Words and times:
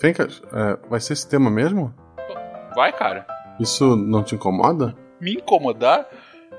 Fencas, 0.00 0.40
é, 0.50 0.88
vai 0.88 0.98
ser 0.98 1.12
esse 1.12 1.28
tema 1.28 1.50
mesmo? 1.50 1.94
Vai, 2.74 2.90
cara. 2.90 3.26
Isso 3.60 3.94
não 3.96 4.24
te 4.24 4.34
incomoda? 4.34 4.96
Me 5.20 5.34
incomodar? 5.34 6.08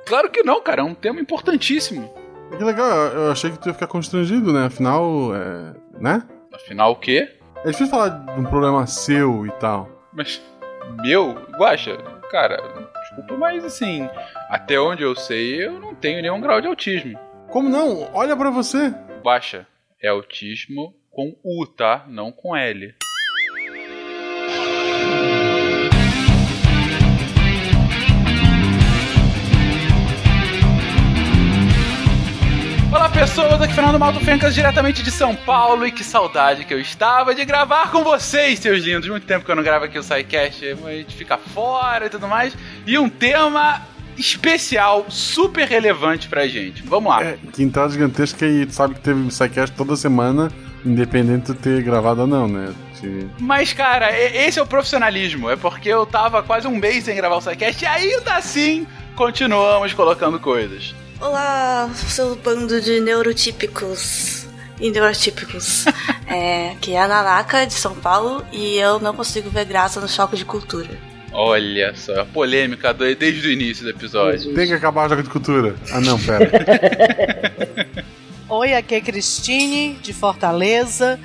Claro 0.05 0.29
que 0.29 0.43
não, 0.43 0.61
cara. 0.61 0.81
É 0.81 0.83
um 0.83 0.93
tema 0.93 1.19
importantíssimo. 1.19 2.13
Que 2.55 2.63
legal, 2.63 2.87
eu 2.87 3.31
achei 3.31 3.49
que 3.49 3.57
tu 3.57 3.69
ia 3.69 3.73
ficar 3.73 3.87
constrangido, 3.87 4.53
né? 4.53 4.65
Afinal, 4.65 5.35
é. 5.35 5.73
né? 5.99 6.27
Afinal, 6.53 6.91
o 6.91 6.95
quê? 6.95 7.35
É 7.63 7.71
difícil 7.71 7.87
falar 7.87 8.09
de 8.09 8.39
um 8.39 8.43
problema 8.43 8.85
seu 8.85 9.47
e 9.47 9.51
tal. 9.53 9.89
Mas, 10.13 10.39
meu, 11.01 11.33
Guaxa, 11.57 11.97
cara, 12.29 12.57
desculpa, 13.01 13.37
mas 13.37 13.63
assim, 13.63 14.07
até 14.49 14.79
onde 14.79 15.01
eu 15.01 15.15
sei, 15.15 15.65
eu 15.65 15.79
não 15.79 15.95
tenho 15.95 16.21
nenhum 16.21 16.41
grau 16.41 16.61
de 16.61 16.67
autismo. 16.67 17.17
Como 17.49 17.69
não? 17.69 18.07
Olha 18.13 18.37
para 18.37 18.51
você. 18.51 18.93
Guaxa, 19.23 19.65
é 19.99 20.09
autismo 20.09 20.93
com 21.09 21.35
U, 21.43 21.65
tá? 21.65 22.05
Não 22.07 22.31
com 22.31 22.55
L. 22.55 22.93
pessoas, 33.21 33.61
aqui 33.61 33.71
é 33.71 33.75
Fernando 33.75 33.99
Malto 33.99 34.19
Fencas, 34.19 34.55
diretamente 34.55 35.03
de 35.03 35.11
São 35.11 35.35
Paulo, 35.35 35.85
e 35.85 35.91
que 35.91 36.03
saudade 36.03 36.65
que 36.65 36.73
eu 36.73 36.79
estava 36.79 37.35
de 37.35 37.45
gravar 37.45 37.91
com 37.91 38.03
vocês, 38.03 38.57
seus 38.57 38.83
lindos. 38.83 39.07
Muito 39.07 39.27
tempo 39.27 39.45
que 39.45 39.51
eu 39.51 39.55
não 39.55 39.61
gravo 39.61 39.85
aqui 39.85 39.99
o 39.99 40.01
SciCast, 40.01 40.75
a 40.83 40.91
gente 40.91 41.15
fica 41.15 41.37
fora 41.37 42.07
e 42.07 42.09
tudo 42.09 42.27
mais. 42.27 42.57
E 42.83 42.97
um 42.97 43.07
tema 43.07 43.79
especial, 44.17 45.05
super 45.07 45.67
relevante 45.67 46.27
pra 46.27 46.47
gente. 46.47 46.81
Vamos 46.81 47.11
lá. 47.11 47.23
É, 47.23 47.37
quintal 47.53 47.91
gigantesca 47.91 48.43
e 48.47 48.65
tu 48.65 48.73
sabe 48.73 48.95
que 48.95 49.01
teve 49.01 49.29
SciCast 49.29 49.75
toda 49.75 49.95
semana, 49.95 50.51
independente 50.83 51.53
de 51.53 51.59
ter 51.59 51.83
gravado 51.83 52.21
ou 52.21 52.27
não, 52.27 52.47
né? 52.47 52.73
Mas, 53.39 53.71
cara, 53.71 54.11
esse 54.19 54.57
é 54.57 54.63
o 54.63 54.65
profissionalismo. 54.65 55.47
É 55.47 55.55
porque 55.55 55.89
eu 55.89 56.07
tava 56.07 56.41
quase 56.41 56.65
um 56.67 56.75
mês 56.75 57.03
sem 57.03 57.15
gravar 57.15 57.35
o 57.35 57.41
SciCast 57.41 57.83
e 57.83 57.87
ainda 57.87 58.33
assim 58.33 58.87
continuamos 59.15 59.93
colocando 59.93 60.39
coisas. 60.39 60.95
Olá, 61.21 61.87
seu 61.93 62.35
bando 62.35 62.81
de 62.81 62.99
neurotípicos 62.99 64.47
e 64.79 64.89
neurotípicos. 64.89 65.85
é, 66.25 66.75
que 66.81 66.93
é 66.93 66.99
a 66.99 67.07
Nanaka 67.07 67.63
de 67.67 67.73
São 67.73 67.93
Paulo 67.93 68.43
e 68.51 68.77
eu 68.77 68.99
não 68.99 69.13
consigo 69.13 69.47
ver 69.51 69.65
graça 69.65 70.01
no 70.01 70.09
choque 70.09 70.35
de 70.35 70.43
cultura. 70.43 70.89
Olha 71.31 71.93
só, 71.95 72.21
a 72.21 72.25
polêmica 72.25 72.91
desde 72.91 73.47
o 73.47 73.51
início 73.51 73.83
do 73.83 73.91
episódio. 73.91 74.51
Tem 74.55 74.65
que 74.65 74.73
acabar 74.73 75.05
o 75.05 75.09
choque 75.09 75.21
de 75.21 75.29
cultura. 75.29 75.75
Ah, 75.91 76.01
não, 76.01 76.19
pera. 76.19 76.49
Oi, 78.49 78.73
aqui 78.73 78.95
é 78.95 79.01
Cristine, 79.01 79.99
de 80.01 80.13
Fortaleza. 80.13 81.19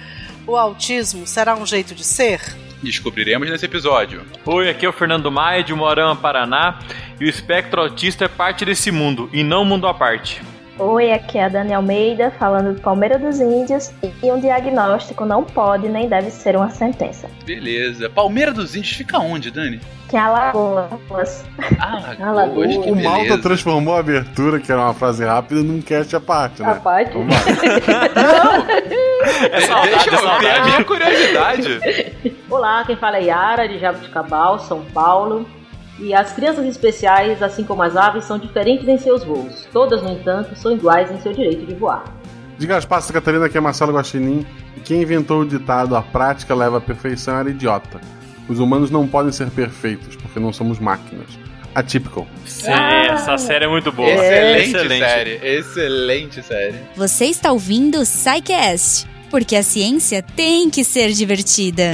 O 0.46 0.56
autismo 0.56 1.26
será 1.26 1.56
um 1.56 1.64
jeito 1.64 1.94
de 1.94 2.04
ser? 2.04 2.40
Descobriremos 2.86 3.50
nesse 3.50 3.66
episódio. 3.66 4.22
Oi, 4.44 4.70
aqui 4.70 4.86
é 4.86 4.88
o 4.88 4.92
Fernando 4.92 5.28
Maia, 5.28 5.64
de 5.64 5.74
Moarama, 5.74 6.14
Paraná. 6.14 6.78
E 7.20 7.24
o 7.24 7.28
espectro 7.28 7.80
autista 7.80 8.26
é 8.26 8.28
parte 8.28 8.64
desse 8.64 8.92
mundo, 8.92 9.28
e 9.32 9.42
não 9.42 9.64
mundo 9.64 9.88
à 9.88 9.94
parte. 9.94 10.40
Oi, 10.78 11.10
aqui 11.10 11.36
é 11.36 11.46
a 11.46 11.48
Dani 11.48 11.74
Almeida, 11.74 12.30
falando 12.38 12.74
do 12.74 12.80
Palmeiras 12.80 13.20
dos 13.20 13.40
Índios, 13.40 13.90
e 14.22 14.30
um 14.30 14.38
diagnóstico 14.38 15.24
não 15.24 15.42
pode 15.42 15.88
nem 15.88 16.08
deve 16.08 16.30
ser 16.30 16.54
uma 16.54 16.70
sentença. 16.70 17.28
Beleza. 17.44 18.08
Palmeiras 18.08 18.54
dos 18.54 18.76
Índios 18.76 18.94
fica 18.94 19.18
onde, 19.18 19.50
Dani? 19.50 19.80
Que 20.08 20.16
é 20.16 20.20
Alagoas. 20.20 21.44
Ah, 21.80 22.14
Alagoas. 22.20 22.76
O 22.76 22.94
Malta 22.94 23.36
transformou 23.38 23.96
a 23.96 23.98
abertura, 23.98 24.60
que 24.60 24.70
era 24.70 24.80
uma 24.80 24.94
frase 24.94 25.24
rápida, 25.24 25.60
num 25.60 25.82
cast 25.82 26.14
à 26.14 26.20
parte, 26.20 26.62
né? 26.62 26.70
À 26.70 26.74
parte? 26.76 27.16
não! 27.18 29.05
É 29.26 29.60
saudade, 29.60 29.90
Deixa 29.90 30.10
eu 30.10 30.30
é 30.30 30.38
ter 30.38 30.50
a 30.50 30.64
minha 30.64 30.84
curiosidade. 30.84 31.80
Olá, 32.48 32.84
quem 32.84 32.96
fala 32.96 33.16
é 33.18 33.24
Yara, 33.24 33.68
de 33.68 33.78
Jabuticabal, 33.78 34.58
São 34.60 34.84
Paulo. 34.86 35.46
E 35.98 36.14
as 36.14 36.32
crianças 36.32 36.66
especiais, 36.66 37.42
assim 37.42 37.64
como 37.64 37.82
as 37.82 37.96
aves, 37.96 38.24
são 38.24 38.38
diferentes 38.38 38.86
em 38.86 38.98
seus 38.98 39.24
voos. 39.24 39.66
Todas, 39.72 40.02
no 40.02 40.10
entanto, 40.10 40.54
são 40.54 40.72
iguais 40.72 41.10
em 41.10 41.18
seu 41.20 41.32
direito 41.32 41.66
de 41.66 41.74
voar. 41.74 42.04
Diga 42.58 42.76
as 42.76 42.84
passas, 42.84 43.10
Catarina, 43.10 43.48
que 43.48 43.56
é 43.56 43.60
Marcelo 43.60 43.92
Guaxinim. 43.92 44.46
E 44.76 44.80
quem 44.80 45.02
inventou 45.02 45.40
o 45.40 45.46
ditado 45.46 45.96
a 45.96 46.02
prática 46.02 46.54
leva 46.54 46.78
à 46.78 46.80
perfeição 46.80 47.36
era 47.38 47.50
idiota. 47.50 48.00
Os 48.48 48.58
humanos 48.60 48.90
não 48.90 49.08
podem 49.08 49.32
ser 49.32 49.50
perfeitos, 49.50 50.16
porque 50.16 50.38
não 50.38 50.52
somos 50.52 50.78
máquinas. 50.78 51.26
Atypical. 51.74 52.26
Sim, 52.46 52.70
ah, 52.70 53.06
essa 53.12 53.36
série 53.36 53.66
é 53.66 53.68
muito 53.68 53.92
boa. 53.92 54.08
Excelente, 54.08 54.68
excelente 54.70 55.04
série. 55.04 55.40
Excelente 55.42 56.42
série. 56.42 56.78
Você 56.96 57.26
está 57.26 57.52
ouvindo 57.52 57.98
o 57.98 58.02
Psycast, 58.02 59.06
porque 59.30 59.56
a 59.56 59.62
ciência 59.62 60.22
tem 60.22 60.70
que 60.70 60.84
ser 60.84 61.12
divertida. 61.12 61.90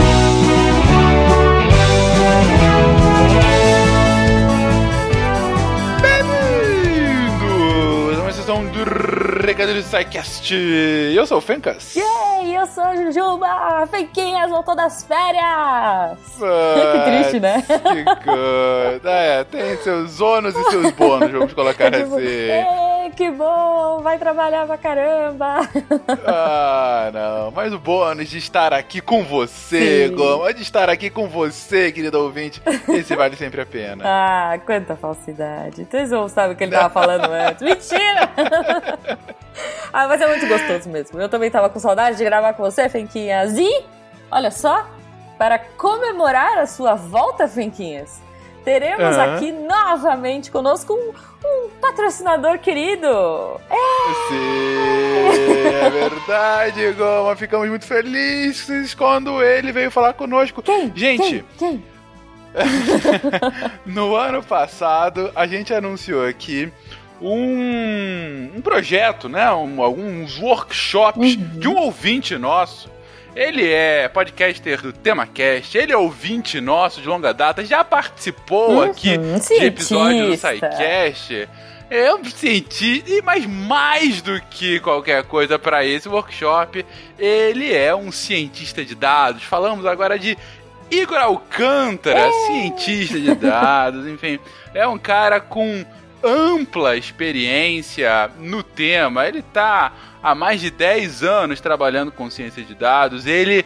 Recado 9.45 9.75
do 9.75 9.83
SciCast. 9.83 10.55
Eu 11.15 11.27
sou 11.27 11.39
o 11.39 11.41
Fencas. 11.41 11.95
Yay, 11.95 12.57
eu 12.57 12.67
sou 12.67 12.85
a 12.85 12.97
Jujuba. 12.97 13.87
Fenquinhas 13.91 14.49
voltou 14.49 14.75
das 14.75 15.05
férias. 15.05 16.19
que 16.39 17.11
triste, 17.11 17.41
né? 17.41 17.63
Que 17.63 18.05
coisa. 18.25 19.11
É, 19.11 19.45
tem 19.45 19.77
seus 19.79 20.21
ônus 20.21 20.55
e 20.57 20.71
seus 20.71 20.91
bônus, 20.93 21.31
vamos 21.31 21.53
colocar 21.53 21.87
é 21.93 22.03
tipo, 22.03 22.17
assim. 22.17 22.25
Que 23.17 23.31
bom, 23.31 24.01
vai 24.03 24.19
trabalhar 24.19 24.67
pra 24.67 24.77
caramba. 24.79 25.61
Ah, 26.27 27.11
não. 27.13 27.51
Mas 27.51 27.73
o 27.73 27.79
bônus 27.79 28.29
de 28.29 28.39
estar 28.39 28.73
aqui 28.73 29.01
com 29.01 29.23
você, 29.25 30.09
Sim. 30.09 30.15
Goma, 30.15 30.53
de 30.53 30.63
estar 30.63 30.89
aqui 30.89 31.11
com 31.11 31.29
você, 31.29 31.93
querido 31.93 32.19
ouvinte, 32.19 32.63
esse 32.89 33.15
vale 33.15 33.37
sempre 33.37 33.61
a 33.61 33.67
pena. 33.67 34.03
Ah, 34.25 34.59
quanta 34.65 34.95
falsidade. 34.97 35.87
Vocês 35.91 36.11
não 36.11 36.29
sabem 36.29 36.53
o 36.53 36.57
que 36.57 36.65
ele 36.65 36.73
tava 36.73 36.89
falando 36.95 37.27
antes. 37.31 37.63
Mentira! 37.63 38.31
ah, 39.93 40.07
mas 40.07 40.21
é 40.21 40.27
muito 40.27 40.47
gostoso 40.47 40.89
mesmo. 40.89 41.21
Eu 41.21 41.29
também 41.29 41.51
tava 41.51 41.69
com 41.69 41.79
saudade 41.79 42.17
de 42.17 42.25
gravar 42.25 42.53
com 42.55 42.63
você, 42.63 42.89
Fenquinhas. 42.89 43.59
E, 43.59 43.85
olha 44.31 44.51
só, 44.51 44.87
para 45.39 45.59
comemorar 45.59 46.59
a 46.59 46.67
sua 46.67 46.95
volta, 46.95 47.49
Fenquinhas, 47.49 48.22
teremos 48.65 49.17
uhum. 49.17 49.35
aqui 49.35 49.53
novamente 49.53 50.51
conosco 50.51 50.93
um, 50.93 51.13
um 51.47 51.69
patrocinador 51.81 52.59
querido. 52.59 53.07
É! 53.71 54.29
Sim, 54.29 55.85
é 55.85 55.91
verdade, 55.91 56.93
Goma. 56.93 57.37
Ficamos 57.37 57.69
muito 57.69 57.85
felizes 57.85 58.95
quando 58.95 59.43
ele 59.43 59.73
veio 59.73 59.91
falar 59.91 60.13
conosco. 60.15 60.63
Quem? 60.63 60.93
Gente. 60.95 61.45
Quem? 61.59 61.83
Quem? 61.83 61.93
no 63.87 64.15
ano 64.15 64.43
passado, 64.43 65.33
a 65.35 65.47
gente 65.47 65.73
anunciou 65.73 66.27
aqui 66.27 66.71
um, 67.21 68.51
um 68.57 68.61
projeto, 68.61 69.29
né? 69.29 69.51
Um, 69.53 69.81
alguns 69.83 70.39
workshops 70.39 71.37
uhum. 71.37 71.59
de 71.59 71.69
um 71.69 71.77
ouvinte 71.77 72.37
nosso. 72.37 72.91
Ele 73.35 73.67
é 73.67 74.09
podcaster 74.09 74.83
do 74.83 74.93
TemaCast, 74.93 75.79
ele 75.79 75.93
é 75.93 75.97
ouvinte 75.97 76.61
nosso 76.61 77.01
de 77.01 77.09
longa 77.09 77.33
data, 77.33 77.65
já 77.65 77.83
participou 77.83 78.73
uhum, 78.73 78.83
aqui 78.83 79.17
de 79.17 79.65
episódio 79.65 80.27
do 80.27 80.37
SciCast. 80.37 81.49
Eu 81.91 82.19
é 82.19 82.25
senti, 82.25 83.23
mas 83.23 83.47
mais 83.47 84.23
do 84.23 84.41
que 84.51 84.81
qualquer 84.81 85.25
coisa 85.25 85.59
para 85.59 85.85
esse 85.85 86.09
workshop, 86.09 86.85
ele 87.19 87.73
é 87.73 87.95
um 87.95 88.11
cientista 88.11 88.85
de 88.85 88.95
dados. 88.95 89.43
Falamos 89.43 89.85
agora 89.85 90.19
de 90.19 90.37
Igor 90.91 91.19
Alcântara, 91.19 92.21
é. 92.21 92.33
cientista 92.47 93.19
de 93.19 93.35
dados, 93.35 94.07
enfim, 94.13 94.39
é 94.75 94.87
um 94.87 94.99
cara 94.99 95.41
com 95.41 95.85
ampla 96.23 96.97
experiência 96.97 98.31
no 98.39 98.63
tema. 98.63 99.27
Ele 99.27 99.41
está 99.41 99.93
há 100.23 100.35
mais 100.35 100.61
de 100.61 100.71
10 100.71 101.23
anos 101.23 101.61
trabalhando 101.61 102.13
com 102.13 102.31
ciência 102.31 102.63
de 102.63 102.75
dados. 102.75 103.27
Ele 103.27 103.65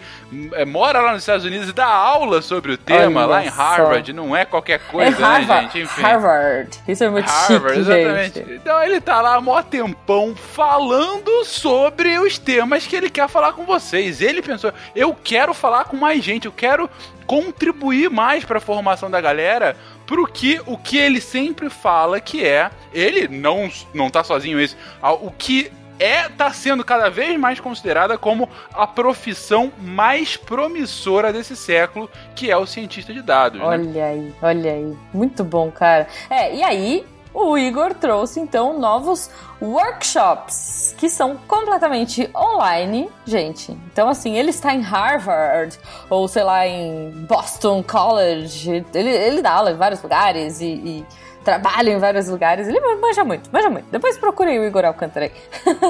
é, 0.53 0.65
mora 0.65 1.01
lá 1.01 1.13
nos 1.13 1.23
Estados 1.23 1.45
Unidos 1.45 1.69
e 1.69 1.73
dá 1.73 1.87
aula 1.87 2.41
sobre 2.41 2.73
o 2.73 2.79
tema 2.79 3.21
Olha 3.23 3.27
lá 3.27 3.45
em 3.45 3.49
Harvard. 3.49 4.11
Só. 4.11 4.17
Não 4.17 4.35
é 4.35 4.45
qualquer 4.45 4.81
coisa, 4.81 5.17
é 5.17 5.23
Harvard, 5.23 5.47
né, 5.49 5.63
gente? 5.63 5.79
Enfim. 5.81 6.03
Harvard. 6.03 6.79
Isso 6.89 7.05
é 7.05 7.11
muito 7.11 7.27
Harvard, 7.27 7.69
chique, 7.69 7.81
exatamente. 7.81 8.39
Gente. 8.39 8.53
Então 8.55 8.83
ele 8.83 9.01
tá 9.01 9.21
lá 9.21 9.35
há 9.35 9.41
mó 9.41 9.63
tempão 9.63 10.35
falando 10.35 11.45
sobre 11.45 12.19
os 12.19 12.39
temas 12.39 12.87
que 12.87 12.97
ele 12.97 13.11
quer 13.11 13.29
falar 13.29 13.53
com 13.53 13.67
vocês. 13.67 14.23
Ele 14.23 14.41
pensou, 14.41 14.73
eu 14.95 15.15
quero 15.23 15.53
falar 15.53 15.85
com 15.85 15.97
mais 15.97 16.25
gente, 16.25 16.47
eu 16.47 16.53
quero 16.53 16.89
contribuir 17.27 18.09
mais 18.09 18.45
para 18.45 18.59
a 18.59 18.61
formação 18.61 19.11
da 19.11 19.21
galera 19.21 19.77
pro 20.07 20.27
que 20.27 20.61
o 20.67 20.79
que 20.79 20.97
ele 20.97 21.21
sempre 21.21 21.69
fala 21.69 22.21
que 22.21 22.45
é, 22.45 22.71
ele 22.93 23.29
não 23.29 23.71
não 23.93 24.09
tá 24.09 24.23
sozinho 24.23 24.61
isso, 24.61 24.77
o 25.03 25.31
que 25.31 25.71
é 25.99 26.29
tá 26.29 26.53
sendo 26.53 26.85
cada 26.85 27.09
vez 27.09 27.39
mais 27.39 27.59
considerada 27.61 28.19
como 28.19 28.49
a 28.73 28.87
profissão 28.87 29.73
mais 29.79 30.37
promissora 30.37 31.33
desse 31.33 31.57
século, 31.57 32.11
que 32.35 32.51
é 32.51 32.57
o 32.57 32.67
cientista 32.67 33.13
de 33.13 33.23
dados. 33.23 33.59
Né? 33.59 33.67
Olha 33.67 33.85
né? 33.85 34.03
aí, 34.03 34.35
olha 34.43 34.73
aí, 34.73 34.97
muito 35.13 35.43
bom, 35.43 35.71
cara. 35.71 36.07
É, 36.29 36.55
e 36.55 36.63
aí 36.63 37.05
o 37.37 37.59
Igor 37.59 37.93
trouxe 37.95 38.41
então 38.41 38.79
novos 38.79 39.31
workshops 39.61 40.95
que 40.97 41.11
são 41.11 41.37
completamente 41.47 42.31
online, 42.35 43.11
gente. 43.27 43.73
Então, 43.93 44.09
assim, 44.09 44.37
ele 44.37 44.49
está 44.49 44.75
em 44.75 44.81
Harvard 44.81 45.79
ou 46.09 46.27
sei 46.27 46.43
lá, 46.43 46.67
em 46.67 47.11
Boston 47.29 47.83
College. 47.83 48.85
Ele, 48.95 49.11
ele 49.11 49.43
dá 49.43 49.53
aula 49.53 49.71
em 49.71 49.77
vários 49.77 50.03
lugares 50.03 50.61
e, 50.63 50.67
e 50.67 51.07
trabalha 51.45 51.91
em 51.91 51.99
vários 51.99 52.29
lugares. 52.29 52.67
Ele 52.69 52.81
manja 52.97 53.23
muito, 53.23 53.51
manja 53.53 53.69
muito. 53.69 53.87
Depois 53.91 54.17
procurei 54.17 54.59
o 54.59 54.65
Igor 54.65 54.87
Alcântara 54.87 55.27
aí. 55.27 55.33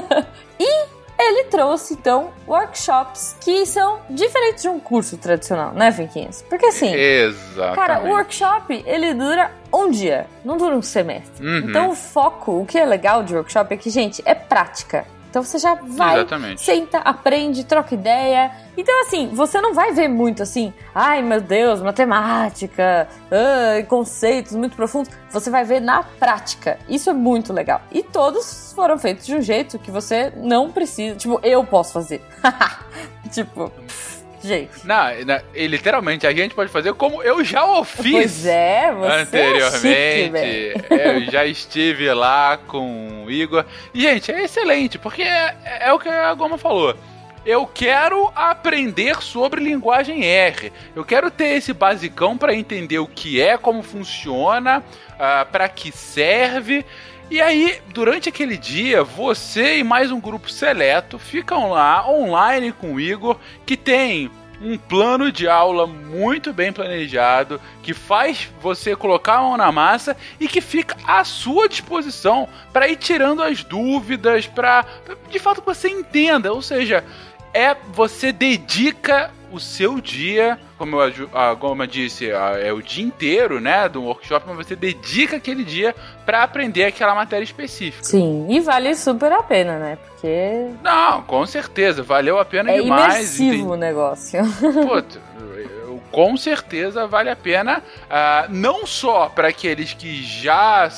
e 0.58 0.95
ele 1.18 1.44
trouxe, 1.44 1.94
então, 1.94 2.30
workshops 2.46 3.36
que 3.40 3.64
são 3.64 4.00
diferentes 4.10 4.62
de 4.62 4.68
um 4.68 4.78
curso 4.78 5.16
tradicional, 5.16 5.72
né, 5.72 5.90
Vinquinhos? 5.90 6.42
Porque 6.42 6.66
assim, 6.66 6.92
Exatamente. 6.94 7.76
cara, 7.76 8.00
o 8.04 8.08
workshop, 8.08 8.84
ele 8.86 9.14
dura 9.14 9.50
um 9.72 9.90
dia, 9.90 10.26
não 10.44 10.56
dura 10.56 10.76
um 10.76 10.82
semestre. 10.82 11.44
Uhum. 11.44 11.70
Então, 11.70 11.90
o 11.90 11.94
foco, 11.94 12.60
o 12.60 12.66
que 12.66 12.78
é 12.78 12.84
legal 12.84 13.22
de 13.22 13.34
workshop 13.34 13.72
é 13.72 13.76
que, 13.76 13.90
gente, 13.90 14.22
é 14.24 14.34
prática. 14.34 15.06
Então 15.30 15.42
você 15.42 15.58
já 15.58 15.74
vai, 15.74 16.16
Exatamente. 16.16 16.62
senta, 16.62 16.98
aprende, 16.98 17.64
troca 17.64 17.94
ideia. 17.94 18.50
Então, 18.76 19.02
assim, 19.02 19.28
você 19.32 19.60
não 19.60 19.74
vai 19.74 19.92
ver 19.92 20.08
muito 20.08 20.42
assim, 20.42 20.72
ai 20.94 21.22
meu 21.22 21.40
Deus, 21.40 21.80
matemática, 21.80 23.08
ai, 23.30 23.82
conceitos 23.84 24.52
muito 24.52 24.76
profundos. 24.76 25.10
Você 25.30 25.50
vai 25.50 25.64
ver 25.64 25.80
na 25.80 26.02
prática. 26.02 26.78
Isso 26.88 27.10
é 27.10 27.12
muito 27.12 27.52
legal. 27.52 27.80
E 27.90 28.02
todos 28.02 28.72
foram 28.74 28.98
feitos 28.98 29.26
de 29.26 29.34
um 29.34 29.40
jeito 29.42 29.78
que 29.78 29.90
você 29.90 30.32
não 30.36 30.70
precisa. 30.70 31.16
Tipo, 31.16 31.40
eu 31.42 31.64
posso 31.64 31.92
fazer. 31.92 32.22
tipo, 33.30 33.72
gente. 34.46 34.86
Não, 34.86 35.24
na- 35.24 35.42
e 35.54 35.66
literalmente, 35.66 36.26
a 36.26 36.32
gente 36.32 36.54
pode 36.54 36.70
fazer 36.70 36.92
como 36.94 37.22
eu 37.22 37.44
já 37.44 37.64
o 37.64 37.84
fiz. 37.84 38.12
Pois 38.12 38.46
é, 38.46 38.92
você 38.92 39.36
é 39.38 39.70
chique, 39.70 40.32
anteriormente. 40.32 40.84
eu 40.90 41.30
já 41.32 41.44
estive 41.44 42.12
lá 42.14 42.56
com 42.66 43.24
o 43.24 43.30
Igor. 43.30 43.64
E, 43.92 44.00
gente, 44.02 44.30
é 44.32 44.44
excelente, 44.44 44.98
porque 44.98 45.22
é, 45.22 45.54
é 45.80 45.92
o 45.92 45.98
que 45.98 46.08
a 46.08 46.32
Goma 46.34 46.56
falou. 46.58 46.96
Eu 47.44 47.64
quero 47.64 48.32
aprender 48.34 49.22
sobre 49.22 49.62
linguagem 49.62 50.24
R. 50.24 50.72
Eu 50.96 51.04
quero 51.04 51.30
ter 51.30 51.50
esse 51.54 51.72
basicão 51.72 52.36
para 52.36 52.52
entender 52.52 52.98
o 52.98 53.06
que 53.06 53.40
é, 53.40 53.56
como 53.56 53.84
funciona, 53.84 54.82
para 55.52 55.68
que 55.68 55.92
serve. 55.92 56.84
E 57.28 57.40
aí, 57.40 57.80
durante 57.88 58.28
aquele 58.28 58.56
dia, 58.56 59.02
você 59.02 59.78
e 59.78 59.84
mais 59.84 60.12
um 60.12 60.20
grupo 60.20 60.48
seleto 60.48 61.18
ficam 61.18 61.70
lá 61.70 62.08
online 62.08 62.70
com 62.70 62.94
o 62.94 63.00
Igor, 63.00 63.36
que 63.66 63.76
tem 63.76 64.30
um 64.62 64.78
plano 64.78 65.32
de 65.32 65.48
aula 65.48 65.88
muito 65.88 66.52
bem 66.52 66.72
planejado, 66.72 67.60
que 67.82 67.92
faz 67.92 68.48
você 68.62 68.94
colocar 68.94 69.38
a 69.38 69.42
mão 69.42 69.56
na 69.56 69.72
massa 69.72 70.16
e 70.38 70.46
que 70.46 70.60
fica 70.60 70.96
à 71.04 71.24
sua 71.24 71.68
disposição 71.68 72.48
para 72.72 72.88
ir 72.88 72.96
tirando 72.96 73.42
as 73.42 73.64
dúvidas, 73.64 74.46
para 74.46 74.86
de 75.28 75.40
fato 75.40 75.60
você 75.66 75.88
entenda. 75.88 76.52
Ou 76.52 76.62
seja, 76.62 77.04
é 77.52 77.74
você 77.92 78.30
dedica 78.30 79.32
o 79.52 79.60
seu 79.60 80.00
dia, 80.00 80.58
como 80.76 80.96
a, 81.00 81.54
Goma 81.54 81.86
disse, 81.86 82.30
a- 82.32 82.58
é 82.58 82.72
o 82.72 82.82
dia 82.82 83.04
inteiro, 83.04 83.60
né, 83.60 83.88
do 83.88 84.02
workshop, 84.02 84.44
mas 84.48 84.56
você 84.66 84.74
dedica 84.76 85.36
aquele 85.36 85.64
dia 85.64 85.94
para 86.24 86.42
aprender 86.42 86.84
aquela 86.84 87.14
matéria 87.14 87.44
específica. 87.44 88.04
Sim, 88.04 88.46
e 88.50 88.60
vale 88.60 88.94
super 88.94 89.32
a 89.32 89.42
pena, 89.42 89.78
né? 89.78 89.96
Porque 89.96 90.66
Não, 90.82 91.22
com 91.22 91.46
certeza, 91.46 92.02
valeu 92.02 92.38
a 92.38 92.44
pena 92.44 92.70
é 92.72 92.80
demais. 92.80 93.38
imersivo 93.38 93.72
o 93.72 93.76
negócio. 93.76 94.40
Eu- 95.82 96.00
com 96.10 96.36
certeza 96.36 97.06
vale 97.06 97.28
a 97.30 97.36
pena, 97.36 97.82
ah, 98.08 98.46
não 98.48 98.86
só 98.86 99.28
para 99.28 99.48
aqueles 99.48 99.92
que 99.92 100.22
já 100.22 100.88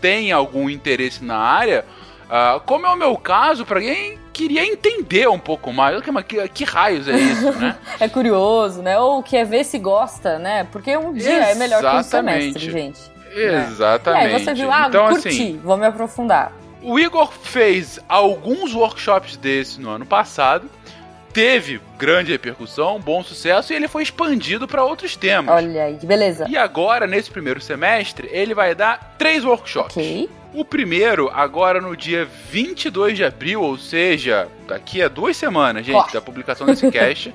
têm 0.00 0.32
algum 0.32 0.68
interesse 0.70 1.22
na 1.24 1.36
área, 1.36 1.84
ah, 2.30 2.60
como 2.64 2.86
é 2.86 2.90
o 2.90 2.96
meu 2.96 3.16
caso, 3.16 3.64
para 3.66 3.80
quem 3.80 4.18
queria 4.34 4.66
entender 4.66 5.28
um 5.28 5.38
pouco 5.38 5.72
mais. 5.72 6.02
Que, 6.02 6.22
que, 6.24 6.48
que 6.48 6.64
raios 6.64 7.08
é 7.08 7.16
isso, 7.16 7.52
né? 7.52 7.76
É 8.00 8.08
curioso, 8.08 8.82
né? 8.82 8.98
Ou 8.98 9.22
quer 9.22 9.46
ver 9.46 9.64
se 9.64 9.78
gosta, 9.78 10.38
né? 10.38 10.66
Porque 10.70 10.96
um 10.96 11.12
dia 11.14 11.50
é 11.50 11.54
melhor 11.54 11.80
que 11.80 11.86
um 11.86 12.00
Exatamente. 12.00 12.58
semestre, 12.58 12.70
gente. 12.70 13.00
Exatamente. 13.34 14.24
E 14.24 14.34
aí 14.34 14.44
você 14.44 14.54
viu, 14.54 14.70
ah, 14.70 14.86
então, 14.88 15.08
curti, 15.08 15.28
assim, 15.28 15.60
vou 15.62 15.76
me 15.76 15.86
aprofundar. 15.86 16.52
O 16.82 16.98
Igor 16.98 17.32
fez 17.32 17.98
alguns 18.08 18.74
workshops 18.74 19.36
desse 19.36 19.80
no 19.80 19.88
ano 19.88 20.04
passado, 20.04 20.68
teve 21.32 21.80
grande 21.98 22.30
repercussão, 22.30 23.00
bom 23.00 23.24
sucesso 23.24 23.72
e 23.72 23.76
ele 23.76 23.88
foi 23.88 24.02
expandido 24.02 24.68
para 24.68 24.84
outros 24.84 25.16
temas. 25.16 25.54
Olha 25.54 25.84
aí, 25.84 25.96
que 25.96 26.06
beleza. 26.06 26.46
E 26.48 26.56
agora, 26.56 27.06
nesse 27.06 27.30
primeiro 27.30 27.60
semestre, 27.60 28.28
ele 28.30 28.54
vai 28.54 28.74
dar 28.74 29.14
três 29.18 29.44
workshops. 29.44 29.96
Ok. 29.96 30.28
O 30.54 30.64
primeiro, 30.64 31.28
agora 31.34 31.80
no 31.80 31.96
dia 31.96 32.24
22 32.24 33.16
de 33.16 33.24
abril, 33.24 33.60
ou 33.60 33.76
seja, 33.76 34.48
daqui 34.68 35.02
a 35.02 35.08
duas 35.08 35.36
semanas, 35.36 35.84
gente, 35.84 36.12
da 36.12 36.20
publicação 36.20 36.64
desse 36.64 36.88
cast, 36.92 37.34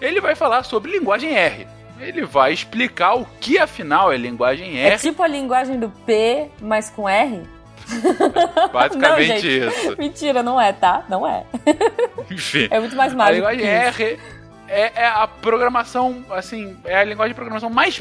ele 0.00 0.20
vai 0.20 0.36
falar 0.36 0.62
sobre 0.62 0.92
linguagem 0.92 1.34
R. 1.34 1.66
Ele 1.98 2.24
vai 2.24 2.52
explicar 2.52 3.14
o 3.14 3.26
que 3.40 3.58
afinal 3.58 4.10
é 4.10 4.16
linguagem 4.16 4.78
É 4.78 4.90
R, 4.92 4.98
tipo 4.98 5.22
a 5.22 5.26
linguagem 5.26 5.78
do 5.78 5.90
P, 5.90 6.48
mas 6.60 6.88
com 6.88 7.08
R? 7.08 7.42
basicamente 8.72 9.60
Não, 9.60 9.68
isso. 9.68 9.96
Mentira, 9.98 10.42
não 10.42 10.60
é, 10.60 10.72
tá? 10.72 11.04
Não 11.08 11.26
é. 11.26 11.44
Enfim. 12.30 12.68
É 12.70 12.78
muito 12.78 12.94
mais 12.94 13.12
A 13.12 13.16
mágico. 13.16 13.34
linguagem 13.36 13.60
que 13.66 13.88
isso. 13.88 14.02
R 14.02 14.20
é, 14.68 14.92
é 15.02 15.06
a 15.06 15.26
programação, 15.26 16.24
assim, 16.30 16.76
é 16.84 16.96
a 16.96 17.04
linguagem 17.04 17.32
de 17.32 17.34
programação 17.34 17.68
mais 17.68 18.00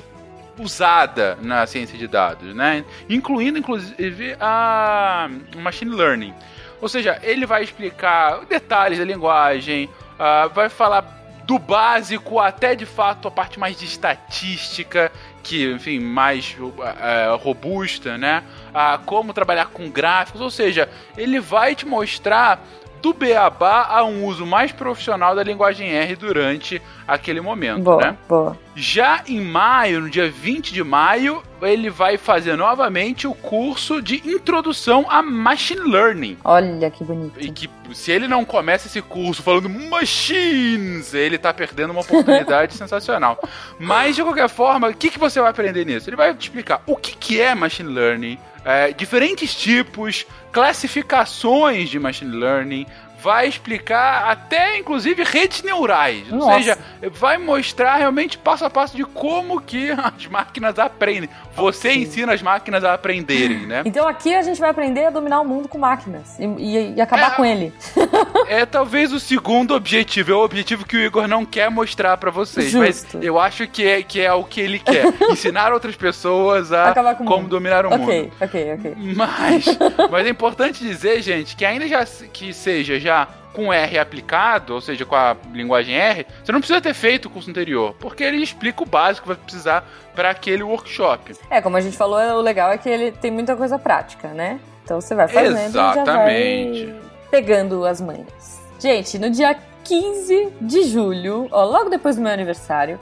usada 0.60 1.38
na 1.42 1.66
ciência 1.66 1.98
de 1.98 2.08
dados, 2.08 2.54
né? 2.54 2.84
Incluindo, 3.10 3.58
inclusive, 3.58 4.36
a 4.40 5.30
machine 5.58 5.96
learning. 5.96 6.34
Ou 6.82 6.88
seja, 6.88 7.20
ele 7.24 7.46
vai 7.46 7.64
explicar 7.64 8.46
detalhes 8.46 9.00
da 9.00 9.06
linguagem, 9.06 9.90
ah, 10.18 10.48
vai 10.48 10.70
falar 10.70 11.18
do 11.46 11.58
básico 11.58 12.40
até 12.40 12.76
de 12.76 12.86
fato 12.86 13.28
a 13.28 13.32
parte 13.32 13.60
mais 13.60 13.78
de 13.78 13.86
estatística, 13.86 15.12
que, 15.42 15.72
enfim, 15.72 16.00
mais 16.00 16.56
ah, 16.82 17.36
robusta, 17.42 18.18
né? 18.18 18.44
Ah, 18.74 19.00
como 19.04 19.34
trabalhar 19.34 19.68
com 19.68 19.90
gráficos, 19.90 20.42
ou 20.42 20.52
seja, 20.52 20.88
ele 21.18 21.40
vai 21.40 21.74
te 21.74 21.88
mostrar 21.88 22.64
do 23.01 23.13
beabá 23.13 23.88
a 23.90 24.04
um 24.04 24.25
uso 24.25 24.46
mais 24.46 24.72
profissional 24.72 25.36
da 25.36 25.44
linguagem 25.44 25.90
R 25.90 26.16
durante 26.16 26.81
aquele 27.07 27.42
momento, 27.42 27.81
Boa, 27.84 28.01
né? 28.01 28.18
boa. 28.28 28.57
Já 28.75 29.24
em 29.28 29.42
maio, 29.42 30.01
no 30.01 30.10
dia 30.10 30.30
20 30.30 30.74
de 30.74 30.84
maio, 30.84 31.44
ele 31.62 31.90
vai 31.90 32.18
fazer 32.18 32.56
novamente 32.56 33.28
o 33.28 33.34
curso 33.34 34.01
de 34.01 34.22
introdução 34.30 35.06
a 35.10 35.22
machine 35.22 35.81
learning. 35.81 36.38
Olha 36.44 36.90
que 36.90 37.04
bonito. 37.04 37.40
E 37.40 37.51
que 37.51 37.69
se 37.94 38.12
ele 38.12 38.28
não 38.28 38.46
começa 38.46 38.88
esse 38.88 39.01
curso 39.01 39.41
falando 39.41 39.68
machines, 39.70 41.13
ele 41.13 41.38
tá 41.38 41.53
perdendo 41.53 41.91
uma 41.91 42.01
oportunidade 42.01 42.74
sensacional. 42.77 43.39
Mas 43.79 44.15
de 44.15 44.24
qualquer 44.24 44.48
forma, 44.50 44.88
o 44.89 44.94
que, 44.94 45.10
que 45.10 45.20
você 45.20 45.41
vai 45.41 45.50
aprender 45.50 45.86
nisso? 45.86 46.10
Ele 46.10 46.15
vai 46.15 46.34
te 46.34 46.44
explicar 46.44 46.82
o 46.86 46.96
que, 46.96 47.15
que 47.15 47.41
é 47.41 47.53
machine 47.56 47.91
learning, 47.91 48.38
é, 48.66 48.92
diferentes 48.92 49.56
tipos, 49.56 50.25
classificações 50.51 51.89
de 51.89 52.00
machine 52.00 52.36
learning. 52.36 52.86
Vai 53.22 53.48
explicar 53.48 54.30
até, 54.30 54.78
inclusive, 54.78 55.24
redes 55.24 55.62
neurais. 55.64 56.24
Ou 56.32 56.38
Nossa. 56.40 56.58
seja, 56.58 56.78
vai 57.12 57.38
mostrar 57.38 57.96
realmente 57.98 58.38
passo 58.38 58.64
a 58.66 58.70
passo 58.70 58.96
de 58.96 59.04
como 59.04 59.60
que 59.62 59.92
as 60.18 60.26
máquinas 60.28 60.78
aprendem. 60.80 61.30
Você 61.56 61.92
ensina 61.94 62.34
as 62.34 62.42
máquinas 62.42 62.84
a 62.84 62.94
aprenderem, 62.94 63.66
né? 63.66 63.82
Então 63.86 64.08
aqui 64.08 64.34
a 64.34 64.42
gente 64.42 64.60
vai 64.60 64.70
aprender 64.70 65.06
a 65.06 65.10
dominar 65.10 65.42
o 65.42 65.46
mundo 65.46 65.68
com 65.68 65.78
máquinas 65.78 66.38
e, 66.40 66.46
e- 66.46 66.94
e 66.96 67.02
acabar 67.02 67.34
É. 67.34 67.36
com 67.36 67.46
ele. 67.46 67.74
É 68.48 68.66
talvez 68.66 69.12
o 69.14 69.20
segundo 69.20 69.76
objetivo, 69.76 70.32
é 70.32 70.36
o 70.36 70.44
objetivo 70.44 70.86
que 70.86 70.96
o 70.96 71.00
Igor 71.00 71.28
não 71.28 71.46
quer 71.46 71.70
mostrar 71.70 72.18
pra 72.18 72.32
vocês, 72.32 72.72
Justo. 72.72 73.18
mas 73.18 73.24
eu 73.24 73.40
acho 73.40 73.68
que 73.68 73.86
é, 73.88 74.02
que 74.02 74.20
é 74.22 74.34
o 74.34 74.44
que 74.44 74.60
ele 74.60 74.80
quer, 74.80 75.06
ensinar 75.30 75.72
outras 75.72 75.96
pessoas 75.96 76.72
a 76.74 76.94
como 77.18 77.42
mundo. 77.42 77.50
dominar 77.50 77.86
o 77.86 77.90
ok, 77.94 77.98
mundo. 78.24 78.32
ok, 78.42 78.74
ok. 78.74 78.94
Mas, 79.16 79.66
mas 80.10 80.26
é 80.26 80.30
importante 80.30 80.84
dizer, 80.84 81.22
gente, 81.22 81.56
que 81.56 81.64
ainda 81.64 81.88
já 81.88 82.04
que 82.34 82.54
seja 82.54 83.00
já 83.00 83.09
com 83.54 83.74
R 83.74 83.98
aplicado, 83.98 84.74
ou 84.74 84.82
seja, 84.82 85.06
com 85.06 85.16
a 85.16 85.36
linguagem 85.51 85.96
R, 85.96 86.25
você 86.44 86.51
não 86.51 86.60
precisa 86.60 86.80
ter 86.80 86.94
feito 86.94 87.25
o 87.25 87.30
curso 87.30 87.50
anterior, 87.50 87.96
porque 88.00 88.24
ele 88.24 88.38
explica 88.38 88.84
o 88.84 88.86
básico 88.86 89.24
que 89.24 89.34
vai 89.34 89.38
precisar 89.38 89.84
para 90.16 90.30
aquele 90.30 90.63
workshop. 90.63 91.34
É, 91.50 91.62
como 91.62 91.75
a 91.75 91.82
gente 91.82 91.98
falou, 91.98 92.20
o 92.38 92.42
legal 92.42 92.72
é 92.72 92.78
que 92.78 92.88
ele 92.88 93.12
tem 93.12 93.32
muita 93.32 93.56
coisa 93.56 93.80
prática, 93.80 94.30
né? 94.30 94.60
Então 94.84 95.01
você 95.01 95.16
vai 95.16 95.28
fazendo 95.28 95.58
e 95.58 95.66
Exatamente. 95.66 96.86
já 96.86 96.94
vai 96.94 97.01
pegando 97.30 97.86
as 97.86 98.01
manhas. 98.01 98.60
Gente, 98.80 99.20
no 99.20 99.30
dia 99.30 99.56
15 99.84 100.54
de 100.62 100.84
julho, 100.84 101.48
ó, 101.51 101.63
logo 101.63 101.89
depois 101.89 102.16
do 102.16 102.22
meu 102.22 102.32
aniversário, 102.32 103.00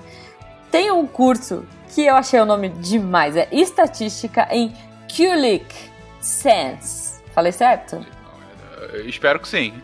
tem 0.72 0.92
um 0.92 1.06
curso 1.06 1.66
que 1.94 2.06
eu 2.06 2.16
achei 2.16 2.40
o 2.40 2.46
nome 2.46 2.70
demais. 2.70 3.36
É 3.36 3.48
Estatística 3.52 4.48
em 4.52 4.74
Kulik 5.08 5.74
Sense. 6.20 7.22
Falei 7.34 7.52
certo? 7.52 8.06
Eu 8.94 9.08
espero 9.10 9.40
que 9.40 9.48
sim. 9.48 9.74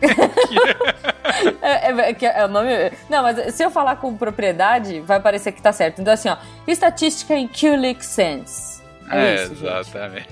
É, 1.60 1.90
é- 1.90 2.10
é 2.10 2.40
é 2.40 2.44
o 2.44 2.48
nome. 2.48 2.68
Não, 3.08 3.22
mas 3.22 3.54
se 3.54 3.62
eu 3.62 3.70
falar 3.70 3.96
com 3.96 4.16
propriedade, 4.16 5.00
vai 5.00 5.18
parecer 5.20 5.52
que 5.52 5.60
tá 5.60 5.72
certo. 5.72 6.00
Então, 6.00 6.12
assim, 6.12 6.28
ó. 6.28 6.36
Estatística 6.66 7.34
em 7.34 7.48
Kulik 7.48 8.04
Sense. 8.04 8.82
É, 9.10 9.34
isso, 9.34 9.54
gente. 9.54 9.64
exatamente. 9.64 10.28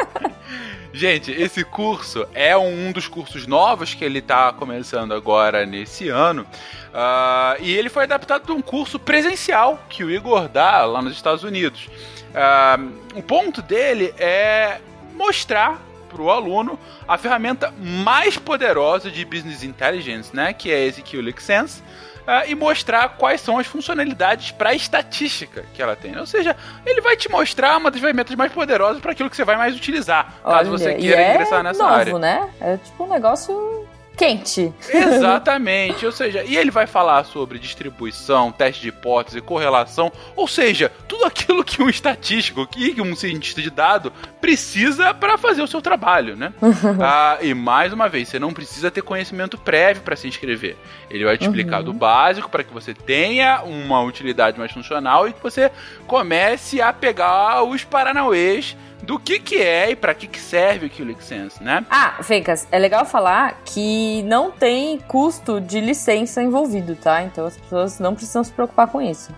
gente, 0.92 1.30
esse 1.32 1.64
curso 1.64 2.26
é 2.34 2.56
um 2.56 2.92
dos 2.92 3.08
cursos 3.08 3.46
novos 3.46 3.94
que 3.94 4.04
ele 4.04 4.20
está 4.20 4.52
começando 4.52 5.12
agora 5.12 5.66
nesse 5.66 6.08
ano. 6.08 6.42
Uh, 6.42 7.60
e 7.60 7.74
ele 7.74 7.88
foi 7.88 8.04
adaptado 8.04 8.46
de 8.46 8.52
um 8.52 8.62
curso 8.62 8.98
presencial 8.98 9.78
que 9.88 10.04
o 10.04 10.10
Igor 10.10 10.48
dá 10.48 10.84
lá 10.84 11.02
nos 11.02 11.12
Estados 11.14 11.42
Unidos. 11.42 11.88
Uh, 12.32 13.18
o 13.18 13.22
ponto 13.22 13.60
dele 13.60 14.14
é 14.18 14.78
mostrar 15.14 15.80
para 16.06 16.22
o 16.22 16.30
aluno 16.30 16.78
a 17.06 17.18
ferramenta 17.18 17.72
mais 17.78 18.38
poderosa 18.38 19.10
de 19.10 19.24
Business 19.24 19.62
Intelligence, 19.62 20.34
né, 20.34 20.52
que 20.52 20.72
é 20.72 20.86
esse 20.86 21.02
QLix 21.02 21.42
Sense, 21.42 21.82
uh, 22.26 22.48
e 22.48 22.54
mostrar 22.54 23.10
quais 23.10 23.40
são 23.40 23.58
as 23.58 23.66
funcionalidades 23.66 24.50
para 24.50 24.74
estatística 24.74 25.64
que 25.74 25.82
ela 25.82 25.94
tem. 25.94 26.16
Ou 26.18 26.26
seja, 26.26 26.56
ele 26.84 27.00
vai 27.00 27.16
te 27.16 27.30
mostrar 27.30 27.76
uma 27.76 27.90
das 27.90 28.00
ferramentas 28.00 28.34
mais 28.34 28.52
poderosas 28.52 29.00
para 29.00 29.12
aquilo 29.12 29.30
que 29.30 29.36
você 29.36 29.44
vai 29.44 29.56
mais 29.56 29.76
utilizar, 29.76 30.34
Olha, 30.44 30.58
caso 30.58 30.70
você 30.70 30.94
queira 30.94 31.20
é 31.20 31.34
ingressar 31.34 31.62
nessa 31.62 31.82
novo, 31.82 31.94
área. 31.94 32.18
né? 32.18 32.50
É 32.60 32.76
tipo 32.76 33.04
um 33.04 33.08
negócio 33.08 33.86
quente. 34.16 34.72
Exatamente, 34.88 36.06
ou 36.06 36.12
seja, 36.12 36.42
e 36.42 36.56
ele 36.56 36.70
vai 36.70 36.86
falar 36.86 37.24
sobre 37.24 37.58
distribuição, 37.58 38.50
teste 38.50 38.82
de 38.82 38.88
hipótese, 38.88 39.40
correlação, 39.40 40.10
ou 40.34 40.48
seja, 40.48 40.90
tudo 41.06 41.24
aquilo 41.24 41.62
que 41.62 41.82
um 41.82 41.88
estatístico, 41.88 42.66
que 42.66 43.00
um 43.00 43.14
cientista 43.14 43.60
de 43.60 43.70
dado 43.70 44.12
precisa 44.40 45.12
para 45.12 45.36
fazer 45.36 45.62
o 45.62 45.66
seu 45.66 45.82
trabalho, 45.82 46.36
né? 46.36 46.52
ah, 47.02 47.38
e 47.42 47.52
mais 47.52 47.92
uma 47.92 48.08
vez, 48.08 48.28
você 48.28 48.38
não 48.38 48.52
precisa 48.52 48.90
ter 48.90 49.02
conhecimento 49.02 49.58
prévio 49.58 50.02
para 50.02 50.16
se 50.16 50.26
inscrever. 50.26 50.76
Ele 51.10 51.24
vai 51.24 51.36
te 51.36 51.44
explicar 51.44 51.82
do 51.82 51.92
básico 51.92 52.48
para 52.48 52.64
que 52.64 52.72
você 52.72 52.94
tenha 52.94 53.62
uma 53.62 54.00
utilidade 54.00 54.58
mais 54.58 54.72
funcional 54.72 55.28
e 55.28 55.32
que 55.32 55.42
você 55.42 55.70
comece 56.06 56.80
a 56.80 56.92
pegar 56.92 57.62
os 57.62 57.84
paranauês 57.84 58.76
do 59.02 59.18
que 59.18 59.38
que 59.38 59.56
é 59.56 59.90
e 59.90 59.96
para 59.96 60.14
que 60.14 60.26
que 60.26 60.38
serve 60.38 60.86
o 60.86 60.90
QLix 60.90 61.24
Sense, 61.24 61.62
né? 61.62 61.84
Ah, 61.90 62.18
Fencas, 62.22 62.66
é 62.70 62.78
legal 62.78 63.04
falar 63.04 63.60
que 63.64 64.22
não 64.24 64.50
tem 64.50 64.98
custo 64.98 65.60
de 65.60 65.80
licença 65.80 66.42
envolvido, 66.42 66.96
tá? 66.96 67.22
Então 67.22 67.46
as 67.46 67.56
pessoas 67.56 67.98
não 67.98 68.14
precisam 68.14 68.42
se 68.42 68.52
preocupar 68.52 68.88
com 68.88 69.00
isso. 69.00 69.32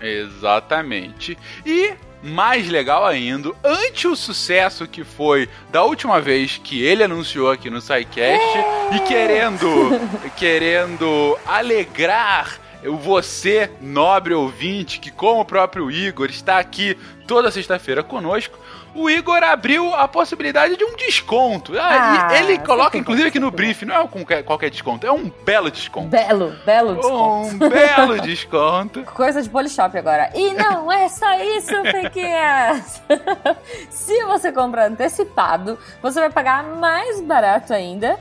Exatamente. 0.00 1.38
E 1.64 1.94
mais 2.22 2.68
legal 2.68 3.04
ainda, 3.04 3.50
ante 3.64 4.06
o 4.06 4.14
sucesso 4.14 4.86
que 4.86 5.02
foi 5.02 5.48
da 5.70 5.82
última 5.82 6.20
vez 6.20 6.60
que 6.62 6.82
ele 6.82 7.02
anunciou 7.02 7.50
aqui 7.50 7.68
no 7.68 7.80
SciCast 7.80 8.58
e 8.94 9.00
querendo 9.00 9.66
querendo 10.36 11.36
alegrar 11.44 12.61
o 12.88 12.96
você, 12.96 13.70
nobre 13.80 14.34
ouvinte, 14.34 14.98
que 15.00 15.10
como 15.10 15.40
o 15.40 15.44
próprio 15.44 15.90
Igor 15.90 16.28
está 16.30 16.58
aqui 16.58 16.96
toda 17.26 17.50
sexta-feira 17.50 18.02
conosco, 18.02 18.58
o 18.94 19.08
Igor 19.08 19.42
abriu 19.42 19.94
a 19.94 20.06
possibilidade 20.06 20.76
de 20.76 20.84
um 20.84 20.94
desconto. 20.96 21.72
Ah, 21.78 22.28
Ah, 22.30 22.38
ele 22.38 22.58
coloca, 22.58 22.84
sempre 22.84 22.98
inclusive, 23.00 23.28
aqui 23.28 23.40
no 23.40 23.50
bom. 23.50 23.56
brief, 23.56 23.84
não 23.86 23.94
é 23.94 24.06
qualquer, 24.06 24.42
qualquer 24.42 24.70
desconto, 24.70 25.06
é 25.06 25.12
um 25.12 25.30
belo 25.44 25.70
desconto. 25.70 26.08
Belo, 26.08 26.54
belo 26.66 26.96
desconto. 26.96 27.54
Um 27.54 27.58
belo 27.70 28.20
desconto. 28.20 29.02
Coisa 29.14 29.40
de 29.42 29.48
Polishop 29.48 29.96
agora. 29.96 30.30
E 30.34 30.52
não 30.52 30.92
é 30.92 31.08
só 31.08 31.32
isso, 31.40 31.72
Fequinhas! 31.90 33.02
Se 33.88 34.24
você 34.24 34.52
comprar 34.52 34.86
antecipado, 34.90 35.78
você 36.02 36.20
vai 36.20 36.30
pagar 36.30 36.62
mais 36.64 37.20
barato 37.22 37.72
ainda, 37.72 38.18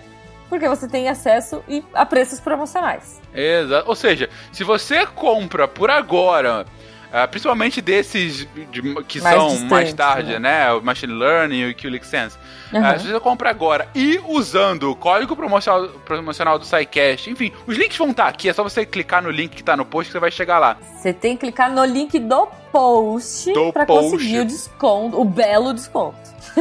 porque 0.51 0.67
você 0.67 0.85
tem 0.85 1.07
acesso 1.07 1.63
e- 1.67 1.81
a 1.93 2.05
preços 2.05 2.41
promocionais. 2.41 3.21
Exato. 3.33 3.87
Ou 3.87 3.95
seja, 3.95 4.29
se 4.51 4.65
você 4.65 5.05
compra 5.05 5.65
por 5.65 5.89
agora, 5.89 6.65
ah, 7.13 7.25
principalmente 7.25 7.79
desses 7.81 8.45
de- 8.69 9.03
que 9.05 9.21
Mais 9.21 9.35
são 9.35 9.47
distantes, 9.47 9.69
mais 9.69 9.93
tarde, 9.93 10.33
né? 10.33 10.39
né? 10.65 10.73
O 10.73 10.81
Machine 10.81 11.13
Learning 11.13 11.59
e 11.61 11.71
o 11.71 11.73
QLix 11.75 12.05
Sense. 12.05 12.37
Aham. 12.73 12.85
Ah, 12.85 12.99
se 12.99 13.07
você 13.07 13.19
compra 13.21 13.49
agora 13.49 13.87
e 13.95 14.19
usando 14.27 14.91
o 14.91 14.95
código 14.95 15.35
promocional, 15.37 15.87
promocional 16.05 16.59
do 16.59 16.65
SciCast, 16.65 17.29
enfim, 17.29 17.53
os 17.65 17.77
links 17.77 17.97
vão 17.97 18.11
estar 18.11 18.27
aqui, 18.27 18.49
é 18.49 18.53
só 18.53 18.61
você 18.63 18.85
clicar 18.85 19.23
no 19.23 19.29
link 19.31 19.55
que 19.55 19.63
tá 19.63 19.77
no 19.77 19.85
post 19.85 20.09
que 20.09 20.11
você 20.13 20.19
vai 20.19 20.31
chegar 20.31 20.59
lá. 20.59 20.75
Você 20.97 21.13
tem 21.13 21.35
que 21.37 21.41
clicar 21.45 21.71
no 21.71 21.85
link 21.85 22.19
do 22.19 22.47
post 22.73 23.53
post. 23.53 23.85
conseguir 23.87 24.39
o 24.41 24.45
desconto, 24.45 25.19
o 25.19 25.23
belo 25.25 25.73
desconto. 25.73 26.15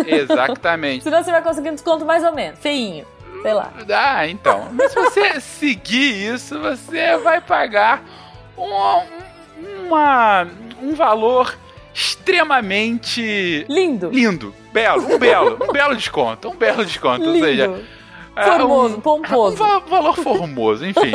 Exatamente. 0.07 1.03
Senão 1.05 1.23
você 1.23 1.31
vai 1.33 1.43
conseguir 1.43 1.71
um 1.71 1.75
desconto 1.75 2.05
mais 2.05 2.23
ou 2.25 2.33
menos, 2.33 2.59
feinho. 2.61 3.05
Sei 3.43 3.53
lá. 3.53 3.73
Ah, 3.91 4.29
então. 4.29 4.69
Mas 4.73 4.93
se 4.93 5.01
você 5.01 5.41
seguir 5.41 6.35
isso, 6.35 6.59
você 6.59 7.17
vai 7.19 7.41
pagar 7.41 8.03
um, 8.57 9.87
uma, 9.87 10.47
um 10.83 10.95
valor 10.95 11.57
extremamente 11.95 13.67
Lindo. 13.69 14.11
lindo, 14.11 14.55
belo, 14.73 15.15
um 15.15 15.19
belo, 15.19 15.59
um 15.69 15.73
belo 15.73 15.97
desconto, 15.97 16.49
um 16.49 16.57
belo 16.57 16.85
desconto, 16.85 17.29
ou 17.29 17.35
seja, 17.39 17.67
Lindo. 17.67 17.85
Formoso, 18.35 18.97
um, 18.97 19.01
pomposo. 19.01 19.55
um 19.55 19.57
va- 19.67 19.79
valor 19.81 20.17
formoso, 20.17 20.87
enfim. 20.87 21.13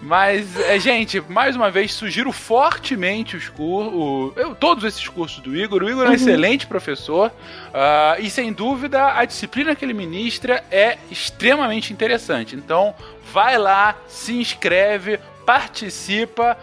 Mas, 0.00 0.58
é, 0.60 0.78
gente, 0.78 1.20
mais 1.28 1.56
uma 1.56 1.70
vez, 1.70 1.92
sugiro 1.92 2.32
fortemente 2.32 3.36
os 3.36 3.48
cursos, 3.48 4.32
todos 4.58 4.84
esses 4.84 5.06
cursos 5.08 5.40
do 5.40 5.54
Igor. 5.56 5.82
O 5.82 5.90
Igor 5.90 6.06
é 6.06 6.10
um 6.10 6.12
excelente 6.12 6.66
professor 6.66 7.32
ah, 7.74 8.16
e, 8.18 8.30
sem 8.30 8.52
dúvida, 8.52 9.12
a 9.12 9.24
disciplina 9.24 9.74
que 9.74 9.84
ele 9.84 9.92
ministra 9.94 10.64
é 10.70 10.98
extremamente 11.10 11.92
interessante. 11.92 12.54
Então, 12.56 12.94
vai 13.32 13.58
lá, 13.58 13.96
se 14.06 14.32
inscreve, 14.34 15.18
participa. 15.44 16.56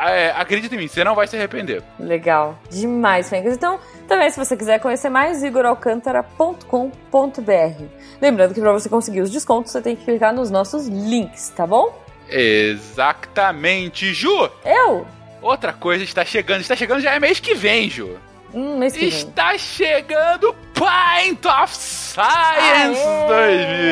É, 0.00 0.32
acredita 0.36 0.74
em 0.74 0.78
mim, 0.78 0.88
você 0.88 1.02
não 1.02 1.14
vai 1.14 1.26
se 1.26 1.36
arrepender. 1.36 1.82
Legal. 1.98 2.58
Demais, 2.70 3.28
Fencas. 3.28 3.54
Então, 3.54 3.78
também, 4.06 4.30
se 4.30 4.38
você 4.38 4.56
quiser 4.56 4.78
conhecer 4.80 5.08
mais, 5.08 5.42
igoralcantara.com.br. 5.42 7.84
Lembrando 8.20 8.54
que 8.54 8.60
para 8.60 8.72
você 8.72 8.88
conseguir 8.88 9.20
os 9.20 9.30
descontos, 9.30 9.72
você 9.72 9.82
tem 9.82 9.96
que 9.96 10.04
clicar 10.04 10.32
nos 10.32 10.50
nossos 10.50 10.86
links, 10.88 11.50
tá 11.50 11.66
bom? 11.66 12.02
Exatamente, 12.28 14.12
Ju. 14.12 14.50
Eu? 14.64 15.06
Outra 15.40 15.72
coisa 15.72 16.04
está 16.04 16.24
chegando, 16.24 16.60
está 16.60 16.76
chegando 16.76 17.00
já 17.00 17.14
é 17.14 17.20
mês 17.20 17.40
que 17.40 17.54
vem, 17.54 17.88
Ju. 17.88 18.18
Hum. 18.54 18.82
Está 18.82 19.58
chegando 19.58 20.54
Pint 20.72 21.44
of 21.44 21.76
Science 21.76 23.00
Aê! 23.00 23.26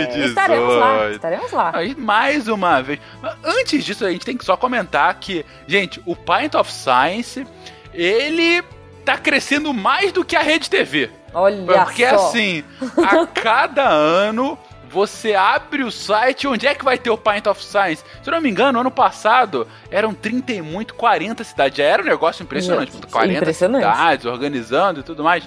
2018. 0.06 0.28
Estaremos 0.28 0.75
lá, 0.76 1.10
estaremos 1.10 1.52
lá. 1.52 1.70
Aí, 1.75 1.94
mais 1.94 2.48
uma 2.48 2.82
vez. 2.82 3.00
Antes 3.44 3.84
disso, 3.84 4.06
a 4.06 4.10
gente 4.10 4.25
tem 4.25 4.36
que 4.36 4.44
só 4.44 4.56
comentar 4.56 5.12
que, 5.20 5.44
gente, 5.66 6.00
o 6.06 6.16
Pint 6.16 6.54
of 6.54 6.72
Science, 6.72 7.46
ele 7.92 8.62
tá 9.04 9.18
crescendo 9.18 9.72
mais 9.75 10.10
do 10.12 10.25
que 10.25 10.34
a 10.34 10.42
Rede 10.42 10.70
TV. 10.70 11.10
Olha 11.34 11.84
Porque 11.84 12.08
só. 12.08 12.28
assim, 12.28 12.64
a 13.04 13.26
cada 13.26 13.86
ano 13.86 14.58
você 14.96 15.34
abre 15.34 15.82
o 15.84 15.90
site, 15.90 16.48
onde 16.48 16.66
é 16.66 16.74
que 16.74 16.82
vai 16.84 16.96
ter 16.96 17.10
o 17.10 17.18
Pint 17.18 17.46
of 17.46 17.62
Science? 17.62 18.02
Se 18.22 18.28
eu 18.30 18.32
não 18.32 18.40
me 18.40 18.48
engano, 18.48 18.80
ano 18.80 18.90
passado 18.90 19.68
eram 19.90 20.14
30 20.14 20.54
e 20.54 20.62
muito, 20.62 20.94
40 20.94 21.44
cidades. 21.44 21.76
Já 21.76 21.84
era 21.84 22.02
um 22.02 22.06
negócio 22.06 22.42
impressionante. 22.42 22.92
Gente, 22.92 23.06
40 23.08 23.34
impressionante. 23.38 23.82
cidades, 23.84 24.24
organizando 24.26 25.00
e 25.00 25.02
tudo 25.02 25.22
mais. 25.22 25.46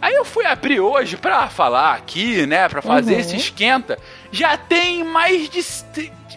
Aí 0.00 0.14
eu 0.14 0.24
fui 0.24 0.46
abrir 0.46 0.80
hoje 0.80 1.18
pra 1.18 1.48
falar 1.50 1.94
aqui, 1.94 2.46
né, 2.46 2.66
Pra 2.70 2.80
fazer 2.80 3.12
Uhum. 3.12 3.20
esse 3.20 3.36
esquenta. 3.36 3.98
Já 4.32 4.56
tem 4.56 5.04
mais 5.04 5.50
de, 5.50 5.60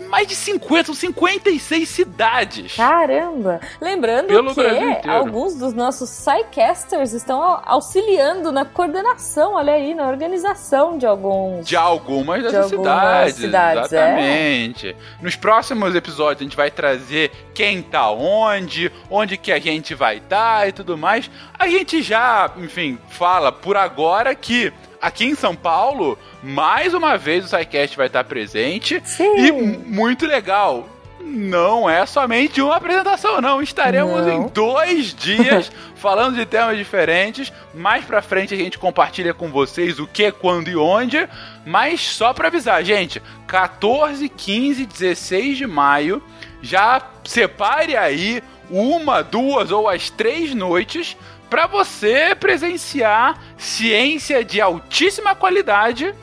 mais 0.01 0.27
de 0.27 0.35
50, 0.35 0.85
são 0.85 0.95
56 0.95 1.87
cidades. 1.87 2.75
Caramba! 2.75 3.59
Lembrando 3.79 4.27
Pelo 4.27 4.53
que 4.53 5.09
alguns 5.09 5.55
dos 5.55 5.73
nossos 5.73 6.09
Psycasters 6.09 7.13
estão 7.13 7.41
au- 7.41 7.61
auxiliando 7.65 8.51
na 8.51 8.65
coordenação, 8.65 9.53
olha 9.55 9.73
aí, 9.73 9.93
na 9.93 10.07
organização 10.07 10.97
de 10.97 11.05
alguns. 11.05 11.67
De 11.67 11.75
algumas 11.75 12.37
De 12.37 12.43
dessas 12.51 12.71
algumas 12.73 13.33
cidades, 13.33 13.35
cidades, 13.35 13.93
é. 13.93 13.95
exatamente. 13.97 14.95
Nos 15.21 15.35
próximos 15.35 15.93
episódios 15.95 16.41
a 16.41 16.43
gente 16.43 16.57
vai 16.57 16.71
trazer 16.71 17.31
quem 17.53 17.81
tá 17.81 18.09
onde, 18.09 18.91
onde 19.09 19.37
que 19.37 19.51
a 19.51 19.59
gente 19.59 19.93
vai 19.93 20.17
estar 20.17 20.67
e 20.67 20.71
tudo 20.71 20.97
mais. 20.97 21.29
A 21.57 21.67
gente 21.67 22.01
já, 22.01 22.49
enfim, 22.57 22.97
fala 23.09 23.51
por 23.51 23.77
agora 23.77 24.33
que 24.35 24.71
aqui 25.03 25.25
em 25.25 25.35
São 25.35 25.53
Paulo, 25.53 26.17
mais 26.41 26.93
uma 26.93 27.17
vez 27.17 27.43
o 27.43 27.47
SciCast 27.49 27.97
vai 27.97 28.07
estar 28.07 28.23
presente. 28.23 29.01
Sim. 29.03 29.35
E 29.37 29.51
muito 29.51 30.25
legal. 30.25 30.87
Não 31.19 31.89
é 31.89 32.05
somente 32.05 32.61
uma 32.61 32.75
apresentação, 32.75 33.41
não. 33.41 33.61
Estaremos 33.61 34.25
Não. 34.25 34.45
em 34.45 34.47
dois 34.49 35.13
dias 35.15 35.71
falando 35.95 36.35
de 36.35 36.45
temas 36.45 36.77
diferentes. 36.77 37.51
Mais 37.73 38.03
pra 38.05 38.21
frente 38.21 38.53
a 38.53 38.57
gente 38.57 38.77
compartilha 38.77 39.33
com 39.33 39.49
vocês 39.49 39.99
o 39.99 40.07
que, 40.07 40.31
quando 40.31 40.69
e 40.69 40.75
onde. 40.75 41.27
Mas 41.65 42.01
só 42.01 42.33
pra 42.33 42.47
avisar, 42.47 42.83
gente: 42.83 43.21
14, 43.47 44.27
15, 44.29 44.85
16 44.85 45.57
de 45.57 45.67
maio. 45.67 46.21
Já 46.61 47.01
separe 47.25 47.97
aí 47.97 48.41
uma, 48.73 49.21
duas 49.21 49.71
ou 49.71 49.87
as 49.87 50.09
três 50.09 50.55
noites 50.55 51.15
para 51.47 51.67
você 51.67 52.33
presenciar 52.33 53.39
ciência 53.55 54.43
de 54.43 54.59
altíssima 54.59 55.35
qualidade 55.35 56.13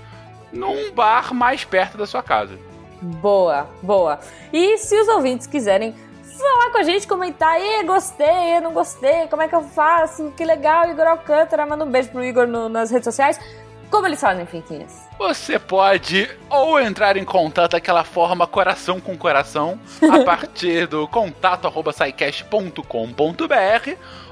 num 0.52 0.90
bar 0.90 1.33
mais 1.33 1.64
perto 1.64 1.97
da 1.97 2.07
sua 2.09 2.25
casa. 2.25 2.59
Boa, 3.00 3.69
boa. 3.80 4.19
E 4.52 4.76
se 4.78 5.00
os 5.00 5.07
ouvintes 5.07 5.47
quiserem 5.47 5.95
falar 6.37 6.73
com 6.73 6.78
a 6.78 6.83
gente, 6.83 7.07
comentar, 7.07 7.61
e 7.61 7.85
gostei, 7.85 8.61
não 8.61 8.73
gostei, 8.73 9.28
como 9.28 9.42
é 9.42 9.49
que 9.49 9.54
eu 9.54 9.62
faço, 9.62 10.33
que 10.37 10.45
legal, 10.45 10.90
Igor 10.90 11.07
Alcântara, 11.07 11.64
manda 11.64 11.85
um 11.85 11.90
beijo 11.90 12.09
pro 12.09 12.25
Igor 12.25 12.49
no, 12.49 12.69
nas 12.69 12.90
redes 12.90 13.04
sociais. 13.04 13.38
Como 13.90 14.06
eles 14.06 14.20
fazem, 14.20 14.47
Finquinhas? 14.47 15.09
Você 15.18 15.59
pode 15.59 16.30
ou 16.49 16.80
entrar 16.80 17.16
em 17.16 17.25
contato 17.25 17.73
daquela 17.73 18.04
forma 18.04 18.47
coração 18.47 19.00
com 19.00 19.18
coração, 19.18 19.78
a 20.09 20.20
partir 20.25 20.87
do 20.87 21.09
contato 21.09 21.66
arroba 21.66 21.92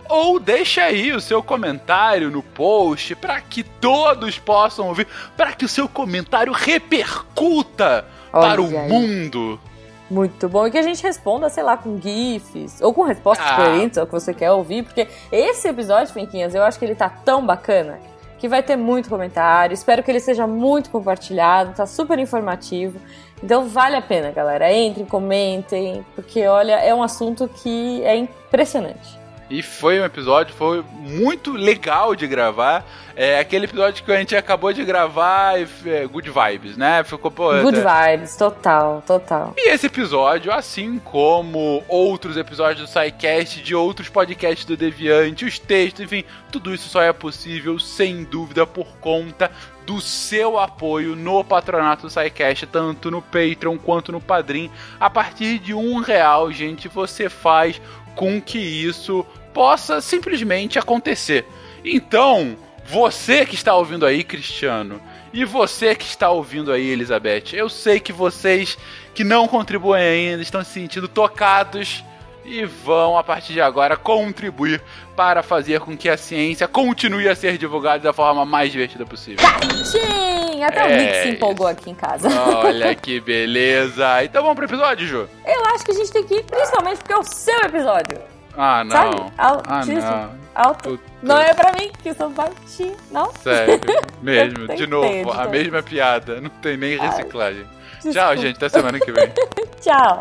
ou 0.08 0.40
deixa 0.40 0.84
aí 0.84 1.12
o 1.12 1.20
seu 1.20 1.42
comentário 1.42 2.30
no 2.30 2.42
post 2.42 3.14
para 3.16 3.40
que 3.40 3.62
todos 3.62 4.38
possam 4.38 4.88
ouvir, 4.88 5.06
para 5.36 5.52
que 5.52 5.64
o 5.64 5.68
seu 5.68 5.88
comentário 5.88 6.52
repercuta 6.52 8.06
Olha 8.32 8.48
para 8.48 8.62
o 8.62 8.66
aí. 8.66 8.88
mundo. 8.88 9.60
Muito 10.08 10.48
bom. 10.48 10.66
E 10.66 10.70
que 10.70 10.78
a 10.78 10.82
gente 10.82 11.02
responda, 11.02 11.50
sei 11.50 11.62
lá, 11.62 11.76
com 11.76 12.00
GIFs, 12.00 12.80
ou 12.80 12.94
com 12.94 13.02
respostas 13.02 13.46
ah. 13.46 13.56
coerentes 13.56 13.98
ao 13.98 14.06
que 14.06 14.12
você 14.12 14.32
quer 14.32 14.50
ouvir, 14.52 14.84
porque 14.84 15.06
esse 15.30 15.68
episódio, 15.68 16.14
Finquinhas, 16.14 16.54
eu 16.54 16.62
acho 16.62 16.78
que 16.78 16.84
ele 16.86 16.94
tá 16.94 17.10
tão 17.10 17.44
bacana 17.44 17.98
que 18.38 18.48
vai 18.48 18.62
ter 18.62 18.76
muito 18.76 19.08
comentário. 19.08 19.74
Espero 19.74 20.02
que 20.02 20.10
ele 20.10 20.20
seja 20.20 20.46
muito 20.46 20.90
compartilhado, 20.90 21.74
tá 21.74 21.86
super 21.86 22.18
informativo. 22.18 22.98
Então 23.42 23.68
vale 23.68 23.96
a 23.96 24.02
pena, 24.02 24.30
galera. 24.30 24.72
Entrem, 24.72 25.04
comentem, 25.04 26.04
porque 26.14 26.46
olha, 26.46 26.74
é 26.74 26.94
um 26.94 27.02
assunto 27.02 27.48
que 27.48 28.02
é 28.04 28.16
impressionante. 28.16 29.17
E 29.50 29.62
foi 29.62 29.98
um 29.98 30.04
episódio, 30.04 30.54
foi 30.54 30.84
muito 30.92 31.52
legal 31.52 32.14
de 32.14 32.26
gravar. 32.26 32.84
É 33.16 33.38
aquele 33.38 33.64
episódio 33.64 34.04
que 34.04 34.12
a 34.12 34.16
gente 34.16 34.36
acabou 34.36 34.72
de 34.72 34.84
gravar, 34.84 35.58
é, 35.58 36.06
good 36.06 36.30
vibes, 36.30 36.76
né? 36.76 37.02
Ficou, 37.02 37.30
pô, 37.30 37.50
good 37.62 37.78
é... 37.78 38.16
vibes, 38.16 38.36
total, 38.36 39.02
total. 39.06 39.54
E 39.56 39.70
esse 39.70 39.86
episódio, 39.86 40.52
assim 40.52 40.98
como 40.98 41.82
outros 41.88 42.36
episódios 42.36 42.88
do 42.88 42.92
SciCast, 42.92 43.62
de 43.62 43.74
outros 43.74 44.08
podcasts 44.08 44.66
do 44.66 44.76
Deviante, 44.76 45.46
os 45.46 45.58
textos, 45.58 46.02
enfim, 46.02 46.24
tudo 46.52 46.74
isso 46.74 46.88
só 46.88 47.02
é 47.02 47.12
possível, 47.12 47.78
sem 47.78 48.24
dúvida, 48.24 48.66
por 48.66 48.86
conta 49.00 49.50
do 49.86 50.02
seu 50.02 50.58
apoio 50.58 51.16
no 51.16 51.42
patronato 51.42 52.02
do 52.02 52.10
SciCast, 52.10 52.66
tanto 52.66 53.10
no 53.10 53.22
Patreon 53.22 53.78
quanto 53.78 54.12
no 54.12 54.20
Padrim. 54.20 54.70
A 55.00 55.08
partir 55.08 55.58
de 55.58 55.72
um 55.72 56.00
real, 56.00 56.52
gente, 56.52 56.88
você 56.88 57.30
faz 57.30 57.80
com 58.18 58.42
que 58.42 58.58
isso 58.58 59.24
possa 59.54 60.00
simplesmente 60.00 60.76
acontecer. 60.76 61.46
Então, 61.84 62.56
você 62.84 63.46
que 63.46 63.54
está 63.54 63.72
ouvindo 63.76 64.04
aí, 64.04 64.24
Cristiano, 64.24 65.00
e 65.32 65.44
você 65.44 65.94
que 65.94 66.04
está 66.04 66.28
ouvindo 66.28 66.72
aí, 66.72 66.88
Elizabeth, 66.90 67.52
eu 67.52 67.68
sei 67.68 68.00
que 68.00 68.12
vocês 68.12 68.76
que 69.14 69.22
não 69.22 69.46
contribuem 69.46 70.02
ainda 70.30 70.42
estão 70.42 70.64
se 70.64 70.72
sentindo 70.72 71.06
tocados 71.06 72.02
e 72.48 72.64
vão, 72.64 73.18
a 73.18 73.22
partir 73.22 73.52
de 73.52 73.60
agora, 73.60 73.96
contribuir 73.96 74.82
para 75.14 75.42
fazer 75.42 75.80
com 75.80 75.96
que 75.96 76.08
a 76.08 76.16
ciência 76.16 76.66
continue 76.66 77.28
a 77.28 77.34
ser 77.34 77.58
divulgada 77.58 77.98
da 77.98 78.12
forma 78.12 78.44
mais 78.46 78.72
divertida 78.72 79.04
possível. 79.04 79.46
Sim, 79.84 80.62
até 80.64 80.80
é... 80.80 80.84
o 80.84 80.96
Nick 80.96 81.22
se 81.22 81.28
empolgou 81.36 81.66
aqui 81.66 81.90
em 81.90 81.94
casa. 81.94 82.28
Olha 82.56 82.94
que 82.96 83.20
beleza. 83.20 84.24
Então 84.24 84.42
vamos 84.42 84.56
pro 84.56 84.64
episódio, 84.64 85.06
Ju? 85.06 85.28
Eu 85.44 85.62
acho 85.74 85.84
que 85.84 85.90
a 85.90 85.94
gente 85.94 86.10
tem 86.10 86.24
que 86.24 86.34
ir, 86.36 86.44
principalmente 86.44 86.98
porque 86.98 87.12
é 87.12 87.18
o 87.18 87.24
seu 87.24 87.60
episódio. 87.60 88.18
Ah, 88.56 88.82
não. 88.82 88.90
Sabe? 88.90 89.32
Altíssimo. 89.38 90.02
Ah, 90.02 90.28
não. 90.32 90.38
Alto. 90.54 91.00
Não 91.22 91.38
é 91.38 91.54
pra 91.54 91.72
mim, 91.72 91.92
que 92.02 92.12
sou 92.14 92.30
baixinho, 92.30 92.96
não? 93.12 93.32
Sério, 93.34 93.80
mesmo. 94.20 94.66
De 94.66 94.86
novo, 94.88 95.30
a 95.30 95.46
mesma 95.46 95.82
piada. 95.82 96.40
Não 96.40 96.50
tem 96.50 96.76
nem 96.76 96.98
reciclagem. 96.98 97.64
Ai, 98.04 98.12
Tchau, 98.12 98.36
gente. 98.36 98.56
Até 98.56 98.68
semana 98.68 98.98
que 98.98 99.12
vem. 99.12 99.32
Tchau. 99.80 100.18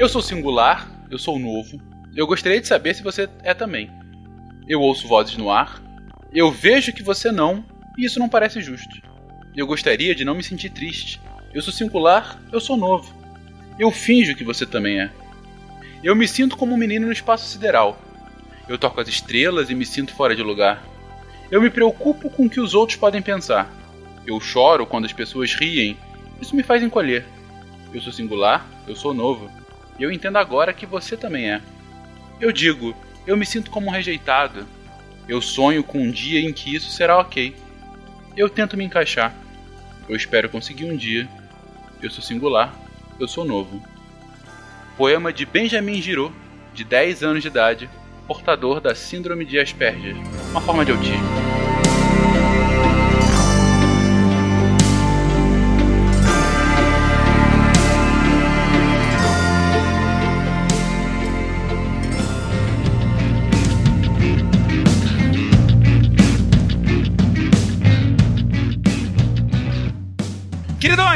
Eu 0.00 0.08
sou 0.08 0.22
singular, 0.22 0.90
eu 1.10 1.18
sou 1.18 1.38
novo. 1.38 1.78
Eu 2.16 2.26
gostaria 2.26 2.58
de 2.58 2.66
saber 2.66 2.94
se 2.94 3.02
você 3.02 3.28
é 3.42 3.52
também. 3.52 3.90
Eu 4.66 4.80
ouço 4.80 5.06
vozes 5.06 5.36
no 5.36 5.50
ar. 5.50 5.78
Eu 6.32 6.50
vejo 6.50 6.90
que 6.94 7.02
você 7.02 7.30
não, 7.30 7.62
e 7.98 8.06
isso 8.06 8.18
não 8.18 8.26
parece 8.26 8.62
justo. 8.62 8.96
Eu 9.54 9.66
gostaria 9.66 10.14
de 10.14 10.24
não 10.24 10.34
me 10.34 10.42
sentir 10.42 10.70
triste. 10.70 11.20
Eu 11.52 11.60
sou 11.60 11.70
singular, 11.70 12.40
eu 12.50 12.58
sou 12.62 12.78
novo. 12.78 13.14
Eu 13.78 13.90
finjo 13.90 14.34
que 14.34 14.42
você 14.42 14.64
também 14.64 15.02
é. 15.02 15.10
Eu 16.02 16.16
me 16.16 16.26
sinto 16.26 16.56
como 16.56 16.72
um 16.74 16.78
menino 16.78 17.04
no 17.04 17.12
espaço 17.12 17.46
sideral. 17.46 18.00
Eu 18.66 18.78
toco 18.78 19.02
as 19.02 19.08
estrelas 19.08 19.68
e 19.68 19.74
me 19.74 19.84
sinto 19.84 20.14
fora 20.14 20.34
de 20.34 20.42
lugar. 20.42 20.82
Eu 21.50 21.60
me 21.60 21.68
preocupo 21.68 22.30
com 22.30 22.46
o 22.46 22.50
que 22.50 22.58
os 22.58 22.72
outros 22.72 22.96
podem 22.96 23.20
pensar. 23.20 23.70
Eu 24.26 24.40
choro 24.40 24.86
quando 24.86 25.04
as 25.04 25.12
pessoas 25.12 25.52
riem. 25.52 25.94
Isso 26.40 26.56
me 26.56 26.62
faz 26.62 26.82
encolher. 26.82 27.26
Eu 27.92 28.00
sou 28.00 28.14
singular, 28.14 28.66
eu 28.88 28.96
sou 28.96 29.12
novo. 29.12 29.59
E 30.00 30.02
eu 30.02 30.10
entendo 30.10 30.38
agora 30.38 30.72
que 30.72 30.86
você 30.86 31.14
também 31.14 31.50
é. 31.50 31.60
Eu 32.40 32.50
digo, 32.50 32.96
eu 33.26 33.36
me 33.36 33.44
sinto 33.44 33.70
como 33.70 33.88
um 33.88 33.90
rejeitado. 33.90 34.66
Eu 35.28 35.42
sonho 35.42 35.84
com 35.84 35.98
um 35.98 36.10
dia 36.10 36.40
em 36.40 36.54
que 36.54 36.74
isso 36.74 36.90
será 36.90 37.18
ok. 37.18 37.54
Eu 38.34 38.48
tento 38.48 38.78
me 38.78 38.84
encaixar. 38.84 39.34
Eu 40.08 40.16
espero 40.16 40.48
conseguir 40.48 40.86
um 40.86 40.96
dia. 40.96 41.28
Eu 42.02 42.10
sou 42.10 42.24
singular. 42.24 42.74
Eu 43.18 43.28
sou 43.28 43.44
novo. 43.44 43.82
Poema 44.96 45.30
de 45.34 45.44
Benjamin 45.44 46.00
Giraud, 46.00 46.34
de 46.72 46.82
10 46.82 47.22
anos 47.22 47.42
de 47.42 47.48
idade, 47.48 47.90
portador 48.26 48.80
da 48.80 48.94
Síndrome 48.94 49.44
de 49.44 49.58
Asperger, 49.58 50.16
uma 50.50 50.60
forma 50.62 50.84
de 50.84 50.92
autismo. 50.92 51.59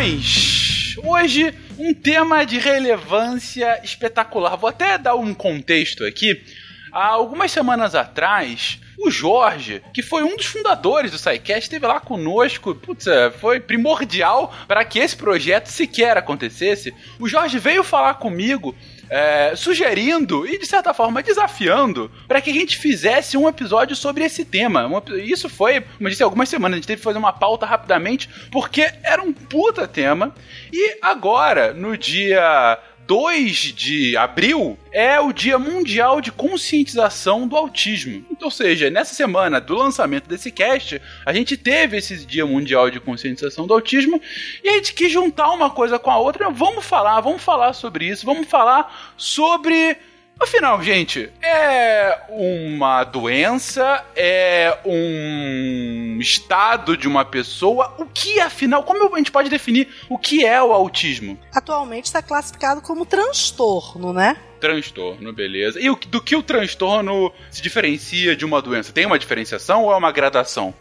Queridões, 0.05 0.97
hoje 1.03 1.55
um 1.79 1.95
tema 1.95 2.45
de 2.45 2.59
relevância 2.59 3.81
espetacular. 3.83 4.55
Vou 4.55 4.69
até 4.69 4.99
dar 4.99 5.15
um 5.15 5.33
contexto 5.33 6.05
aqui. 6.05 6.45
Há 6.93 7.07
algumas 7.07 7.51
semanas 7.51 7.95
atrás, 7.95 8.79
o 8.99 9.11
Jorge, 9.11 9.83
que 9.95 10.03
foi 10.03 10.23
um 10.23 10.37
dos 10.37 10.45
fundadores 10.45 11.11
do 11.11 11.17
SciCast, 11.17 11.63
esteve 11.63 11.87
lá 11.87 12.01
conosco. 12.01 12.75
Putz, 12.75 13.07
é, 13.07 13.31
foi 13.31 13.61
primordial 13.61 14.55
para 14.69 14.85
que 14.85 14.99
esse 14.99 15.17
projeto 15.17 15.69
sequer 15.69 16.19
acontecesse. 16.19 16.93
O 17.19 17.27
Jorge 17.27 17.59
veio 17.59 17.83
falar 17.83 18.15
comigo 18.15 18.77
é, 19.11 19.55
sugerindo 19.57 20.47
e, 20.47 20.59
de 20.59 20.67
certa 20.67 20.93
forma, 20.95 21.23
desafiando 21.23 22.11
para 22.27 22.41
que 22.41 22.51
a 22.51 22.55
gente 22.55 22.79
fizesse 22.79 23.37
um 23.37 23.49
episódio 23.49 23.95
sobre 23.97 24.25
esse 24.25 24.45
tema. 24.45 24.91
Isso 25.25 25.49
foi, 25.49 25.81
como 25.81 26.09
eu 26.09 26.11
disse, 26.11 26.23
algumas 26.23 26.49
semanas. 26.49 26.75
A 26.75 26.77
gente 26.79 26.87
teve 26.87 26.99
que 26.99 27.05
fazer 27.05 27.19
uma 27.19 27.33
pauta 27.33 27.67
rapidamente, 27.67 28.29
porque 28.51 28.91
era 29.03 29.23
um 29.23 29.33
puta 29.33 29.87
tema. 29.87 30.35
E 30.73 30.99
agora, 31.03 31.73
no 31.73 31.97
dia 31.97 32.79
2 33.07 33.57
de 33.75 34.17
abril 34.17 34.79
é 34.91 35.21
o 35.21 35.33
Dia 35.33 35.59
Mundial 35.59 36.21
de 36.21 36.33
Conscientização 36.33 37.47
do 37.47 37.57
Autismo. 37.57 38.25
Então, 38.31 38.49
ou 38.49 38.51
seja, 38.51 38.89
nessa 38.89 39.15
semana 39.15 39.61
do 39.61 39.75
lançamento 39.75 40.27
desse 40.27 40.51
cast, 40.51 41.01
a 41.25 41.33
gente 41.33 41.57
teve 41.57 41.99
esse 41.99 42.25
Dia 42.25 42.47
Mundial 42.47 42.91
de 42.91 43.01
Conscientização 43.01 43.67
do 43.67 43.75
Autismo 43.75 44.21
e 44.63 44.69
a 44.69 44.73
gente 44.75 44.95
quis 44.95 45.13
juntar 45.13 45.51
uma 45.51 45.71
coisa 45.71 45.99
com 45.99 46.11
a 46.11 46.19
outra. 46.19 46.51
Vamos 46.51 46.85
falar, 46.85 47.21
vamos 47.21 47.43
falar 47.43 47.75
sobre 47.75 48.07
isso, 48.07 48.25
vamos 48.25 48.49
falar 48.49 49.15
sobre 49.17 49.99
Afinal, 50.39 50.83
gente, 50.83 51.31
é 51.43 52.19
uma 52.29 53.05
doença, 53.05 54.05
é 54.17 54.79
um 54.85 56.19
estado 56.21 56.97
de 56.97 57.07
uma 57.07 57.25
pessoa. 57.25 57.95
O 57.99 58.07
que, 58.07 58.41
afinal, 58.41 58.83
como 58.83 59.15
a 59.15 59.19
gente 59.19 59.31
pode 59.31 59.49
definir 59.49 59.89
o 60.09 60.19
que 60.19 60.45
é 60.45 60.61
o 60.63 60.73
autismo? 60.73 61.39
Atualmente 61.55 62.07
está 62.07 62.21
classificado 62.21 62.83
como 62.83 63.07
transtorno, 63.07 64.13
né? 64.13 64.37
Transtorno, 64.61 65.33
beleza. 65.33 65.81
E 65.81 65.89
do 66.09 66.21
que 66.21 66.35
o 66.35 66.43
transtorno 66.43 67.33
se 67.51 67.63
diferencia 67.63 68.35
de 68.35 68.45
uma 68.45 68.61
doença? 68.61 68.93
Tem 68.93 69.07
uma 69.07 69.19
diferenciação 69.19 69.85
ou 69.85 69.93
é 69.93 69.97
uma 69.97 70.11
gradação? 70.11 70.75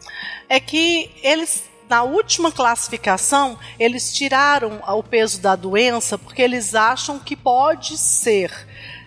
É 0.49 0.59
que 0.59 1.11
eles 1.21 1.71
na 1.89 2.01
última 2.01 2.51
classificação, 2.51 3.59
eles 3.77 4.13
tiraram 4.13 4.81
o 4.87 5.03
peso 5.03 5.39
da 5.39 5.55
doença 5.55 6.17
porque 6.17 6.41
eles 6.41 6.73
acham 6.73 7.19
que 7.19 7.35
pode 7.35 7.97
ser 7.97 8.51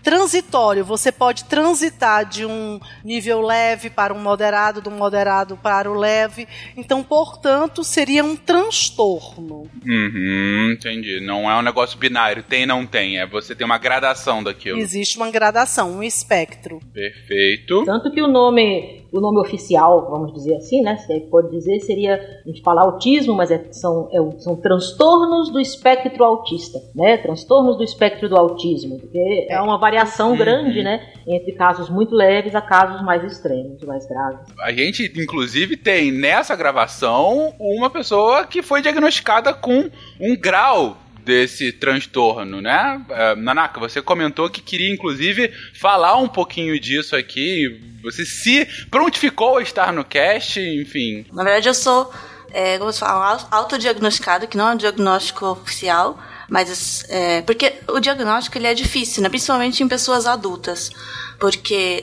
transitório. 0.06 0.84
Você 0.84 1.10
pode 1.10 1.46
transitar 1.46 2.24
de 2.24 2.46
um 2.46 2.78
nível 3.04 3.40
leve 3.40 3.90
para 3.90 4.14
um 4.14 4.20
moderado, 4.20 4.80
do 4.80 4.88
moderado 4.88 5.56
para 5.56 5.90
o 5.90 5.94
leve. 5.94 6.46
Então, 6.76 7.02
portanto, 7.02 7.82
seria 7.82 8.22
um 8.22 8.36
transtorno. 8.36 9.68
Uhum, 9.84 10.74
entendi. 10.78 11.18
Não 11.18 11.50
é 11.50 11.58
um 11.58 11.62
negócio 11.62 11.98
binário, 11.98 12.44
tem 12.44 12.62
e 12.62 12.66
não 12.66 12.86
tem. 12.86 13.18
É 13.18 13.26
você 13.26 13.52
tem 13.52 13.64
uma 13.64 13.78
gradação 13.78 14.44
daquilo. 14.44 14.78
Existe 14.78 15.16
uma 15.16 15.28
gradação, 15.28 15.90
um 15.90 16.02
espectro. 16.04 16.78
Perfeito. 16.94 17.84
Tanto 17.84 18.12
que 18.12 18.22
o 18.22 18.28
nome, 18.28 19.04
o 19.10 19.20
nome 19.20 19.40
oficial, 19.40 20.08
vamos 20.08 20.32
dizer 20.34 20.54
assim, 20.54 20.82
né? 20.82 20.98
Você 20.98 21.18
pode 21.28 21.50
dizer, 21.50 21.80
seria 21.80 22.14
a 22.14 22.48
gente 22.48 22.62
fala 22.62 22.82
autismo, 22.82 23.34
mas 23.34 23.50
é, 23.50 23.72
são, 23.72 24.08
é, 24.12 24.40
são 24.40 24.54
transtornos 24.54 25.50
do 25.50 25.58
espectro 25.58 26.22
autista, 26.22 26.78
né? 26.94 27.16
Transtornos 27.16 27.76
do 27.76 27.82
espectro 27.82 28.28
do 28.28 28.36
autismo, 28.36 29.00
porque 29.00 29.48
é 29.50 29.60
uma 29.60 29.76
variação 29.76 29.95
Uhum. 30.30 30.36
grande, 30.36 30.82
né? 30.82 31.00
Entre 31.26 31.52
casos 31.52 31.88
muito 31.90 32.14
leves 32.14 32.54
a 32.54 32.60
casos 32.60 33.02
mais 33.02 33.22
extremos, 33.24 33.82
mais 33.82 34.06
graves. 34.06 34.40
A 34.60 34.72
gente, 34.72 35.12
inclusive, 35.16 35.76
tem 35.76 36.10
nessa 36.12 36.54
gravação 36.54 37.54
uma 37.58 37.88
pessoa 37.90 38.46
que 38.46 38.62
foi 38.62 38.82
diagnosticada 38.82 39.52
com 39.54 39.90
um 40.20 40.36
grau 40.36 40.98
desse 41.24 41.72
transtorno, 41.72 42.60
né? 42.60 43.02
Eh, 43.10 43.34
Nanaka, 43.34 43.80
você 43.80 44.00
comentou 44.00 44.48
que 44.48 44.60
queria, 44.62 44.92
inclusive, 44.94 45.52
falar 45.74 46.16
um 46.18 46.28
pouquinho 46.28 46.78
disso 46.78 47.16
aqui. 47.16 47.80
Você 48.04 48.24
se 48.24 48.64
prontificou 48.90 49.56
a 49.58 49.62
estar 49.62 49.92
no 49.92 50.04
cast, 50.04 50.60
enfim. 50.60 51.26
Na 51.32 51.42
verdade, 51.42 51.68
eu 51.68 51.74
sou, 51.74 52.12
é, 52.52 52.78
como 52.78 52.92
se 52.92 53.00
fala, 53.00 53.32
au- 53.32 53.48
autodiagnosticado, 53.62 54.46
que 54.46 54.56
não 54.56 54.68
é 54.68 54.74
um 54.74 54.76
diagnóstico 54.76 55.46
oficial, 55.46 56.16
mas 56.48 57.04
é, 57.08 57.42
porque 57.42 57.74
o 57.88 57.98
diagnóstico 57.98 58.56
ele 58.56 58.66
é 58.66 58.74
difícil, 58.74 59.22
né? 59.22 59.28
principalmente 59.28 59.82
em 59.82 59.88
pessoas 59.88 60.26
adultas, 60.26 60.90
porque 61.38 62.02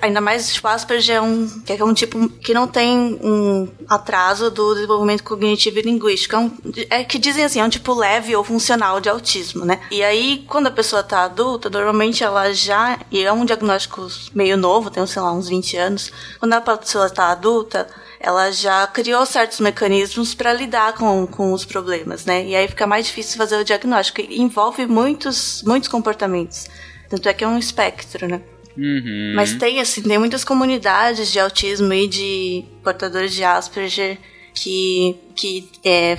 ainda 0.00 0.20
mais 0.20 0.52
tipo, 0.52 0.68
Asperger 0.68 1.16
é 1.16 1.20
um 1.20 1.48
que 1.60 1.72
é 1.72 1.84
um 1.84 1.94
tipo 1.94 2.28
que 2.28 2.52
não 2.52 2.66
tem 2.66 3.18
um 3.22 3.68
atraso 3.88 4.50
do 4.50 4.74
desenvolvimento 4.74 5.22
cognitivo 5.22 5.78
e 5.78 5.82
linguístico, 5.82 6.36
é, 6.36 6.38
um, 6.38 6.52
é 6.90 7.04
que 7.04 7.18
dizem 7.18 7.44
assim, 7.44 7.60
é 7.60 7.64
um 7.64 7.68
tipo 7.68 7.94
leve 7.94 8.34
ou 8.34 8.44
funcional 8.44 9.00
de 9.00 9.08
autismo, 9.08 9.64
né? 9.64 9.80
E 9.90 10.02
aí 10.02 10.44
quando 10.48 10.66
a 10.66 10.72
pessoa 10.72 11.02
tá 11.02 11.24
adulta, 11.24 11.70
normalmente 11.70 12.22
ela 12.22 12.52
já 12.52 12.98
e 13.10 13.22
é 13.22 13.32
um 13.32 13.44
diagnóstico 13.44 14.06
meio 14.34 14.56
novo, 14.56 14.90
tem 14.90 15.04
sei 15.06 15.22
lá 15.22 15.32
uns 15.32 15.48
20 15.48 15.76
anos, 15.76 16.12
quando 16.38 16.52
a 16.52 16.60
pessoa 16.60 17.08
tá 17.08 17.28
adulta 17.28 17.88
ela 18.20 18.50
já 18.50 18.86
criou 18.86 19.24
certos 19.26 19.60
mecanismos 19.60 20.34
para 20.34 20.52
lidar 20.52 20.94
com, 20.94 21.26
com 21.26 21.52
os 21.52 21.64
problemas, 21.64 22.24
né? 22.24 22.44
E 22.46 22.56
aí 22.56 22.68
fica 22.68 22.86
mais 22.86 23.06
difícil 23.06 23.36
fazer 23.36 23.56
o 23.56 23.64
diagnóstico. 23.64 24.20
E 24.20 24.40
envolve 24.40 24.86
muitos, 24.86 25.62
muitos 25.62 25.88
comportamentos. 25.88 26.68
Tanto 27.08 27.28
é 27.28 27.34
que 27.34 27.44
é 27.44 27.48
um 27.48 27.58
espectro, 27.58 28.26
né? 28.26 28.40
Uhum. 28.76 29.34
Mas 29.36 29.54
tem, 29.54 29.80
assim, 29.80 30.02
tem 30.02 30.18
muitas 30.18 30.44
comunidades 30.44 31.30
de 31.30 31.38
autismo 31.38 31.92
e 31.92 32.08
de 32.08 32.64
portadores 32.82 33.32
de 33.32 33.44
Asperger 33.44 34.18
que, 34.52 35.16
que 35.34 35.68
é, 35.84 36.16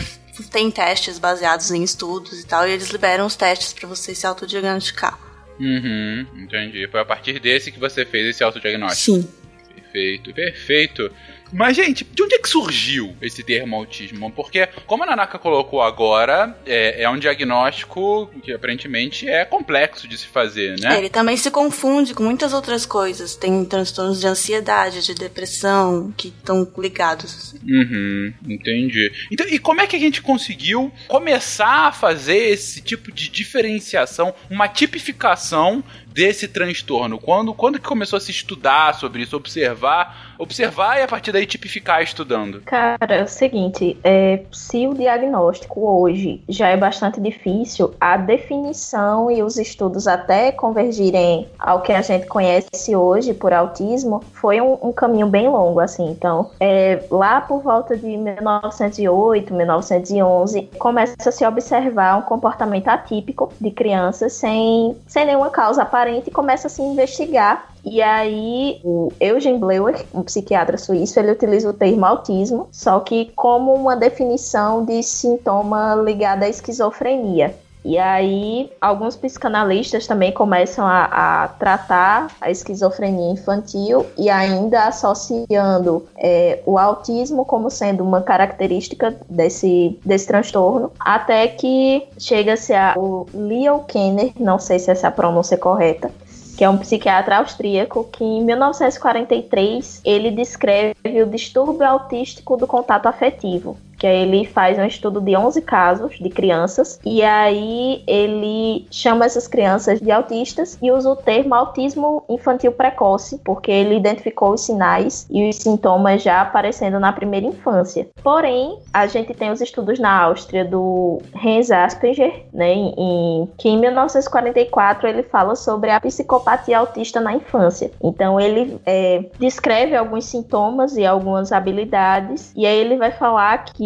tem 0.51 0.69
testes 0.71 1.19
baseados 1.19 1.71
em 1.71 1.84
estudos 1.84 2.39
e 2.39 2.45
tal, 2.45 2.67
e 2.67 2.71
eles 2.71 2.89
liberam 2.89 3.25
os 3.25 3.36
testes 3.36 3.73
para 3.73 3.88
você 3.88 4.13
se 4.13 4.25
autodiagnosticar. 4.25 5.17
Uhum, 5.60 6.25
entendi. 6.36 6.88
Foi 6.89 6.99
a 6.99 7.05
partir 7.05 7.39
desse 7.39 7.71
que 7.71 7.79
você 7.79 8.05
fez 8.05 8.27
esse 8.27 8.43
autodiagnóstico. 8.43 9.17
Sim. 9.17 9.29
Perfeito, 9.73 10.34
perfeito. 10.34 11.12
Mas, 11.55 11.77
gente, 11.77 12.03
de 12.03 12.21
onde 12.21 12.35
é 12.35 12.39
que 12.39 12.49
surgiu 12.49 13.15
esse 13.21 13.41
termo 13.41 13.77
autismo? 13.77 14.29
Porque, 14.29 14.67
como 14.85 15.03
a 15.03 15.05
Nanaka 15.05 15.39
colocou 15.39 15.81
agora, 15.81 16.53
é, 16.65 17.03
é 17.03 17.09
um 17.09 17.17
diagnóstico 17.17 18.29
que 18.43 18.51
aparentemente 18.51 19.29
é 19.29 19.45
complexo 19.45 20.05
de 20.05 20.17
se 20.17 20.27
fazer, 20.27 20.77
né? 20.79 20.97
Ele 20.97 21.09
também 21.09 21.37
se 21.37 21.49
confunde 21.49 22.13
com 22.13 22.23
muitas 22.23 22.51
outras 22.51 22.85
coisas. 22.85 23.37
Tem 23.37 23.63
transtornos 23.63 24.19
de 24.19 24.27
ansiedade, 24.27 25.01
de 25.01 25.15
depressão, 25.15 26.13
que 26.17 26.27
estão 26.27 26.67
ligados. 26.77 27.53
Uhum, 27.65 28.33
entendi. 28.49 29.11
Então, 29.31 29.47
e 29.47 29.57
como 29.57 29.79
é 29.79 29.87
que 29.87 29.95
a 29.95 29.99
gente 29.99 30.21
conseguiu 30.21 30.91
começar 31.07 31.87
a 31.87 31.91
fazer 31.93 32.49
esse 32.49 32.81
tipo 32.81 33.13
de 33.13 33.29
diferenciação, 33.29 34.33
uma 34.49 34.67
tipificação 34.67 35.81
desse 36.15 36.47
transtorno? 36.47 37.19
Quando, 37.19 37.54
quando 37.54 37.78
que 37.78 37.86
começou 37.86 38.15
a 38.15 38.21
se 38.21 38.32
estudar 38.32 38.95
sobre 38.95 39.21
isso, 39.21 39.36
observar, 39.36 40.34
observar 40.39 40.97
e 40.97 41.04
a 41.04 41.08
partir 41.08 41.34
daí 41.34 41.45
tipificar 41.45 42.01
estudando? 42.01 42.62
Cara, 42.62 43.15
é 43.15 43.21
o 43.21 43.28
seguinte, 43.28 43.97
é, 44.01 44.41
se 44.49 44.88
o 44.88 44.93
diagnóstico 44.93 45.86
hoje 45.86 46.41
já 46.47 46.69
é 46.69 46.78
bastante 46.78 47.19
difícil, 47.19 47.93
a 47.99 48.15
definição 48.15 49.30
e 49.30 49.43
os 49.43 49.58
estudos 49.58 50.08
até 50.08 50.54
convergirem 50.54 51.49
ao 51.60 51.82
que 51.82 51.91
a 51.91 52.01
gente 52.01 52.28
conhece 52.28 52.95
hoje 52.95 53.34
por 53.34 53.51
autismo 53.51 54.23
foi 54.32 54.62
um, 54.62 54.78
um 54.82 54.93
caminho 54.93 55.28
bem 55.28 55.49
longo, 55.49 55.82
assim. 55.82 56.10
Então, 56.10 56.49
é, 56.62 57.04
lá 57.12 57.41
por 57.41 57.62
volta 57.62 57.97
de 57.97 58.15
1908, 58.15 59.54
1911, 59.54 60.69
começa 60.80 61.15
a 61.25 61.32
se 61.32 61.45
observar 61.45 62.17
um 62.17 62.21
comportamento 62.21 62.88
atípico 62.88 63.51
de 63.60 63.69
crianças 63.69 64.32
sem, 64.32 64.95
sem 65.06 65.25
nenhuma 65.25 65.49
causa 65.49 65.82
aparente 65.82 66.04
e 66.09 66.31
começa 66.31 66.67
a 66.67 66.69
se 66.69 66.81
investigar 66.81 67.75
e 67.85 68.01
aí, 68.01 68.81
o 68.83 69.11
Eugen 69.19 69.59
Bleuer, 69.59 70.03
um 70.11 70.23
psiquiatra 70.23 70.75
suíço, 70.75 71.19
ele 71.19 71.31
utiliza 71.31 71.69
o 71.69 71.73
termo 71.73 72.03
autismo, 72.03 72.67
só 72.71 72.99
que 72.99 73.31
como 73.35 73.75
uma 73.75 73.95
definição 73.95 74.83
de 74.83 75.03
sintoma 75.03 75.93
ligado 76.03 76.41
à 76.41 76.49
esquizofrenia. 76.49 77.55
E 77.85 77.99
aí, 77.99 78.71
alguns 78.81 79.15
psicanalistas 79.15 80.07
também 80.07 80.31
começam 80.31 80.87
a, 80.87 81.43
a 81.43 81.47
tratar 81.49 82.31
a 82.41 82.49
esquizofrenia 82.49 83.31
infantil 83.31 84.07
e 84.17 84.27
ainda 84.27 84.87
associando 84.87 86.03
é, 86.17 86.63
o 86.65 86.79
autismo 86.79 87.45
como 87.45 87.69
sendo 87.69 88.03
uma 88.03 88.23
característica 88.23 89.15
desse, 89.29 89.99
desse 90.03 90.25
transtorno, 90.25 90.91
até 90.99 91.47
que 91.47 92.07
chega-se 92.17 92.73
a 92.73 92.95
o 92.97 93.27
Leo 93.31 93.81
Kenner, 93.81 94.31
não 94.39 94.57
sei 94.57 94.79
se 94.79 94.89
essa 94.89 95.05
é 95.05 95.09
a 95.09 95.11
pronúncia 95.11 95.55
correta, 95.55 96.09
que 96.57 96.63
é 96.63 96.69
um 96.69 96.77
psiquiatra 96.77 97.37
austríaco 97.37 98.05
que 98.05 98.23
em 98.23 98.43
1943 98.43 100.01
ele 100.03 100.31
descreve 100.31 100.95
o 101.21 101.27
distúrbio 101.27 101.87
autístico 101.87 102.57
do 102.57 102.65
contato 102.65 103.05
afetivo, 103.05 103.77
que 103.97 104.08
aí 104.08 104.23
ele 104.23 104.45
faz 104.45 104.77
um 104.77 104.86
estudo 104.86 105.21
de 105.21 105.36
11 105.36 105.62
casos 105.62 106.17
de 106.19 106.29
crianças 106.29 106.99
e 107.05 107.23
aí 107.23 108.03
ele 108.08 108.88
chama 108.91 109.25
essas 109.25 109.47
crianças 109.47 109.99
de 109.99 110.12
autistas 110.12 110.77
e 110.81 110.91
usa 110.91 111.10
o 111.10 111.15
termo 111.15 111.55
autismo 111.55 112.23
infantil 112.29 112.71
precoce, 112.71 113.39
porque 113.43 113.71
ele 113.71 113.95
identificou 113.95 114.53
os 114.53 114.62
sinais 114.62 115.25
e 115.29 115.49
os 115.49 115.58
sintomas 115.58 116.21
já 116.21 116.41
aparecendo 116.41 116.99
na 116.99 117.13
primeira 117.13 117.45
infância. 117.45 118.08
Porém, 118.23 118.79
a 118.93 119.08
gente 119.08 119.34
tem 119.34 119.51
os 119.51 119.62
estudos 119.62 119.99
na 119.99 120.23
Áustria 120.23 120.65
do 120.65 121.21
Hans 121.36 121.71
Asperger, 121.71 122.45
né, 122.53 122.73
em, 122.73 123.49
que 123.58 123.69
em 123.69 123.79
1944 123.79 125.08
ele 125.08 125.23
fala 125.23 125.55
sobre 125.55 125.91
a 125.91 125.99
psicopatia 125.99 126.79
autista 126.79 127.19
na 127.19 127.34
infância. 127.34 127.91
Então 128.01 128.39
ele 128.39 128.79
é, 128.86 129.25
descreve 129.39 129.95
alguns 129.95 130.25
sintomas 130.25 130.97
e 130.97 131.05
algumas 131.05 131.51
habilidades 131.51 132.51
e 132.55 132.65
aí 132.65 132.77
ele 132.77 132.97
vai 132.97 133.12
falar 133.12 133.65
que 133.65 133.84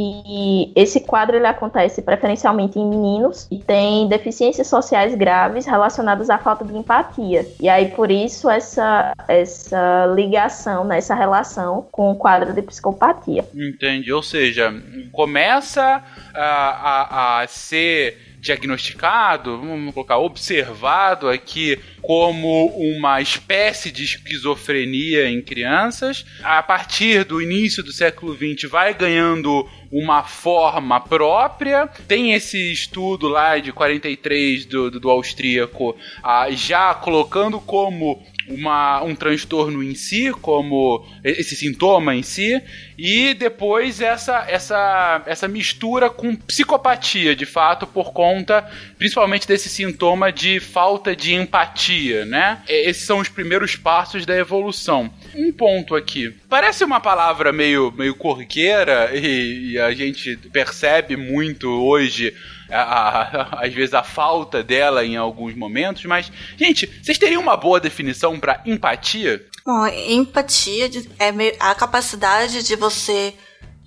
esse 0.76 1.02
quadro 1.02 1.36
ele 1.36 1.48
acontece 1.48 2.02
preferencialmente 2.02 2.78
em 2.80 2.88
meninos 2.88 3.48
e 3.52 3.60
tem 3.60 4.08
deficiências 4.08 4.68
sociais 4.68 5.16
graves 5.16 5.66
relacionadas 5.66 6.30
à 6.30 6.38
falta 6.38 6.66
de 6.66 6.76
empatia. 6.76 7.46
E 7.60 7.68
aí 7.68 7.90
por 7.90 8.12
isso 8.12 8.50
essa 8.50 9.14
essa 9.28 10.06
ligação, 10.16 10.86
né, 10.86 10.98
essa 10.98 11.16
relação 11.16 11.88
com 11.92 12.12
o 12.12 12.16
quadro 12.16 12.54
de 12.54 12.62
psicopatia. 12.62 13.46
Entendi. 13.54 14.12
Ou 14.12 14.24
seja, 14.24 14.74
começa 15.12 16.04
a, 16.34 16.42
a, 16.42 17.42
a 17.42 17.48
ser 17.48 18.30
diagnosticado, 18.40 19.60
vamos 19.60 19.94
colocar, 19.94 20.18
observado 20.18 21.28
aqui 21.28 21.78
como 22.02 22.68
uma 22.78 23.22
espécie 23.22 23.92
de 23.92 24.04
esquizofrenia 24.04 25.30
em 25.30 25.42
crianças. 25.42 26.26
A 26.42 26.62
partir 26.64 27.24
do 27.24 27.42
início 27.42 27.84
do 27.84 27.92
século 27.92 28.36
XX 28.36 28.70
vai 28.70 28.94
ganhando 28.94 29.68
uma 29.92 30.24
forma 30.24 31.00
própria. 31.00 31.88
Tem 32.08 32.34
esse 32.34 32.72
estudo 32.72 33.28
lá 33.28 33.58
de 33.58 33.72
43 33.72 34.66
do, 34.66 34.92
do, 34.92 35.00
do 35.00 35.10
austríaco, 35.10 35.96
ah, 36.24 36.48
já 36.52 36.94
colocando 36.94 37.60
como 37.60 38.24
uma, 38.48 39.04
um 39.04 39.16
transtorno 39.16 39.84
em 39.84 39.94
si, 39.94 40.32
como 40.42 41.06
esse 41.24 41.56
sintoma 41.56 42.16
em 42.16 42.24
si, 42.24 42.62
e 42.98 43.34
depois 43.34 44.02
essa, 44.02 44.46
essa, 44.48 45.24
essa 45.26 45.48
mistura 45.48 46.10
com 46.10 46.36
psicopatia, 46.36 47.36
de 47.36 47.46
fato, 47.46 47.86
por 47.86 48.12
conta 48.12 48.68
principalmente 48.98 49.48
desse 49.48 49.70
sintoma 49.70 50.32
de 50.32 50.60
falta 50.60 51.16
de 51.16 51.34
empatia 51.34 51.89
empatia, 51.90 52.26
né? 52.26 52.62
Esses 52.68 53.06
são 53.06 53.20
os 53.20 53.28
primeiros 53.28 53.76
passos 53.76 54.26
da 54.26 54.38
evolução. 54.38 55.12
Um 55.36 55.52
ponto 55.52 55.96
aqui. 55.96 56.34
Parece 56.48 56.84
uma 56.84 57.00
palavra 57.00 57.52
meio, 57.52 57.92
meio 57.92 58.16
corriqueira 58.16 59.12
e, 59.14 59.72
e 59.72 59.80
a 59.80 59.92
gente 59.92 60.38
percebe 60.52 61.16
muito 61.16 61.68
hoje 61.68 62.34
a, 62.70 62.82
a, 62.82 63.66
às 63.66 63.74
vezes 63.74 63.94
a 63.94 64.04
falta 64.04 64.64
dela 64.64 65.04
em 65.04 65.18
alguns 65.18 65.56
momentos, 65.56 66.06
mas, 66.06 66.32
gente, 66.58 66.86
vocês 67.02 67.18
teriam 67.18 67.42
uma 67.42 67.58
boa 67.58 67.80
definição 67.80 68.40
para 68.40 68.62
empatia? 68.66 69.44
Bom, 69.66 69.86
empatia 69.88 70.90
é 71.20 71.56
a 71.60 71.76
capacidade 71.76 72.64
de 72.64 72.76
você 72.76 73.34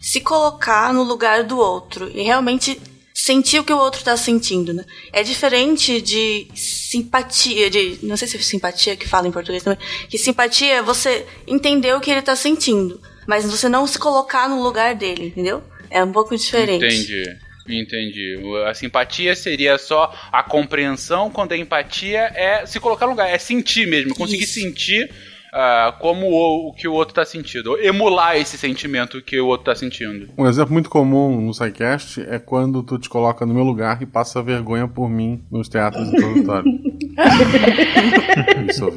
se 0.00 0.20
colocar 0.20 0.92
no 0.92 1.04
lugar 1.04 1.44
do 1.44 1.56
outro 1.58 2.10
e 2.12 2.22
realmente 2.22 2.80
sentir 3.14 3.58
o 3.58 3.64
que 3.64 3.72
o 3.72 3.78
outro 3.78 4.00
está 4.00 4.16
sentindo, 4.16 4.72
né? 4.72 4.84
É 5.12 5.22
diferente 5.22 6.00
de 6.00 6.46
simpatia, 6.54 7.68
de 7.68 7.98
não 8.02 8.16
sei 8.16 8.28
se 8.28 8.36
é 8.36 8.40
simpatia 8.40 8.96
que 8.96 9.08
fala 9.08 9.28
em 9.28 9.32
português 9.32 9.62
também, 9.62 9.78
que 10.08 10.18
simpatia 10.18 10.74
é 10.74 10.82
você 10.82 11.26
entender 11.46 11.94
o 11.94 12.00
que 12.00 12.10
ele 12.10 12.20
está 12.20 12.34
sentindo, 12.34 13.00
mas 13.26 13.44
você 13.44 13.68
não 13.68 13.86
se 13.86 13.98
colocar 13.98 14.48
no 14.48 14.62
lugar 14.62 14.94
dele, 14.94 15.26
entendeu? 15.26 15.62
É 15.90 16.02
um 16.02 16.12
pouco 16.12 16.36
diferente. 16.36 16.84
Entendi. 16.84 17.36
Entendi. 17.68 18.36
A 18.66 18.74
simpatia 18.74 19.36
seria 19.36 19.78
só 19.78 20.12
a 20.32 20.42
compreensão, 20.42 21.30
quando 21.30 21.52
a 21.52 21.56
empatia 21.56 22.32
é 22.34 22.66
se 22.66 22.80
colocar 22.80 23.06
no 23.06 23.12
lugar, 23.12 23.28
é 23.28 23.38
sentir 23.38 23.86
mesmo, 23.86 24.14
conseguir 24.16 24.44
Isso. 24.44 24.54
sentir 24.54 25.08
uh, 25.52 25.92
como 25.98 26.26
o, 26.26 26.68
o, 26.68 26.72
que 26.72 26.88
o 26.88 26.92
outro 26.92 27.12
está 27.12 27.24
sentindo, 27.24 27.78
emular 27.78 28.36
esse 28.36 28.56
sentimento 28.56 29.20
que 29.20 29.40
o 29.40 29.46
outro 29.46 29.70
está 29.70 29.74
sentindo. 29.78 30.28
Um 30.36 30.46
exemplo 30.46 30.72
muito 30.72 30.88
comum 30.88 31.40
no 31.40 31.52
SciCast 31.52 32.20
é 32.22 32.38
quando 32.38 32.82
tu 32.82 32.98
te 32.98 33.08
coloca 33.08 33.44
no 33.44 33.54
meu 33.54 33.64
lugar 33.64 34.00
e 34.02 34.06
passa 34.06 34.42
vergonha 34.42 34.88
por 34.88 35.08
mim 35.08 35.44
nos 35.50 35.68
teatros 35.68 36.08
introdutórios. 36.08 36.74
Isso, 38.68 38.90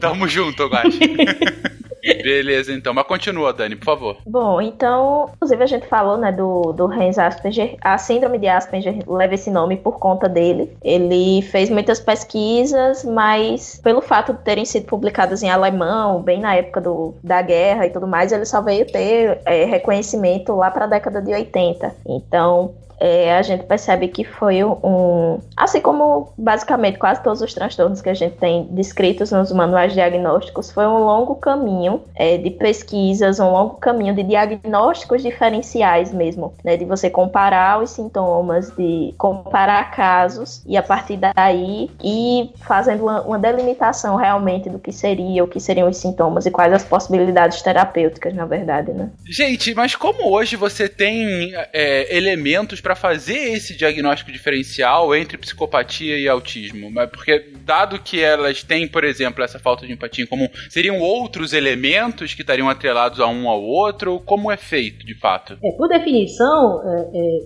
Tamo 0.00 0.28
junto, 0.28 0.66
Guache. 0.66 0.98
Beleza, 2.22 2.72
então. 2.72 2.92
Mas 2.92 3.06
continua, 3.06 3.52
Dani, 3.52 3.76
por 3.76 3.84
favor. 3.84 4.16
Bom, 4.26 4.60
então, 4.60 5.30
inclusive 5.34 5.62
a 5.62 5.66
gente 5.66 5.86
falou, 5.86 6.18
né, 6.18 6.30
do, 6.30 6.72
do 6.72 6.84
Hans 6.84 7.18
Asperger. 7.18 7.76
A 7.80 7.96
síndrome 7.96 8.38
de 8.38 8.46
Asperger 8.46 8.98
leva 9.06 9.34
esse 9.34 9.50
nome 9.50 9.76
por 9.76 9.98
conta 9.98 10.28
dele. 10.28 10.76
Ele 10.82 11.42
fez 11.42 11.70
muitas 11.70 12.00
pesquisas, 12.00 13.04
mas 13.04 13.80
pelo 13.82 14.00
fato 14.00 14.32
de 14.32 14.40
terem 14.40 14.64
sido 14.64 14.86
publicadas 14.86 15.42
em 15.42 15.50
alemão, 15.50 16.22
bem 16.22 16.40
na 16.40 16.54
época 16.54 16.80
do, 16.80 17.14
da 17.22 17.40
guerra 17.40 17.86
e 17.86 17.90
tudo 17.90 18.06
mais, 18.06 18.32
ele 18.32 18.44
só 18.44 18.60
veio 18.60 18.86
ter 18.86 19.40
é, 19.46 19.64
reconhecimento 19.64 20.54
lá 20.54 20.70
para 20.70 20.84
a 20.84 20.88
década 20.88 21.22
de 21.22 21.32
80. 21.32 21.94
Então, 22.06 22.74
é, 23.04 23.36
a 23.36 23.42
gente 23.42 23.64
percebe 23.64 24.08
que 24.08 24.24
foi 24.24 24.64
um. 24.64 25.38
Assim 25.54 25.82
como 25.82 26.32
basicamente 26.38 26.96
quase 26.96 27.22
todos 27.22 27.42
os 27.42 27.52
transtornos 27.52 28.00
que 28.00 28.08
a 28.08 28.14
gente 28.14 28.36
tem 28.36 28.66
descritos 28.70 29.30
nos 29.30 29.52
manuais 29.52 29.92
diagnósticos, 29.92 30.70
foi 30.70 30.86
um 30.86 31.04
longo 31.04 31.34
caminho 31.34 32.02
é, 32.14 32.38
de 32.38 32.48
pesquisas, 32.48 33.38
um 33.38 33.50
longo 33.50 33.74
caminho 33.74 34.14
de 34.14 34.22
diagnósticos 34.22 35.22
diferenciais 35.22 36.14
mesmo, 36.14 36.54
né? 36.64 36.78
De 36.78 36.86
você 36.86 37.10
comparar 37.10 37.82
os 37.82 37.90
sintomas, 37.90 38.70
de 38.70 39.14
comparar 39.18 39.90
casos 39.90 40.62
e 40.66 40.74
a 40.74 40.82
partir 40.82 41.18
daí 41.18 41.90
ir 42.02 42.52
fazendo 42.66 43.02
uma, 43.02 43.20
uma 43.20 43.38
delimitação 43.38 44.16
realmente 44.16 44.70
do 44.70 44.78
que 44.78 44.92
seria, 44.92 45.44
o 45.44 45.46
que 45.46 45.60
seriam 45.60 45.90
os 45.90 45.98
sintomas 45.98 46.46
e 46.46 46.50
quais 46.50 46.72
as 46.72 46.84
possibilidades 46.84 47.60
terapêuticas, 47.60 48.32
na 48.32 48.46
verdade, 48.46 48.92
né? 48.92 49.10
Gente, 49.26 49.74
mas 49.74 49.94
como 49.94 50.30
hoje 50.30 50.56
você 50.56 50.88
tem 50.88 51.52
é, 51.70 52.16
elementos 52.16 52.80
para 52.80 52.93
fazer 52.94 53.52
esse 53.52 53.76
diagnóstico 53.76 54.32
diferencial 54.32 55.14
entre 55.14 55.38
psicopatia 55.38 56.18
e 56.18 56.28
autismo? 56.28 56.92
Porque, 57.08 57.52
dado 57.64 57.98
que 57.98 58.20
elas 58.20 58.62
têm, 58.62 58.88
por 58.88 59.04
exemplo, 59.04 59.42
essa 59.42 59.58
falta 59.58 59.86
de 59.86 59.92
empatia 59.92 60.24
em 60.24 60.26
comum, 60.26 60.48
seriam 60.68 61.00
outros 61.00 61.52
elementos 61.52 62.34
que 62.34 62.42
estariam 62.42 62.68
atrelados 62.68 63.20
a 63.20 63.26
um 63.26 63.48
ao 63.48 63.62
outro? 63.62 64.20
Como 64.20 64.50
é 64.50 64.56
feito, 64.56 65.04
de 65.04 65.14
fato? 65.14 65.58
É, 65.62 65.76
por 65.76 65.88
definição, 65.88 66.82
é, 66.84 67.00
é, 67.14 67.38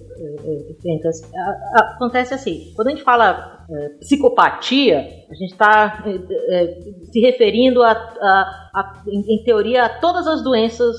é, 0.86 0.94
é 0.94 1.80
acontece 1.94 2.34
assim: 2.34 2.72
quando 2.74 2.88
a 2.88 2.90
gente 2.90 3.02
fala 3.02 3.57
é, 3.70 3.88
psicopatia, 4.00 5.00
a 5.30 5.34
gente 5.34 5.52
está 5.52 6.02
se 7.12 7.20
referindo 7.20 7.82
a, 7.82 7.90
a, 7.90 8.70
a 8.74 9.02
em, 9.06 9.34
em, 9.34 9.44
teoria, 9.44 9.84
a 9.84 9.88
todas 9.88 10.26
as 10.26 10.42
doenças 10.42 10.96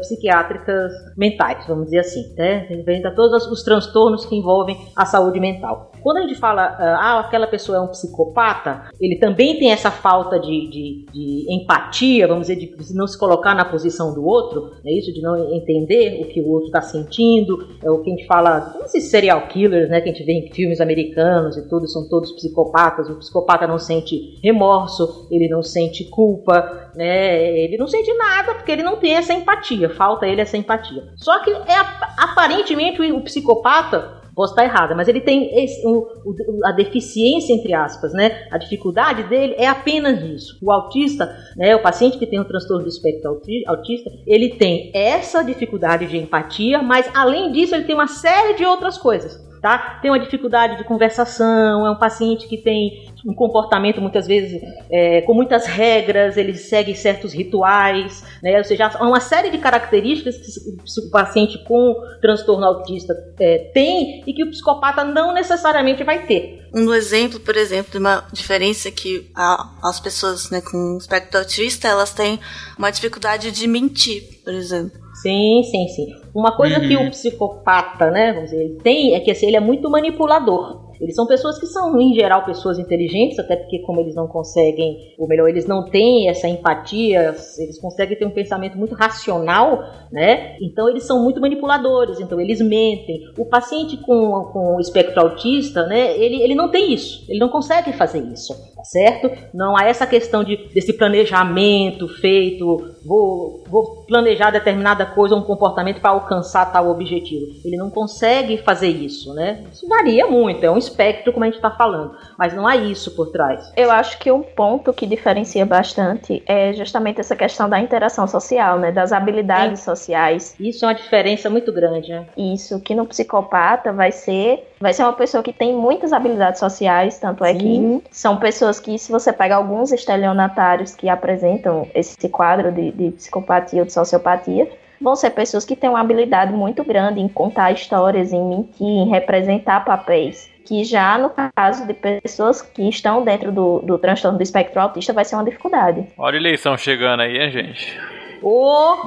psiquiátricas 0.00 0.92
mentais, 1.16 1.66
vamos 1.68 1.84
dizer 1.84 2.00
assim, 2.00 2.34
né? 2.36 2.66
a 3.04 3.14
todos 3.14 3.46
os 3.46 3.62
transtornos 3.62 4.26
que 4.26 4.34
envolvem 4.34 4.76
a 4.96 5.06
saúde 5.06 5.38
mental. 5.38 5.89
Quando 6.02 6.18
a 6.18 6.22
gente 6.22 6.34
fala, 6.36 6.62
ah, 6.62 6.98
ah, 7.00 7.20
aquela 7.20 7.46
pessoa 7.46 7.78
é 7.78 7.80
um 7.80 7.88
psicopata, 7.88 8.90
ele 9.00 9.16
também 9.16 9.58
tem 9.58 9.72
essa 9.72 9.90
falta 9.90 10.38
de, 10.38 10.68
de, 10.68 11.06
de 11.12 11.46
empatia, 11.48 12.26
vamos 12.26 12.46
dizer, 12.46 12.56
de 12.56 12.94
não 12.94 13.06
se 13.06 13.18
colocar 13.18 13.54
na 13.54 13.64
posição 13.64 14.14
do 14.14 14.24
outro, 14.24 14.72
é 14.84 14.92
isso, 14.92 15.12
de 15.12 15.20
não 15.20 15.52
entender 15.54 16.22
o 16.22 16.28
que 16.28 16.40
o 16.40 16.48
outro 16.48 16.66
está 16.66 16.80
sentindo, 16.80 17.68
é 17.82 17.90
o 17.90 18.02
que 18.02 18.10
a 18.10 18.14
gente 18.14 18.26
fala, 18.26 18.76
esses 18.84 19.10
serial 19.10 19.46
killers, 19.48 19.88
né, 19.88 20.00
que 20.00 20.08
a 20.08 20.12
gente 20.12 20.24
vê 20.24 20.32
em 20.32 20.52
filmes 20.52 20.80
americanos 20.80 21.56
e 21.56 21.68
tudo, 21.68 21.88
são 21.88 22.08
todos 22.08 22.32
psicopatas, 22.32 23.08
o 23.08 23.16
psicopata 23.16 23.66
não 23.66 23.78
sente 23.78 24.38
remorso, 24.42 25.28
ele 25.30 25.48
não 25.48 25.62
sente 25.62 26.04
culpa, 26.04 26.90
né, 26.94 27.58
ele 27.58 27.76
não 27.76 27.86
sente 27.86 28.12
nada 28.14 28.54
porque 28.54 28.72
ele 28.72 28.82
não 28.82 28.96
tem 28.96 29.14
essa 29.14 29.32
empatia, 29.32 29.90
falta 29.90 30.26
ele 30.26 30.40
essa 30.40 30.56
empatia. 30.56 31.04
Só 31.16 31.42
que 31.42 31.50
é 31.50 31.76
aparentemente 32.18 33.00
o 33.00 33.20
psicopata 33.22 34.19
Posso 34.40 34.54
estar 34.54 34.64
errada, 34.64 34.94
mas 34.94 35.06
ele 35.06 35.20
tem 35.20 35.62
esse, 35.62 35.86
o, 35.86 35.98
o, 36.24 36.34
a 36.64 36.72
deficiência, 36.72 37.52
entre 37.52 37.74
aspas, 37.74 38.14
né? 38.14 38.48
A 38.50 38.56
dificuldade 38.56 39.24
dele 39.24 39.54
é 39.58 39.66
apenas 39.66 40.22
isso. 40.22 40.56
O 40.62 40.72
autista, 40.72 41.30
né, 41.58 41.76
o 41.76 41.82
paciente 41.82 42.16
que 42.16 42.26
tem 42.26 42.40
um 42.40 42.44
transtorno 42.44 42.84
do 42.84 42.88
espectro 42.88 43.38
autista, 43.66 44.10
ele 44.26 44.54
tem 44.56 44.90
essa 44.94 45.44
dificuldade 45.44 46.06
de 46.06 46.16
empatia, 46.16 46.82
mas 46.82 47.06
além 47.14 47.52
disso, 47.52 47.74
ele 47.74 47.84
tem 47.84 47.94
uma 47.94 48.06
série 48.06 48.54
de 48.54 48.64
outras 48.64 48.96
coisas 48.96 49.49
tá? 49.60 49.98
Tem 50.00 50.10
uma 50.10 50.18
dificuldade 50.18 50.76
de 50.76 50.84
conversação, 50.84 51.86
é 51.86 51.90
um 51.90 51.96
paciente 51.96 52.48
que 52.48 52.58
tem 52.58 53.10
um 53.26 53.34
comportamento 53.34 54.00
muitas 54.00 54.26
vezes 54.26 54.60
é, 54.90 55.20
com 55.22 55.34
muitas 55.34 55.66
regras, 55.66 56.36
ele 56.36 56.54
segue 56.54 56.94
certos 56.94 57.32
rituais, 57.32 58.24
né? 58.42 58.58
Ou 58.58 58.64
seja, 58.64 58.86
há 58.86 59.06
uma 59.06 59.20
série 59.20 59.50
de 59.50 59.58
características 59.58 60.36
que 60.36 61.06
o 61.06 61.10
paciente 61.10 61.62
com 61.64 61.94
transtorno 62.20 62.64
autista 62.64 63.14
é, 63.38 63.70
tem 63.74 64.24
e 64.26 64.32
que 64.32 64.44
o 64.44 64.50
psicopata 64.50 65.04
não 65.04 65.34
necessariamente 65.34 66.02
vai 66.02 66.26
ter. 66.26 66.60
Um 66.72 66.94
exemplo, 66.94 67.40
por 67.40 67.56
exemplo, 67.56 67.90
de 67.90 67.98
uma 67.98 68.24
diferença 68.32 68.90
que 68.90 69.30
a, 69.34 69.70
as 69.82 69.98
pessoas 69.98 70.50
né, 70.50 70.60
com 70.60 70.96
espectro 70.98 71.38
autista 71.38 71.88
elas 71.88 72.12
têm 72.12 72.38
uma 72.78 72.90
dificuldade 72.90 73.50
de 73.50 73.66
mentir, 73.66 74.40
por 74.44 74.54
exemplo. 74.54 75.09
Sim, 75.22 75.62
sim, 75.64 75.88
sim. 75.88 76.14
Uma 76.34 76.56
coisa 76.56 76.78
uhum. 76.78 76.88
que 76.88 76.96
o 76.96 77.10
psicopata, 77.10 78.10
né, 78.10 78.32
vamos 78.32 78.50
dizer, 78.50 78.64
ele 78.64 78.80
tem 78.80 79.14
é 79.14 79.20
que 79.20 79.30
assim, 79.30 79.46
ele 79.46 79.56
é 79.56 79.60
muito 79.60 79.90
manipulador. 79.90 80.89
Eles 81.00 81.14
são 81.14 81.26
pessoas 81.26 81.58
que 81.58 81.66
são, 81.66 81.98
em 81.98 82.14
geral, 82.14 82.44
pessoas 82.44 82.78
inteligentes, 82.78 83.38
até 83.38 83.56
porque, 83.56 83.78
como 83.80 84.00
eles 84.00 84.14
não 84.14 84.26
conseguem, 84.26 85.14
ou 85.18 85.26
melhor, 85.26 85.48
eles 85.48 85.66
não 85.66 85.88
têm 85.88 86.28
essa 86.28 86.46
empatia, 86.46 87.34
eles 87.58 87.80
conseguem 87.80 88.18
ter 88.18 88.26
um 88.26 88.30
pensamento 88.30 88.76
muito 88.76 88.94
racional, 88.94 89.82
né? 90.12 90.56
Então, 90.60 90.88
eles 90.88 91.04
são 91.04 91.22
muito 91.22 91.40
manipuladores, 91.40 92.20
então, 92.20 92.40
eles 92.40 92.60
mentem. 92.60 93.22
O 93.38 93.46
paciente 93.46 93.96
com, 93.96 94.44
com 94.52 94.78
espectro 94.78 95.22
autista, 95.22 95.86
né, 95.86 96.16
ele, 96.18 96.42
ele 96.42 96.54
não 96.54 96.68
tem 96.68 96.92
isso, 96.92 97.24
ele 97.28 97.38
não 97.38 97.48
consegue 97.48 97.92
fazer 97.92 98.20
isso, 98.20 98.54
tá 98.76 98.84
certo? 98.84 99.30
Não 99.54 99.76
há 99.76 99.84
essa 99.84 100.06
questão 100.06 100.44
de, 100.44 100.56
desse 100.74 100.92
planejamento 100.92 102.08
feito, 102.08 102.90
vou, 103.04 103.62
vou 103.68 104.04
planejar 104.06 104.50
determinada 104.50 105.06
coisa, 105.06 105.34
um 105.34 105.42
comportamento 105.42 106.00
para 106.00 106.10
alcançar 106.10 106.70
tal 106.72 106.90
objetivo. 106.90 107.46
Ele 107.64 107.76
não 107.76 107.90
consegue 107.90 108.58
fazer 108.58 108.88
isso, 108.88 109.32
né? 109.32 109.64
Isso 109.72 109.88
varia 109.88 110.26
muito, 110.26 110.62
é 110.64 110.70
um 110.70 110.76
espectro, 110.90 111.32
como 111.32 111.44
a 111.44 111.46
gente 111.46 111.56
está 111.56 111.70
falando, 111.70 112.16
mas 112.36 112.52
não 112.54 112.66
há 112.66 112.76
isso 112.76 113.14
por 113.14 113.30
trás. 113.30 113.72
Eu 113.76 113.90
acho 113.90 114.18
que 114.18 114.30
um 114.30 114.42
ponto 114.42 114.92
que 114.92 115.06
diferencia 115.06 115.64
bastante 115.64 116.42
é 116.46 116.72
justamente 116.72 117.20
essa 117.20 117.36
questão 117.36 117.68
da 117.68 117.80
interação 117.80 118.26
social, 118.26 118.78
né, 118.78 118.92
das 118.92 119.12
habilidades 119.12 119.80
sociais. 119.80 120.54
Isso 120.58 120.84
é 120.84 120.88
uma 120.88 120.94
diferença 120.94 121.48
muito 121.48 121.72
grande, 121.72 122.10
né? 122.10 122.26
Isso, 122.36 122.80
que 122.80 122.94
no 122.94 123.06
psicopata 123.06 123.92
vai 123.92 124.12
ser 124.12 124.66
vai 124.80 124.94
ser 124.94 125.02
uma 125.02 125.12
pessoa 125.12 125.42
que 125.42 125.52
tem 125.52 125.74
muitas 125.74 126.10
habilidades 126.10 126.58
sociais, 126.58 127.18
tanto 127.18 127.44
é 127.44 127.52
Sim. 127.52 128.00
que 128.00 128.08
são 128.10 128.38
pessoas 128.38 128.80
que, 128.80 128.98
se 128.98 129.12
você 129.12 129.30
pega 129.30 129.54
alguns 129.54 129.92
estelionatários 129.92 130.94
que 130.94 131.06
apresentam 131.08 131.86
esse 131.94 132.28
quadro 132.30 132.72
de, 132.72 132.90
de 132.90 133.10
psicopatia 133.10 133.80
ou 133.80 133.86
de 133.86 133.92
sociopatia, 133.92 134.70
vão 135.00 135.16
ser 135.16 135.30
pessoas 135.30 135.64
que 135.64 135.76
têm 135.76 135.90
uma 135.90 136.00
habilidade 136.00 136.52
muito 136.52 136.84
grande 136.84 137.20
em 137.20 137.28
contar 137.28 137.72
histórias, 137.72 138.32
em 138.32 138.42
mentir, 138.42 138.86
em 138.86 139.08
representar 139.08 139.84
papéis 139.84 140.50
que 140.70 140.84
já 140.84 141.18
no 141.18 141.30
caso 141.30 141.84
de 141.84 141.92
pessoas 141.92 142.62
que 142.62 142.88
estão 142.88 143.24
dentro 143.24 143.50
do, 143.50 143.80
do 143.80 143.98
transtorno 143.98 144.38
do 144.38 144.42
espectro 144.44 144.80
autista 144.80 145.12
vai 145.12 145.24
ser 145.24 145.34
uma 145.34 145.44
dificuldade. 145.44 146.06
Olha 146.16 146.36
a 146.36 146.40
eleição 146.40 146.78
chegando 146.78 147.22
aí, 147.22 147.38
hein, 147.38 147.50
gente? 147.50 148.00
Ô! 148.40 148.98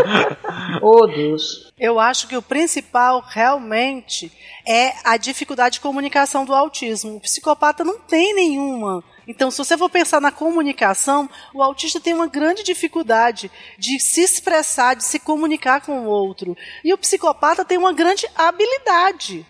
Ô, 0.80 1.06
Deus. 1.06 1.70
Eu 1.78 2.00
acho 2.00 2.26
que 2.26 2.38
o 2.38 2.40
principal 2.40 3.20
realmente 3.20 4.32
é 4.66 4.94
a 5.04 5.18
dificuldade 5.18 5.74
de 5.74 5.80
comunicação 5.80 6.46
do 6.46 6.54
autismo. 6.54 7.16
O 7.16 7.20
psicopata 7.20 7.84
não 7.84 7.98
tem 7.98 8.34
nenhuma. 8.34 9.04
Então, 9.26 9.50
se 9.50 9.58
você 9.58 9.76
for 9.76 9.90
pensar 9.90 10.22
na 10.22 10.32
comunicação, 10.32 11.28
o 11.52 11.62
autista 11.62 12.00
tem 12.00 12.14
uma 12.14 12.26
grande 12.26 12.62
dificuldade 12.62 13.50
de 13.78 14.00
se 14.00 14.22
expressar, 14.22 14.96
de 14.96 15.04
se 15.04 15.18
comunicar 15.18 15.82
com 15.82 16.00
o 16.00 16.08
outro. 16.08 16.56
E 16.82 16.94
o 16.94 16.98
psicopata 16.98 17.62
tem 17.62 17.76
uma 17.76 17.92
grande 17.92 18.26
habilidade. 18.34 19.44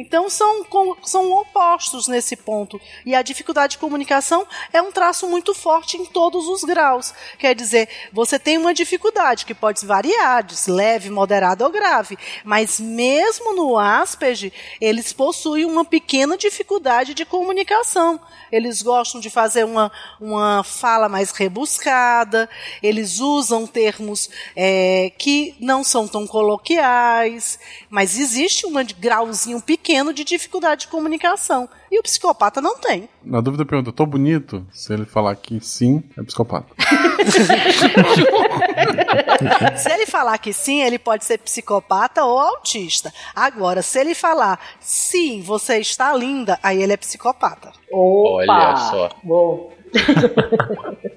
Então 0.00 0.30
são, 0.30 0.64
são 1.02 1.32
opostos 1.32 2.06
nesse 2.06 2.36
ponto. 2.36 2.80
E 3.04 3.16
a 3.16 3.20
dificuldade 3.20 3.72
de 3.72 3.78
comunicação 3.78 4.46
é 4.72 4.80
um 4.80 4.92
traço 4.92 5.26
muito 5.26 5.52
forte 5.52 5.96
em 5.96 6.06
todos 6.06 6.46
os 6.46 6.62
graus. 6.62 7.12
Quer 7.36 7.52
dizer, 7.52 7.88
você 8.12 8.38
tem 8.38 8.56
uma 8.58 8.72
dificuldade 8.72 9.44
que 9.44 9.52
pode 9.52 9.84
variar, 9.84 10.44
de 10.44 10.54
leve, 10.70 11.10
moderada 11.10 11.64
ou 11.64 11.72
grave. 11.72 12.16
Mas 12.44 12.78
mesmo 12.78 13.56
no 13.56 13.76
Asperger, 13.76 14.52
eles 14.80 15.12
possuem 15.12 15.64
uma 15.64 15.84
pequena 15.84 16.38
dificuldade 16.38 17.12
de 17.12 17.24
comunicação. 17.24 18.20
Eles 18.52 18.82
gostam 18.82 19.20
de 19.20 19.28
fazer 19.28 19.64
uma, 19.64 19.90
uma 20.20 20.62
fala 20.62 21.08
mais 21.08 21.32
rebuscada, 21.32 22.48
eles 22.80 23.18
usam 23.18 23.66
termos 23.66 24.30
é, 24.54 25.10
que 25.18 25.56
não 25.58 25.82
são 25.82 26.06
tão 26.06 26.24
coloquiais, 26.24 27.58
mas 27.90 28.16
existe 28.16 28.64
um 28.64 28.72
grauzinho 28.96 29.60
pequeno 29.60 29.87
de 30.12 30.22
dificuldade 30.24 30.82
de 30.82 30.88
comunicação. 30.88 31.66
E 31.90 31.98
o 31.98 32.02
psicopata 32.02 32.60
não 32.60 32.76
tem. 32.78 33.08
Na 33.24 33.40
dúvida, 33.40 33.64
pergunta: 33.64 33.90
tô 33.90 34.04
bonito? 34.04 34.66
Se 34.70 34.92
ele 34.92 35.06
falar 35.06 35.34
que 35.36 35.58
sim, 35.60 36.02
é 36.18 36.22
psicopata. 36.22 36.68
Se 39.76 39.90
ele 39.90 40.06
falar 40.06 40.36
que 40.38 40.52
sim, 40.52 40.82
ele 40.82 40.98
pode 40.98 41.24
ser 41.24 41.38
psicopata 41.38 42.24
ou 42.24 42.38
autista. 42.38 43.12
Agora, 43.34 43.82
se 43.82 43.98
ele 43.98 44.14
falar 44.14 44.60
sim, 44.80 45.40
você 45.40 45.78
está 45.78 46.14
linda, 46.14 46.58
aí 46.62 46.82
ele 46.82 46.92
é 46.92 46.96
psicopata. 46.96 47.72
Opa! 47.90 48.52
Olha 48.52 48.76
só. 48.76 49.10
Bom. 49.22 49.72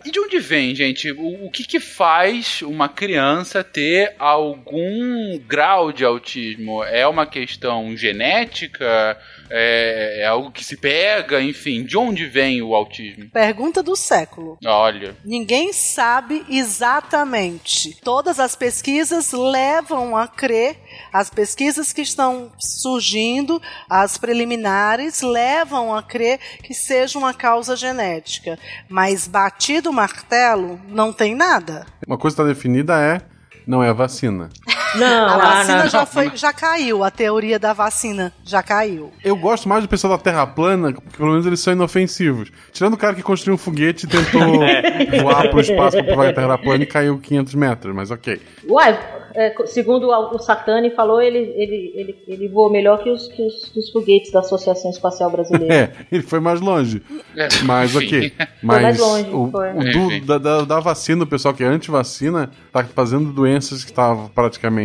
E 0.03 0.11
de 0.11 0.19
onde 0.19 0.39
vem, 0.39 0.73
gente? 0.73 1.11
O, 1.11 1.45
o 1.45 1.51
que 1.51 1.63
que 1.63 1.79
faz 1.79 2.61
uma 2.61 2.89
criança 2.89 3.63
ter 3.63 4.15
algum 4.17 5.37
grau 5.47 5.91
de 5.91 6.03
autismo? 6.03 6.83
É 6.83 7.05
uma 7.07 7.25
questão 7.25 7.95
genética? 7.95 9.17
É, 9.53 10.21
é 10.21 10.25
algo 10.25 10.49
que 10.49 10.63
se 10.63 10.77
pega? 10.77 11.41
Enfim, 11.41 11.83
de 11.83 11.97
onde 11.97 12.25
vem 12.25 12.61
o 12.61 12.73
autismo? 12.73 13.29
Pergunta 13.31 13.83
do 13.83 13.95
século. 13.95 14.57
Olha. 14.65 15.15
Ninguém 15.25 15.73
sabe 15.73 16.45
exatamente. 16.49 17.99
Todas 18.01 18.39
as 18.39 18.55
pesquisas 18.55 19.33
levam 19.33 20.15
a 20.15 20.27
crer, 20.27 20.77
as 21.11 21.29
pesquisas 21.29 21.91
que 21.91 22.01
estão 22.01 22.51
surgindo, 22.57 23.61
as 23.89 24.17
preliminares, 24.17 25.21
levam 25.21 25.93
a 25.93 26.01
crer 26.01 26.39
que 26.63 26.73
seja 26.73 27.19
uma 27.19 27.33
causa 27.33 27.75
genética. 27.75 28.57
Mas 28.87 29.27
batido 29.27 29.89
o 29.89 29.93
martelo, 29.93 30.79
não 30.87 31.11
tem 31.11 31.35
nada. 31.35 31.85
Uma 32.07 32.17
coisa 32.17 32.35
que 32.35 32.41
está 32.41 32.53
definida 32.53 32.99
é: 32.99 33.21
não 33.67 33.83
é 33.83 33.89
a 33.89 33.93
vacina. 33.93 34.49
Não, 34.95 35.25
a 35.27 35.33
ah, 35.35 35.37
vacina 35.37 35.83
não. 35.83 35.89
já, 35.89 36.05
foi, 36.05 36.31
já 36.35 36.53
caiu, 36.53 37.03
a 37.03 37.11
teoria 37.11 37.57
da 37.57 37.73
vacina 37.73 38.33
já 38.43 38.61
caiu. 38.61 39.11
Eu 39.23 39.35
gosto 39.35 39.67
mais 39.69 39.83
do 39.83 39.89
pessoal 39.89 40.17
da 40.17 40.23
Terra 40.23 40.45
plana, 40.45 40.93
porque 40.93 41.17
pelo 41.17 41.31
menos 41.31 41.45
eles 41.45 41.59
são 41.59 41.73
inofensivos. 41.73 42.51
Tirando 42.71 42.93
o 42.93 42.97
cara 42.97 43.15
que 43.15 43.23
construiu 43.23 43.55
um 43.55 43.57
foguete 43.57 44.05
e 44.05 44.09
tentou 44.09 44.41
voar 45.21 45.49
pro 45.49 45.61
espaço 45.61 45.97
pra 45.97 46.03
provar 46.03 46.29
a 46.29 46.33
Terra 46.33 46.57
plana 46.57 46.83
e 46.83 46.87
caiu 46.87 47.19
500 47.19 47.55
metros, 47.55 47.95
mas 47.95 48.11
ok. 48.11 48.41
Uai, 48.67 48.99
é, 49.33 49.53
segundo 49.65 50.09
o 50.09 50.39
Satani 50.39 50.91
falou, 50.91 51.21
ele, 51.21 51.37
ele, 51.37 51.93
ele, 51.95 52.23
ele 52.27 52.47
voou 52.49 52.69
melhor 52.69 53.01
que 53.01 53.09
os, 53.09 53.27
que, 53.27 53.41
os, 53.41 53.69
que 53.69 53.79
os 53.79 53.89
foguetes 53.91 54.31
da 54.31 54.39
Associação 54.39 54.91
Espacial 54.91 55.29
Brasileira. 55.29 55.71
É, 55.71 55.89
ele 56.11 56.23
foi 56.23 56.39
mais 56.39 56.59
longe. 56.59 57.01
É, 57.35 57.47
Mas 57.63 57.95
ok. 57.95 58.33
mais 58.61 58.81
Mas 58.81 58.99
longe, 58.99 59.29
o, 59.31 59.49
foi. 59.49 59.69
o 59.71 59.79
do- 59.79 59.87
Enfim. 59.87 60.25
da, 60.25 60.37
da, 60.37 60.61
da 60.63 60.79
vacina, 60.79 61.23
o 61.23 61.27
pessoal 61.27 61.53
que 61.53 61.63
é 61.63 61.67
anti-vacina, 61.67 62.51
tá 62.71 62.83
fazendo 62.83 63.31
doenças 63.31 63.83
que 63.83 63.91
estavam 63.91 64.27
praticamente 64.27 64.80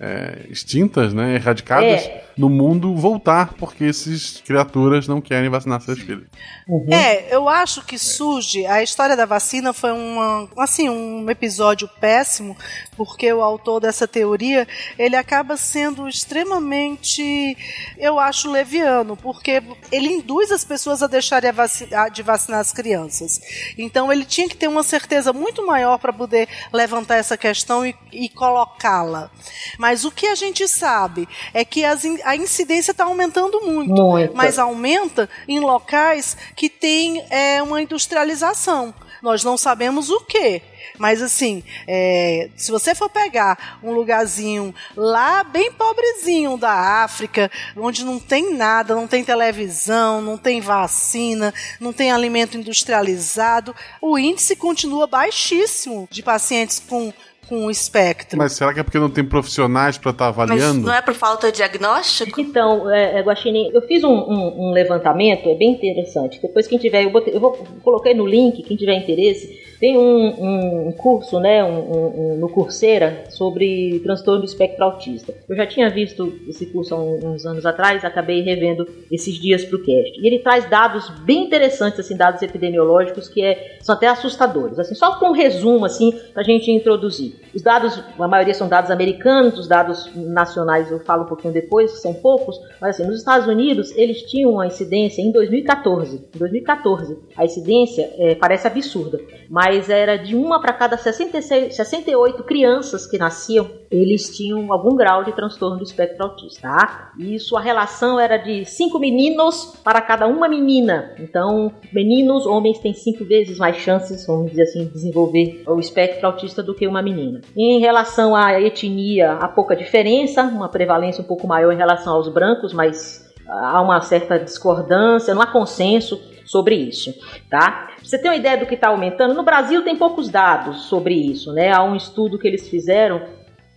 é, 0.00 0.46
extintas, 0.50 1.14
né? 1.14 1.34
Erradicadas 1.36 2.02
É. 2.02 2.27
no 2.38 2.48
mundo 2.48 2.94
voltar, 2.94 3.54
porque 3.54 3.84
esses 3.84 4.40
criaturas 4.40 5.08
não 5.08 5.20
querem 5.20 5.50
vacinar 5.50 5.80
seus 5.80 5.98
filhos. 5.98 6.24
Uhum. 6.68 6.86
É, 6.90 7.34
eu 7.34 7.48
acho 7.48 7.84
que 7.84 7.98
surge. 7.98 8.64
A 8.64 8.80
história 8.82 9.16
da 9.16 9.26
vacina 9.26 9.72
foi 9.72 9.90
uma, 9.90 10.48
assim, 10.56 10.88
um 10.88 11.28
episódio 11.28 11.88
péssimo, 12.00 12.56
porque 12.96 13.30
o 13.32 13.42
autor 13.42 13.80
dessa 13.80 14.06
teoria 14.06 14.66
ele 14.96 15.16
acaba 15.16 15.56
sendo 15.56 16.06
extremamente, 16.08 17.56
eu 17.98 18.18
acho, 18.18 18.50
leviano, 18.50 19.16
porque 19.16 19.62
ele 19.90 20.08
induz 20.08 20.52
as 20.52 20.64
pessoas 20.64 21.02
a 21.02 21.06
deixarem 21.06 21.50
a 21.50 21.52
vaci- 21.52 21.92
a- 21.94 22.08
de 22.08 22.22
vacinar 22.22 22.60
as 22.60 22.72
crianças. 22.72 23.40
Então 23.76 24.12
ele 24.12 24.24
tinha 24.24 24.48
que 24.48 24.56
ter 24.56 24.68
uma 24.68 24.82
certeza 24.82 25.32
muito 25.32 25.66
maior 25.66 25.98
para 25.98 26.12
poder 26.12 26.48
levantar 26.72 27.16
essa 27.16 27.36
questão 27.36 27.84
e, 27.84 27.94
e 28.12 28.28
colocá-la. 28.28 29.30
Mas 29.78 30.04
o 30.04 30.10
que 30.10 30.26
a 30.26 30.34
gente 30.34 30.68
sabe 30.68 31.28
é 31.52 31.64
que 31.64 31.84
as 31.84 32.04
a 32.28 32.36
incidência 32.36 32.90
está 32.90 33.04
aumentando 33.04 33.58
muito 33.62 33.90
Muito. 33.90 34.36
mas 34.36 34.58
aumenta 34.58 35.30
em 35.48 35.60
locais 35.60 36.36
que 36.54 36.68
tem 36.68 37.24
é, 37.30 37.62
uma 37.62 37.80
industrialização. 37.80 38.94
Nós 39.22 39.42
não 39.42 39.56
sabemos 39.56 40.10
o 40.10 40.20
que. 40.20 40.60
Mas 40.98 41.22
assim, 41.22 41.64
é, 41.86 42.50
se 42.54 42.70
você 42.70 42.94
for 42.94 43.08
pegar 43.08 43.78
um 43.82 43.92
lugarzinho 43.92 44.74
lá 44.94 45.42
bem 45.42 45.72
pobrezinho 45.72 46.58
da 46.58 47.02
África, 47.02 47.50
onde 47.74 48.04
não 48.04 48.18
tem 48.18 48.54
nada, 48.54 48.94
não 48.94 49.08
tem 49.08 49.24
televisão, 49.24 50.20
não 50.20 50.36
tem 50.36 50.60
vacina, 50.60 51.54
não 51.80 51.94
tem 51.94 52.12
alimento 52.12 52.58
industrializado, 52.58 53.74
o 54.02 54.18
índice 54.18 54.54
continua 54.54 55.06
baixíssimo 55.06 56.06
de 56.10 56.22
pacientes 56.22 56.78
com, 56.78 57.12
com 57.48 57.70
espectro. 57.70 58.36
Mas 58.38 58.52
será 58.52 58.72
que 58.74 58.80
é 58.80 58.82
porque 58.82 58.98
não 58.98 59.10
tem 59.10 59.24
profissionais 59.24 59.96
pra 59.98 60.10
estar 60.10 60.26
Mas 60.26 60.34
avaliando? 60.38 60.86
não 60.86 60.94
é 60.94 61.00
por 61.02 61.14
falta 61.14 61.50
de 61.50 61.56
diagnóstico? 61.58 62.40
Então, 62.40 62.90
é, 62.90 63.18
é, 63.18 63.22
Guaxinim, 63.22 63.70
eu 63.72 63.82
fiz 63.82 64.04
um, 64.04 64.10
um- 64.10 64.68
um 64.68 64.70
levantamento, 64.72 65.48
é 65.48 65.54
bem 65.54 65.70
interessante. 65.72 66.40
Depois, 66.40 66.66
quem 66.66 66.78
tiver, 66.78 67.04
eu, 67.04 67.10
botei- 67.10 67.34
eu 67.34 67.40
vou, 67.40 67.52
coloquei 67.82 68.14
no 68.14 68.26
link, 68.26 68.62
quem 68.62 68.76
tiver 68.76 68.94
interesse, 68.96 69.67
tem 69.80 69.96
um, 69.96 70.88
um 70.88 70.92
curso, 70.92 71.38
né, 71.40 71.62
um, 71.64 72.32
um- 72.32 72.36
no 72.38 72.48
Coursera 72.48 73.24
sobre 73.30 74.00
transtorno 74.00 74.40
do 74.40 74.46
espectro 74.46 74.84
autista. 74.84 75.34
Eu 75.48 75.56
já 75.56 75.66
tinha 75.66 75.88
visto 75.90 76.32
esse 76.48 76.66
curso 76.66 76.94
há 76.94 76.98
uns 76.98 77.44
anos 77.46 77.64
atrás, 77.64 78.04
acabei 78.04 78.42
revendo 78.42 78.86
esses 79.10 79.34
dias 79.34 79.64
para 79.64 79.76
o 79.76 79.82
cast. 79.82 80.20
E 80.20 80.26
ele 80.26 80.40
traz 80.40 80.68
dados 80.68 81.08
bem 81.24 81.44
interessantes, 81.44 82.00
assim, 82.00 82.16
dados 82.16 82.42
epidemiológicos 82.42 83.28
que 83.28 83.42
é- 83.42 83.78
são 83.80 83.94
até 83.94 84.06
assustadores. 84.08 84.78
Assim, 84.78 84.94
só 84.94 85.18
com 85.18 85.26
um 85.28 85.32
resumo, 85.32 85.84
assim, 85.84 86.12
para 86.32 86.42
a 86.42 86.44
gente 86.44 86.70
introduzir. 86.70 87.36
Os 87.54 87.62
dados, 87.62 88.02
a 88.18 88.28
maioria 88.28 88.54
são 88.54 88.68
dados 88.68 88.90
americanos, 88.90 89.58
os 89.58 89.68
dados 89.68 90.10
nacionais 90.14 90.90
eu 90.90 91.00
falo 91.00 91.22
um 91.24 91.26
pouquinho 91.26 91.52
depois, 91.52 91.90
são 92.02 92.14
poucos, 92.14 92.56
mas 92.80 92.90
assim, 92.96 93.06
nos 93.08 93.18
Estados 93.18 93.46
Unidos 93.46 93.96
eles 93.96 94.22
tinham 94.22 94.52
uma 94.52 94.66
incidência 94.66 95.22
em 95.22 95.30
2014. 95.32 96.16
Em 96.34 96.38
2014, 96.38 97.16
a 97.36 97.44
incidência 97.44 98.10
é, 98.18 98.34
parece 98.34 98.66
absurda, 98.66 99.18
mas 99.48 99.67
era 99.88 100.16
de 100.16 100.34
uma 100.34 100.60
para 100.60 100.72
cada 100.72 100.96
66, 100.96 101.74
68 101.74 102.42
crianças 102.44 103.06
que 103.06 103.18
nasciam, 103.18 103.68
eles 103.90 104.36
tinham 104.36 104.72
algum 104.72 104.94
grau 104.96 105.24
de 105.24 105.32
transtorno 105.32 105.78
do 105.78 105.82
espectro 105.82 106.24
autista, 106.24 106.62
tá? 106.62 107.12
E 107.18 107.34
isso, 107.34 107.56
a 107.56 107.60
relação 107.60 108.20
era 108.20 108.36
de 108.36 108.64
cinco 108.64 108.98
meninos 108.98 109.74
para 109.82 110.00
cada 110.00 110.26
uma 110.26 110.48
menina. 110.48 111.14
Então, 111.18 111.72
meninos, 111.92 112.46
homens 112.46 112.78
têm 112.78 112.92
cinco 112.92 113.24
vezes 113.24 113.58
mais 113.58 113.76
chances, 113.76 114.26
vamos 114.26 114.50
dizer 114.50 114.62
assim, 114.62 114.84
de 114.84 114.92
desenvolver 114.92 115.62
o 115.66 115.78
espectro 115.78 116.26
autista 116.26 116.62
do 116.62 116.74
que 116.74 116.86
uma 116.86 117.02
menina. 117.02 117.40
Em 117.56 117.80
relação 117.80 118.34
à 118.36 118.60
etnia, 118.60 119.32
há 119.32 119.48
pouca 119.48 119.74
diferença, 119.74 120.42
uma 120.42 120.68
prevalência 120.68 121.22
um 121.22 121.26
pouco 121.26 121.46
maior 121.46 121.72
em 121.72 121.76
relação 121.76 122.14
aos 122.14 122.28
brancos, 122.28 122.72
mas 122.72 123.26
há 123.48 123.80
uma 123.80 124.00
certa 124.00 124.38
discordância, 124.38 125.34
não 125.34 125.42
há 125.42 125.46
consenso 125.46 126.20
sobre 126.48 126.74
isso, 126.74 127.14
tá? 127.50 127.90
Você 128.02 128.18
ter 128.18 128.28
uma 128.28 128.36
ideia 128.36 128.56
do 128.56 128.66
que 128.66 128.74
está 128.74 128.88
aumentando, 128.88 129.34
no 129.34 129.42
Brasil 129.42 129.82
tem 129.82 129.94
poucos 129.94 130.30
dados 130.30 130.84
sobre 130.84 131.14
isso, 131.14 131.52
né? 131.52 131.70
Há 131.70 131.84
um 131.84 131.94
estudo 131.94 132.38
que 132.38 132.48
eles 132.48 132.68
fizeram 132.68 133.22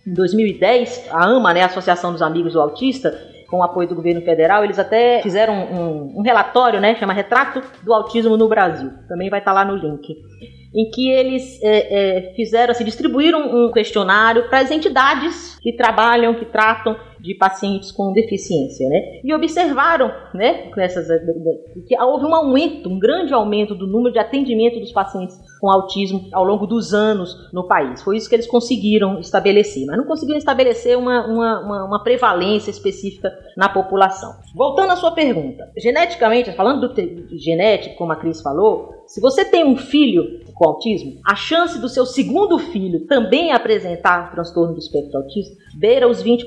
em 0.06 0.14
2010, 0.14 1.08
a 1.10 1.26
AMA, 1.26 1.54
né, 1.54 1.62
Associação 1.62 2.12
dos 2.12 2.22
Amigos 2.22 2.54
do 2.54 2.60
Autista, 2.60 3.16
com 3.48 3.58
o 3.58 3.62
apoio 3.62 3.86
do 3.86 3.94
governo 3.94 4.22
federal, 4.22 4.64
eles 4.64 4.78
até 4.78 5.20
fizeram 5.22 5.54
um, 5.54 6.18
um 6.18 6.22
relatório, 6.22 6.80
né, 6.80 6.96
chama 6.96 7.12
Retrato 7.12 7.62
do 7.84 7.92
Autismo 7.92 8.36
no 8.36 8.48
Brasil. 8.48 8.90
Também 9.06 9.28
vai 9.28 9.40
estar 9.40 9.52
lá 9.52 9.64
no 9.64 9.76
link. 9.76 10.16
Em 10.74 10.90
que 10.90 11.10
eles 11.10 11.62
é, 11.62 12.30
é, 12.30 12.34
fizeram, 12.34 12.70
assim, 12.70 12.82
distribuíram 12.82 13.40
um 13.54 13.70
questionário 13.70 14.48
para 14.48 14.60
as 14.60 14.70
entidades 14.70 15.58
que 15.60 15.74
trabalham, 15.74 16.34
que 16.34 16.46
tratam 16.46 16.96
de 17.22 17.34
pacientes 17.34 17.92
com 17.92 18.12
deficiência, 18.12 18.88
né? 18.88 19.20
E 19.22 19.32
observaram, 19.32 20.12
né, 20.34 20.70
nessas, 20.76 21.06
que 21.86 22.00
houve 22.02 22.26
um 22.26 22.34
aumento, 22.34 22.88
um 22.88 22.98
grande 22.98 23.32
aumento 23.32 23.74
do 23.74 23.86
número 23.86 24.12
de 24.12 24.18
atendimento 24.18 24.80
dos 24.80 24.92
pacientes 24.92 25.38
com 25.60 25.70
autismo 25.70 26.28
ao 26.32 26.42
longo 26.42 26.66
dos 26.66 26.92
anos 26.92 27.48
no 27.52 27.68
país. 27.68 28.02
Foi 28.02 28.16
isso 28.16 28.28
que 28.28 28.34
eles 28.34 28.48
conseguiram 28.48 29.20
estabelecer, 29.20 29.86
mas 29.86 29.96
não 29.96 30.04
conseguiram 30.04 30.38
estabelecer 30.38 30.98
uma, 30.98 31.24
uma, 31.24 31.60
uma, 31.60 31.84
uma 31.84 32.02
prevalência 32.02 32.70
específica 32.70 33.32
na 33.56 33.68
população. 33.68 34.32
Voltando 34.56 34.90
à 34.90 34.96
sua 34.96 35.12
pergunta, 35.12 35.70
geneticamente, 35.78 36.50
falando 36.52 36.88
do 36.88 37.38
genético, 37.38 37.96
como 37.96 38.12
a 38.12 38.16
Cris 38.16 38.42
falou, 38.42 38.90
se 39.06 39.20
você 39.20 39.44
tem 39.44 39.64
um 39.64 39.76
filho 39.76 40.40
com 40.54 40.68
autismo, 40.68 41.20
a 41.24 41.36
chance 41.36 41.78
do 41.78 41.88
seu 41.88 42.04
segundo 42.04 42.58
filho 42.58 43.06
também 43.06 43.52
apresentar 43.52 44.32
transtorno 44.32 44.74
do 44.74 44.78
espectro 44.78 45.18
autista 45.18 45.54
beira 45.74 46.08
os 46.08 46.22
20%. 46.22 46.46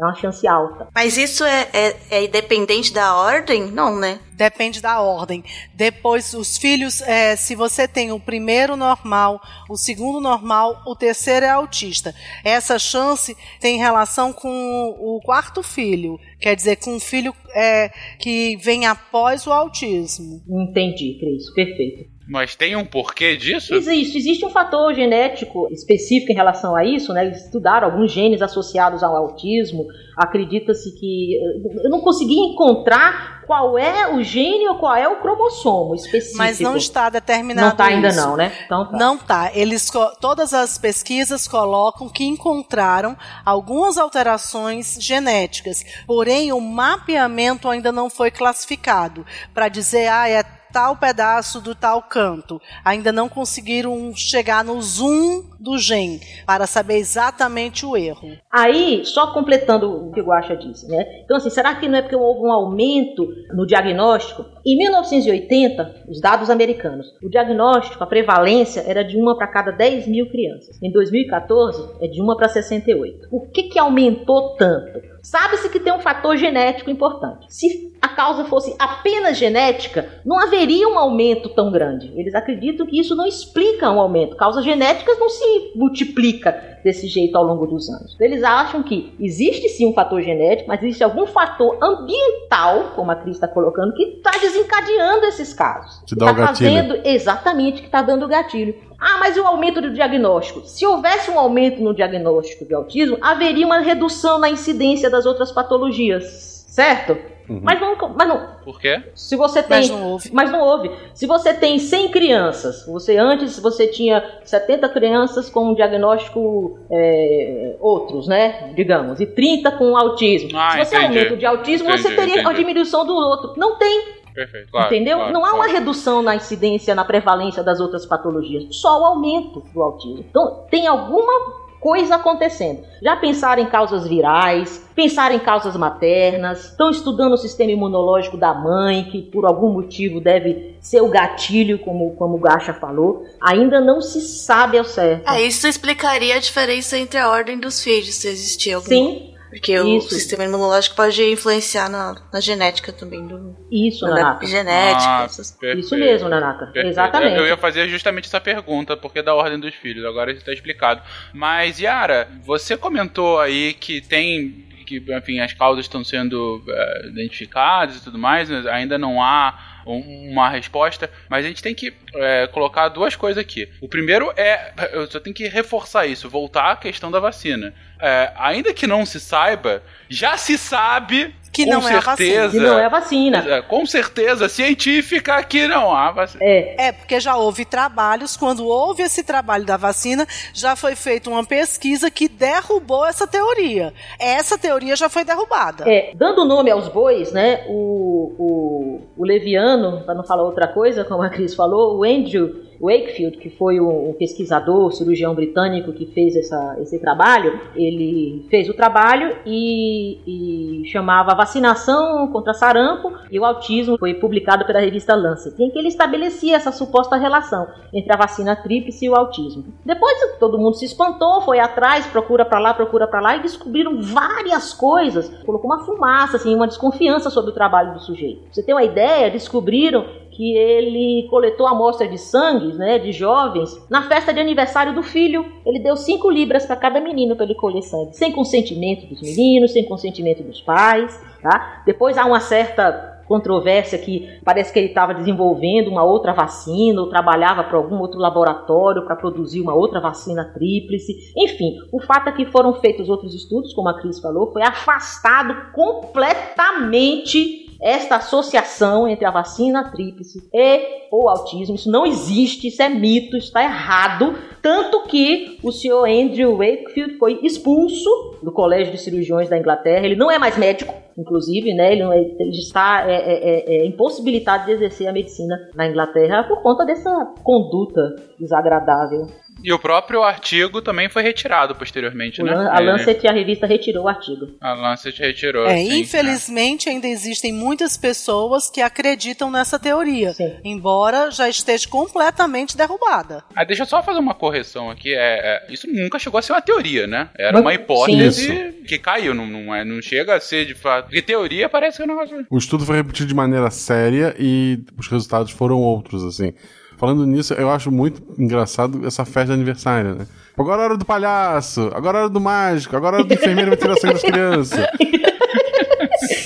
É 0.00 0.04
uma 0.04 0.14
chance 0.16 0.46
alta. 0.46 0.88
Mas 0.94 1.16
isso 1.16 1.44
é, 1.44 1.68
é, 1.72 1.96
é 2.10 2.24
independente 2.24 2.92
da 2.92 3.14
ordem? 3.14 3.70
Não, 3.70 3.96
né? 3.96 4.20
Depende 4.32 4.82
da 4.82 5.00
ordem. 5.00 5.42
Depois, 5.74 6.34
os 6.34 6.58
filhos, 6.58 7.00
é, 7.02 7.36
se 7.36 7.54
você 7.54 7.88
tem 7.88 8.12
o 8.12 8.20
primeiro 8.20 8.76
normal, 8.76 9.40
o 9.68 9.76
segundo 9.76 10.20
normal, 10.20 10.82
o 10.86 10.94
terceiro 10.94 11.46
é 11.46 11.50
autista. 11.50 12.14
Essa 12.44 12.78
chance 12.78 13.36
tem 13.60 13.78
relação 13.78 14.32
com 14.32 14.94
o 14.98 15.20
quarto 15.24 15.62
filho. 15.62 16.18
Quer 16.38 16.54
dizer, 16.54 16.76
com 16.76 16.96
um 16.96 17.00
filho 17.00 17.34
é, 17.54 17.90
que 18.18 18.56
vem 18.58 18.84
após 18.86 19.46
o 19.46 19.52
autismo. 19.52 20.42
Entendi, 20.48 21.16
Cris. 21.18 21.52
Perfeito. 21.54 22.15
Mas 22.28 22.56
tem 22.56 22.74
um 22.74 22.84
porquê 22.84 23.36
disso? 23.36 23.74
Existe, 23.74 24.18
existe 24.18 24.44
um 24.44 24.50
fator 24.50 24.92
genético 24.92 25.68
específico 25.70 26.32
em 26.32 26.34
relação 26.34 26.74
a 26.74 26.84
isso, 26.84 27.12
né? 27.12 27.26
Eles 27.26 27.44
estudaram 27.44 27.88
alguns 27.88 28.10
genes 28.10 28.42
associados 28.42 29.02
ao 29.04 29.14
autismo. 29.14 29.86
Acredita-se 30.16 30.92
que. 30.98 31.38
Eu 31.84 31.90
não 31.90 32.00
consegui 32.00 32.34
encontrar 32.34 33.44
qual 33.46 33.78
é 33.78 34.12
o 34.12 34.22
gene 34.24 34.66
ou 34.68 34.74
qual 34.76 34.96
é 34.96 35.06
o 35.08 35.20
cromossomo 35.20 35.94
específico. 35.94 36.38
Mas 36.38 36.58
não 36.58 36.76
está 36.76 37.08
determinado. 37.08 37.66
Não 37.66 37.72
está 37.72 37.84
ainda 37.84 38.08
isso. 38.08 38.20
não, 38.20 38.36
né? 38.36 38.52
Então 38.64 38.90
tá. 38.90 38.98
Não 38.98 39.14
está. 39.14 39.50
Eles 39.54 39.88
todas 40.20 40.52
as 40.52 40.76
pesquisas 40.76 41.46
colocam 41.46 42.08
que 42.08 42.24
encontraram 42.24 43.16
algumas 43.44 43.96
alterações 43.96 44.98
genéticas, 45.00 45.84
porém 46.06 46.52
o 46.52 46.60
mapeamento 46.60 47.68
ainda 47.68 47.92
não 47.92 48.10
foi 48.10 48.32
classificado 48.32 49.24
para 49.54 49.68
dizer 49.68 50.08
ah 50.08 50.28
é 50.28 50.55
tal 50.76 50.94
pedaço 50.94 51.58
do 51.58 51.74
tal 51.74 52.02
canto. 52.02 52.60
Ainda 52.84 53.10
não 53.10 53.30
conseguiram 53.30 54.14
chegar 54.14 54.62
no 54.62 54.82
zoom 54.82 55.42
do 55.58 55.78
gen 55.78 56.20
para 56.44 56.66
saber 56.66 56.96
exatamente 56.96 57.86
o 57.86 57.96
erro. 57.96 58.36
Aí, 58.52 59.02
só 59.06 59.32
completando 59.32 59.90
o 59.90 60.12
que 60.12 60.20
o 60.20 60.56
disse, 60.58 60.86
né? 60.86 61.22
Então, 61.24 61.38
assim, 61.38 61.48
será 61.48 61.74
que 61.76 61.88
não 61.88 61.96
é 61.96 62.02
porque 62.02 62.14
houve 62.14 62.40
um 62.40 62.52
aumento 62.52 63.26
no 63.54 63.66
diagnóstico? 63.66 64.44
Em 64.66 64.76
1980, 64.76 66.04
os 66.10 66.20
dados 66.20 66.50
americanos, 66.50 67.06
o 67.22 67.30
diagnóstico, 67.30 68.04
a 68.04 68.06
prevalência 68.06 68.84
era 68.86 69.02
de 69.02 69.16
uma 69.16 69.34
para 69.34 69.46
cada 69.46 69.70
10 69.70 70.06
mil 70.06 70.28
crianças. 70.28 70.78
Em 70.82 70.92
2014, 70.92 71.88
é 72.02 72.06
de 72.06 72.20
uma 72.20 72.36
para 72.36 72.50
68. 72.50 73.30
Por 73.30 73.48
que, 73.50 73.62
que 73.62 73.78
aumentou 73.78 74.54
tanto? 74.56 75.15
Sabe-se 75.26 75.68
que 75.68 75.80
tem 75.80 75.92
um 75.92 75.98
fator 75.98 76.36
genético 76.36 76.88
importante. 76.88 77.46
Se 77.48 77.92
a 78.00 78.06
causa 78.06 78.44
fosse 78.44 78.76
apenas 78.78 79.36
genética, 79.36 80.22
não 80.24 80.38
haveria 80.38 80.88
um 80.88 80.96
aumento 80.96 81.48
tão 81.48 81.72
grande. 81.72 82.12
Eles 82.14 82.32
acreditam 82.32 82.86
que 82.86 83.00
isso 83.00 83.16
não 83.16 83.26
explica 83.26 83.90
um 83.90 83.98
aumento. 83.98 84.36
Causas 84.36 84.64
genéticas 84.64 85.18
não 85.18 85.28
se 85.28 85.72
multiplica 85.74 86.75
desse 86.86 87.08
jeito 87.08 87.36
ao 87.36 87.42
longo 87.42 87.66
dos 87.66 87.88
anos. 87.90 88.16
Eles 88.20 88.44
acham 88.44 88.80
que 88.80 89.12
existe 89.18 89.68
sim 89.68 89.88
um 89.88 89.92
fator 89.92 90.22
genético, 90.22 90.68
mas 90.68 90.80
existe 90.80 91.02
algum 91.02 91.26
fator 91.26 91.76
ambiental, 91.82 92.92
como 92.94 93.10
a 93.10 93.16
Cris 93.16 93.34
está 93.34 93.48
colocando, 93.48 93.92
que 93.92 94.04
está 94.04 94.30
desencadeando 94.30 95.26
esses 95.26 95.52
casos. 95.52 96.00
Te 96.06 96.14
dá 96.14 96.26
o 96.26 96.28
Está 96.30 96.42
gatilho. 96.42 96.70
fazendo 96.70 97.00
exatamente 97.04 97.80
que 97.80 97.86
está 97.88 98.02
dando 98.02 98.28
gatilho. 98.28 98.72
Ah, 99.00 99.16
mas 99.18 99.36
e 99.36 99.40
o 99.40 99.46
aumento 99.46 99.80
do 99.80 99.92
diagnóstico? 99.92 100.60
Se 100.64 100.86
houvesse 100.86 101.28
um 101.28 101.38
aumento 101.40 101.82
no 101.82 101.92
diagnóstico 101.92 102.64
de 102.64 102.72
autismo, 102.72 103.18
haveria 103.20 103.66
uma 103.66 103.80
redução 103.80 104.38
na 104.38 104.48
incidência 104.48 105.10
das 105.10 105.26
outras 105.26 105.50
patologias, 105.50 106.64
certo? 106.68 107.18
Mas 107.48 107.80
não, 107.80 107.96
mas 108.14 108.28
não. 108.28 108.46
Por 108.64 108.80
quê? 108.80 109.02
Se 109.14 109.36
você 109.36 109.62
tem, 109.62 109.78
Mas 109.78 109.90
não 109.90 110.02
houve. 110.10 110.30
mas 110.32 110.50
não 110.52 110.60
houve. 110.60 110.90
Se 111.14 111.26
você 111.26 111.54
tem 111.54 111.78
100 111.78 112.08
crianças, 112.10 112.84
você 112.86 113.16
antes 113.16 113.58
você 113.58 113.86
tinha 113.86 114.22
70 114.44 114.88
crianças 114.88 115.48
com 115.48 115.70
um 115.70 115.74
diagnóstico 115.74 116.78
é, 116.90 117.76
outros, 117.80 118.26
né? 118.26 118.72
Digamos, 118.74 119.20
e 119.20 119.26
30 119.26 119.70
com 119.72 119.96
autismo. 119.96 120.50
Ah, 120.58 120.72
Se 120.72 120.84
você 120.86 120.96
entendi. 120.96 121.18
aumenta 121.18 121.34
o 121.34 121.36
de 121.36 121.46
autismo, 121.46 121.88
você 121.90 122.08
Entendi, 122.08 122.16
teria 122.16 122.34
a 122.36 122.40
entendi. 122.42 122.56
diminuição 122.58 123.06
do 123.06 123.14
outro. 123.14 123.54
Não 123.56 123.76
tem. 123.76 124.16
Perfeito, 124.34 124.70
claro. 124.70 124.86
Entendeu? 124.94 125.16
claro, 125.16 125.32
não 125.32 125.44
há 125.44 125.48
uma 125.54 125.64
claro. 125.64 125.72
redução 125.72 126.20
na 126.20 126.36
incidência, 126.36 126.94
na 126.94 127.04
prevalência 127.06 127.62
das 127.62 127.80
outras 127.80 128.04
patologias, 128.04 128.64
só 128.76 129.00
o 129.00 129.04
aumento 129.06 129.60
do 129.72 129.82
autismo. 129.82 130.24
Então, 130.28 130.64
tem 130.70 130.86
alguma 130.86 131.65
coisa 131.86 132.16
acontecendo. 132.16 132.82
Já 133.00 133.14
pensaram 133.14 133.62
em 133.62 133.66
causas 133.66 134.08
virais, 134.08 134.84
pensaram 134.92 135.36
em 135.36 135.38
causas 135.38 135.76
maternas, 135.76 136.64
estão 136.64 136.90
estudando 136.90 137.34
o 137.34 137.36
sistema 137.36 137.70
imunológico 137.70 138.36
da 138.36 138.52
mãe, 138.52 139.04
que 139.04 139.22
por 139.22 139.46
algum 139.46 139.70
motivo 139.70 140.20
deve 140.20 140.74
ser 140.80 141.00
o 141.00 141.08
gatilho, 141.08 141.78
como, 141.78 142.10
como 142.16 142.34
o 142.34 142.40
Gacha 142.40 142.74
falou. 142.74 143.24
Ainda 143.40 143.80
não 143.80 144.00
se 144.00 144.20
sabe 144.20 144.76
ao 144.76 144.84
certo. 144.84 145.22
Ah, 145.26 145.40
isso 145.40 145.68
explicaria 145.68 146.34
a 146.34 146.40
diferença 146.40 146.98
entre 146.98 147.20
a 147.20 147.30
ordem 147.30 147.56
dos 147.56 147.80
filhos, 147.80 148.16
se 148.16 148.26
existir 148.26 148.72
algum. 148.72 148.88
Sim, 148.88 149.35
Porque 149.50 149.78
o 149.78 149.98
Isso. 149.98 150.10
sistema 150.10 150.44
imunológico 150.44 150.96
pode 150.96 151.22
influenciar 151.24 151.88
na, 151.88 152.14
na 152.32 152.40
genética 152.40 152.92
também, 152.92 153.26
do, 153.26 153.56
isso, 153.70 154.04
na 154.04 154.14
Nanaka. 154.14 154.36
epigenética. 154.44 155.08
Ah, 155.08 155.24
essas-. 155.24 155.56
Isso 155.76 155.96
mesmo, 155.96 156.28
Nanaka. 156.28 156.66
Perfeito. 156.66 156.88
Exatamente. 156.88 157.36
Eu, 157.36 157.42
eu 157.42 157.46
ia 157.48 157.56
fazer 157.56 157.88
justamente 157.88 158.26
essa 158.26 158.40
pergunta, 158.40 158.96
porque 158.96 159.22
da 159.22 159.34
ordem 159.34 159.58
dos 159.58 159.74
filhos, 159.74 160.04
agora 160.04 160.32
está 160.32 160.52
explicado. 160.52 161.00
Mas, 161.32 161.78
Yara, 161.78 162.28
você 162.44 162.76
comentou 162.76 163.38
aí 163.40 163.72
que 163.74 164.00
tem. 164.00 164.66
que, 164.86 165.02
enfim, 165.16 165.40
as 165.40 165.52
causas 165.52 165.84
estão 165.84 166.02
sendo 166.04 166.62
eh, 166.68 167.08
identificadas 167.08 167.96
e 167.96 168.02
tudo 168.02 168.18
mais, 168.18 168.48
mas 168.50 168.66
ainda 168.66 168.96
não 168.98 169.22
há 169.22 169.58
uma 169.86 170.48
resposta, 170.48 171.10
mas 171.28 171.44
a 171.44 171.48
gente 171.48 171.62
tem 171.62 171.74
que 171.74 171.94
eh, 172.14 172.46
colocar 172.48 172.88
duas 172.88 173.14
coisas 173.14 173.40
aqui. 173.40 173.68
O 173.80 173.88
primeiro 173.88 174.32
é, 174.36 174.72
eu 174.92 175.06
só 175.10 175.20
tenho 175.20 175.34
que 175.34 175.46
reforçar 175.48 176.06
isso, 176.06 176.28
voltar 176.28 176.72
à 176.72 176.76
questão 176.76 177.10
da 177.10 177.20
vacina. 177.20 177.72
Eh, 178.00 178.32
ainda 178.36 178.74
que 178.74 178.86
não 178.86 179.06
se 179.06 179.18
saiba, 179.20 179.82
já 180.08 180.36
se 180.36 180.58
sabe 180.58 181.34
Que 181.52 181.64
com 181.64 181.70
não 181.70 181.88
é 181.88 181.94
a 181.94 182.00
vacina. 182.00 182.16
certeza, 182.16 182.50
Que 182.50 182.58
não 182.66 182.78
é 182.78 182.84
a 182.84 182.88
vacina. 182.88 183.44
é, 183.48 183.62
com 183.62 183.86
certeza 183.86 184.48
científica 184.48 185.42
que 185.42 185.66
não 185.66 185.94
há 185.94 186.10
vacina. 186.10 186.44
É, 186.44 186.88
É, 186.88 186.92
porque 186.92 187.18
já 187.18 187.36
houve 187.36 187.64
trabalhos, 187.64 188.36
quando 188.36 188.66
houve 188.66 189.02
esse 189.02 189.22
trabalho 189.24 189.64
da 189.64 189.76
vacina, 189.76 190.26
já 190.52 190.76
foi 190.76 190.94
feita 190.94 191.30
uma 191.30 191.44
pesquisa 191.44 192.10
que 192.10 192.28
derrubou 192.28 193.06
essa 193.06 193.26
teoria. 193.26 193.94
Essa 194.18 194.58
teoria 194.58 194.94
já 194.96 195.08
foi 195.08 195.24
derrubada. 195.24 195.84
É, 195.90 196.12
dando 196.14 196.44
nome 196.44 196.70
aos 196.70 196.88
bois, 196.88 197.32
né? 197.32 197.64
O, 197.68 198.34
o, 198.38 199.00
o 199.16 199.24
Leviano, 199.24 199.75
para 200.04 200.14
não 200.14 200.24
falar 200.24 200.42
outra 200.42 200.68
coisa, 200.68 201.04
como 201.04 201.22
a 201.22 201.28
Cris 201.28 201.54
falou, 201.54 201.98
o 201.98 202.04
Andrew 202.04 202.62
Wakefield, 202.80 203.38
que 203.38 203.50
foi 203.50 203.80
um, 203.80 204.10
um 204.10 204.12
pesquisador, 204.12 204.92
cirurgião 204.92 205.34
britânico 205.34 205.92
que 205.92 206.06
fez 206.06 206.36
essa, 206.36 206.76
esse 206.80 206.98
trabalho, 206.98 207.60
ele 207.74 208.46
fez 208.50 208.68
o 208.68 208.74
trabalho 208.74 209.36
e, 209.44 210.82
e 210.84 210.88
chamava 210.88 211.34
Vacinação 211.34 212.28
contra 212.28 212.54
Sarampo 212.54 213.12
e 213.30 213.38
o 213.38 213.44
Autismo, 213.44 213.98
foi 213.98 214.14
publicado 214.14 214.64
pela 214.64 214.80
revista 214.80 215.14
Lancet, 215.14 215.60
em 215.62 215.70
que 215.70 215.78
ele 215.78 215.88
estabelecia 215.88 216.56
essa 216.56 216.72
suposta 216.72 217.16
relação 217.16 217.66
entre 217.92 218.12
a 218.12 218.16
vacina 218.16 218.54
tríplice 218.56 219.06
e 219.06 219.10
o 219.10 219.14
autismo. 219.14 219.64
Depois 219.84 220.16
todo 220.38 220.58
mundo 220.58 220.76
se 220.76 220.84
espantou, 220.84 221.40
foi 221.40 221.58
atrás, 221.58 222.06
procura 222.06 222.44
para 222.44 222.58
lá, 222.58 222.74
procura 222.74 223.06
para 223.06 223.20
lá 223.20 223.36
e 223.36 223.42
descobriram 223.42 224.00
várias 224.00 224.74
coisas. 224.74 225.28
Colocou 225.44 225.70
uma 225.70 225.84
fumaça, 225.84 226.36
assim, 226.36 226.54
uma 226.54 226.66
desconfiança 226.66 227.30
sobre 227.30 227.50
o 227.50 227.54
trabalho 227.54 227.94
do 227.94 228.00
sujeito. 228.00 228.42
Você 228.50 228.62
ter 228.62 228.72
uma 228.72 228.84
ideia, 228.84 229.30
descobriram 229.30 230.04
que 230.36 230.54
ele 230.56 231.26
coletou 231.30 231.66
amostra 231.66 232.06
de 232.06 232.18
sangue, 232.18 232.74
né, 232.74 232.98
de 232.98 233.10
jovens, 233.10 233.70
na 233.88 234.02
festa 234.02 234.32
de 234.34 234.40
aniversário 234.40 234.94
do 234.94 235.02
filho. 235.02 235.44
Ele 235.64 235.78
deu 235.78 235.96
5 235.96 236.30
libras 236.30 236.66
para 236.66 236.76
cada 236.76 237.00
menino 237.00 237.34
para 237.34 237.46
ele 237.46 237.54
colher 237.54 237.82
sangue, 237.82 238.14
sem 238.14 238.30
consentimento 238.32 239.06
dos 239.06 239.22
meninos, 239.22 239.72
sem 239.72 239.84
consentimento 239.84 240.42
dos 240.42 240.60
pais, 240.60 241.18
tá? 241.42 241.82
Depois 241.86 242.18
há 242.18 242.26
uma 242.26 242.40
certa 242.40 243.14
controvérsia 243.26 243.98
que 243.98 244.38
parece 244.44 244.72
que 244.72 244.78
ele 244.78 244.88
estava 244.88 245.12
desenvolvendo 245.12 245.88
uma 245.88 246.04
outra 246.04 246.32
vacina 246.32 247.00
ou 247.00 247.08
trabalhava 247.08 247.64
para 247.64 247.76
algum 247.76 247.98
outro 247.98 248.20
laboratório 248.20 249.04
para 249.04 249.16
produzir 249.16 249.60
uma 249.60 249.74
outra 249.74 250.00
vacina 250.00 250.44
tríplice. 250.54 251.32
Enfim, 251.36 251.76
o 251.92 252.00
fato 252.00 252.28
é 252.28 252.32
que 252.32 252.46
foram 252.46 252.74
feitos 252.74 253.08
outros 253.08 253.34
estudos, 253.34 253.74
como 253.74 253.88
a 253.88 254.00
Cris 254.00 254.20
falou, 254.20 254.52
foi 254.52 254.62
afastado 254.62 255.72
completamente 255.72 257.65
esta 257.80 258.16
associação 258.16 259.08
entre 259.08 259.24
a 259.24 259.30
vacina 259.30 259.90
tríplice 259.90 260.48
e 260.52 261.06
o 261.10 261.28
autismo. 261.28 261.74
Isso 261.74 261.90
não 261.90 262.06
existe, 262.06 262.68
isso 262.68 262.82
é 262.82 262.88
mito, 262.88 263.36
está 263.36 263.62
errado. 263.62 264.34
Tanto 264.62 265.02
que 265.04 265.58
o 265.62 265.70
senhor 265.70 266.08
Andrew 266.08 266.56
Wakefield 266.56 267.18
foi 267.18 267.40
expulso 267.42 268.08
do 268.42 268.50
Colégio 268.50 268.92
de 268.92 268.98
Cirurgiões 268.98 269.48
da 269.48 269.58
Inglaterra. 269.58 270.04
Ele 270.04 270.16
não 270.16 270.30
é 270.30 270.38
mais 270.38 270.56
médico, 270.56 270.92
inclusive, 271.16 271.72
né? 271.74 271.92
Ele, 271.92 272.02
é- 272.02 272.36
ele 272.40 272.50
está 272.50 273.04
é, 273.08 273.14
é, 273.14 273.48
é, 273.48 273.76
é 273.82 273.86
impossibilitado 273.86 274.66
de 274.66 274.72
exercer 274.72 275.06
a 275.06 275.12
medicina 275.12 275.56
na 275.74 275.86
Inglaterra 275.88 276.44
por 276.44 276.62
conta 276.62 276.84
dessa 276.84 277.10
conduta 277.44 278.16
desagradável. 278.38 279.28
E 279.62 279.72
o 279.72 279.78
próprio 279.78 280.22
artigo 280.22 280.82
também 280.82 281.08
foi 281.08 281.22
retirado 281.22 281.74
posteriormente, 281.74 282.42
O 282.42 282.44
né? 282.44 282.52
A 282.70 282.78
Lancet 282.78 283.24
e 283.24 283.28
a 283.28 283.32
revista 283.32 283.66
retirou 283.66 284.04
o 284.04 284.08
artigo. 284.08 284.48
A 284.60 284.74
Lancet 284.74 285.18
retirou. 285.18 285.66
É, 285.66 285.76
sim. 285.78 286.00
infelizmente 286.00 286.88
ainda 286.88 287.06
existem 287.08 287.52
muitas 287.52 287.96
pessoas 287.96 288.68
que 288.70 288.80
acreditam 288.80 289.50
nessa 289.50 289.78
teoria, 289.78 290.32
embora 290.62 291.30
já 291.30 291.48
esteja 291.48 291.88
completamente 291.88 292.76
derrubada. 292.76 293.42
Ah, 293.54 293.64
deixa 293.64 293.82
eu 293.82 293.86
só 293.86 294.02
fazer 294.02 294.18
uma 294.18 294.34
correção 294.34 294.90
aqui. 294.90 295.14
É, 295.14 295.66
é, 295.68 295.72
isso 295.72 295.86
nunca 295.90 296.18
chegou 296.18 296.38
a 296.38 296.42
ser 296.42 296.52
uma 296.52 296.62
teoria, 296.62 297.06
né? 297.06 297.30
Era 297.38 297.54
Mas- 297.54 297.62
uma 297.62 297.74
hipótese 297.74 298.46
Sim. 298.46 298.72
que 298.86 298.98
caiu, 298.98 299.34
não, 299.34 299.46
não, 299.46 299.74
é, 299.74 299.84
não 299.84 300.00
chega 300.02 300.34
a 300.36 300.40
ser 300.40 300.66
de 300.66 300.74
fato. 300.74 301.06
Porque 301.06 301.22
teoria 301.22 301.68
parece 301.68 301.96
que 301.96 302.02
é 302.02 302.04
um 302.04 302.08
negócio. 302.08 302.46
O 302.50 302.58
estudo 302.58 302.84
foi 302.84 302.96
repetido 302.96 303.26
de 303.26 303.34
maneira 303.34 303.70
séria 303.70 304.34
e 304.38 304.78
os 304.98 305.08
resultados 305.08 305.50
foram 305.52 305.80
outros, 305.80 306.22
assim. 306.24 306.52
Falando 306.98 307.26
nisso, 307.26 307.52
eu 307.54 307.70
acho 307.70 307.90
muito 307.90 308.22
engraçado 308.38 309.06
essa 309.06 309.24
festa 309.24 309.46
de 309.46 309.52
aniversário, 309.52 310.14
né? 310.14 310.26
Agora 310.56 310.82
é 310.82 310.84
hora 310.86 310.96
do 310.96 311.04
palhaço, 311.04 311.90
agora 311.94 312.18
é 312.18 312.20
hora 312.22 312.30
do 312.30 312.40
mágico, 312.40 312.96
agora 312.96 313.16
é 313.16 313.18
hora 313.20 313.28
do 313.28 313.34
enfermeiro 313.34 313.70
vai 313.70 313.76
tirar 313.76 313.96
sangue 313.96 314.14
das 314.14 314.22
crianças. 314.22 314.80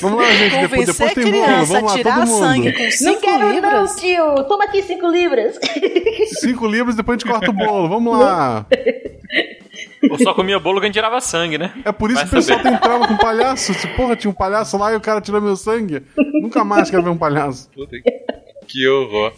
Vamos 0.02 0.18
lá, 0.18 0.30
gente, 0.32 0.58
depois, 0.62 0.86
depois 0.86 1.14
tem 1.14 1.30
bolo, 1.30 1.66
vamos 1.66 1.90
lá, 1.92 1.96
tirar 1.96 2.14
todo 2.16 2.26
mundo. 2.26 2.38
sangue 2.40 2.72
com 2.72 2.82
Não 2.82 2.90
cinco 2.90 3.20
quero 3.20 3.50
libras. 3.52 3.72
não, 3.72 3.96
tio. 3.96 4.44
Toma 4.44 4.64
aqui 4.64 4.82
cinco 4.82 5.06
libras. 5.08 5.58
Cinco 6.40 6.66
libras, 6.66 6.96
depois 6.96 7.16
a 7.16 7.18
gente 7.18 7.30
corta 7.30 7.50
o 7.50 7.52
bolo, 7.54 7.88
vamos 7.88 8.18
lá. 8.18 8.66
Eu 10.02 10.18
só 10.18 10.34
comia 10.34 10.58
bolo 10.58 10.80
que 10.80 10.86
a 10.86 10.88
gente 10.88 10.94
tirava 10.94 11.20
sangue, 11.20 11.56
né? 11.58 11.72
É 11.84 11.92
por 11.92 12.10
isso 12.10 12.18
Vai 12.20 12.28
que 12.28 12.34
o 12.34 12.38
pessoal 12.38 12.58
saber. 12.58 12.70
tem 12.70 12.80
trauma 12.80 13.06
com 13.08 13.16
palhaço. 13.16 13.72
Se, 13.74 13.86
porra, 13.88 14.16
tinha 14.16 14.30
um 14.30 14.34
palhaço 14.34 14.76
lá 14.78 14.92
e 14.92 14.96
o 14.96 15.00
cara 15.00 15.20
tirou 15.20 15.40
meu 15.40 15.54
sangue. 15.56 16.02
Nunca 16.42 16.64
mais 16.64 16.90
quero 16.90 17.02
ver 17.02 17.10
um 17.10 17.18
palhaço. 17.18 17.68
Que 18.66 18.88
horror. 18.88 19.32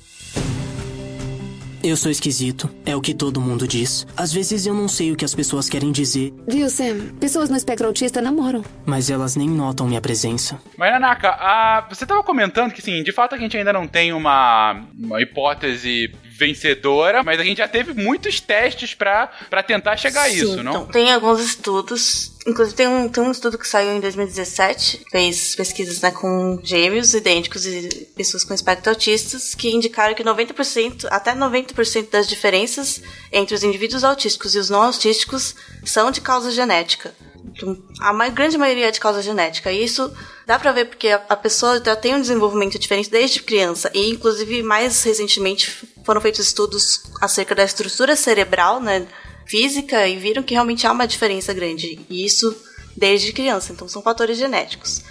Eu 1.82 1.96
sou 1.96 2.10
esquisito, 2.12 2.70
é 2.86 2.94
o 2.94 3.00
que 3.00 3.12
todo 3.12 3.40
mundo 3.40 3.66
diz. 3.66 4.06
Às 4.16 4.32
vezes 4.32 4.66
eu 4.66 4.72
não 4.74 4.86
sei 4.86 5.10
o 5.10 5.16
que 5.16 5.24
as 5.24 5.34
pessoas 5.34 5.68
querem 5.68 5.90
dizer, 5.90 6.32
Viu, 6.46 6.70
Sam? 6.70 7.08
Pessoas 7.18 7.50
no 7.50 7.56
espectro 7.56 7.86
autista 7.88 8.20
namoram. 8.22 8.64
mas 8.86 9.10
elas 9.10 9.34
nem 9.34 9.48
notam 9.48 9.88
minha 9.88 10.00
presença. 10.00 10.60
Mas, 10.76 10.92
Nanaka, 10.92 11.30
a- 11.30 11.86
você 11.90 12.06
tava 12.06 12.22
comentando 12.22 12.70
que, 12.72 12.80
sim, 12.80 13.02
de 13.02 13.10
fato 13.12 13.34
a 13.34 13.38
gente 13.38 13.56
ainda 13.56 13.72
não 13.72 13.88
tem 13.88 14.12
uma, 14.12 14.84
uma 14.96 15.20
hipótese 15.20 16.12
vencedora, 16.38 17.22
mas 17.22 17.38
a 17.40 17.44
gente 17.44 17.58
já 17.58 17.68
teve 17.68 17.92
muitos 17.94 18.40
testes 18.40 18.94
pra, 18.94 19.28
pra 19.50 19.62
tentar 19.62 19.96
chegar 19.96 20.22
a 20.22 20.30
Sim, 20.30 20.36
isso, 20.36 20.62
não? 20.62 20.72
Então, 20.72 20.86
tem 20.86 21.12
alguns 21.12 21.40
estudos. 21.40 22.31
Inclusive, 22.44 22.74
tem 22.76 22.88
um, 22.88 23.08
tem 23.08 23.22
um 23.22 23.30
estudo 23.30 23.56
que 23.56 23.68
saiu 23.68 23.92
em 23.96 24.00
2017, 24.00 25.06
fez 25.10 25.54
pesquisas 25.54 26.00
né, 26.00 26.10
com 26.10 26.58
gêmeos 26.62 27.14
idênticos 27.14 27.64
e 27.66 28.08
pessoas 28.16 28.42
com 28.42 28.52
espectro 28.52 28.90
autistas, 28.90 29.54
que 29.54 29.70
indicaram 29.70 30.14
que 30.14 30.24
90%, 30.24 31.06
até 31.10 31.34
90% 31.34 32.10
das 32.10 32.26
diferenças 32.26 33.00
entre 33.30 33.54
os 33.54 33.62
indivíduos 33.62 34.02
autísticos 34.02 34.56
e 34.56 34.58
os 34.58 34.68
não 34.70 34.82
autísticos 34.82 35.54
são 35.84 36.10
de 36.10 36.20
causa 36.20 36.50
genética. 36.50 37.14
Então, 37.54 37.76
a 38.00 38.12
ma- 38.12 38.28
grande 38.28 38.58
maioria 38.58 38.88
é 38.88 38.90
de 38.90 38.98
causa 39.00 39.22
genética. 39.22 39.70
E 39.70 39.84
isso 39.84 40.12
dá 40.46 40.58
pra 40.58 40.72
ver 40.72 40.86
porque 40.86 41.08
a, 41.08 41.22
a 41.28 41.36
pessoa 41.36 41.80
já 41.84 41.94
tem 41.94 42.14
um 42.14 42.20
desenvolvimento 42.20 42.78
diferente 42.78 43.10
desde 43.10 43.42
criança. 43.42 43.90
E, 43.94 44.10
inclusive, 44.10 44.62
mais 44.62 45.02
recentemente 45.04 45.86
foram 46.04 46.20
feitos 46.20 46.46
estudos 46.46 47.02
acerca 47.20 47.54
da 47.54 47.62
estrutura 47.64 48.16
cerebral, 48.16 48.80
né? 48.80 49.06
Física, 49.52 50.08
e 50.08 50.16
viram 50.16 50.42
que 50.42 50.54
realmente 50.54 50.86
há 50.86 50.92
uma 50.92 51.06
diferença 51.06 51.52
grande. 51.52 52.00
E 52.08 52.24
isso 52.24 52.56
desde 52.96 53.34
criança. 53.34 53.70
Então, 53.70 53.86
são 53.86 54.00
fatores 54.00 54.38
genéticos. 54.38 55.02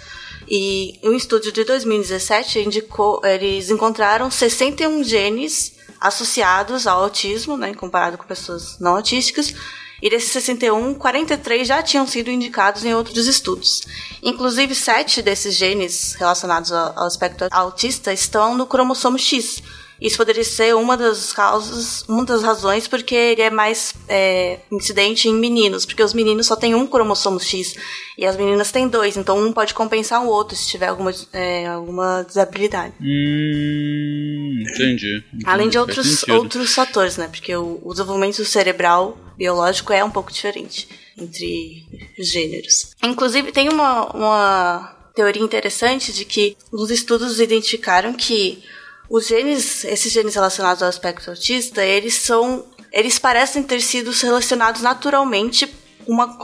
E 0.50 0.98
um 1.04 1.14
estudo 1.14 1.52
de 1.52 1.62
2017 1.62 2.58
indicou, 2.58 3.20
eles 3.24 3.70
encontraram 3.70 4.28
61 4.28 5.04
genes 5.04 5.74
associados 6.00 6.88
ao 6.88 7.04
autismo, 7.04 7.56
né, 7.56 7.72
comparado 7.72 8.18
com 8.18 8.24
pessoas 8.24 8.80
não 8.80 8.96
autísticas. 8.96 9.54
E 10.02 10.10
desses 10.10 10.32
61, 10.32 10.94
43 10.94 11.68
já 11.68 11.80
tinham 11.80 12.04
sido 12.04 12.28
indicados 12.28 12.84
em 12.84 12.92
outros 12.92 13.28
estudos. 13.28 13.82
Inclusive, 14.20 14.74
sete 14.74 15.22
desses 15.22 15.54
genes 15.54 16.14
relacionados 16.14 16.72
ao 16.72 17.06
espectro 17.06 17.46
autista 17.52 18.12
estão 18.12 18.56
no 18.56 18.66
cromossomo 18.66 19.16
X. 19.16 19.62
Isso 20.02 20.16
poderia 20.16 20.42
ser 20.42 20.74
uma 20.74 20.96
das 20.96 21.32
causas, 21.32 22.02
uma 22.08 22.24
das 22.24 22.42
razões 22.42 22.88
porque 22.88 23.14
ele 23.14 23.42
é 23.42 23.50
mais 23.50 23.94
é, 24.08 24.58
incidente 24.70 25.28
em 25.28 25.34
meninos, 25.34 25.86
porque 25.86 26.02
os 26.02 26.12
meninos 26.12 26.46
só 26.46 26.56
têm 26.56 26.74
um 26.74 26.86
cromossomo 26.88 27.38
X 27.38 27.76
e 28.18 28.26
as 28.26 28.36
meninas 28.36 28.72
têm 28.72 28.88
dois, 28.88 29.16
então 29.16 29.38
um 29.38 29.52
pode 29.52 29.72
compensar 29.74 30.24
o 30.24 30.28
outro 30.28 30.56
se 30.56 30.68
tiver 30.68 30.88
alguma, 30.88 31.14
é, 31.32 31.66
alguma 31.68 32.24
desabilidade. 32.24 32.94
Hum, 33.00 34.64
entendi. 34.68 35.22
Além 35.44 35.68
de 35.68 35.78
outros, 35.78 36.20
sentido. 36.20 36.34
outros 36.34 36.74
fatores, 36.74 37.16
né? 37.16 37.28
Porque 37.28 37.54
o, 37.54 37.80
o 37.84 37.92
desenvolvimento 37.92 38.44
cerebral 38.44 39.16
biológico 39.38 39.92
é 39.92 40.04
um 40.04 40.10
pouco 40.10 40.32
diferente 40.32 40.88
entre 41.16 41.86
os 42.18 42.28
gêneros. 42.28 42.90
Inclusive, 43.02 43.52
tem 43.52 43.68
uma, 43.68 44.10
uma 44.16 44.96
teoria 45.14 45.42
interessante 45.42 46.12
de 46.12 46.24
que 46.24 46.56
os 46.72 46.90
estudos 46.90 47.38
identificaram 47.38 48.12
que 48.12 48.62
os 49.08 49.26
genes, 49.26 49.84
esses 49.84 50.12
genes 50.12 50.34
relacionados 50.34 50.82
ao 50.82 50.90
espectro 50.90 51.30
autista, 51.30 51.84
eles 51.84 52.14
são. 52.14 52.64
Eles 52.92 53.18
parecem 53.18 53.62
ter 53.62 53.80
sido 53.80 54.10
relacionados 54.10 54.82
naturalmente 54.82 55.66
uma, 56.06 56.38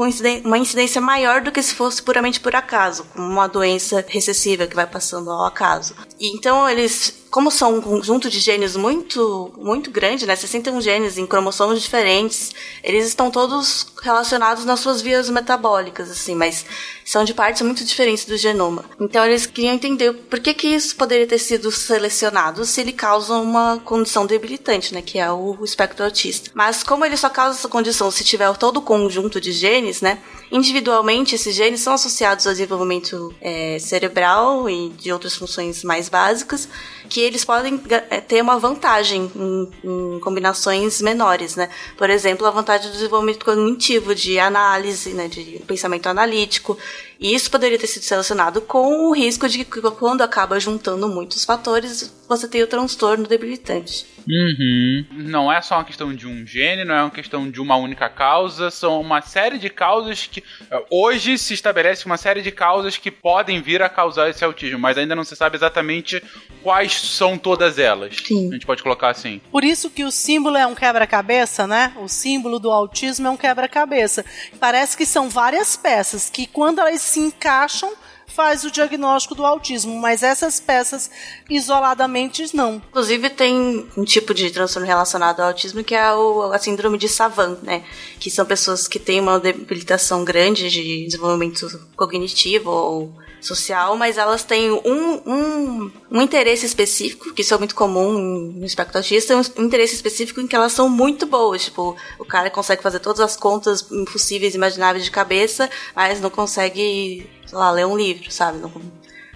uma 0.45 0.59
incidência 0.59 1.01
maior 1.01 1.43
do 1.43 1.53
que 1.53 1.63
se 1.63 1.75
fosse 1.75 2.03
puramente 2.03 2.41
por 2.41 2.55
acaso, 2.55 3.05
como 3.13 3.27
uma 3.27 3.47
doença 3.47 4.05
recessiva 4.07 4.67
que 4.67 4.77
vai 4.77 4.87
passando 4.87 5.31
ao 5.31 5.45
acaso. 5.45 5.95
E 6.19 6.35
então 6.35 6.69
eles, 6.69 7.27
como 7.31 7.51
são 7.51 7.77
um 7.77 7.81
conjunto 7.81 8.31
de 8.31 8.41
genes 8.41 8.77
muito 8.77 9.53
muito 9.57 9.91
grande, 9.91 10.27
né, 10.27 10.35
61 10.35 10.81
genes 10.81 11.19
em 11.19 11.27
cromossomos 11.27 11.83
diferentes, 11.83 12.53
eles 12.83 13.07
estão 13.07 13.31
todos 13.31 13.87
relacionados 14.03 14.65
nas 14.65 14.81
suas 14.81 15.03
vias 15.03 15.29
metabólicas, 15.29 16.11
assim, 16.11 16.35
mas 16.35 16.65
são 17.05 17.25
de 17.25 17.35
partes 17.35 17.63
muito 17.63 17.85
diferentes 17.85 18.25
do 18.25 18.37
genoma. 18.37 18.85
Então 19.01 19.25
eles 19.25 19.47
queriam 19.47 19.75
entender 19.75 20.13
por 20.13 20.41
que, 20.41 20.53
que 20.53 20.69
isso 20.69 20.95
poderia 20.95 21.27
ter 21.27 21.39
sido 21.39 21.71
selecionado 21.71 22.65
se 22.65 22.81
ele 22.81 22.93
causa 22.93 23.35
uma 23.35 23.79
condição 23.79 24.27
debilitante, 24.27 24.95
né, 24.95 25.03
que 25.03 25.19
é 25.19 25.31
o, 25.33 25.65
espectro 25.65 26.05
autista. 26.05 26.51
Mas 26.55 26.83
como 26.83 27.05
ele 27.05 27.17
só 27.17 27.29
causa 27.29 27.59
essa 27.59 27.69
condição 27.69 28.11
se 28.11 28.25
tiver 28.25 28.55
todo 28.57 28.79
o 28.79 28.83
conjunto 28.83 29.41
de 29.41 29.53
genes, 29.53 30.01
né, 30.01 30.19
individualmente 30.51 31.35
esses 31.35 31.55
genes 31.55 31.81
são 31.81 31.95
associados 31.95 32.47
ao 32.47 32.53
desenvolvimento 32.53 33.35
é, 33.41 33.79
cerebral 33.79 34.69
e 34.69 34.91
de 34.91 35.13
outras 35.13 35.35
funções 35.35 35.83
mais 35.85 36.09
básicas, 36.09 36.69
que 37.09 37.21
eles 37.21 37.45
podem 37.45 37.81
é, 37.89 38.21
ter 38.21 38.43
uma 38.43 38.59
vantagem 38.59 39.31
em, 39.35 39.71
em 39.83 40.21
combinações 40.21 41.01
menores, 41.01 41.57
né? 41.57 41.69
Por 41.97 42.11
exemplo, 42.11 42.47
a 42.47 42.51
vantagem 42.51 42.89
do 42.89 42.93
desenvolvimento 42.93 43.45
cognitivo, 43.45 44.15
de 44.15 44.39
análise, 44.39 45.11
né, 45.15 45.29
de 45.29 45.63
pensamento 45.67 46.07
analítico. 46.09 46.79
E 47.21 47.35
isso 47.35 47.51
poderia 47.51 47.79
ter 47.79 47.87
sido 47.87 48.03
selecionado 48.03 48.61
com 48.61 49.09
o 49.09 49.13
risco 49.13 49.49
de 49.49 49.65
que 49.65 49.81
quando 49.91 50.23
acaba 50.23 50.61
juntando 50.61 51.09
muitos 51.09 51.45
fatores, 51.45 52.15
você 52.29 52.47
tem 52.47 52.63
o 52.63 52.67
transtorno 52.67 53.27
debilitante. 53.27 54.07
Uhum. 54.29 55.07
Não 55.13 55.51
é 55.51 55.61
só 55.63 55.77
uma 55.77 55.85
questão 55.85 56.15
de 56.15 56.27
um 56.27 56.47
gene, 56.47 56.85
não 56.85 56.95
é 56.95 57.03
uma 57.03 57.11
questão 57.11 57.51
de 57.51 57.61
uma 57.61 57.77
única 57.77 58.11
causa, 58.11 58.71
são 58.71 59.01
uma 59.01 59.23
série 59.23 59.59
de 59.59 59.71
causas 59.71 60.27
que. 60.27 60.45
eh, 60.71 60.85
Hoje 60.91 61.39
se 61.39 61.55
estabelece 61.55 62.05
uma 62.05 62.19
série 62.19 62.43
de 62.43 62.51
causas 62.51 62.99
que 62.99 63.11
podem 63.11 63.63
vir 63.63 63.81
a 63.81 63.89
causar 63.89 64.29
esse 64.29 64.45
autismo, 64.45 64.79
mas 64.79 64.99
ainda 64.99 65.17
não 65.17 65.25
se 65.25 65.35
sabe 65.35 65.57
exatamente 65.57 66.23
quais 66.63 66.93
são 66.93 67.39
todas 67.39 67.79
elas. 67.79 68.17
Sim. 68.23 68.51
A 68.51 68.53
gente 68.53 68.67
pode 68.67 68.83
colocar 68.83 69.09
assim. 69.09 69.41
Por 69.51 69.65
isso 69.65 69.89
que 69.89 70.05
o 70.05 70.11
símbolo 70.11 70.59
é 70.59 70.67
um 70.67 70.75
quebra-cabeça, 70.75 71.67
né? 71.67 71.95
O 71.99 72.09
símbolo 72.09 72.59
do 72.59 72.71
autismo 72.71 73.29
é 73.29 73.31
um 73.31 73.37
quebra-cabeça. 73.37 74.25
Parece 74.61 74.95
que 74.95 75.07
são 75.07 75.31
várias 75.31 75.75
peças 75.75 76.29
que, 76.29 76.47
quando 76.47 76.81
elas 76.81 77.01
se 77.09 77.21
encaixam, 77.21 77.93
faz 78.27 78.63
o 78.65 78.71
diagnóstico 78.71 79.35
do 79.35 79.45
autismo, 79.45 79.97
mas 79.97 80.23
essas 80.23 80.61
peças 80.61 81.11
isoladamente 81.51 82.55
não. 82.55 82.77
Inclusive 82.77 83.31
tem 83.31 83.89
um 83.97 84.05
tipo 84.05 84.33
de 84.33 84.51
transtorno 84.51 84.87
relacionado 84.87 85.41
ao 85.41 85.49
autismo 85.49 85.83
que 85.83 85.95
é 85.95 86.13
o, 86.13 86.53
a 86.53 86.59
síndrome 86.59 86.99
de 86.99 87.09
Savant, 87.09 87.59
né? 87.63 87.83
Que 88.21 88.31
são 88.31 88.47
pessoas 88.47 88.87
que 88.87 88.99
têm 88.99 89.21
uma 89.21 89.41
debilitação 89.41 90.25
grande 90.25 90.71
de 90.71 91.07
desenvolvimento 91.07 91.89
cognitivo 91.97 92.71
ou 92.71 93.13
social, 93.41 93.97
mas 93.97 94.19
elas 94.19 94.45
têm 94.45 94.71
um, 94.71 95.21
um, 95.27 95.91
um 96.11 96.23
interesse 96.23 96.67
específico, 96.67 97.33
que 97.35 97.43
isso 97.43 97.55
é 97.55 97.59
muito 97.59 97.75
comum 97.75 98.19
no 98.55 98.65
espectro 98.65 98.99
autista, 98.99 99.35
um 99.37 99.65
interesse 99.65 99.95
específico 99.95 100.41
em 100.41 100.47
que 100.47 100.57
elas 100.57 100.73
são 100.73 100.89
muito 100.89 101.27
boas. 101.27 101.65
Tipo, 101.65 101.97
o 102.19 102.25
cara 102.25 102.51
consegue 102.51 102.83
fazer 102.83 102.99
todas 102.99 103.21
as 103.21 103.37
contas 103.37 103.91
impossíveis, 103.91 104.55
imagináveis 104.55 105.05
de 105.05 105.11
cabeça, 105.11 105.69
mas 105.95 106.21
não 106.21 106.31
consegue, 106.31 107.27
sei 107.47 107.59
lá, 107.59 107.71
ler 107.71 107.87
um 107.87 107.97
livro, 107.97 108.31
sabe? 108.31 108.59
Não, 108.59 108.71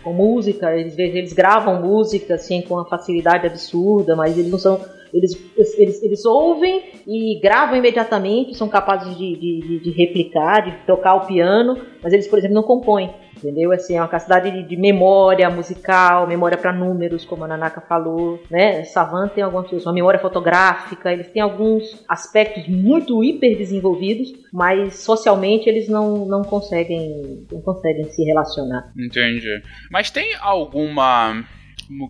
com 0.03 0.13
música, 0.13 0.77
eles, 0.77 0.99
eles 0.99 1.33
gravam 1.33 1.81
música 1.81 2.35
assim 2.35 2.61
com 2.63 2.75
uma 2.75 2.89
facilidade 2.89 3.47
absurda, 3.47 4.17
mas 4.17 4.37
eles 4.37 4.51
não 4.51 4.59
são 4.59 4.81
eles, 5.13 5.39
eles, 5.77 6.03
eles 6.03 6.25
ouvem 6.25 6.85
e 7.07 7.39
gravam 7.41 7.77
imediatamente, 7.77 8.57
são 8.57 8.69
capazes 8.69 9.17
de, 9.17 9.37
de, 9.37 9.79
de, 9.81 9.91
replicar, 9.91 10.63
de 10.63 10.87
tocar 10.87 11.15
o 11.17 11.27
piano, 11.27 11.79
mas 12.03 12.15
eles, 12.15 12.27
por 12.27 12.39
exemplo, 12.39 12.55
não 12.55 12.63
compõem. 12.63 13.13
Entendeu? 13.43 13.73
Assim, 13.73 13.97
é 13.97 14.01
uma 14.01 14.07
capacidade 14.07 14.51
de, 14.51 14.63
de 14.63 14.77
memória 14.77 15.51
musical, 15.51 16.29
memória 16.29 16.57
para 16.57 16.73
números, 16.73 17.25
como 17.25 17.45
a 17.45 17.49
Nanaka 17.49 17.81
falou, 17.81 18.41
né? 18.49 18.85
Savan 18.85 19.29
tem 19.29 19.43
algumas 19.43 19.69
coisas, 19.69 19.85
uma 19.85 19.93
memória 19.93 20.21
fotográfica, 20.21 21.13
eles 21.13 21.29
têm 21.33 21.43
alguns 21.43 22.05
aspectos 22.09 22.69
muito 22.69 23.23
hiper 23.25 23.59
desenvolvidos, 23.59 24.33
mas 24.53 24.97
socialmente 25.01 25.69
eles 25.69 25.89
não, 25.89 26.25
não 26.27 26.43
conseguem 26.43 27.47
não 27.51 27.61
conseguem 27.61 28.05
se 28.05 28.23
relacionar. 28.25 28.93
Entendi. 28.97 29.61
Mas 29.91 30.11
tem 30.11 30.35
alguma 30.41 31.45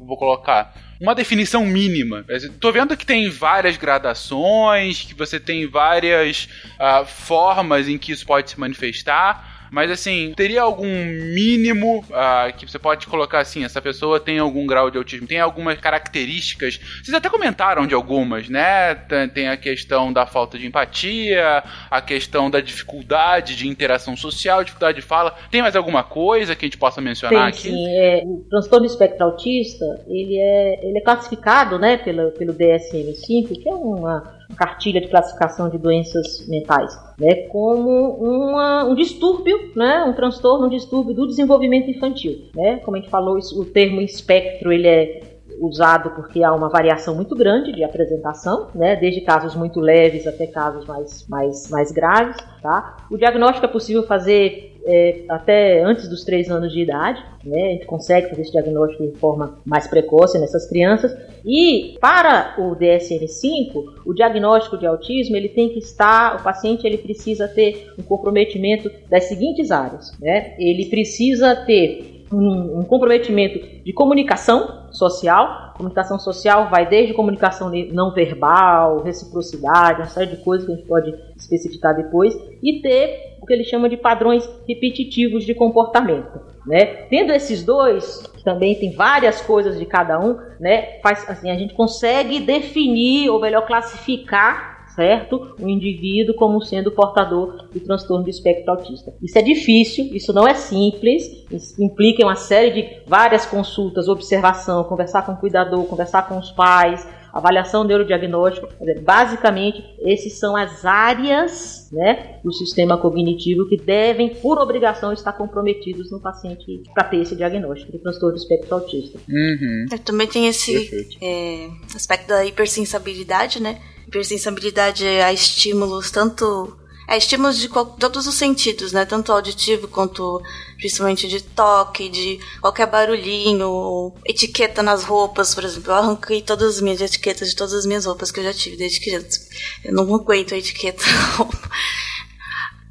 vou 0.06 0.16
colocar? 0.16 0.74
Uma 1.00 1.14
definição 1.14 1.64
mínima. 1.66 2.24
Estou 2.28 2.72
vendo 2.72 2.96
que 2.96 3.04
tem 3.04 3.28
várias 3.28 3.76
gradações, 3.76 5.02
que 5.02 5.14
você 5.14 5.40
tem 5.40 5.66
várias 5.66 6.48
uh, 6.78 7.04
formas 7.04 7.88
em 7.88 7.98
que 7.98 8.12
isso 8.12 8.24
pode 8.24 8.50
se 8.50 8.60
manifestar. 8.60 9.51
Mas 9.72 9.90
assim, 9.90 10.34
teria 10.36 10.60
algum 10.60 10.86
mínimo 10.86 12.04
uh, 12.10 12.54
que 12.54 12.68
você 12.68 12.78
pode 12.78 13.06
colocar 13.06 13.38
assim, 13.38 13.64
essa 13.64 13.80
pessoa 13.80 14.20
tem 14.20 14.38
algum 14.38 14.66
grau 14.66 14.90
de 14.90 14.98
autismo, 14.98 15.26
tem 15.26 15.40
algumas 15.40 15.78
características. 15.78 16.78
Vocês 17.02 17.14
até 17.14 17.30
comentaram 17.30 17.86
de 17.86 17.94
algumas, 17.94 18.50
né? 18.50 18.94
Tem 19.32 19.48
a 19.48 19.56
questão 19.56 20.12
da 20.12 20.26
falta 20.26 20.58
de 20.58 20.66
empatia, 20.66 21.64
a 21.90 22.02
questão 22.02 22.50
da 22.50 22.60
dificuldade 22.60 23.56
de 23.56 23.66
interação 23.66 24.14
social, 24.14 24.62
dificuldade 24.62 25.00
de 25.00 25.02
fala. 25.02 25.34
Tem 25.50 25.62
mais 25.62 25.74
alguma 25.74 26.04
coisa 26.04 26.54
que 26.54 26.66
a 26.66 26.68
gente 26.68 26.76
possa 26.76 27.00
mencionar 27.00 27.50
tem, 27.50 27.70
aqui? 27.70 27.70
Sim, 27.70 27.88
é, 27.96 28.22
o 28.26 28.44
transtorno 28.50 28.84
espectro 28.84 29.24
autista, 29.24 29.86
ele 30.06 30.36
é, 30.36 30.86
ele 30.86 30.98
é 30.98 31.00
classificado, 31.00 31.78
né, 31.78 31.96
pelo, 31.96 32.30
pelo 32.32 32.52
DSM-5, 32.52 33.48
que 33.48 33.68
é 33.70 33.74
uma 33.74 34.41
cartilha 34.56 35.00
de 35.00 35.08
classificação 35.08 35.68
de 35.68 35.78
doenças 35.78 36.46
mentais, 36.48 36.98
né, 37.18 37.46
como 37.48 38.16
uma, 38.16 38.84
um 38.84 38.94
distúrbio, 38.94 39.72
né, 39.74 40.04
um 40.04 40.12
transtorno, 40.12 40.66
um 40.66 40.70
distúrbio 40.70 41.14
do 41.14 41.26
desenvolvimento 41.26 41.90
infantil, 41.90 42.50
né, 42.54 42.76
como 42.78 42.96
a 42.96 43.00
gente 43.00 43.10
falou, 43.10 43.38
o 43.56 43.64
termo 43.64 44.00
espectro 44.00 44.72
ele 44.72 44.88
é 44.88 45.32
usado 45.60 46.10
porque 46.10 46.42
há 46.42 46.52
uma 46.52 46.68
variação 46.68 47.14
muito 47.14 47.36
grande 47.36 47.72
de 47.72 47.84
apresentação, 47.84 48.68
né, 48.74 48.96
desde 48.96 49.20
casos 49.20 49.54
muito 49.54 49.80
leves 49.80 50.26
até 50.26 50.46
casos 50.46 50.84
mais, 50.86 51.26
mais, 51.28 51.70
mais 51.70 51.92
graves, 51.92 52.36
tá? 52.62 52.96
O 53.10 53.16
diagnóstico 53.16 53.66
é 53.66 53.68
possível 53.68 54.02
fazer 54.04 54.71
é, 54.84 55.24
até 55.28 55.82
antes 55.82 56.08
dos 56.08 56.24
três 56.24 56.50
anos 56.50 56.72
de 56.72 56.80
idade, 56.80 57.22
né? 57.44 57.68
A 57.68 57.70
gente 57.72 57.86
consegue 57.86 58.28
fazer 58.28 58.42
esse 58.42 58.52
diagnóstico 58.52 59.04
de 59.04 59.18
forma 59.18 59.58
mais 59.64 59.86
precoce 59.86 60.38
nessas 60.38 60.68
crianças. 60.68 61.16
E 61.44 61.96
para 62.00 62.54
o 62.58 62.76
DSM-5, 62.76 64.02
o 64.04 64.12
diagnóstico 64.12 64.76
de 64.78 64.86
autismo 64.86 65.36
ele 65.36 65.48
tem 65.48 65.68
que 65.68 65.78
estar, 65.78 66.36
o 66.40 66.42
paciente 66.42 66.86
ele 66.86 66.98
precisa 66.98 67.48
ter 67.48 67.92
um 67.98 68.02
comprometimento 68.02 68.90
das 69.08 69.24
seguintes 69.24 69.70
áreas, 69.70 70.12
né? 70.20 70.54
Ele 70.58 70.86
precisa 70.86 71.54
ter 71.56 72.24
um, 72.32 72.80
um 72.80 72.82
comprometimento 72.82 73.60
de 73.84 73.92
comunicação 73.92 74.88
social. 74.90 75.72
Comunicação 75.76 76.18
social 76.18 76.70
vai 76.70 76.88
desde 76.88 77.14
comunicação 77.14 77.70
não 77.92 78.12
verbal, 78.12 79.02
reciprocidade, 79.02 80.00
uma 80.00 80.06
série 80.06 80.36
de 80.36 80.36
coisas 80.38 80.66
que 80.66 80.72
a 80.72 80.76
gente 80.76 80.86
pode 80.86 81.14
especificar 81.36 81.96
depois, 81.96 82.34
e 82.62 82.80
ter 82.80 83.31
o 83.42 83.46
que 83.46 83.52
ele 83.52 83.64
chama 83.64 83.88
de 83.88 83.96
padrões 83.96 84.48
repetitivos 84.68 85.44
de 85.44 85.54
comportamento. 85.54 86.40
Né? 86.64 86.84
Tendo 87.10 87.32
esses 87.32 87.64
dois, 87.64 88.22
também 88.44 88.76
tem 88.76 88.92
várias 88.92 89.40
coisas 89.42 89.78
de 89.78 89.84
cada 89.84 90.20
um, 90.20 90.38
né? 90.60 91.00
Faz, 91.02 91.28
assim, 91.28 91.50
a 91.50 91.56
gente 91.56 91.74
consegue 91.74 92.38
definir, 92.38 93.28
ou 93.28 93.40
melhor, 93.40 93.66
classificar 93.66 94.72
certo? 94.94 95.54
O 95.58 95.68
indivíduo 95.68 96.34
como 96.34 96.60
sendo 96.60 96.92
portador 96.92 97.66
do 97.72 97.80
transtorno 97.80 98.24
do 98.24 98.28
espectro 98.28 98.72
autista. 98.72 99.12
Isso 99.22 99.38
é 99.38 99.42
difícil, 99.42 100.04
isso 100.12 100.34
não 100.34 100.46
é 100.46 100.52
simples, 100.52 101.46
isso 101.50 101.82
implica 101.82 102.22
uma 102.22 102.36
série 102.36 102.70
de 102.70 103.02
várias 103.06 103.46
consultas, 103.46 104.06
observação, 104.06 104.84
conversar 104.84 105.22
com 105.24 105.32
o 105.32 105.36
cuidador, 105.36 105.84
conversar 105.86 106.28
com 106.28 106.36
os 106.36 106.50
pais, 106.50 107.08
avaliação 107.32 107.84
neurodiagnóstico. 107.84 108.68
Basicamente, 109.02 109.82
esses 110.00 110.38
são 110.38 110.56
as 110.56 110.84
áreas 110.84 111.88
né, 111.90 112.38
do 112.44 112.52
sistema 112.52 112.98
cognitivo 112.98 113.68
que 113.68 113.76
devem, 113.76 114.34
por 114.34 114.58
obrigação, 114.58 115.12
estar 115.12 115.32
comprometidos 115.32 116.10
no 116.10 116.20
paciente 116.20 116.82
para 116.92 117.04
ter 117.04 117.18
esse 117.18 117.34
diagnóstico 117.34 117.92
do 117.92 117.98
transtorno 117.98 118.36
do 118.36 118.40
espectro 118.40 118.74
autista. 118.74 119.18
Uhum. 119.28 119.86
Também 120.04 120.26
tem 120.26 120.46
esse 120.46 121.08
é, 121.22 121.68
aspecto 121.94 122.28
da 122.28 122.44
hipersensibilidade, 122.44 123.62
né? 123.62 123.80
hipersensibilidade 124.12 125.06
a 125.06 125.32
estímulos, 125.32 126.10
tanto. 126.10 126.76
É, 127.08 127.16
estímulos 127.16 127.58
de 127.58 127.68
todos 127.68 128.26
os 128.26 128.34
sentidos, 128.34 128.92
né? 128.92 129.04
Tanto 129.04 129.32
auditivo 129.32 129.88
quanto 129.88 130.40
principalmente 130.76 131.28
de 131.28 131.40
toque, 131.40 132.08
de 132.08 132.40
qualquer 132.60 132.86
barulhinho, 132.86 134.12
etiqueta 134.24 134.82
nas 134.82 135.04
roupas, 135.04 135.54
por 135.54 135.64
exemplo. 135.64 135.92
Eu 135.92 135.96
arranquei 135.96 136.42
todas 136.42 136.76
as 136.76 136.80
minhas 136.80 137.00
etiquetas 137.00 137.50
de 137.50 137.56
todas 137.56 137.74
as 137.74 137.86
minhas 137.86 138.06
roupas 138.06 138.30
que 138.30 138.40
eu 138.40 138.44
já 138.44 138.54
tive 138.54 138.76
desde 138.76 139.00
criança. 139.00 139.40
Eu 139.84 139.92
não 139.94 140.14
aguento 140.14 140.54
a 140.54 140.58
etiqueta 140.58 141.04
na 141.04 141.26
roupa 141.36 141.70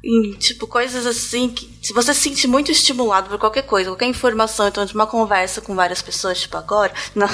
em, 0.04 0.32
tipo, 0.32 0.66
coisas 0.66 1.06
assim 1.06 1.48
que. 1.48 1.70
Se 1.80 1.92
você 1.92 2.12
se 2.12 2.20
sente 2.20 2.48
muito 2.48 2.72
estimulado 2.72 3.28
por 3.28 3.38
qualquer 3.38 3.62
coisa, 3.62 3.90
qualquer 3.90 4.06
informação, 4.06 4.66
então, 4.66 4.84
de 4.84 4.94
uma 4.94 5.06
conversa 5.06 5.60
com 5.60 5.74
várias 5.76 6.02
pessoas, 6.02 6.40
tipo, 6.40 6.56
agora. 6.56 6.92
Não. 7.14 7.28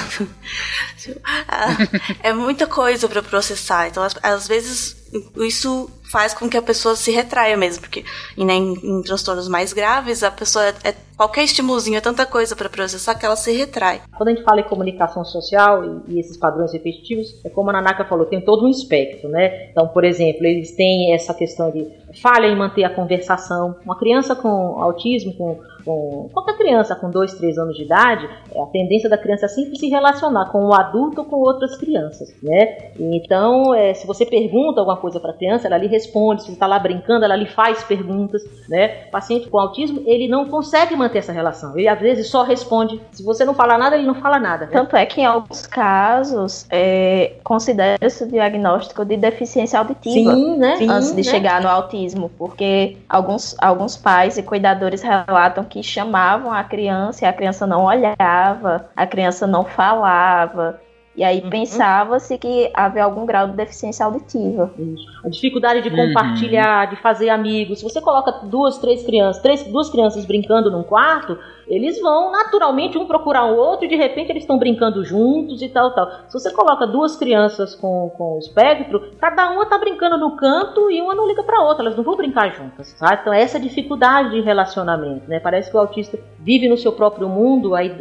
É 2.23 2.33
muita 2.33 2.67
coisa 2.67 3.07
para 3.07 3.21
processar. 3.21 3.87
Então, 3.87 4.03
às, 4.03 4.47
vezes, 4.47 4.95
isso 5.37 5.89
faz 6.11 6.33
com 6.33 6.49
que 6.49 6.57
a 6.57 6.61
pessoa 6.61 6.95
se 6.95 7.11
retraia 7.11 7.55
mesmo, 7.55 7.81
porque 7.81 8.03
né, 8.37 8.53
em, 8.53 8.73
em 8.73 9.01
transtornos 9.03 9.47
mais 9.47 9.73
graves, 9.73 10.23
a 10.23 10.31
pessoa 10.31 10.65
é, 10.65 10.73
é 10.83 10.95
qualquer 11.15 11.43
estímulozinho, 11.43 11.97
é 11.97 12.01
tanta 12.01 12.25
coisa 12.25 12.55
para 12.55 12.69
processar 12.69 13.15
que 13.15 13.25
ela 13.25 13.35
se 13.35 13.51
retrai. 13.51 14.01
Quando 14.17 14.29
a 14.29 14.31
gente 14.31 14.43
fala 14.43 14.61
em 14.61 14.63
comunicação 14.63 15.23
social 15.23 15.83
e, 15.83 16.13
e, 16.13 16.19
esses 16.19 16.37
padrões 16.37 16.71
repetitivos, 16.71 17.39
é 17.45 17.49
como 17.49 17.69
a 17.69 17.73
Nanaka 17.73 18.05
falou, 18.05 18.25
tem 18.25 18.41
todo 18.41 18.65
um 18.65 18.69
espectro, 18.69 19.29
né? 19.29 19.69
Então, 19.71 19.87
por 19.87 20.03
exemplo, 20.03 20.45
eles 20.45 20.71
têm 20.75 21.13
essa 21.13 21.33
questão 21.33 21.71
de 21.71 21.87
falha 22.21 22.47
em 22.47 22.55
manter 22.55 22.83
a 22.83 22.89
conversação. 22.89 23.75
Uma 23.83 23.97
criança 23.97 24.35
com 24.35 24.81
autismo, 24.81 25.33
com 25.33 25.59
com 25.83 26.29
qualquer 26.31 26.57
criança 26.57 26.95
com 26.95 27.09
2, 27.09 27.33
3 27.35 27.57
anos 27.57 27.75
de 27.75 27.83
idade, 27.83 28.29
a 28.55 28.65
tendência 28.67 29.09
da 29.09 29.17
criança 29.17 29.45
é 29.45 29.49
sempre 29.49 29.77
se 29.77 29.87
relacionar 29.89 30.49
com 30.51 30.65
o 30.65 30.73
adulto 30.73 31.21
ou 31.21 31.27
com 31.27 31.37
outras 31.37 31.75
crianças, 31.77 32.33
né? 32.41 32.91
Então, 32.99 33.73
é, 33.73 33.93
se 33.93 34.05
você 34.05 34.25
pergunta 34.25 34.81
alguma 34.81 34.97
coisa 34.97 35.19
para 35.19 35.31
a 35.31 35.33
criança, 35.33 35.67
ela 35.67 35.77
lhe 35.77 35.87
responde, 35.87 36.41
se 36.41 36.47
você 36.47 36.53
está 36.53 36.67
lá 36.67 36.79
brincando, 36.79 37.25
ela 37.25 37.35
lhe 37.35 37.45
faz 37.45 37.83
perguntas, 37.83 38.43
né? 38.67 39.05
O 39.07 39.11
paciente 39.11 39.49
com 39.49 39.59
autismo, 39.59 40.01
ele 40.05 40.27
não 40.27 40.45
consegue 40.45 40.95
manter 40.95 41.19
essa 41.19 41.31
relação, 41.31 41.77
ele 41.77 41.87
às 41.87 41.99
vezes 41.99 42.27
só 42.27 42.43
responde, 42.43 43.01
se 43.11 43.23
você 43.23 43.45
não 43.45 43.53
falar 43.53 43.77
nada, 43.77 43.95
ele 43.95 44.07
não 44.07 44.15
fala 44.15 44.39
nada. 44.39 44.65
Né? 44.65 44.71
Tanto 44.71 44.95
é 44.95 45.05
que 45.05 45.21
em 45.21 45.25
alguns 45.25 45.65
casos, 45.65 46.65
é, 46.69 47.33
considera-se 47.43 48.23
o 48.23 48.27
diagnóstico 48.27 49.05
de 49.05 49.17
deficiência 49.17 49.79
auditiva 49.79 50.33
Sim, 50.33 50.57
né? 50.57 50.77
antes 50.81 51.09
Sim, 51.09 51.15
de 51.15 51.25
né? 51.25 51.31
chegar 51.31 51.61
no 51.61 51.67
autismo, 51.67 52.29
porque 52.37 52.97
alguns, 53.07 53.55
alguns 53.59 53.95
pais 53.95 54.37
e 54.37 54.43
cuidadores 54.43 55.01
relatam 55.01 55.63
que 55.69 55.83
chamavam 55.83 56.51
a 56.51 56.63
criança 56.63 57.23
e 57.23 57.27
a 57.27 57.33
criança 57.33 57.65
não 57.67 57.85
olhava, 57.85 58.89
a 58.95 59.07
criança 59.07 59.45
não 59.47 59.63
falava. 59.63 60.81
E 61.15 61.23
aí 61.23 61.41
uhum. 61.41 61.49
pensava-se 61.49 62.37
que 62.37 62.71
havia 62.73 63.03
algum 63.03 63.25
grau 63.25 63.49
de 63.49 63.57
deficiência 63.57 64.05
auditiva. 64.05 64.71
Isso. 64.77 65.05
A 65.25 65.29
dificuldade 65.29 65.81
de 65.81 65.89
compartilhar, 65.89 66.85
uhum. 66.85 66.95
de 66.95 67.01
fazer 67.01 67.29
amigos. 67.29 67.79
Se 67.79 67.83
você 67.83 67.99
coloca 67.99 68.31
duas, 68.45 68.77
três 68.77 69.03
crianças, 69.03 69.41
três, 69.41 69.63
duas 69.63 69.89
crianças 69.89 70.23
brincando 70.25 70.71
num 70.71 70.83
quarto, 70.83 71.37
eles 71.69 72.01
vão 72.01 72.31
naturalmente 72.31 72.97
um 72.97 73.05
procurar 73.05 73.45
o 73.45 73.55
outro 73.55 73.85
e 73.85 73.89
de 73.89 73.95
repente 73.95 74.31
eles 74.31 74.43
estão 74.43 74.57
brincando 74.57 75.05
juntos 75.05 75.61
e 75.61 75.69
tal, 75.69 75.93
tal. 75.93 76.09
Se 76.27 76.33
você 76.33 76.51
coloca 76.51 76.87
duas 76.87 77.15
crianças 77.15 77.75
com, 77.75 78.09
com 78.17 78.39
espectro, 78.39 79.11
cada 79.19 79.51
uma 79.51 79.63
está 79.63 79.77
brincando 79.77 80.17
no 80.17 80.35
canto 80.35 80.89
e 80.89 80.99
uma 80.99 81.13
não 81.13 81.27
liga 81.27 81.43
para 81.43 81.61
outra, 81.61 81.83
elas 81.83 81.95
não 81.95 82.03
vão 82.03 82.17
brincar 82.17 82.49
juntas, 82.49 82.93
tá? 82.93 83.17
Então 83.21 83.31
essa 83.31 83.59
dificuldade 83.59 84.31
de 84.31 84.41
relacionamento, 84.41 85.29
né? 85.29 85.39
Parece 85.39 85.69
que 85.69 85.77
o 85.77 85.79
autista 85.79 86.19
vive 86.39 86.67
no 86.67 86.77
seu 86.77 86.91
próprio 86.91 87.29
mundo, 87.29 87.75
aí, 87.75 87.95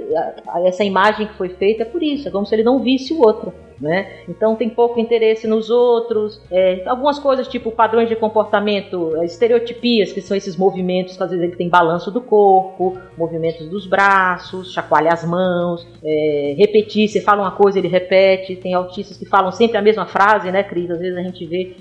essa 0.64 0.82
imagem 0.82 1.26
que 1.26 1.34
foi 1.34 1.50
feita 1.50 1.82
é 1.82 1.86
por 1.86 2.02
isso, 2.02 2.28
é 2.28 2.30
como 2.30 2.46
se 2.46 2.54
ele 2.54 2.62
não 2.62 2.78
visse 2.78 3.12
o 3.12 3.20
outro. 3.20 3.52
Né? 3.80 4.22
Então 4.28 4.56
tem 4.56 4.68
pouco 4.68 4.98
interesse 4.98 5.46
nos 5.46 5.70
outros, 5.70 6.40
é, 6.50 6.82
algumas 6.84 7.16
coisas 7.20 7.46
tipo 7.46 7.70
padrões 7.70 8.08
de 8.08 8.16
comportamento, 8.16 9.16
é, 9.18 9.24
estereotipias, 9.24 10.12
que 10.12 10.20
são 10.20 10.36
esses 10.36 10.56
movimentos 10.56 11.16
que 11.16 11.22
às 11.22 11.30
vezes 11.30 11.44
ele 11.44 11.54
tem 11.54 11.68
balanço 11.68 12.10
do 12.10 12.20
corpo, 12.20 12.98
movimentos 13.16 13.68
dos 13.68 13.86
braços, 13.86 14.72
chacoalha 14.72 15.12
as 15.12 15.24
mãos, 15.24 15.86
é, 16.02 16.56
repetir, 16.58 17.08
você 17.08 17.20
fala 17.20 17.42
uma 17.42 17.52
coisa, 17.52 17.78
ele 17.78 17.86
repete, 17.86 18.56
tem 18.56 18.74
autistas 18.74 19.16
que 19.16 19.24
falam 19.24 19.52
sempre 19.52 19.78
a 19.78 19.82
mesma 19.82 20.06
frase, 20.06 20.50
né, 20.50 20.64
Cris? 20.64 20.90
Às 20.90 20.98
vezes 20.98 21.16
a 21.16 21.22
gente 21.22 21.46
vê 21.46 21.76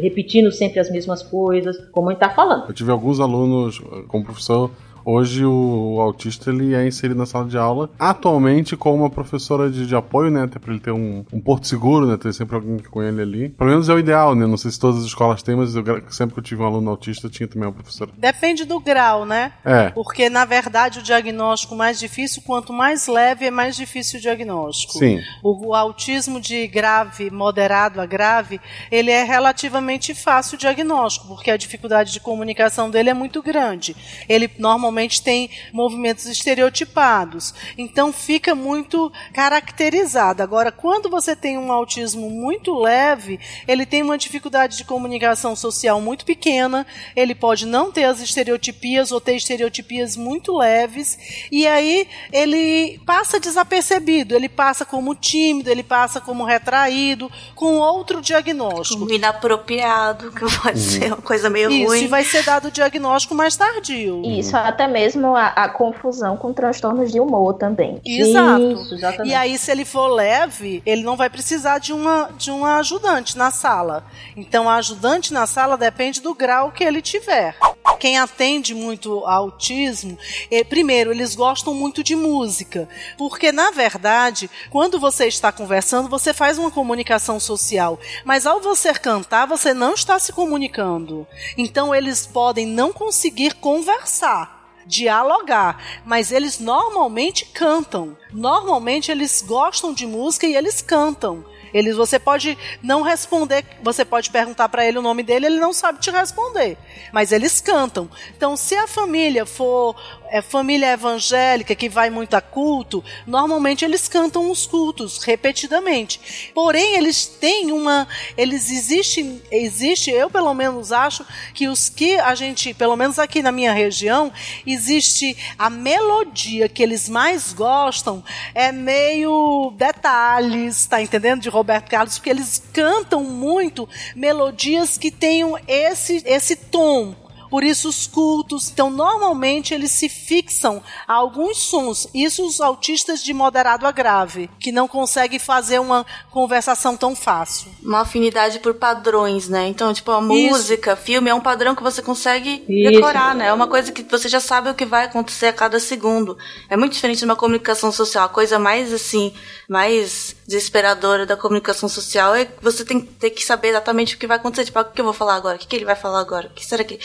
repetindo 0.00 0.50
sempre 0.50 0.80
as 0.80 0.90
mesmas 0.90 1.22
coisas, 1.22 1.76
como 1.90 2.08
a 2.08 2.12
gente 2.12 2.20
tá 2.20 2.30
falando. 2.30 2.68
Eu 2.68 2.74
tive 2.74 2.90
alguns 2.90 3.20
alunos 3.20 3.78
como 4.08 4.24
professor 4.24 4.70
Hoje 5.08 5.44
o, 5.44 6.00
autista 6.00 6.50
ele 6.50 6.74
é 6.74 6.84
inserido 6.84 7.16
na 7.16 7.26
sala 7.26 7.46
de 7.46 7.56
aula, 7.56 7.88
atualmente 7.96 8.76
com 8.76 8.92
uma 8.92 9.08
professora 9.08 9.70
de, 9.70 9.86
de 9.86 9.94
apoio, 9.94 10.32
né? 10.32 10.42
Até 10.42 10.58
pra 10.58 10.72
ele 10.72 10.80
ter 10.80 10.90
um, 10.90 11.24
um 11.32 11.40
porto 11.40 11.68
seguro, 11.68 12.08
né? 12.08 12.16
Ter 12.16 12.34
sempre 12.34 12.56
alguém 12.56 12.78
com 12.78 13.00
ele 13.00 13.22
ali. 13.22 13.48
Pelo 13.50 13.70
menos 13.70 13.88
é 13.88 13.94
o 13.94 14.00
ideal, 14.00 14.34
né? 14.34 14.44
Não 14.48 14.56
sei 14.56 14.68
se 14.72 14.80
todas 14.80 14.98
as 14.98 15.04
escolas 15.04 15.44
têm, 15.44 15.54
mas 15.54 15.76
eu, 15.76 15.84
sempre 16.10 16.34
que 16.34 16.40
eu 16.40 16.42
tive 16.42 16.60
um 16.60 16.66
aluno 16.66 16.90
autista, 16.90 17.28
tinha 17.28 17.46
também 17.46 17.68
uma 17.68 17.72
professora. 17.72 18.10
Depende 18.18 18.64
do 18.64 18.80
grau, 18.80 19.24
né? 19.24 19.52
É. 19.64 19.90
Porque, 19.90 20.28
na 20.28 20.44
verdade, 20.44 20.98
o 20.98 21.02
diagnóstico 21.02 21.76
mais 21.76 22.00
difícil, 22.00 22.42
quanto 22.44 22.72
mais 22.72 23.06
leve, 23.06 23.46
é 23.46 23.50
mais 23.50 23.76
difícil 23.76 24.18
o 24.18 24.22
diagnóstico. 24.22 24.94
Sim. 24.94 25.20
O, 25.40 25.68
o 25.68 25.74
autismo 25.74 26.40
de 26.40 26.66
grave, 26.66 27.30
moderado 27.30 28.00
a 28.00 28.06
grave, 28.06 28.60
ele 28.90 29.12
é 29.12 29.22
relativamente 29.22 30.16
fácil 30.16 30.56
o 30.56 30.58
diagnóstico, 30.58 31.28
porque 31.28 31.52
a 31.52 31.56
dificuldade 31.56 32.12
de 32.12 32.18
comunicação 32.18 32.90
dele 32.90 33.10
é 33.10 33.14
muito 33.14 33.40
grande. 33.40 33.94
Ele 34.28 34.50
normalmente 34.58 34.95
tem 35.22 35.50
movimentos 35.72 36.26
estereotipados. 36.26 37.54
Então 37.76 38.12
fica 38.12 38.54
muito 38.54 39.12
caracterizado. 39.32 40.42
Agora, 40.42 40.72
quando 40.72 41.10
você 41.10 41.36
tem 41.36 41.58
um 41.58 41.70
autismo 41.70 42.30
muito 42.30 42.74
leve, 42.74 43.38
ele 43.68 43.84
tem 43.84 44.02
uma 44.02 44.18
dificuldade 44.18 44.76
de 44.76 44.84
comunicação 44.84 45.54
social 45.54 46.00
muito 46.00 46.24
pequena, 46.24 46.86
ele 47.14 47.34
pode 47.34 47.66
não 47.66 47.92
ter 47.92 48.04
as 48.04 48.20
estereotipias 48.20 49.12
ou 49.12 49.20
ter 49.20 49.36
estereotipias 49.36 50.16
muito 50.16 50.56
leves, 50.56 51.18
e 51.50 51.66
aí 51.66 52.08
ele 52.32 52.98
passa 53.04 53.38
desapercebido, 53.38 54.34
ele 54.34 54.48
passa 54.48 54.84
como 54.84 55.14
tímido, 55.14 55.70
ele 55.70 55.82
passa 55.82 56.20
como 56.20 56.44
retraído, 56.44 57.30
com 57.54 57.78
outro 57.78 58.20
diagnóstico. 58.20 59.10
Inapropriado, 59.10 60.30
que 60.30 60.40
pode 60.40 60.78
uhum. 60.78 60.84
ser 60.84 61.06
uma 61.12 61.22
coisa 61.22 61.50
meio 61.50 61.70
Isso, 61.70 61.88
ruim. 61.88 61.96
Isso, 61.96 62.04
e 62.06 62.08
vai 62.08 62.24
ser 62.24 62.42
dado 62.44 62.68
o 62.68 62.70
diagnóstico 62.70 63.34
mais 63.34 63.56
tardio. 63.56 64.22
Isso, 64.24 64.56
até 64.56 64.85
mesmo 64.86 65.34
a, 65.34 65.48
a 65.48 65.68
confusão 65.68 66.36
com 66.36 66.52
transtornos 66.52 67.12
de 67.12 67.20
humor 67.20 67.54
também. 67.54 68.00
Exato. 68.04 68.62
Isso, 68.62 68.96
e 69.24 69.34
aí, 69.34 69.58
se 69.58 69.70
ele 69.70 69.84
for 69.84 70.08
leve, 70.08 70.82
ele 70.84 71.02
não 71.02 71.16
vai 71.16 71.28
precisar 71.28 71.78
de 71.78 71.92
uma, 71.92 72.30
de 72.36 72.50
uma 72.50 72.78
ajudante 72.78 73.36
na 73.36 73.50
sala. 73.50 74.04
Então, 74.36 74.68
a 74.68 74.76
ajudante 74.76 75.32
na 75.32 75.46
sala 75.46 75.76
depende 75.76 76.20
do 76.20 76.34
grau 76.34 76.70
que 76.70 76.84
ele 76.84 77.02
tiver. 77.02 77.56
Quem 77.98 78.18
atende 78.18 78.74
muito 78.74 79.24
autismo, 79.24 80.18
é, 80.50 80.62
primeiro, 80.62 81.10
eles 81.10 81.34
gostam 81.34 81.72
muito 81.72 82.02
de 82.02 82.14
música. 82.14 82.88
Porque, 83.16 83.50
na 83.52 83.70
verdade, 83.70 84.50
quando 84.70 84.98
você 84.98 85.26
está 85.26 85.50
conversando, 85.50 86.08
você 86.08 86.34
faz 86.34 86.58
uma 86.58 86.70
comunicação 86.70 87.40
social. 87.40 87.98
Mas 88.24 88.46
ao 88.46 88.60
você 88.60 88.92
cantar, 88.92 89.46
você 89.46 89.72
não 89.72 89.94
está 89.94 90.18
se 90.18 90.32
comunicando. 90.32 91.26
Então, 91.56 91.94
eles 91.94 92.26
podem 92.26 92.66
não 92.66 92.92
conseguir 92.92 93.54
conversar 93.54 94.55
dialogar, 94.86 95.82
mas 96.04 96.30
eles 96.30 96.58
normalmente 96.58 97.44
cantam. 97.46 98.16
Normalmente 98.32 99.10
eles 99.10 99.42
gostam 99.42 99.92
de 99.92 100.06
música 100.06 100.46
e 100.46 100.54
eles 100.54 100.80
cantam. 100.80 101.44
Eles, 101.74 101.96
você 101.96 102.18
pode 102.18 102.56
não 102.82 103.02
responder, 103.02 103.64
você 103.82 104.04
pode 104.04 104.30
perguntar 104.30 104.68
para 104.68 104.86
ele 104.86 104.98
o 104.98 105.02
nome 105.02 105.22
dele, 105.22 105.46
ele 105.46 105.60
não 105.60 105.72
sabe 105.72 106.00
te 106.00 106.10
responder, 106.10 106.78
mas 107.12 107.32
eles 107.32 107.60
cantam. 107.60 108.08
Então, 108.34 108.56
se 108.56 108.74
a 108.74 108.86
família 108.86 109.44
for 109.44 109.94
é, 110.30 110.42
família 110.42 110.92
evangélica 110.92 111.74
que 111.74 111.88
vai 111.88 112.10
muito 112.10 112.34
a 112.34 112.40
culto, 112.40 113.04
normalmente 113.26 113.84
eles 113.84 114.08
cantam 114.08 114.50
os 114.50 114.66
cultos 114.66 115.22
repetidamente. 115.22 116.50
Porém, 116.54 116.96
eles 116.96 117.26
têm 117.26 117.72
uma, 117.72 118.06
eles 118.36 118.70
existem, 118.70 119.42
existe, 119.50 120.10
eu 120.10 120.30
pelo 120.30 120.52
menos 120.54 120.92
acho 120.92 121.24
que 121.54 121.68
os 121.68 121.88
que 121.88 122.16
a 122.18 122.34
gente, 122.34 122.74
pelo 122.74 122.96
menos 122.96 123.18
aqui 123.18 123.42
na 123.42 123.52
minha 123.52 123.72
região, 123.72 124.32
existe 124.66 125.36
a 125.58 125.70
melodia 125.70 126.68
que 126.68 126.82
eles 126.82 127.08
mais 127.08 127.52
gostam 127.52 128.22
é 128.54 128.72
meio 128.72 129.72
detalhes, 129.76 130.86
tá 130.86 131.00
entendendo? 131.00 131.40
De 131.40 131.48
Roberto 131.48 131.88
Carlos, 131.88 132.18
porque 132.18 132.30
eles 132.30 132.62
cantam 132.72 133.24
muito 133.24 133.88
melodias 134.14 134.98
que 134.98 135.10
tenham 135.10 135.58
esse, 135.66 136.22
esse 136.26 136.56
tom 136.56 137.25
por 137.50 137.64
isso 137.64 137.88
os 137.88 138.06
cultos, 138.06 138.70
então 138.70 138.90
normalmente 138.90 139.74
eles 139.74 139.90
se 139.90 140.08
fixam 140.08 140.82
a 141.06 141.14
alguns 141.14 141.58
sons. 141.58 142.06
Isso 142.14 142.46
os 142.46 142.60
autistas 142.60 143.22
de 143.22 143.32
moderado 143.32 143.86
a 143.86 143.92
grave, 143.92 144.50
que 144.60 144.70
não 144.70 144.86
conseguem 144.86 145.38
fazer 145.38 145.78
uma 145.78 146.04
conversação 146.30 146.96
tão 146.96 147.14
fácil. 147.16 147.70
Uma 147.82 148.00
afinidade 148.00 148.58
por 148.58 148.74
padrões, 148.74 149.48
né? 149.48 149.66
Então, 149.68 149.92
tipo, 149.92 150.10
a 150.10 150.20
música, 150.20 150.92
Isso. 150.92 151.02
filme 151.02 151.30
é 151.30 151.34
um 151.34 151.40
padrão 151.40 151.74
que 151.74 151.82
você 151.82 152.02
consegue 152.02 152.64
Isso. 152.68 152.92
decorar, 152.92 153.34
né? 153.34 153.46
É 153.48 153.52
uma 153.52 153.66
coisa 153.66 153.90
que 153.90 154.02
você 154.02 154.28
já 154.28 154.40
sabe 154.40 154.70
o 154.70 154.74
que 154.74 154.84
vai 154.84 155.06
acontecer 155.06 155.46
a 155.46 155.52
cada 155.52 155.80
segundo. 155.80 156.36
É 156.68 156.76
muito 156.76 156.92
diferente 156.92 157.18
de 157.18 157.24
uma 157.24 157.36
comunicação 157.36 157.90
social. 157.90 158.26
A 158.26 158.28
coisa 158.28 158.58
mais 158.58 158.92
assim, 158.92 159.32
mais 159.68 160.35
desesperadora 160.46 161.26
da 161.26 161.36
comunicação 161.36 161.88
social 161.88 162.34
é 162.34 162.44
que 162.44 162.62
você 162.62 162.84
tem, 162.84 163.00
ter 163.00 163.30
que 163.30 163.44
saber 163.44 163.68
exatamente 163.68 164.14
o 164.14 164.18
que 164.18 164.26
vai 164.26 164.36
acontecer. 164.36 164.66
Tipo, 164.66 164.78
ah, 164.78 164.82
o 164.82 164.92
que 164.92 165.00
eu 165.00 165.04
vou 165.04 165.14
falar 165.14 165.34
agora? 165.34 165.56
O 165.56 165.58
que, 165.58 165.66
que 165.66 165.76
ele 165.76 165.84
vai 165.84 165.96
falar 165.96 166.20
agora? 166.20 166.46
O 166.46 166.50
que 166.50 166.64
será 166.64 166.84
que. 166.84 166.98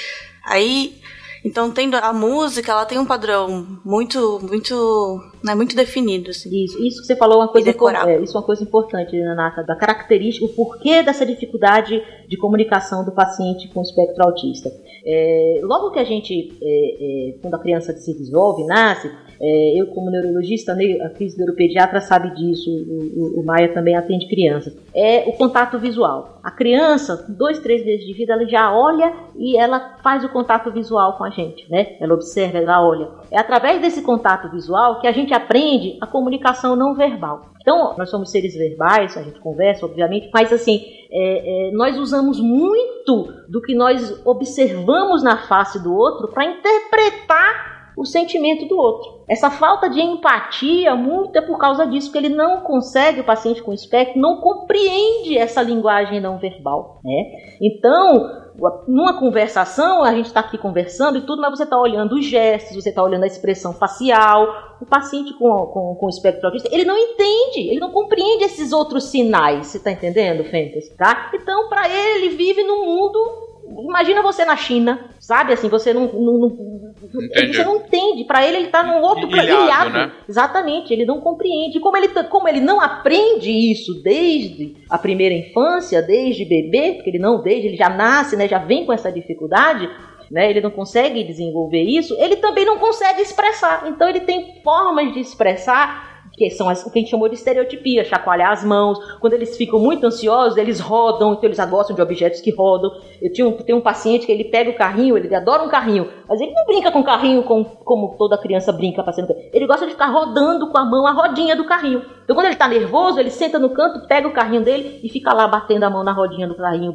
Aí, 0.46 1.00
então 1.44 1.72
tendo 1.72 1.96
a 1.96 2.14
música, 2.14 2.72
ela 2.72 2.86
tem 2.86 3.00
um 3.00 3.06
padrão 3.06 3.80
muito, 3.84 4.40
muito, 4.44 5.20
né, 5.44 5.56
muito 5.56 5.76
definido, 5.76 6.30
assim. 6.30 6.50
Isso, 6.64 6.84
isso 6.84 7.02
que 7.02 7.08
você 7.08 7.16
falou 7.16 7.38
é 7.38 7.46
uma 7.46 7.48
coisa 7.48 7.70
é, 7.70 8.22
isso 8.22 8.38
é 8.38 8.40
uma 8.40 8.46
coisa 8.46 8.64
importante, 8.64 9.16
Renata, 9.16 9.64
da 9.64 9.76
característica, 9.76 10.46
o 10.46 10.50
porquê 10.50 11.02
dessa 11.02 11.26
dificuldade 11.26 12.02
de 12.28 12.38
comunicação 12.38 13.04
do 13.04 13.12
paciente 13.12 13.68
com 13.70 13.82
espectro 13.82 14.24
autista. 14.24 14.72
É, 15.04 15.60
logo 15.64 15.92
que 15.92 16.00
a 16.00 16.04
gente, 16.04 16.58
é, 16.62 17.32
é 17.32 17.40
quando 17.42 17.56
a 17.56 17.60
criança 17.60 17.92
se 17.98 18.14
desenvolve, 18.14 18.64
nasce, 18.66 19.12
é, 19.44 19.82
eu, 19.82 19.88
como 19.88 20.12
neurologista, 20.12 20.74
a 20.74 21.10
Cris 21.10 21.36
neuropediatra 21.36 22.00
sabe 22.00 22.36
disso, 22.36 22.70
o, 22.70 23.40
o, 23.40 23.42
o, 23.42 23.46
Maia 23.46 23.74
também 23.74 23.96
atende 23.96 24.28
crianças. 24.28 24.78
É 24.94 25.24
o 25.28 25.34
contato 25.34 25.80
visual. 25.80 26.40
A 26.44 26.52
criança, 26.52 27.26
dois, 27.28 27.58
três 27.58 27.84
meses 27.84 28.06
de 28.06 28.14
vida, 28.14 28.34
ela 28.34 28.48
já 28.48 28.72
olha 28.72 29.12
e 29.36 29.58
ela 29.58 29.98
faz 30.04 30.24
o 30.24 30.30
contato 30.30 30.72
visual 30.72 31.18
com 31.18 31.24
a 31.24 31.32
gente, 31.32 31.68
né? 31.72 31.98
Ela 32.00 32.14
observa, 32.14 32.60
ela 32.60 32.88
olha. 32.88 33.10
É 33.32 33.40
através 33.40 33.82
desse 33.82 34.04
contato 34.04 34.48
visual 34.52 35.02
que 35.02 35.08
a 35.08 35.12
gente 35.12 35.34
aprende 35.34 35.98
a 36.00 36.06
comunicação 36.06 36.76
não 36.76 36.94
verbal. 36.94 37.52
Então, 37.62 37.96
nós 37.98 38.12
somos 38.12 38.30
seres 38.30 38.54
verbais, 38.54 39.18
a 39.18 39.24
gente 39.24 39.40
conversa, 39.40 39.86
obviamente, 39.86 40.30
mas 40.32 40.54
assim, 40.54 40.84
é, 41.12 41.70
é, 41.70 41.72
nós 41.72 41.98
usamos 41.98 42.40
muito 42.40 43.28
do 43.50 43.62
que 43.62 43.74
nós 43.76 44.24
observamos 44.26 45.24
na 45.24 45.48
face 45.48 45.82
do 45.82 45.94
outro 45.94 46.28
para 46.28 46.46
interpretar 46.46 47.71
o 47.98 48.06
sentimento 48.06 48.68
do 48.68 48.78
outro. 48.78 49.22
Essa 49.28 49.50
falta 49.50 49.90
de 49.90 50.02
empatia, 50.02 50.96
muito 50.96 51.38
é 51.38 51.42
por 51.42 51.58
causa 51.58 51.86
disso, 51.86 52.12
que 52.12 52.18
ele 52.18 52.30
não 52.30 52.62
consegue, 52.62 53.22
o 53.22 53.26
paciente 53.26 53.62
com 53.62 53.74
espectro, 53.74 54.20
não 54.20 54.42
compreende 54.42 55.38
essa 55.38 55.62
linguagem 55.62 56.20
não 56.20 56.38
verbal. 56.38 57.00
Né? 57.04 57.58
Então, 57.62 58.42
numa 58.88 59.18
conversação, 59.18 60.04
a 60.04 60.14
gente 60.14 60.26
está 60.26 60.42
aqui 60.42 60.58
conversando 60.58 61.18
e 61.18 61.22
tudo, 61.22 61.42
mas 61.42 61.58
você 61.58 61.64
está 61.64 61.80
olhando 61.80 62.16
os 62.16 62.26
gestos, 62.26 62.76
você 62.76 62.90
está 62.90 63.02
olhando 63.04 63.24
a 63.24 63.28
expressão 63.28 63.74
facial. 63.74 64.48
O 64.82 64.86
paciente 64.86 65.34
com, 65.34 65.50
com, 65.68 65.96
com 65.96 66.10
espectro 66.10 66.48
autista, 66.48 66.70
ele 66.72 66.86
não 66.86 66.98
entende, 66.98 67.70
ele 67.70 67.80
não 67.80 67.92
compreende 67.92 68.44
esses 68.44 68.72
outros 68.72 69.06
sinais. 69.06 69.68
Você 69.68 69.78
está 69.78 69.92
entendendo, 69.92 70.44
Fentes? 70.46 70.90
Tá? 70.96 71.32
Então, 71.34 71.70
para 71.70 71.88
ele, 71.88 72.26
ele 72.26 72.36
vive 72.36 72.64
num 72.64 72.86
mundo 72.86 73.51
Imagina 73.80 74.22
você 74.22 74.46
na 74.46 74.56
China, 74.56 75.10
sabe? 75.20 75.54
Assim, 75.54 75.70
você 75.70 75.94
não, 75.94 76.08
não, 76.08 76.38
não 76.38 76.72
você 77.12 77.64
não 77.64 77.78
entende. 77.78 78.24
Para 78.26 78.46
ele, 78.46 78.58
ele 78.58 78.68
tá 78.68 78.84
num 78.84 79.02
outro 79.02 79.28
ilhado, 79.28 79.64
ilhado. 79.64 79.90
Né? 79.92 80.12
Exatamente, 80.28 80.94
ele 80.94 81.06
não 81.06 81.20
compreende. 81.20 81.80
Como 81.80 81.98
ele, 81.98 82.08
como 82.08 82.48
ele 82.48 82.60
não 82.60 82.80
aprende 82.80 83.50
isso 83.50 84.02
desde 84.04 84.76
a 84.90 84.98
primeira 84.98 85.36
infância, 85.36 86.02
desde 86.02 86.46
bebê, 86.46 86.94
porque 86.94 87.10
ele 87.10 87.20
não 87.20 87.42
desde, 87.42 87.68
ele 87.68 87.78
já 87.78 87.90
nasce, 87.90 88.36
né? 88.36 88.48
Já 88.48 88.60
vem 88.60 88.86
com 88.86 88.94
essa 88.94 89.12
dificuldade. 89.12 89.90
Né, 90.30 90.50
ele 90.50 90.62
não 90.62 90.72
consegue 90.72 91.26
desenvolver 91.26 91.84
isso, 91.84 92.16
ele 92.18 92.38
também 92.38 92.64
não 92.64 92.78
consegue 92.78 93.22
expressar. 93.22 93.84
Então 93.88 94.08
ele 94.08 94.22
tem 94.22 94.62
formas 94.64 95.12
de 95.14 95.20
expressar 95.20 96.11
que 96.50 96.56
são 96.56 96.68
as, 96.68 96.86
o 96.86 96.92
que 96.92 97.00
a 97.00 97.02
gente 97.02 97.12
chamou 97.12 97.30
de 97.30 97.36
estereotipia, 97.36 98.04
chacoalhar 98.04 98.52
as 98.52 98.64
mãos. 98.64 98.98
Quando 99.20 99.34
eles 99.34 99.56
ficam 99.56 99.80
muito 99.80 100.06
ansiosos, 100.06 100.58
eles 100.58 100.80
rodam, 100.80 101.34
então 101.34 101.46
eles 101.46 101.60
gostam 101.70 101.96
de 101.96 102.02
objetos 102.02 102.42
que 102.42 102.52
rodam. 102.52 102.92
Eu 103.22 103.32
tinha 103.32 103.48
um, 103.48 103.52
tenho 103.54 103.78
um 103.78 103.82
paciente 103.82 104.26
que 104.26 104.32
ele 104.32 104.46
pega 104.46 104.72
o 104.72 104.76
carrinho, 104.76 105.18
ele 105.18 105.34
adora 105.34 105.64
um 105.64 105.70
carrinho, 105.70 106.10
mas 106.28 106.42
ele 106.42 106.52
não 106.52 106.66
brinca 106.66 106.92
com 106.92 107.04
carrinho 107.04 107.44
com, 107.44 107.64
como 107.64 108.16
toda 108.18 108.38
criança 108.38 108.72
brinca 108.72 109.04
passeando. 109.04 109.36
Ele 109.54 109.68
gosta 109.68 109.86
de 109.86 109.92
ficar 109.92 110.08
rodando 110.08 110.70
com 110.70 110.78
a 110.78 110.86
mão 110.86 111.06
a 111.06 111.12
rodinha 111.12 111.56
do 111.56 111.66
carrinho. 111.66 112.04
Então 112.24 112.36
quando 112.36 112.46
ele 112.46 112.56
está 112.56 112.68
nervoso, 112.68 113.20
ele 113.20 113.30
senta 113.30 113.60
no 113.60 113.70
canto, 113.70 114.08
pega 114.08 114.28
o 114.28 114.34
carrinho 114.34 114.64
dele 114.64 115.00
e 115.04 115.10
fica 115.10 115.34
lá 115.34 115.48
batendo 115.48 115.84
a 115.84 115.90
mão 115.90 116.04
na 116.04 116.14
rodinha 116.14 116.48
do 116.48 116.56
carrinho, 116.56 116.94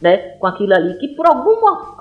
né, 0.00 0.36
com 0.38 0.46
aquilo 0.46 0.74
ali, 0.74 0.98
que 0.98 1.08
por 1.08 1.26
alguma, 1.26 1.96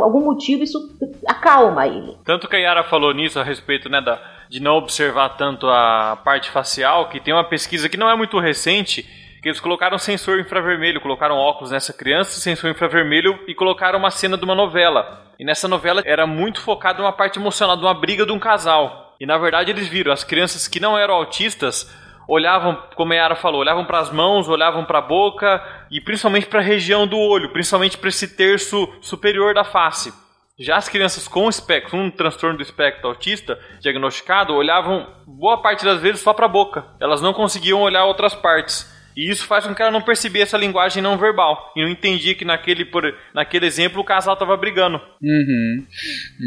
algum 0.00 0.24
motivo 0.24 0.62
isso 0.62 0.78
acalma 1.26 1.86
ele. 1.86 2.16
Tanto 2.24 2.48
que 2.48 2.56
a 2.56 2.58
Yara 2.58 2.84
falou 2.84 3.12
nisso 3.12 3.38
a 3.38 3.42
respeito, 3.42 3.88
né, 3.88 4.00
da 4.00 4.20
de 4.52 4.60
não 4.60 4.76
observar 4.76 5.30
tanto 5.30 5.66
a 5.66 6.14
parte 6.22 6.50
facial, 6.50 7.08
que 7.08 7.18
tem 7.18 7.32
uma 7.32 7.42
pesquisa 7.42 7.88
que 7.88 7.96
não 7.96 8.10
é 8.10 8.14
muito 8.14 8.38
recente, 8.38 9.02
que 9.42 9.48
eles 9.48 9.58
colocaram 9.58 9.96
sensor 9.96 10.38
infravermelho, 10.38 11.00
colocaram 11.00 11.36
óculos 11.36 11.70
nessa 11.70 11.90
criança, 11.94 12.38
sensor 12.38 12.70
infravermelho 12.70 13.38
e 13.48 13.54
colocaram 13.54 13.98
uma 13.98 14.10
cena 14.10 14.36
de 14.36 14.44
uma 14.44 14.54
novela. 14.54 15.24
E 15.38 15.44
nessa 15.44 15.66
novela 15.66 16.02
era 16.04 16.26
muito 16.26 16.60
focado 16.60 17.00
numa 17.00 17.14
parte 17.14 17.38
emocional, 17.38 17.78
de 17.78 17.82
uma 17.82 17.94
briga 17.94 18.26
de 18.26 18.32
um 18.32 18.38
casal. 18.38 19.16
E 19.18 19.24
na 19.24 19.38
verdade 19.38 19.70
eles 19.70 19.88
viram 19.88 20.12
as 20.12 20.22
crianças 20.22 20.68
que 20.68 20.78
não 20.78 20.98
eram 20.98 21.14
autistas 21.14 21.90
olhavam, 22.28 22.78
como 22.94 23.12
a 23.12 23.16
Yara 23.16 23.34
falou, 23.34 23.60
olhavam 23.60 23.86
para 23.86 24.00
as 24.00 24.12
mãos, 24.12 24.48
olhavam 24.48 24.84
para 24.84 24.98
a 24.98 25.02
boca 25.02 25.62
e 25.90 25.98
principalmente 25.98 26.46
para 26.46 26.60
a 26.60 26.62
região 26.62 27.06
do 27.06 27.18
olho, 27.18 27.52
principalmente 27.52 27.96
para 27.96 28.10
esse 28.10 28.36
terço 28.36 28.86
superior 29.00 29.54
da 29.54 29.64
face. 29.64 30.12
Já 30.58 30.76
as 30.76 30.86
crianças 30.86 31.26
com 31.26 31.48
espectro, 31.48 31.96
um 31.96 32.10
transtorno 32.10 32.58
do 32.58 32.62
espectro 32.62 33.08
autista 33.08 33.58
diagnosticado, 33.80 34.52
olhavam 34.52 35.08
boa 35.26 35.62
parte 35.62 35.82
das 35.82 35.98
vezes 35.98 36.20
só 36.20 36.34
para 36.34 36.44
a 36.44 36.48
boca. 36.48 36.84
Elas 37.00 37.22
não 37.22 37.32
conseguiam 37.32 37.80
olhar 37.80 38.04
outras 38.04 38.34
partes. 38.34 38.92
E 39.16 39.30
isso 39.30 39.46
faz 39.46 39.66
com 39.66 39.74
que 39.74 39.82
ela 39.82 39.90
não 39.90 40.02
percebesse 40.02 40.42
essa 40.44 40.56
linguagem 40.58 41.02
não 41.02 41.18
verbal. 41.18 41.72
E 41.76 41.82
não 41.82 41.90
entendia 41.90 42.34
que 42.34 42.44
naquele, 42.44 42.84
por, 42.84 43.02
naquele 43.34 43.66
exemplo 43.66 44.00
o 44.00 44.04
casal 44.04 44.36
tava 44.36 44.56
brigando. 44.56 44.98
Uhum. 45.22 45.84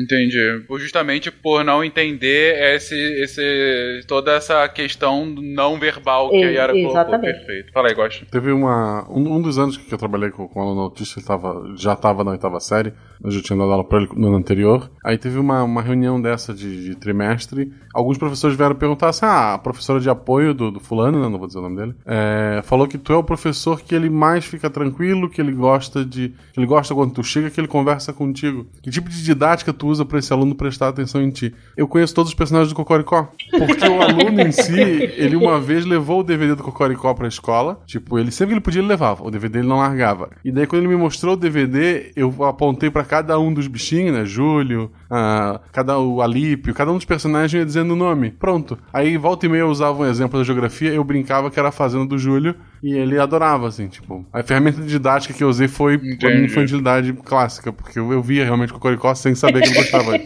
Entendi. 0.03 0.63
Justamente 0.80 1.32
por 1.32 1.63
não 1.63 1.84
entender 1.84 2.76
esse, 2.76 2.95
esse, 3.22 4.01
toda 4.07 4.34
essa 4.34 4.68
questão 4.70 5.26
não 5.26 5.80
verbal 5.80 6.30
que 6.30 6.38
E- 6.38 6.43
a 6.43 6.49
Yara 6.51 6.74
colocou. 6.74 6.91
exatamente. 6.91 7.38
Perfeito. 7.38 7.72
Fala 7.74 7.88
aí, 7.89 7.93
Gosta. 7.93 8.26
Teve 8.32 8.51
uma. 8.51 9.05
Um, 9.09 9.36
um 9.38 9.41
dos 9.41 9.57
anos 9.57 9.78
que 9.78 9.93
eu 9.93 9.97
trabalhei 9.97 10.30
com, 10.32 10.47
com 10.47 10.59
o 10.59 10.63
aluno 10.63 10.82
autista, 10.82 11.20
ele 11.20 11.28
tava, 11.28 11.74
já 11.78 11.93
estava 11.93 12.24
na 12.24 12.32
oitava 12.32 12.59
série, 12.59 12.93
eu 13.24 13.32
já 13.32 13.41
tinha 13.41 13.57
dado 13.57 13.72
aula 13.72 13.84
pra 13.88 13.99
ele 13.99 14.09
no 14.16 14.28
ano 14.28 14.38
anterior. 14.38 14.89
Aí 15.03 15.18
teve 15.18 15.38
uma, 15.39 15.63
uma 15.63 15.82
reunião 15.82 16.22
dessa 16.22 16.53
de, 16.53 16.84
de 16.86 16.95
trimestre. 16.95 17.72
Alguns 17.93 18.18
professores 18.18 18.57
vieram 18.57 18.76
perguntar 18.76 19.09
assim: 19.09 19.26
ah, 19.26 19.53
a 19.53 19.57
professora 19.59 19.99
de 19.99 20.09
apoio 20.09 20.53
do, 20.53 20.72
do 20.72 20.80
fulano, 20.80 21.22
né, 21.22 21.30
não 21.30 21.38
vou 21.38 21.47
dizer 21.47 21.59
o 21.59 21.63
nome 21.63 21.78
dele, 21.78 21.95
é, 22.05 22.55
falou 22.62 22.88
que 22.88 22.97
tu 22.97 23.14
é 23.14 23.16
o 23.16 23.24
professor 23.24 23.82
que 23.82 23.95
ele 23.95 24.10
mais 24.10 24.45
fica 24.45 24.70
tranquilo, 24.70 25.30
que 25.30 25.41
ele 25.41 25.51
gosta 25.51 26.03
de. 26.03 26.34
ele 26.56 26.66
gosta 26.66 26.93
quando 26.93 27.14
tu 27.14 27.24
chega, 27.24 27.49
que 27.49 27.60
ele 27.60 27.68
conversa 27.68 28.14
contigo. 28.14 28.66
Que 28.82 28.89
tipo 28.89 29.10
de 29.10 29.24
didática 29.24 29.74
tu 29.74 29.88
usa 29.88 30.06
pra 30.06 30.20
esse 30.20 30.32
aluno 30.32 30.56
prestar 30.56 30.89
atenção 30.89 31.22
em 31.22 31.30
ti? 31.30 31.53
Eu 31.76 31.88
conheço 31.88 32.14
todos 32.14 32.30
os 32.30 32.36
personagens 32.36 32.72
do 32.72 32.76
Cocoricó. 32.76 33.30
Porque 33.51 33.88
o 33.88 34.01
aluno 34.01 34.41
em 34.41 34.51
si, 34.51 34.80
ele 34.80 35.36
uma 35.36 35.60
vez 35.60 35.86
levou 35.86 36.20
o 36.20 36.24
DVD 36.24 36.56
do 36.56 36.64
Cocoricó 36.64 37.14
pra 37.14 37.28
escola. 37.28 37.82
Tipo, 37.86 38.20
ele 38.20 38.32
sempre 38.32 38.49
que 38.49 38.53
ele 38.56 38.62
podia, 38.62 38.82
ele 38.82 38.88
levava. 38.88 39.24
O 39.26 39.32
DVD 39.32 39.60
ele 39.60 39.68
não 39.68 39.78
largava. 39.78 40.30
E 40.43 40.51
daí, 40.51 40.68
quando 40.68 40.84
ele 40.84 40.89
me 40.89 40.97
mostrou 40.97 41.34
o 41.34 41.38
DVD, 41.38 42.12
eu 42.16 42.34
apontei 42.43 42.89
pra 42.89 43.03
cada 43.03 43.39
um 43.39 43.53
dos 43.53 43.68
bichinhos, 43.68 44.16
né? 44.16 44.26
Júlio, 44.26 44.91
ah, 45.10 45.60
cada, 45.72 45.99
o 45.99 46.22
Alípio, 46.22 46.74
cada 46.74 46.91
um 46.91 46.95
dos 46.95 47.06
personagens 47.06 47.53
ia 47.53 47.66
dizendo 47.66 47.93
o 47.93 47.95
nome. 47.95 48.32
Pronto. 48.32 48.78
Aí, 48.91 49.18
volta 49.18 49.45
e 49.45 49.49
meia, 49.49 49.62
eu 49.62 49.70
usava 49.70 50.01
um 50.01 50.06
exemplo 50.06 50.39
da 50.39 50.45
geografia, 50.45 50.93
eu 50.93 51.03
brincava 51.03 51.51
que 51.51 51.60
era 51.60 51.70
a 51.70 51.72
fazenda 51.72 52.06
do 52.06 52.18
Júlio. 52.18 52.56
E 52.84 52.93
ele 52.93 53.20
adorava, 53.20 53.68
assim, 53.68 53.88
tipo. 53.88 54.26
A 54.32 54.43
ferramenta 54.43 54.82
didática 54.82 55.34
que 55.34 55.43
eu 55.43 55.49
usei 55.49 55.68
foi 55.68 55.95
Entendi. 55.95 56.28
minha 56.28 56.45
infantilidade 56.45 57.14
clássica, 57.14 57.72
porque 57.72 57.97
eu, 57.97 58.12
eu 58.12 58.22
via 58.22 58.43
realmente 58.43 58.72
o 58.72 58.74
Cocoricó 58.74 59.14
sem 59.16 59.36
saber 59.36 59.62
que 59.62 59.70
ele 59.70 59.76
gostava. 59.76 60.12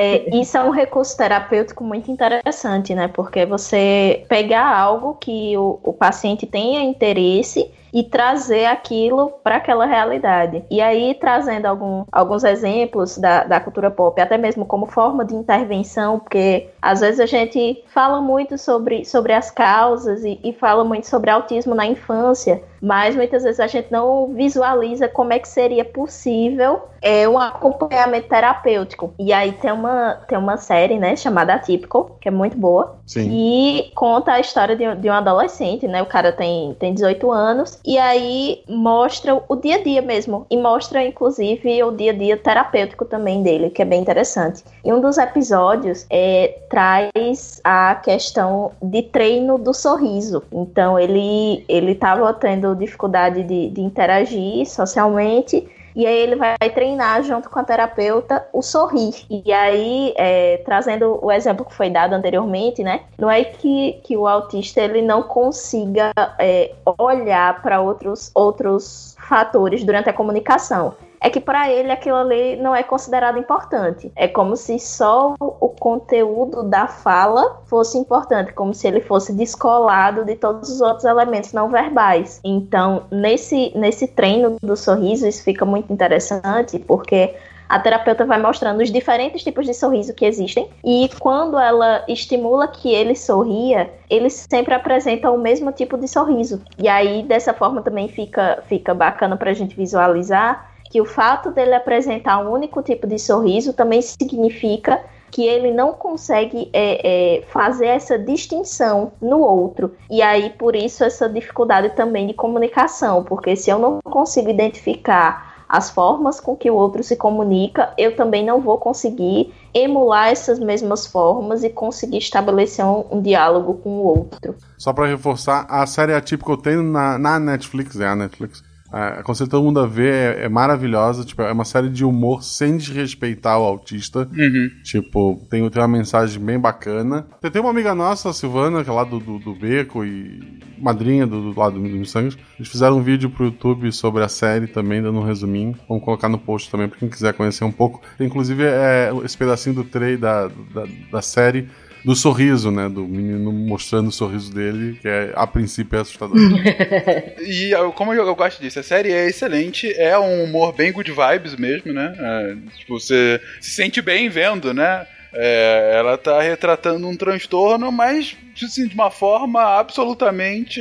É, 0.00 0.38
isso 0.38 0.56
é 0.56 0.62
um 0.62 0.70
recurso 0.70 1.16
terapêutico 1.16 1.82
muito 1.82 2.08
interessante, 2.08 2.94
né? 2.94 3.08
Porque 3.08 3.44
você 3.44 4.24
pegar 4.28 4.72
algo 4.76 5.14
que 5.14 5.56
o, 5.56 5.80
o 5.82 5.92
paciente 5.92 6.46
tenha 6.46 6.84
interesse 6.84 7.68
e 7.92 8.02
trazer 8.02 8.66
aquilo 8.66 9.30
para 9.42 9.56
aquela 9.56 9.86
realidade. 9.86 10.64
E 10.70 10.80
aí, 10.80 11.14
trazendo 11.14 11.66
algum, 11.66 12.04
alguns 12.10 12.44
exemplos 12.44 13.18
da, 13.18 13.44
da 13.44 13.60
cultura 13.60 13.90
pop, 13.90 14.20
até 14.20 14.36
mesmo 14.36 14.66
como 14.66 14.86
forma 14.86 15.24
de 15.24 15.34
intervenção, 15.34 16.18
porque 16.18 16.68
às 16.80 17.00
vezes 17.00 17.20
a 17.20 17.26
gente 17.26 17.82
fala 17.88 18.20
muito 18.20 18.56
sobre, 18.56 19.04
sobre 19.04 19.32
as 19.32 19.50
causas 19.50 20.24
e, 20.24 20.38
e 20.42 20.52
fala 20.52 20.84
muito 20.84 21.06
sobre 21.06 21.30
autismo 21.30 21.74
na 21.74 21.86
infância, 21.86 22.62
mas 22.80 23.16
muitas 23.16 23.42
vezes 23.42 23.60
a 23.60 23.66
gente 23.66 23.90
não 23.90 24.32
visualiza 24.34 25.08
como 25.08 25.32
é 25.32 25.38
que 25.38 25.48
seria 25.48 25.84
possível 25.84 26.82
é, 27.02 27.28
um 27.28 27.38
acompanhamento 27.38 28.28
terapêutico. 28.28 29.12
E 29.18 29.32
aí 29.32 29.52
tem 29.52 29.72
uma, 29.72 30.14
tem 30.28 30.36
uma 30.38 30.56
série, 30.56 30.98
né, 30.98 31.16
chamada 31.16 31.54
Atypical, 31.54 32.16
que 32.20 32.28
é 32.28 32.30
muito 32.30 32.56
boa, 32.56 32.96
Sim. 33.06 33.28
e 33.32 33.90
conta 33.94 34.32
a 34.32 34.40
história 34.40 34.76
de, 34.76 34.86
um- 34.86 34.96
de 34.96 35.08
um 35.08 35.12
adolescente, 35.12 35.86
né? 35.86 36.02
O 36.02 36.06
cara 36.06 36.32
tem, 36.32 36.74
tem 36.78 36.94
18 36.94 37.30
anos, 37.30 37.78
e 37.84 37.98
aí 37.98 38.62
mostra 38.68 39.40
o 39.48 39.56
dia 39.56 39.76
a 39.76 39.82
dia 39.82 40.02
mesmo. 40.02 40.46
E 40.50 40.56
mostra, 40.56 41.04
inclusive, 41.04 41.82
o 41.82 41.92
dia 41.92 42.12
a 42.12 42.14
dia 42.14 42.36
terapêutico 42.36 43.04
também 43.04 43.42
dele, 43.42 43.70
que 43.70 43.82
é 43.82 43.84
bem 43.84 44.00
interessante. 44.00 44.64
E 44.84 44.92
um 44.92 45.00
dos 45.00 45.18
episódios 45.18 46.06
é, 46.10 46.58
traz 46.68 47.60
a 47.64 47.94
questão 47.96 48.72
de 48.82 49.02
treino 49.02 49.58
do 49.58 49.74
sorriso. 49.74 50.42
Então 50.52 50.98
ele 50.98 51.64
ele 51.68 51.92
estava 51.92 52.32
tendo 52.34 52.74
dificuldade 52.76 53.42
de, 53.42 53.70
de 53.70 53.80
interagir 53.80 54.66
socialmente. 54.66 55.68
E 55.96 56.06
aí 56.06 56.16
ele 56.16 56.36
vai 56.36 56.56
treinar 56.72 57.24
junto 57.24 57.50
com 57.50 57.58
a 57.58 57.64
terapeuta 57.64 58.46
o 58.52 58.62
sorrir. 58.62 59.14
E 59.28 59.52
aí, 59.52 60.14
é, 60.16 60.58
trazendo 60.58 61.18
o 61.20 61.32
exemplo 61.32 61.64
que 61.64 61.74
foi 61.74 61.90
dado 61.90 62.12
anteriormente, 62.12 62.84
né? 62.84 63.00
Não 63.18 63.28
é 63.28 63.42
que, 63.42 63.94
que 64.04 64.16
o 64.16 64.28
autista 64.28 64.80
ele 64.80 65.02
não 65.02 65.24
consiga 65.24 66.12
é, 66.38 66.72
olhar 66.98 67.60
para 67.62 67.80
outros, 67.80 68.30
outros 68.32 69.07
fatores 69.28 69.84
durante 69.84 70.08
a 70.08 70.12
comunicação. 70.12 70.94
É 71.20 71.28
que 71.28 71.40
para 71.40 71.70
ele 71.70 71.90
aquilo 71.90 72.16
ali 72.16 72.56
não 72.56 72.74
é 72.74 72.82
considerado 72.82 73.38
importante. 73.38 74.10
É 74.14 74.28
como 74.28 74.56
se 74.56 74.78
só 74.78 75.34
o 75.40 75.68
conteúdo 75.68 76.62
da 76.62 76.86
fala 76.86 77.60
fosse 77.66 77.98
importante, 77.98 78.52
como 78.52 78.72
se 78.72 78.86
ele 78.86 79.00
fosse 79.00 79.32
descolado 79.32 80.24
de 80.24 80.36
todos 80.36 80.70
os 80.70 80.80
outros 80.80 81.04
elementos 81.04 81.52
não 81.52 81.68
verbais. 81.68 82.40
Então, 82.44 83.02
nesse, 83.10 83.72
nesse 83.76 84.06
treino 84.06 84.56
do 84.62 84.76
sorriso, 84.76 85.26
isso 85.26 85.42
fica 85.42 85.64
muito 85.64 85.92
interessante, 85.92 86.78
porque 86.78 87.34
a 87.68 87.78
terapeuta 87.78 88.24
vai 88.24 88.40
mostrando 88.40 88.82
os 88.82 88.90
diferentes 88.90 89.42
tipos 89.42 89.66
de 89.66 89.74
sorriso 89.74 90.14
que 90.14 90.24
existem 90.24 90.68
e 90.82 91.10
quando 91.20 91.58
ela 91.58 92.04
estimula 92.08 92.66
que 92.66 92.92
ele 92.92 93.14
sorria, 93.14 93.90
ele 94.08 94.30
sempre 94.30 94.74
apresenta 94.74 95.30
o 95.30 95.38
mesmo 95.38 95.70
tipo 95.70 95.98
de 95.98 96.08
sorriso. 96.08 96.62
E 96.78 96.88
aí 96.88 97.22
dessa 97.22 97.52
forma 97.52 97.82
também 97.82 98.08
fica 98.08 98.62
fica 98.68 98.94
bacana 98.94 99.36
pra 99.36 99.52
gente 99.52 99.76
visualizar 99.76 100.72
que 100.90 101.00
o 101.00 101.04
fato 101.04 101.50
dele 101.50 101.74
apresentar 101.74 102.38
um 102.38 102.50
único 102.50 102.82
tipo 102.82 103.06
de 103.06 103.18
sorriso 103.18 103.72
também 103.72 104.00
significa 104.00 105.00
que 105.30 105.46
ele 105.46 105.70
não 105.70 105.92
consegue 105.92 106.70
é, 106.72 107.36
é, 107.36 107.42
fazer 107.42 107.86
essa 107.86 108.18
distinção 108.18 109.12
no 109.20 109.40
outro. 109.40 109.94
E 110.10 110.22
aí, 110.22 110.50
por 110.50 110.74
isso, 110.74 111.04
essa 111.04 111.28
dificuldade 111.28 111.90
também 111.90 112.26
de 112.26 112.32
comunicação, 112.32 113.22
porque 113.22 113.54
se 113.54 113.68
eu 113.70 113.78
não 113.78 114.00
consigo 114.02 114.48
identificar 114.48 115.47
as 115.68 115.90
formas 115.90 116.40
com 116.40 116.56
que 116.56 116.70
o 116.70 116.74
outro 116.74 117.02
se 117.02 117.16
comunica, 117.16 117.92
eu 117.98 118.16
também 118.16 118.44
não 118.44 118.60
vou 118.60 118.78
conseguir 118.78 119.52
emular 119.74 120.28
essas 120.28 120.58
mesmas 120.58 121.06
formas 121.06 121.62
e 121.62 121.68
conseguir 121.68 122.18
estabelecer 122.18 122.84
um, 122.84 123.04
um 123.10 123.22
diálogo 123.22 123.74
com 123.74 123.90
o 123.90 124.02
outro. 124.04 124.54
Só 124.78 124.92
pra 124.92 125.06
reforçar, 125.06 125.66
a 125.68 125.86
série 125.86 126.14
atípica 126.14 126.52
eu 126.52 126.56
tenho 126.56 126.82
na, 126.82 127.18
na 127.18 127.38
Netflix, 127.38 128.00
é 128.00 128.06
a 128.06 128.16
Netflix. 128.16 128.62
É, 128.92 129.20
aconselho 129.20 129.50
todo 129.50 129.64
mundo 129.64 129.80
a 129.80 129.86
ver, 129.86 130.38
é, 130.38 130.44
é 130.44 130.48
maravilhosa. 130.48 131.24
Tipo, 131.24 131.42
é 131.42 131.52
uma 131.52 131.64
série 131.64 131.88
de 131.88 132.04
humor 132.04 132.42
sem 132.42 132.76
desrespeitar 132.76 133.58
o 133.58 133.64
autista. 133.64 134.28
Uhum. 134.32 134.70
Tipo, 134.82 135.46
tem, 135.50 135.68
tem 135.68 135.82
uma 135.82 135.88
mensagem 135.88 136.42
bem 136.42 136.58
bacana. 136.58 137.26
Tem, 137.40 137.50
tem 137.50 137.60
uma 137.60 137.70
amiga 137.70 137.94
nossa, 137.94 138.30
a 138.30 138.32
Silvana, 138.32 138.82
que 138.82 138.90
é 138.90 138.92
lá 138.92 139.04
do, 139.04 139.18
do, 139.18 139.38
do 139.38 139.54
Beco 139.54 140.04
e 140.04 140.58
madrinha 140.78 141.26
do, 141.26 141.52
do 141.52 141.58
lado 141.58 141.74
do 141.74 141.80
Missangas. 141.80 142.36
Eles 142.58 142.70
fizeram 142.70 142.98
um 142.98 143.02
vídeo 143.02 143.30
pro 143.30 143.46
YouTube 143.46 143.92
sobre 143.92 144.22
a 144.22 144.28
série 144.28 144.66
também, 144.66 145.02
dando 145.02 145.18
um 145.18 145.24
resuminho. 145.24 145.74
Vamos 145.88 146.04
colocar 146.04 146.28
no 146.28 146.38
post 146.38 146.70
também 146.70 146.88
pra 146.88 146.98
quem 146.98 147.08
quiser 147.08 147.34
conhecer 147.34 147.64
um 147.64 147.72
pouco. 147.72 148.00
Inclusive, 148.18 148.64
é, 148.64 149.10
esse 149.24 149.36
pedacinho 149.36 149.74
do 149.74 149.84
trailer 149.84 150.18
da, 150.18 150.48
da, 150.48 150.86
da 151.12 151.22
série 151.22 151.68
do 152.04 152.14
sorriso, 152.14 152.70
né? 152.70 152.88
Do 152.88 153.02
menino 153.06 153.52
mostrando 153.52 154.08
o 154.08 154.12
sorriso 154.12 154.52
dele, 154.52 154.98
que 155.00 155.08
é, 155.08 155.32
a 155.34 155.46
princípio 155.46 155.96
é 155.98 156.00
assustador. 156.02 156.36
E 157.40 157.70
eu- 157.70 157.92
como 157.92 158.12
eu, 158.12 158.26
eu 158.26 158.34
gosto 158.34 158.60
disso, 158.60 158.78
a 158.78 158.82
série 158.82 159.10
é 159.12 159.26
excelente, 159.26 159.90
é 159.94 160.18
um 160.18 160.44
humor 160.44 160.74
bem 160.74 160.92
good 160.92 161.10
vibes 161.10 161.56
mesmo, 161.56 161.92
né? 161.92 162.14
É, 162.18 162.56
tipo, 162.78 162.98
você 162.98 163.40
se 163.60 163.70
sente 163.70 164.00
bem 164.02 164.28
vendo, 164.28 164.72
né? 164.74 165.06
É, 165.32 165.94
ela 165.98 166.16
tá 166.16 166.40
retratando 166.40 167.06
um 167.06 167.14
transtorno, 167.16 167.92
mas 167.92 168.34
assim, 168.62 168.86
de 168.88 168.94
uma 168.94 169.10
forma 169.10 169.62
absolutamente 169.78 170.80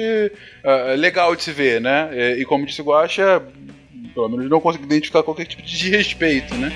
ah, 0.63 0.93
legal 0.97 1.35
de 1.35 1.43
se 1.43 1.51
ver, 1.51 1.81
né? 1.81 2.09
E, 2.13 2.41
e 2.41 2.45
como 2.45 2.65
disse 2.65 2.81
o 2.81 2.85
Guaxa, 2.85 3.41
pelo 4.13 4.29
menos 4.29 4.49
não 4.49 4.61
consigo 4.61 4.85
identificar 4.85 5.21
qualquer 5.23 5.45
tipo 5.45 5.61
de 5.61 5.77
desrespeito, 5.77 6.55
né? 6.55 6.71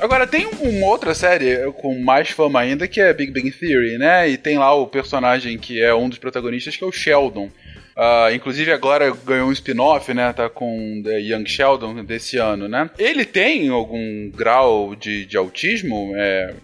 Agora, 0.00 0.26
tem 0.26 0.46
uma 0.46 0.86
outra 0.86 1.14
série 1.14 1.70
com 1.72 1.98
mais 1.98 2.30
fama 2.30 2.60
ainda 2.60 2.86
que 2.86 3.00
é 3.00 3.12
Big 3.12 3.32
Bang 3.32 3.50
Theory, 3.50 3.98
né? 3.98 4.28
E 4.28 4.36
tem 4.36 4.58
lá 4.58 4.72
o 4.74 4.86
personagem 4.86 5.58
que 5.58 5.82
é 5.82 5.94
um 5.94 6.08
dos 6.08 6.18
protagonistas, 6.18 6.76
que 6.76 6.84
é 6.84 6.86
o 6.86 6.92
Sheldon. 6.92 7.50
Uh, 7.96 8.32
inclusive 8.32 8.70
agora 8.70 9.12
ganhou 9.26 9.48
um 9.48 9.52
spin-off, 9.52 10.14
né? 10.14 10.32
Tá 10.32 10.48
com 10.48 11.02
The 11.02 11.18
Young 11.20 11.46
Sheldon 11.46 12.04
desse 12.04 12.36
ano, 12.36 12.68
né? 12.68 12.88
Ele 12.96 13.24
tem 13.24 13.68
algum 13.68 14.30
grau 14.30 14.94
de, 14.94 15.26
de 15.26 15.36
autismo? 15.36 16.12
É, 16.14 16.54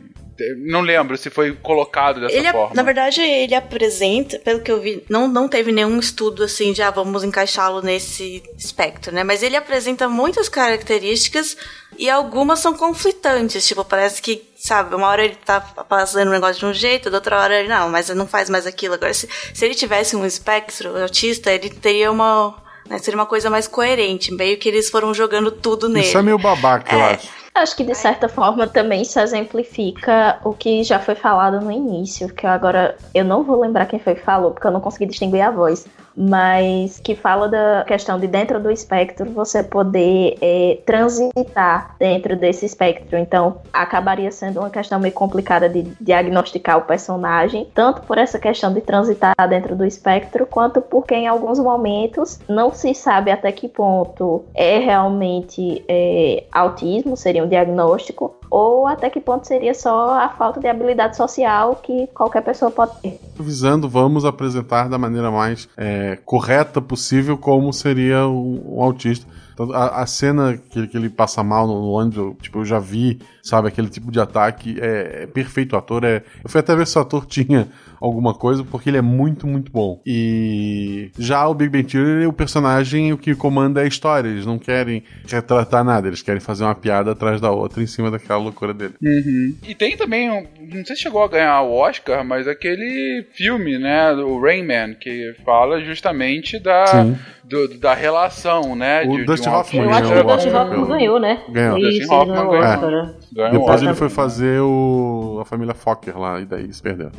não 0.67 0.81
lembro 0.81 1.17
se 1.17 1.31
foi 1.31 1.53
colocado 1.55 2.21
dessa 2.21 2.35
ele, 2.35 2.51
forma. 2.51 2.75
Na 2.75 2.83
verdade, 2.83 3.21
ele 3.21 3.55
apresenta, 3.55 4.39
pelo 4.39 4.61
que 4.61 4.71
eu 4.71 4.81
vi, 4.81 5.05
não, 5.09 5.29
não 5.29 5.49
teve 5.49 5.71
nenhum 5.73 5.99
estudo 5.99 6.43
assim 6.43 6.73
de 6.73 6.83
ah, 6.83 6.91
vamos 6.91 7.23
encaixá-lo 7.23 7.81
nesse 7.83 8.43
espectro, 8.59 9.13
né? 9.13 9.23
Mas 9.23 9.43
ele 9.43 9.57
apresenta 9.57 10.09
muitas 10.09 10.49
características 10.49 11.57
e 11.99 12.11
algumas 12.11 12.59
são 12.59 12.75
conflitantes. 12.75 13.67
Tipo, 13.67 13.85
parece 13.85 14.21
que, 14.21 14.43
sabe, 14.57 14.95
uma 14.95 15.09
hora 15.09 15.25
ele 15.25 15.37
tá 15.37 15.61
fazendo 15.89 16.29
um 16.29 16.33
negócio 16.33 16.59
de 16.59 16.67
um 16.67 16.75
jeito, 16.75 17.11
da 17.11 17.19
outra 17.19 17.41
hora 17.41 17.59
ele 17.61 17.69
não, 17.69 17.89
mas 17.89 18.09
ele 18.09 18.19
não 18.19 18.27
faz 18.27 18.51
mais 18.51 18.67
aquilo. 18.67 18.95
Agora, 18.95 19.15
se, 19.15 19.29
se 19.53 19.65
ele 19.65 19.75
tivesse 19.75 20.17
um 20.17 20.27
espectro 20.27 21.01
autista, 21.01 21.53
ele 21.53 21.71
teria 21.71 22.11
uma. 22.11 22.63
Né, 22.89 22.99
seria 22.99 23.19
uma 23.19 23.27
coisa 23.27 23.49
mais 23.49 23.67
coerente. 23.67 24.33
Meio 24.33 24.59
que 24.59 24.69
eles 24.69 24.91
foram 24.91 25.15
jogando 25.15 25.51
tudo 25.51 25.89
nele. 25.89 26.07
Isso 26.07 26.19
é 26.19 26.23
meio 26.23 26.39
babaca, 26.39 26.95
É. 26.95 26.99
eu 26.99 27.05
acho. 27.05 27.44
Acho 27.57 27.77
que 27.77 27.85
de 27.85 27.95
certa 27.95 28.29
forma 28.29 28.67
também 28.67 29.03
isso 29.03 29.21
exemplifica 29.21 30.41
o 30.43 30.53
que 30.53 30.83
já 30.83 30.99
foi 30.99 31.15
falado 31.15 31.61
no 31.61 31.71
início, 31.71 32.29
que 32.29 32.45
agora 32.49 32.97
eu 33.15 33.25
não 33.25 33.45
vou 33.45 33.61
lembrar 33.61 33.87
quem 33.87 34.01
foi 34.01 34.17
que 34.17 34.23
falou, 34.23 34.51
porque 34.51 34.67
eu 34.67 34.73
não 34.73 34.81
consegui 34.81 35.07
distinguir 35.07 35.41
a 35.41 35.53
voz, 35.53 35.87
mas 36.17 36.99
que 36.99 37.15
fala 37.15 37.49
da 37.49 37.85
questão 37.87 38.19
de 38.19 38.27
dentro 38.27 38.61
do 38.61 38.71
espectro 38.71 39.31
você 39.31 39.63
poder 39.63 40.37
é, 40.41 40.79
transitar 40.85 41.95
dentro 41.99 42.37
desse 42.37 42.67
espectro. 42.67 43.19
Então 43.19 43.59
acabaria 43.73 44.31
sendo 44.31 44.61
uma 44.61 44.71
questão 44.71 44.99
meio 44.99 45.15
complicada 45.15 45.69
de 45.69 45.83
diagnosticar 46.01 46.79
o 46.79 46.83
personagem, 46.83 47.69
tanto 47.75 48.03
por 48.03 48.19
essa 48.19 48.39
questão 48.39 48.73
de 48.73 48.81
transitar 48.81 49.35
dentro 49.49 49.77
do 49.77 49.85
espectro, 49.85 50.47
quanto 50.47 50.81
porque 50.81 51.15
em 51.15 51.27
alguns 51.27 51.59
momentos 51.59 52.41
não 52.49 52.73
se 52.73 52.95
sabe 52.95 53.31
até 53.31 53.51
que 53.51 53.69
ponto 53.69 54.45
é 54.55 54.79
realmente 54.79 55.85
é, 55.89 56.45
autismo, 56.53 57.17
seria 57.17 57.44
um 57.45 57.49
diagnóstico, 57.49 58.35
ou 58.51 58.87
até 58.87 59.09
que 59.11 59.21
ponto 59.21 59.47
seria 59.47 59.75
só 59.75 60.19
a 60.19 60.29
falta 60.29 60.61
de 60.61 60.67
habilidade 60.67 61.17
social 61.17 61.77
que 61.77 62.07
qualquer 62.09 62.43
pessoa 62.43 62.71
pode 62.71 62.93
ter. 63.01 63.21
Avisando, 63.39 63.89
vamos 63.89 64.25
apresentar 64.25 64.89
da 64.89 64.99
maneira 64.99 65.31
mais 65.31 65.69
é, 65.77 66.19
correta 66.25 66.81
possível 66.81 67.37
como 67.37 67.73
seria 67.73 68.27
o, 68.27 68.79
o 68.79 68.83
autista. 68.83 69.27
Então, 69.55 69.73
a, 69.73 70.03
a 70.03 70.07
cena 70.07 70.57
que, 70.57 70.87
que 70.89 70.97
ele 70.97 71.09
passa 71.09 71.43
mal 71.43 71.67
no, 71.67 71.81
no 71.81 71.91
ônibus, 71.91 72.35
tipo, 72.43 72.59
eu 72.59 72.65
já 72.65 72.81
vi, 72.81 73.21
sabe, 73.43 73.69
aquele 73.69 73.89
tipo 73.89 74.11
de 74.11 74.21
ataque, 74.21 74.77
é, 74.81 75.23
é 75.23 75.27
perfeito. 75.27 75.75
O 75.75 75.79
ator 75.79 76.05
é. 76.05 76.25
Eu 76.43 76.51
fui 76.51 76.61
até 76.61 76.75
ver 76.75 76.87
se 76.87 76.99
o 76.99 77.01
ator 77.01 77.25
tinha 77.27 77.69
alguma 78.05 78.35
coisa, 78.35 78.63
porque 78.65 78.91
ele 78.91 78.99
é 78.99 79.03
muito, 79.03 79.47
muito 79.47 79.71
bom. 79.73 80.01
E 80.07 81.11
já 81.19 81.47
o 81.49 81.55
Big 81.55 81.71
Bang 81.71 81.85
Theory, 81.85 82.27
o 82.27 82.33
personagem, 82.33 83.13
o 83.13 83.19
que 83.19 83.35
comanda 83.35 83.81
é 83.81 83.85
a 83.85 83.87
história. 83.87 84.29
Eles 84.29 84.47
não 84.47 84.59
querem 84.59 85.03
retratar 85.27 85.83
nada, 85.85 86.07
eles 86.09 86.23
querem 86.23 86.41
fazer 86.41 86.65
uma 86.65 86.75
piada 86.75 87.13
atrás 87.13 87.41
da 87.41 87.51
outra 87.51 87.83
em 87.83 87.87
cima 87.87 88.11
daquela 88.11 88.39
loucura 88.39 88.75
dele. 88.75 88.95
Uhum. 89.03 89.55
E 89.67 89.75
tem 89.75 89.97
também, 89.97 90.31
um- 90.31 90.47
não 90.73 90.85
sei 90.85 90.97
se 90.97 91.03
chegou 91.03 91.23
a 91.23 91.29
ganhar 91.29 91.61
o 91.63 91.73
Oscar, 91.73 92.25
mas 92.25 92.47
aquele 92.47 93.27
filme, 93.33 93.79
né, 93.79 94.13
o 94.13 94.41
Rain 94.41 94.63
Man, 94.67 94.95
que 94.95 95.35
fala 95.45 95.81
justamente 95.81 96.59
da, 96.59 96.87
Sim. 96.87 97.19
do- 97.45 97.79
da 97.79 97.95
relação, 97.95 98.75
né? 98.77 99.03
O 99.05 99.11
de, 99.13 99.17
de 99.19 99.25
Dustin 99.25 99.49
um 99.49 99.55
Hoffman 99.55 99.83
Eu 99.85 99.91
acho 99.91 100.01
que 100.03 100.07
o 100.07 100.11
ganhou 100.11 100.27
Dustin 100.27 100.49
Hoffman 100.51 100.71
pelo- 100.71 100.87
ganhou, 100.87 101.21
né? 101.21 101.41
Ganhou. 101.51 101.79
Isso, 101.79 102.13
Hoffman 102.13 102.35
ganhou 102.35 102.49
o 102.49 102.51
ganhou. 102.51 102.75
Oscar? 102.75 103.15
Ganhou 103.35 103.53
Depois 103.53 103.83
ele 103.83 103.95
foi 103.95 104.09
fazer 104.09 104.61
o 104.61 105.39
a 105.41 105.45
família 105.45 105.75
Fokker 105.75 106.17
lá, 106.19 106.41
e 106.41 106.45
daí 106.45 106.73
se 106.73 106.81
perdeu. 106.83 107.11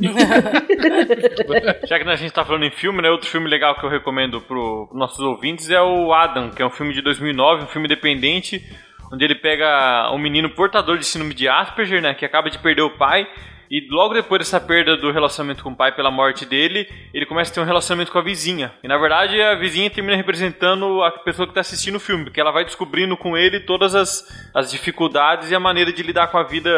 Já 1.86 1.98
que 1.98 2.08
a 2.08 2.16
gente 2.16 2.32
tá 2.32 2.44
falando 2.44 2.64
em 2.64 2.70
filme, 2.70 3.02
né? 3.02 3.10
Outro 3.10 3.28
filme 3.28 3.48
legal 3.48 3.74
que 3.74 3.84
eu 3.84 3.90
recomendo 3.90 4.40
pro, 4.40 4.86
pros 4.86 4.98
nossos 4.98 5.20
ouvintes 5.20 5.70
é 5.70 5.80
o 5.80 6.12
Adam, 6.12 6.50
que 6.50 6.62
é 6.62 6.66
um 6.66 6.70
filme 6.70 6.92
de 6.92 7.02
2009, 7.02 7.64
um 7.64 7.66
filme 7.66 7.86
independente, 7.86 8.64
onde 9.12 9.24
ele 9.24 9.34
pega 9.34 10.10
um 10.12 10.18
menino 10.18 10.50
portador 10.50 10.98
de 10.98 11.04
síndrome 11.04 11.34
de 11.34 11.48
Asperger, 11.48 12.00
né? 12.00 12.14
Que 12.14 12.24
acaba 12.24 12.50
de 12.50 12.58
perder 12.58 12.82
o 12.82 12.96
pai. 12.96 13.26
E 13.70 13.86
logo 13.90 14.14
depois 14.14 14.38
dessa 14.38 14.60
perda 14.60 14.96
do 14.96 15.10
relacionamento 15.10 15.62
com 15.62 15.70
o 15.70 15.76
pai 15.76 15.94
pela 15.94 16.10
morte 16.10 16.46
dele, 16.46 16.88
ele 17.12 17.26
começa 17.26 17.50
a 17.50 17.54
ter 17.54 17.60
um 17.60 17.64
relacionamento 17.64 18.12
com 18.12 18.18
a 18.18 18.22
vizinha. 18.22 18.72
E 18.82 18.88
na 18.88 18.96
verdade 18.96 19.40
a 19.42 19.54
vizinha 19.56 19.90
termina 19.90 20.16
representando 20.16 21.02
a 21.02 21.10
pessoa 21.10 21.46
que 21.46 21.50
está 21.50 21.60
assistindo 21.60 21.96
o 21.96 22.00
filme, 22.00 22.24
porque 22.24 22.40
ela 22.40 22.52
vai 22.52 22.64
descobrindo 22.64 23.16
com 23.16 23.36
ele 23.36 23.60
todas 23.60 23.94
as, 23.94 24.24
as 24.54 24.70
dificuldades 24.70 25.50
e 25.50 25.54
a 25.54 25.60
maneira 25.60 25.92
de 25.92 26.02
lidar 26.02 26.28
com 26.28 26.38
a 26.38 26.44
vida 26.44 26.70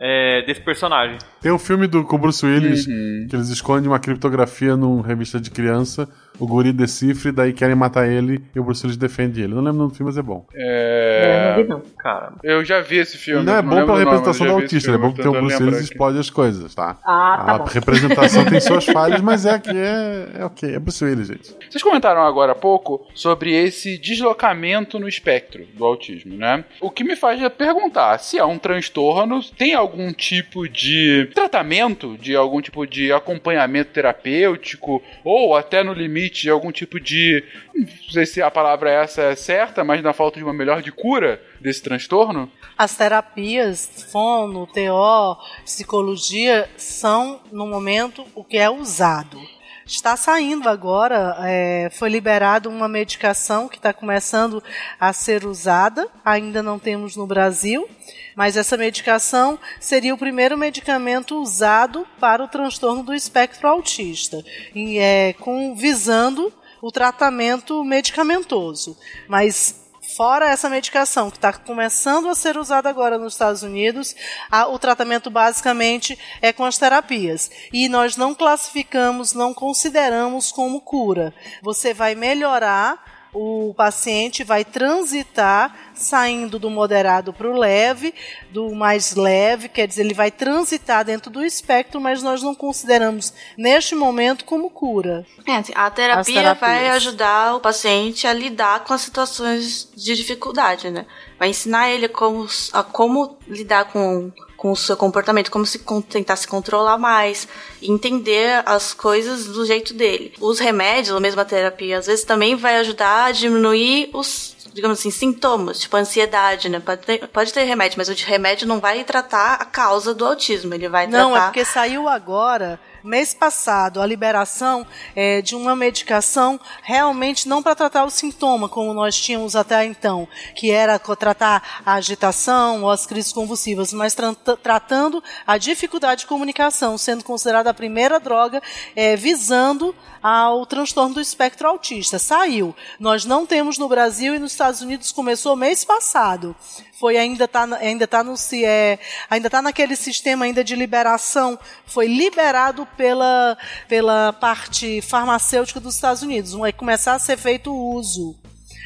é, 0.00 0.42
desse 0.46 0.62
personagem. 0.62 1.18
Tem 1.42 1.52
um 1.52 1.58
filme 1.58 1.86
do, 1.86 2.02
com 2.04 2.16
o 2.16 2.18
Bruce 2.18 2.44
Willis 2.44 2.86
que 2.86 3.36
eles 3.36 3.50
escondem 3.50 3.86
uma 3.86 4.00
criptografia 4.00 4.74
numa 4.74 5.06
revista 5.06 5.38
de 5.38 5.50
criança, 5.50 6.08
o 6.40 6.46
guri 6.46 6.72
decifra 6.72 7.28
e 7.28 7.32
daí 7.32 7.52
querem 7.52 7.74
matar 7.76 8.08
ele 8.08 8.42
e 8.54 8.58
o 8.58 8.64
Bruce 8.64 8.84
Willis 8.84 8.96
defende 8.96 9.42
ele. 9.42 9.54
Não 9.54 9.62
lembro 9.62 9.86
do 9.88 9.94
filme, 9.94 10.10
mas 10.10 10.18
é 10.18 10.22
bom. 10.22 10.44
É... 10.54 11.54
não 11.56 11.62
vi 11.62 11.68
não. 11.68 11.82
Cara, 11.98 12.32
Eu 12.42 12.64
já 12.64 12.80
vi 12.80 12.96
esse 12.96 13.18
filme. 13.18 13.44
não 13.44 13.54
é 13.54 13.62
bom 13.62 13.70
lembro 13.70 13.86
pela 13.86 13.98
nome, 13.98 14.04
representação 14.04 14.46
mas 14.46 14.56
do 14.56 14.62
autista, 14.62 14.90
é 14.90 14.98
bom 14.98 15.12
porque 15.12 15.28
o 15.28 15.32
Bruce 15.32 15.62
Willis 15.62 15.80
explode 15.80 16.18
as 16.18 16.30
coisas, 16.30 16.74
tá? 16.74 16.96
Ah, 17.04 17.42
tá 17.46 17.52
a 17.52 17.58
bom. 17.58 17.64
representação 17.66 18.44
tem 18.46 18.60
suas 18.60 18.86
falhas, 18.90 19.20
mas 19.20 19.44
é 19.44 19.58
que 19.58 19.70
é, 19.70 20.28
é 20.38 20.44
ok, 20.44 20.74
é 20.74 20.78
Bruce 20.78 21.04
Willis, 21.04 21.28
gente. 21.28 21.54
Vocês 21.68 21.82
comentaram 21.82 22.22
agora 22.22 22.52
há 22.52 22.54
pouco 22.54 23.06
sobre 23.14 23.54
esse 23.54 23.98
deslocamento 23.98 24.98
no 24.98 25.08
espectro 25.08 25.64
do 25.74 25.84
autismo, 25.84 26.36
né? 26.36 26.64
O 26.80 26.90
que 26.90 27.04
me 27.04 27.16
faz 27.16 27.40
perguntar 27.52 28.18
se 28.18 28.38
há 28.38 28.46
um 28.46 28.58
transtorno, 28.58 29.40
tem 29.56 29.74
algum 29.74 30.12
tipo 30.12 30.68
de 30.68 31.28
tratamento, 31.34 32.16
de 32.18 32.34
algum 32.34 32.60
tipo 32.60 32.86
de 32.86 33.12
acompanhamento 33.12 33.90
terapêutico, 33.92 35.02
ou 35.24 35.54
até 35.56 35.82
no 35.82 35.92
limite 35.92 36.29
de 36.30 36.50
algum 36.50 36.72
tipo 36.72 37.00
de. 37.00 37.44
Não 37.74 38.12
sei 38.12 38.26
se 38.26 38.42
a 38.42 38.50
palavra 38.50 38.90
essa 38.90 39.22
é 39.22 39.36
certa, 39.36 39.84
mas 39.84 40.02
na 40.02 40.12
falta 40.12 40.38
de 40.38 40.44
uma 40.44 40.52
melhor 40.52 40.82
de 40.82 40.92
cura 40.92 41.42
desse 41.60 41.82
transtorno? 41.82 42.50
As 42.76 42.96
terapias, 42.96 44.06
fono, 44.10 44.66
TO, 44.66 45.36
psicologia, 45.64 46.68
são, 46.76 47.40
no 47.52 47.66
momento, 47.66 48.26
o 48.34 48.44
que 48.44 48.56
é 48.56 48.70
usado. 48.70 49.40
Está 49.86 50.16
saindo 50.16 50.68
agora, 50.68 51.36
é, 51.40 51.90
foi 51.90 52.08
liberada 52.08 52.68
uma 52.68 52.88
medicação 52.88 53.68
que 53.68 53.76
está 53.76 53.92
começando 53.92 54.62
a 55.00 55.12
ser 55.12 55.44
usada, 55.44 56.06
ainda 56.24 56.62
não 56.62 56.78
temos 56.78 57.16
no 57.16 57.26
Brasil, 57.26 57.88
mas 58.36 58.56
essa 58.56 58.76
medicação 58.76 59.58
seria 59.80 60.14
o 60.14 60.18
primeiro 60.18 60.56
medicamento 60.56 61.36
usado 61.40 62.06
para 62.18 62.42
o 62.44 62.48
transtorno 62.48 63.02
do 63.02 63.14
espectro 63.14 63.68
autista, 63.68 64.42
e 64.74 64.98
é, 64.98 65.32
com, 65.34 65.74
visando 65.74 66.52
o 66.82 66.90
tratamento 66.90 67.84
medicamentoso. 67.84 68.96
Mas 69.28 69.78
Fora 70.16 70.46
essa 70.50 70.68
medicação 70.68 71.30
que 71.30 71.36
está 71.36 71.52
começando 71.52 72.28
a 72.28 72.34
ser 72.34 72.56
usada 72.56 72.88
agora 72.88 73.16
nos 73.16 73.34
Estados 73.34 73.62
Unidos, 73.62 74.16
a- 74.50 74.66
o 74.66 74.76
tratamento 74.76 75.30
basicamente 75.30 76.18
é 76.42 76.52
com 76.52 76.64
as 76.64 76.78
terapias. 76.78 77.48
E 77.72 77.88
nós 77.88 78.16
não 78.16 78.34
classificamos, 78.34 79.34
não 79.34 79.54
consideramos 79.54 80.50
como 80.50 80.80
cura. 80.80 81.32
Você 81.62 81.94
vai 81.94 82.16
melhorar, 82.16 83.09
o 83.32 83.72
paciente 83.76 84.42
vai 84.42 84.64
transitar, 84.64 85.92
saindo 85.94 86.58
do 86.58 86.70
moderado 86.70 87.32
para 87.32 87.48
o 87.48 87.56
leve, 87.56 88.14
do 88.50 88.74
mais 88.74 89.14
leve, 89.14 89.68
quer 89.68 89.86
dizer, 89.86 90.02
ele 90.02 90.14
vai 90.14 90.30
transitar 90.30 91.04
dentro 91.04 91.30
do 91.30 91.44
espectro, 91.44 92.00
mas 92.00 92.22
nós 92.22 92.42
não 92.42 92.54
consideramos 92.54 93.32
neste 93.56 93.94
momento 93.94 94.44
como 94.44 94.70
cura. 94.70 95.24
É, 95.46 95.56
assim, 95.56 95.72
a 95.74 95.90
terapia 95.90 96.54
vai 96.54 96.88
ajudar 96.88 97.54
o 97.54 97.60
paciente 97.60 98.26
a 98.26 98.32
lidar 98.32 98.84
com 98.84 98.92
as 98.92 99.02
situações 99.02 99.88
de 99.94 100.16
dificuldade, 100.16 100.90
né? 100.90 101.06
Vai 101.38 101.50
ensinar 101.50 101.90
ele 101.90 102.08
como, 102.08 102.46
a 102.72 102.82
como 102.82 103.38
lidar 103.46 103.86
com, 103.86 104.32
com 104.60 104.72
o 104.72 104.76
seu 104.76 104.94
comportamento, 104.94 105.50
como 105.50 105.64
se 105.64 105.80
tentar 106.06 106.36
se 106.36 106.46
controlar 106.46 106.98
mais, 106.98 107.48
entender 107.80 108.62
as 108.66 108.92
coisas 108.92 109.46
do 109.46 109.64
jeito 109.64 109.94
dele. 109.94 110.34
Os 110.38 110.58
remédios, 110.58 111.14
ou 111.14 111.18
mesmo 111.20 111.40
a 111.40 111.46
terapia, 111.46 111.96
às 111.96 112.06
vezes 112.06 112.26
também 112.26 112.54
vai 112.54 112.76
ajudar 112.76 113.24
a 113.24 113.32
diminuir 113.32 114.10
os 114.12 114.54
digamos 114.72 115.00
assim, 115.00 115.10
sintomas, 115.10 115.80
tipo 115.80 115.96
ansiedade, 115.96 116.68
né? 116.68 116.78
Pode 116.78 117.02
ter, 117.02 117.26
pode 117.28 117.52
ter 117.52 117.64
remédio, 117.64 117.98
mas 117.98 118.08
o 118.08 118.14
de 118.14 118.24
remédio 118.24 118.68
não 118.68 118.78
vai 118.78 119.02
tratar 119.02 119.54
a 119.54 119.64
causa 119.64 120.14
do 120.14 120.24
autismo, 120.24 120.72
ele 120.74 120.88
vai 120.88 121.06
Não, 121.06 121.30
é 121.30 121.32
tratar... 121.32 121.46
porque 121.46 121.64
saiu 121.64 122.06
agora 122.06 122.78
mês 123.02 123.34
passado 123.34 124.00
a 124.00 124.06
liberação 124.06 124.86
é, 125.14 125.40
de 125.42 125.54
uma 125.54 125.74
medicação 125.74 126.60
realmente 126.82 127.48
não 127.48 127.62
para 127.62 127.74
tratar 127.74 128.04
o 128.04 128.10
sintoma, 128.10 128.68
como 128.68 128.94
nós 128.94 129.18
tínhamos 129.18 129.56
até 129.56 129.84
então, 129.84 130.28
que 130.54 130.70
era 130.70 130.98
tratar 130.98 131.82
a 131.84 131.94
agitação 131.94 132.82
ou 132.82 132.90
as 132.90 133.06
crises 133.06 133.32
convulsivas, 133.32 133.92
mas 133.92 134.14
tra 134.14 134.34
tratando 134.62 135.22
a 135.46 135.58
dificuldade 135.58 136.22
de 136.22 136.26
comunicação, 136.26 136.96
sendo 136.96 137.24
considerada 137.24 137.70
a 137.70 137.74
primeira 137.74 138.20
droga 138.20 138.62
é, 138.94 139.16
visando 139.16 139.94
ao 140.22 140.66
transtorno 140.66 141.14
do 141.14 141.20
espectro 141.20 141.68
autista. 141.68 142.18
Saiu. 142.18 142.74
Nós 142.98 143.24
não 143.24 143.46
temos 143.46 143.78
no 143.78 143.88
Brasil 143.88 144.34
e 144.34 144.38
nos 144.38 144.52
Estados 144.52 144.80
Unidos 144.80 145.12
começou 145.12 145.56
mês 145.56 145.84
passado. 145.84 146.54
Foi 147.00 147.16
ainda 147.16 147.48
tá 147.48 147.64
ainda 147.80 148.06
tá 148.06 148.22
no 148.22 148.34
é, 148.62 148.98
ainda 149.30 149.48
tá 149.48 149.62
naquele 149.62 149.96
sistema 149.96 150.44
ainda 150.44 150.62
de 150.62 150.76
liberação. 150.76 151.58
Foi 151.86 152.06
liberado 152.06 152.84
pela 152.94 153.56
pela 153.88 154.34
parte 154.34 155.00
farmacêutica 155.00 155.80
dos 155.80 155.94
Estados 155.94 156.22
Unidos. 156.22 156.52
Vai 156.52 156.74
começar 156.74 157.14
a 157.14 157.18
ser 157.18 157.38
feito 157.38 157.72
o 157.72 157.94
uso. 157.94 158.38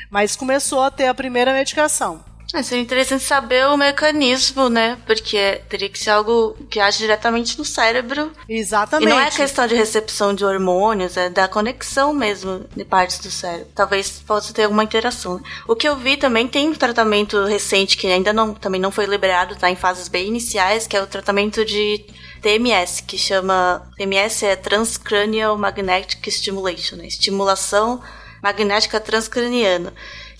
Mas 0.08 0.36
começou 0.36 0.80
a 0.84 0.92
ter 0.92 1.08
a 1.08 1.14
primeira 1.14 1.52
medicação. 1.52 2.24
É, 2.54 2.62
seria 2.62 2.84
interessante 2.84 3.24
saber 3.24 3.66
o 3.66 3.76
mecanismo, 3.76 4.68
né? 4.68 4.96
Porque 5.04 5.60
teria 5.68 5.88
que 5.88 5.98
ser 5.98 6.10
algo 6.10 6.56
que 6.70 6.78
age 6.78 6.98
diretamente 6.98 7.58
no 7.58 7.64
cérebro. 7.64 8.30
Exatamente. 8.48 9.08
E 9.08 9.12
não 9.12 9.18
é 9.18 9.28
questão 9.28 9.66
de 9.66 9.74
recepção 9.74 10.32
de 10.32 10.44
hormônios, 10.44 11.16
é 11.16 11.28
da 11.28 11.48
conexão 11.48 12.14
mesmo 12.14 12.64
de 12.76 12.84
partes 12.84 13.18
do 13.18 13.28
cérebro. 13.28 13.66
Talvez 13.74 14.22
possa 14.24 14.54
ter 14.54 14.62
alguma 14.62 14.84
interação. 14.84 15.42
O 15.66 15.74
que 15.74 15.88
eu 15.88 15.96
vi 15.96 16.16
também 16.16 16.46
tem 16.46 16.68
um 16.68 16.74
tratamento 16.74 17.44
recente 17.44 17.96
que 17.96 18.06
ainda 18.06 18.32
não, 18.32 18.54
também 18.54 18.80
não 18.80 18.92
foi 18.92 19.06
liberado, 19.06 19.56
tá 19.56 19.68
em 19.68 19.76
fases 19.76 20.06
bem 20.06 20.28
iniciais, 20.28 20.86
que 20.86 20.96
é 20.96 21.02
o 21.02 21.08
tratamento 21.08 21.64
de 21.64 22.06
TMS, 22.40 23.02
que 23.02 23.18
chama. 23.18 23.82
TMS 23.96 24.46
é 24.46 24.54
Transcranial 24.54 25.58
Magnetic 25.58 26.24
Stimulation, 26.30 26.96
né? 26.96 27.06
Estimulação 27.08 28.00
magnética 28.40 29.00
transcraniana 29.00 29.92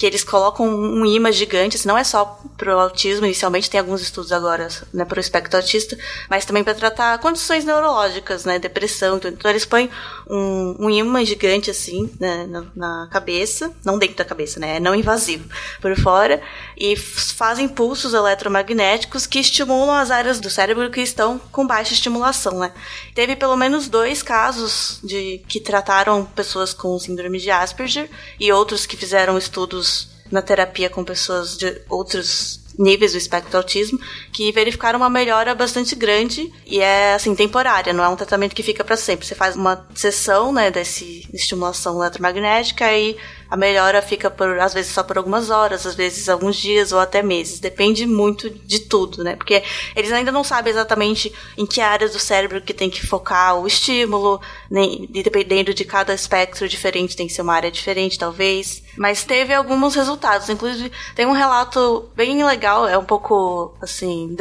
que 0.05 0.09
eles 0.09 0.22
colocam 0.22 0.66
um 0.66 1.07
imã 1.07 1.32
gigante, 1.32 1.76
assim, 1.76 1.88
não 1.88 1.96
é 1.96 2.05
só 2.05 2.38
pro 2.59 2.78
autismo, 2.78 3.24
inicialmente 3.24 3.70
tem 3.70 3.80
alguns 3.80 4.02
estudos 4.02 4.32
agora, 4.32 4.68
né, 4.92 5.02
pro 5.02 5.18
espectro 5.18 5.57
autista, 5.57 5.96
mas 6.28 6.44
também 6.44 6.62
para 6.62 6.74
tratar 6.74 7.18
condições 7.20 7.64
neurológicas, 7.64 8.44
né, 8.44 8.59
depressão, 8.59 9.16
então, 9.16 9.30
então 9.30 9.50
eles 9.50 9.64
põem 9.64 9.88
um, 10.28 10.76
um 10.78 10.90
imã 10.90 11.24
gigante, 11.24 11.70
assim, 11.70 12.12
né, 12.20 12.46
na, 12.46 12.64
na, 12.76 13.09
cabeça, 13.11 13.72
não 13.82 13.98
dentro 13.98 14.16
da 14.16 14.26
cabeça, 14.26 14.61
né, 14.61 14.76
é 14.76 14.80
não 14.80 14.94
invasivo, 14.94 15.48
por 15.80 15.98
fora, 15.98 16.42
e 16.76 16.94
fazem 16.96 17.66
pulsos 17.66 18.12
eletromagnéticos 18.12 19.26
que 19.26 19.38
estimulam 19.38 19.96
as 19.96 20.11
áreas 20.11 20.38
do 20.38 20.50
cérebro 20.50 20.90
que 20.90 21.00
estão 21.00 21.38
com 21.50 21.66
baixa 21.66 21.94
estimulação, 21.94 22.59
né. 22.59 22.74
Teve 23.14 23.36
pelo 23.36 23.57
menos 23.57 23.88
dois 23.88 24.22
casos 24.22 25.00
de 25.02 25.40
que 25.48 25.61
trataram 25.61 26.26
pessoas 26.26 26.74
com 26.74 26.98
síndrome 26.98 27.38
de 27.38 27.50
Asperger 27.50 28.11
e 28.38 28.52
outros 28.52 28.84
que 28.84 28.98
fizeram 28.98 29.38
estudos 29.38 29.93
na 30.35 30.43
terapia 30.43 30.91
com 30.91 31.05
pessoas 31.05 31.57
de 31.57 31.80
outros 31.89 32.61
níveis 32.76 33.12
do 33.12 33.18
espectro 33.18 33.53
do 33.53 33.57
autismo 33.57 34.01
que 34.32 34.51
verificaram 34.51 34.99
uma 34.99 35.09
melhora 35.09 35.55
bastante 35.55 35.95
grande 35.95 36.53
e 36.66 36.80
é 36.80 37.14
assim 37.14 37.32
temporária, 37.32 37.93
não 37.93 38.03
é 38.03 38.09
um 38.09 38.16
tratamento 38.16 38.53
que 38.53 38.64
fica 38.64 38.82
para 38.82 38.97
sempre. 38.97 39.24
Você 39.24 39.35
faz 39.37 39.55
uma 39.55 39.87
sessão, 39.95 40.53
né, 40.53 40.72
desse 40.72 41.24
estimulação 41.32 42.01
eletromagnética 42.01 42.93
e 42.93 43.16
a 43.51 43.57
melhora 43.57 44.01
fica 44.03 44.30
por, 44.30 44.59
às 44.59 44.74
vezes, 44.74 44.92
só 44.92 45.03
por 45.03 45.18
algumas 45.18 45.51
horas, 45.51 45.86
às 45.86 45.95
vezes 45.95 46.28
alguns 46.28 46.57
dias 46.57 46.92
ou 46.92 46.99
até 46.99 47.22
meses. 47.22 47.59
Depende 47.59 48.07
muito 48.07 48.51
de 48.51 48.80
tudo, 48.80 49.22
né? 49.22 49.36
Porque 49.36 49.62
eles 49.95 50.12
ainda 50.12 50.32
não 50.32 50.45
sabem 50.45 50.72
exatamente 50.72 51.32
em 51.57 51.66
que 51.66 51.80
áreas 51.80 52.12
do 52.12 52.18
cérebro 52.18 52.61
que 52.61 52.74
tem 52.74 52.90
que 52.90 53.07
focar 53.07 53.59
o 53.59 53.66
estímulo, 53.66 54.40
nem, 54.70 55.09
dependendo 55.11 55.74
de 55.74 55.84
cada 55.84 56.14
espectro 56.14 56.68
diferente, 56.68 57.16
tem 57.16 57.26
que 57.26 57.32
ser 57.32 57.42
uma 57.42 57.55
área 57.55 57.70
diferente, 57.70 58.18
talvez. 58.18 58.82
Mas 58.97 59.24
teve 59.24 59.53
alguns 59.53 59.95
resultados. 59.95 60.49
Inclusive, 60.49 60.90
tem 61.14 61.26
um 61.26 61.32
relato 61.32 62.09
bem 62.14 62.45
legal, 62.45 62.86
é 62.88 62.97
um 62.97 63.05
pouco, 63.05 63.74
assim, 63.80 64.34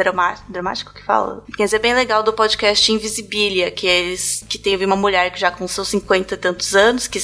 dramático, 0.48 0.94
que 0.94 1.04
fala? 1.04 1.44
Quer 1.56 1.66
dizer, 1.66 1.80
bem 1.80 1.94
legal 1.94 2.24
do 2.24 2.34
podcast 2.34 2.92
Invisibilia, 2.92 3.72
que 3.72 3.88
eles, 3.88 4.46
que 4.48 4.58
teve 4.58 4.86
uma 4.86 4.96
mulher 4.96 5.32
que 5.32 5.40
já 5.40 5.52
com 5.52 5.68
seus 5.68 5.90
50 5.90 6.34
e 6.34 6.38
tantos 6.38 6.76
anos, 6.76 7.08
que, 7.08 7.20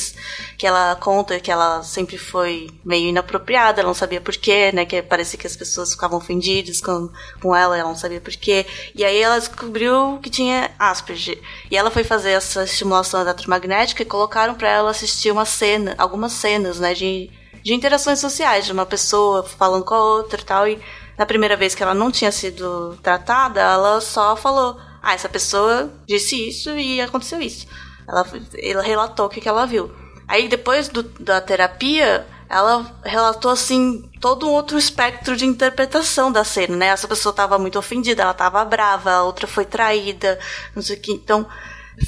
que 0.58 0.68
ela 0.68 0.96
conta 0.96 1.40
que 1.40 1.52
ela 1.52 1.69
sempre 1.84 2.18
foi 2.18 2.70
meio 2.84 3.10
inapropriada, 3.10 3.82
ela 3.82 3.88
não 3.88 3.94
sabia 3.94 4.20
porquê, 4.20 4.72
né? 4.72 4.86
Que 4.86 5.02
parecia 5.02 5.40
que 5.40 5.48
as 5.48 5.56
pessoas 5.56 5.94
ficavam 5.94 6.18
ofendidas 6.18 6.82
com, 6.82 7.10
com 7.42 7.56
ela, 7.56 7.78
ela 7.78 7.90
não 7.90 7.96
sabia 7.96 8.20
porquê. 8.20 8.66
E 8.94 9.04
aí 9.04 9.18
ela 9.22 9.40
descobriu 9.40 10.20
que 10.22 10.30
tinha 10.30 10.72
Asperger. 10.78 11.40
E 11.70 11.78
ela 11.78 11.92
foi 11.92 12.04
fazer 12.04 12.32
essa 12.32 12.64
estimulação 12.64 13.22
eletromagnética 13.22 14.04
e 14.04 14.06
colocaram 14.06 14.56
para 14.56 14.70
ela 14.70 14.92
assistir 14.92 15.32
uma 15.32 15.46
cena, 15.46 15.96
algumas 15.98 16.34
cenas, 16.34 16.80
né? 16.80 16.94
De, 16.94 17.30
de 17.64 17.74
interações 17.74 18.20
sociais, 18.20 18.66
de 18.66 18.72
uma 18.72 18.86
pessoa 18.86 19.44
falando 19.44 19.86
com 19.86 19.94
a 19.94 20.04
outra 20.04 20.42
e 20.42 20.44
tal. 20.44 20.68
E 20.68 20.80
na 21.18 21.26
primeira 21.26 21.58
vez 21.58 21.76
que 21.76 21.84
ela 21.84 21.94
não 21.94 22.12
tinha 22.12 22.32
sido 22.32 22.98
tratada, 23.04 23.60
ela 23.62 24.02
só 24.02 24.36
falou: 24.36 24.80
Ah, 25.02 25.14
essa 25.14 25.30
pessoa 25.30 25.92
disse 26.08 26.48
isso 26.48 26.70
e 26.78 27.02
aconteceu 27.02 27.42
isso. 27.42 27.68
Ela, 28.08 28.26
ela 28.58 28.82
relatou 28.82 29.28
o 29.28 29.30
que, 29.30 29.40
que 29.40 29.50
ela 29.50 29.68
viu. 29.68 29.92
Aí 30.30 30.48
depois 30.48 30.88
do, 30.88 31.02
da 31.02 31.42
terapia, 31.42 32.24
ela 32.48 32.86
relatou 33.04 33.50
assim 33.50 34.08
todo 34.22 34.48
um 34.48 34.52
outro 34.52 34.78
espectro 34.78 35.36
de 35.36 35.44
interpretação 35.44 36.32
da 36.32 36.44
cena, 36.44 36.78
né? 36.78 36.86
Essa 36.86 37.08
pessoa 37.08 37.32
estava 37.32 37.58
muito 37.58 37.80
ofendida, 37.80 38.22
ela 38.22 38.32
estava 38.32 38.64
brava, 38.64 39.12
a 39.12 39.24
outra 39.24 39.48
foi 39.48 39.66
traída, 39.66 40.38
não 40.76 40.84
sei 40.84 40.98
o 40.98 41.00
que. 41.00 41.12
Então, 41.12 41.48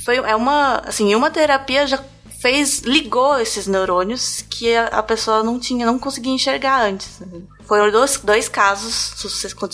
foi 0.06 0.18
é 0.18 0.36
uma, 0.36 0.84
assim, 0.86 1.16
uma 1.16 1.32
terapia 1.32 1.88
já 1.88 2.00
fez 2.40 2.82
ligou 2.82 3.40
esses 3.40 3.66
neurônios 3.66 4.46
que 4.48 4.76
a, 4.76 4.86
a 4.86 5.02
pessoa 5.04 5.42
não 5.42 5.60
tinha, 5.60 5.84
não 5.84 5.98
conseguia 5.98 6.32
enxergar 6.32 6.86
antes. 6.86 7.24
Foram 7.66 7.90
dois, 7.90 8.18
dois 8.24 8.48
casos 8.48 9.16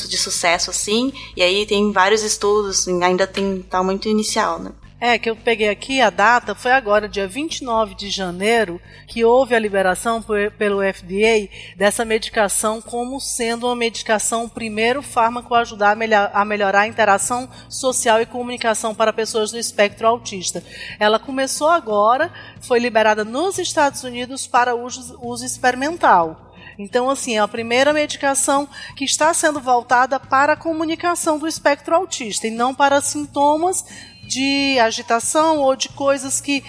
de 0.07 0.17
sucesso 0.17 0.69
assim, 0.69 1.11
e 1.35 1.43
aí 1.43 1.65
tem 1.65 1.91
vários 1.91 2.23
estudos, 2.23 2.87
ainda 2.87 3.27
tem 3.27 3.61
tá 3.61 3.83
muito 3.83 4.07
inicial, 4.07 4.57
né? 4.59 4.71
É, 4.99 5.19
que 5.19 5.29
eu 5.29 5.35
peguei 5.35 5.69
aqui 5.69 6.01
a 6.01 6.09
data, 6.09 6.55
foi 6.55 6.71
agora, 6.71 7.07
dia 7.07 7.27
29 7.27 7.93
de 7.93 8.09
janeiro, 8.09 8.81
que 9.05 9.23
houve 9.23 9.53
a 9.53 9.59
liberação 9.59 10.23
por, 10.23 10.49
pelo 10.53 10.81
FDA 10.81 11.47
dessa 11.75 12.03
medicação 12.03 12.81
como 12.81 13.21
sendo 13.21 13.67
uma 13.67 13.75
medicação, 13.75 14.45
o 14.45 14.49
primeiro 14.49 15.03
fármaco 15.03 15.53
a 15.53 15.59
ajudar 15.59 15.91
a, 15.91 15.95
melhor, 15.95 16.31
a 16.33 16.43
melhorar 16.43 16.81
a 16.81 16.87
interação 16.87 17.47
social 17.69 18.19
e 18.19 18.25
comunicação 18.25 18.95
para 18.95 19.13
pessoas 19.13 19.51
do 19.51 19.59
espectro 19.59 20.07
autista. 20.07 20.63
Ela 20.99 21.19
começou 21.19 21.69
agora, 21.69 22.33
foi 22.59 22.79
liberada 22.79 23.23
nos 23.23 23.59
Estados 23.59 24.03
Unidos 24.03 24.47
para 24.47 24.75
uso, 24.75 25.15
uso 25.21 25.45
experimental. 25.45 26.47
Então, 26.79 27.09
assim, 27.09 27.37
é 27.37 27.39
a 27.39 27.47
primeira 27.47 27.91
medicação 27.91 28.67
que 28.95 29.03
está 29.03 29.33
sendo 29.33 29.59
voltada 29.59 30.19
para 30.19 30.53
a 30.53 30.57
comunicação 30.57 31.39
do 31.39 31.47
espectro 31.47 31.95
autista 31.95 32.47
e 32.47 32.51
não 32.51 32.73
para 32.73 33.01
sintomas 33.01 33.83
de 34.27 34.77
agitação 34.79 35.59
ou 35.59 35.75
de 35.75 35.89
coisas 35.89 36.41
que, 36.41 36.63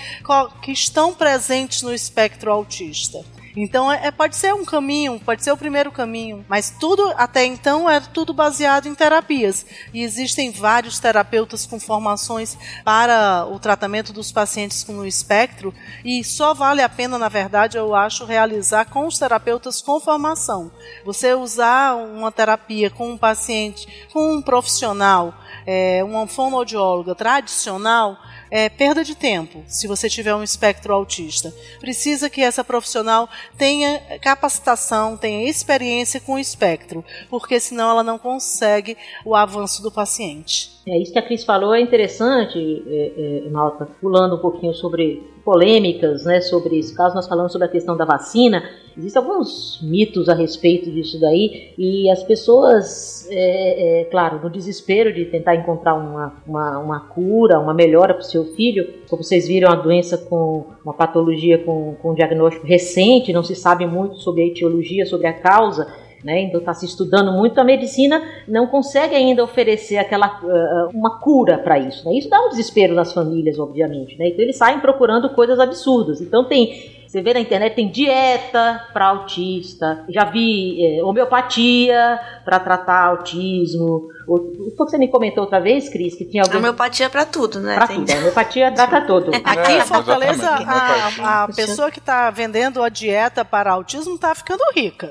que 0.62 0.72
estão 0.72 1.12
presentes 1.12 1.82
no 1.82 1.92
espectro 1.92 2.52
autista. 2.52 3.24
Então 3.61 3.90
é, 3.90 4.06
é, 4.06 4.11
pode 4.12 4.36
ser 4.36 4.54
um 4.54 4.64
caminho, 4.64 5.18
pode 5.18 5.42
ser 5.42 5.50
o 5.50 5.56
primeiro 5.56 5.90
caminho, 5.90 6.46
mas 6.48 6.70
tudo 6.78 7.12
até 7.16 7.44
então 7.44 7.90
é 7.90 7.98
tudo 7.98 8.32
baseado 8.32 8.86
em 8.86 8.94
terapias. 8.94 9.66
E 9.92 10.04
existem 10.04 10.52
vários 10.52 11.00
terapeutas 11.00 11.66
com 11.66 11.80
formações 11.80 12.56
para 12.84 13.44
o 13.50 13.59
tratamento 13.59 14.12
dos 14.12 14.30
pacientes 14.30 14.84
com 14.84 14.98
o 14.98 15.06
espectro 15.06 15.74
e 16.04 16.22
só 16.22 16.54
vale 16.54 16.82
a 16.82 16.88
pena, 16.88 17.18
na 17.18 17.28
verdade, 17.28 17.76
eu 17.76 17.96
acho, 17.96 18.24
realizar 18.24 18.84
com 18.84 19.09
os 19.09 19.18
terapeutas 19.18 19.82
com 19.82 19.98
formação. 19.98 20.70
Você 21.04 21.34
usar 21.34 21.96
uma 21.96 22.30
terapia 22.30 22.90
com 22.90 23.11
um 23.11 23.18
paciente, 23.18 24.06
com 24.12 24.34
um 24.34 24.40
profissional, 24.40 25.34
é, 25.66 26.04
uma 26.04 26.28
fonoaudióloga 26.28 27.12
tradicional, 27.12 28.16
é 28.51 28.68
perda 28.68 29.05
de 29.05 29.14
tempo 29.14 29.62
se 29.66 29.86
você 29.86 30.09
tiver 30.09 30.34
um 30.34 30.42
espectro 30.42 30.92
autista. 30.92 31.53
Precisa 31.80 32.30
que 32.30 32.40
essa 32.40 32.64
profissional 32.64 33.28
tenha 33.57 34.01
capacitação, 34.20 35.16
tenha 35.16 35.49
experiência 35.49 36.20
com 36.20 36.34
o 36.34 36.38
espectro, 36.38 37.05
porque 37.28 37.61
senão 37.61 37.90
ela 37.90 38.03
não 38.03 38.18
consegue 38.18 38.96
o 39.24 39.34
avanço 39.34 39.82
do 39.82 39.90
paciente. 39.90 40.78
É, 40.86 40.96
isso 41.01 41.12
que 41.12 41.18
a 41.18 41.22
Cris 41.22 41.44
falou 41.44 41.74
é 41.74 41.80
interessante, 41.80 42.59
é, 42.86 43.44
é, 43.46 43.51
Malta, 43.51 43.86
pulando 44.01 44.36
um 44.36 44.40
pouquinho 44.40 44.72
sobre 44.72 45.22
polêmicas, 45.44 46.24
né, 46.24 46.40
sobre 46.40 46.78
esse 46.78 46.94
caso, 46.94 47.14
nós 47.14 47.28
falamos 47.28 47.53
sobre 47.53 47.66
a 47.66 47.70
questão 47.70 47.96
da 47.96 48.05
vacina, 48.05 48.62
existem 48.99 49.22
alguns 49.22 49.80
mitos 49.80 50.28
a 50.28 50.34
respeito 50.34 50.90
disso 50.90 51.20
daí, 51.20 51.72
e 51.78 52.11
as 52.11 52.22
pessoas, 52.22 53.28
é, 53.30 54.01
é, 54.01 54.05
claro, 54.05 54.40
no 54.42 54.51
desespero 54.51 55.12
de 55.12 55.24
tentar 55.26 55.55
encontrar 55.55 55.94
uma, 55.94 56.34
uma, 56.46 56.78
uma 56.78 57.01
cura, 57.01 57.61
uma 57.61 57.72
melhora 57.72 58.12
para 58.12 58.22
o 58.22 58.26
seu 58.26 58.44
filho, 58.55 58.86
como 59.09 59.22
vocês 59.22 59.46
viram, 59.46 59.70
a 59.70 59.76
doença 59.76 60.18
com 60.18 60.66
uma 60.84 60.92
patologia 60.92 61.59
com, 61.59 61.94
com 62.03 62.14
diagnóstico 62.14 62.66
recente, 62.66 63.32
não 63.32 63.44
se 63.44 63.55
sabe 63.55 63.86
muito 63.86 64.16
sobre 64.16 64.42
a 64.42 64.46
etiologia, 64.46 65.07
sobre 65.07 65.28
a 65.28 65.32
causa, 65.32 65.86
né? 66.24 66.42
Então 66.42 66.59
está 66.59 66.74
se 66.74 66.84
estudando 66.84 67.32
muito. 67.32 67.61
A 67.61 67.64
medicina 67.64 68.20
não 68.46 68.66
consegue 68.66 69.14
ainda 69.14 69.44
oferecer 69.44 69.99
aquela 69.99 70.40
uh, 70.42 70.96
uma 70.96 71.20
cura 71.20 71.59
para 71.59 71.78
isso. 71.78 72.05
Né? 72.05 72.18
Isso 72.18 72.28
dá 72.28 72.40
um 72.44 72.49
desespero 72.49 72.94
nas 72.94 73.12
famílias, 73.12 73.59
obviamente. 73.59 74.18
Né? 74.18 74.28
Então 74.28 74.42
eles 74.42 74.57
saem 74.57 74.80
procurando 74.80 75.30
coisas 75.30 75.61
absurdas. 75.61 76.20
Então 76.20 76.44
tem 76.44 76.97
você 77.09 77.22
vê 77.22 77.32
na 77.32 77.40
internet 77.40 77.74
tem 77.74 77.88
dieta 77.88 78.86
para 78.92 79.06
autista, 79.06 80.04
já 80.11 80.24
vi 80.26 80.84
é, 80.84 81.02
homeopatia 81.02 82.20
para 82.44 82.61
tratar 82.61 83.06
autismo. 83.06 84.09
O, 84.29 84.35
o 84.35 84.70
que 84.70 84.77
você 84.77 84.98
me 84.98 85.09
comentou 85.09 85.44
outra 85.44 85.59
vez, 85.59 85.89
Cris, 85.89 86.15
que 86.15 86.24
tinha 86.27 86.43
algum... 86.43 86.59
Homeopatia 86.59 87.09
para 87.09 87.24
tudo, 87.24 87.61
né? 87.61 87.77
Para 87.77 87.89
tudo, 87.89 88.11
a 88.11 88.16
homeopatia 88.16 88.73
trata 88.73 89.01
tudo. 89.01 89.31
Aqui 89.43 89.73
em 89.73 89.81
Fortaleza, 89.81 90.48
a, 90.48 91.44
a 91.44 91.48
pessoa 91.48 91.90
que 91.90 91.98
está 91.98 92.31
vendendo 92.31 92.82
a 92.82 92.89
dieta 92.89 93.44
para 93.44 93.73
autismo 93.73 94.15
está 94.15 94.35
ficando 94.35 94.62
rica. 94.74 95.11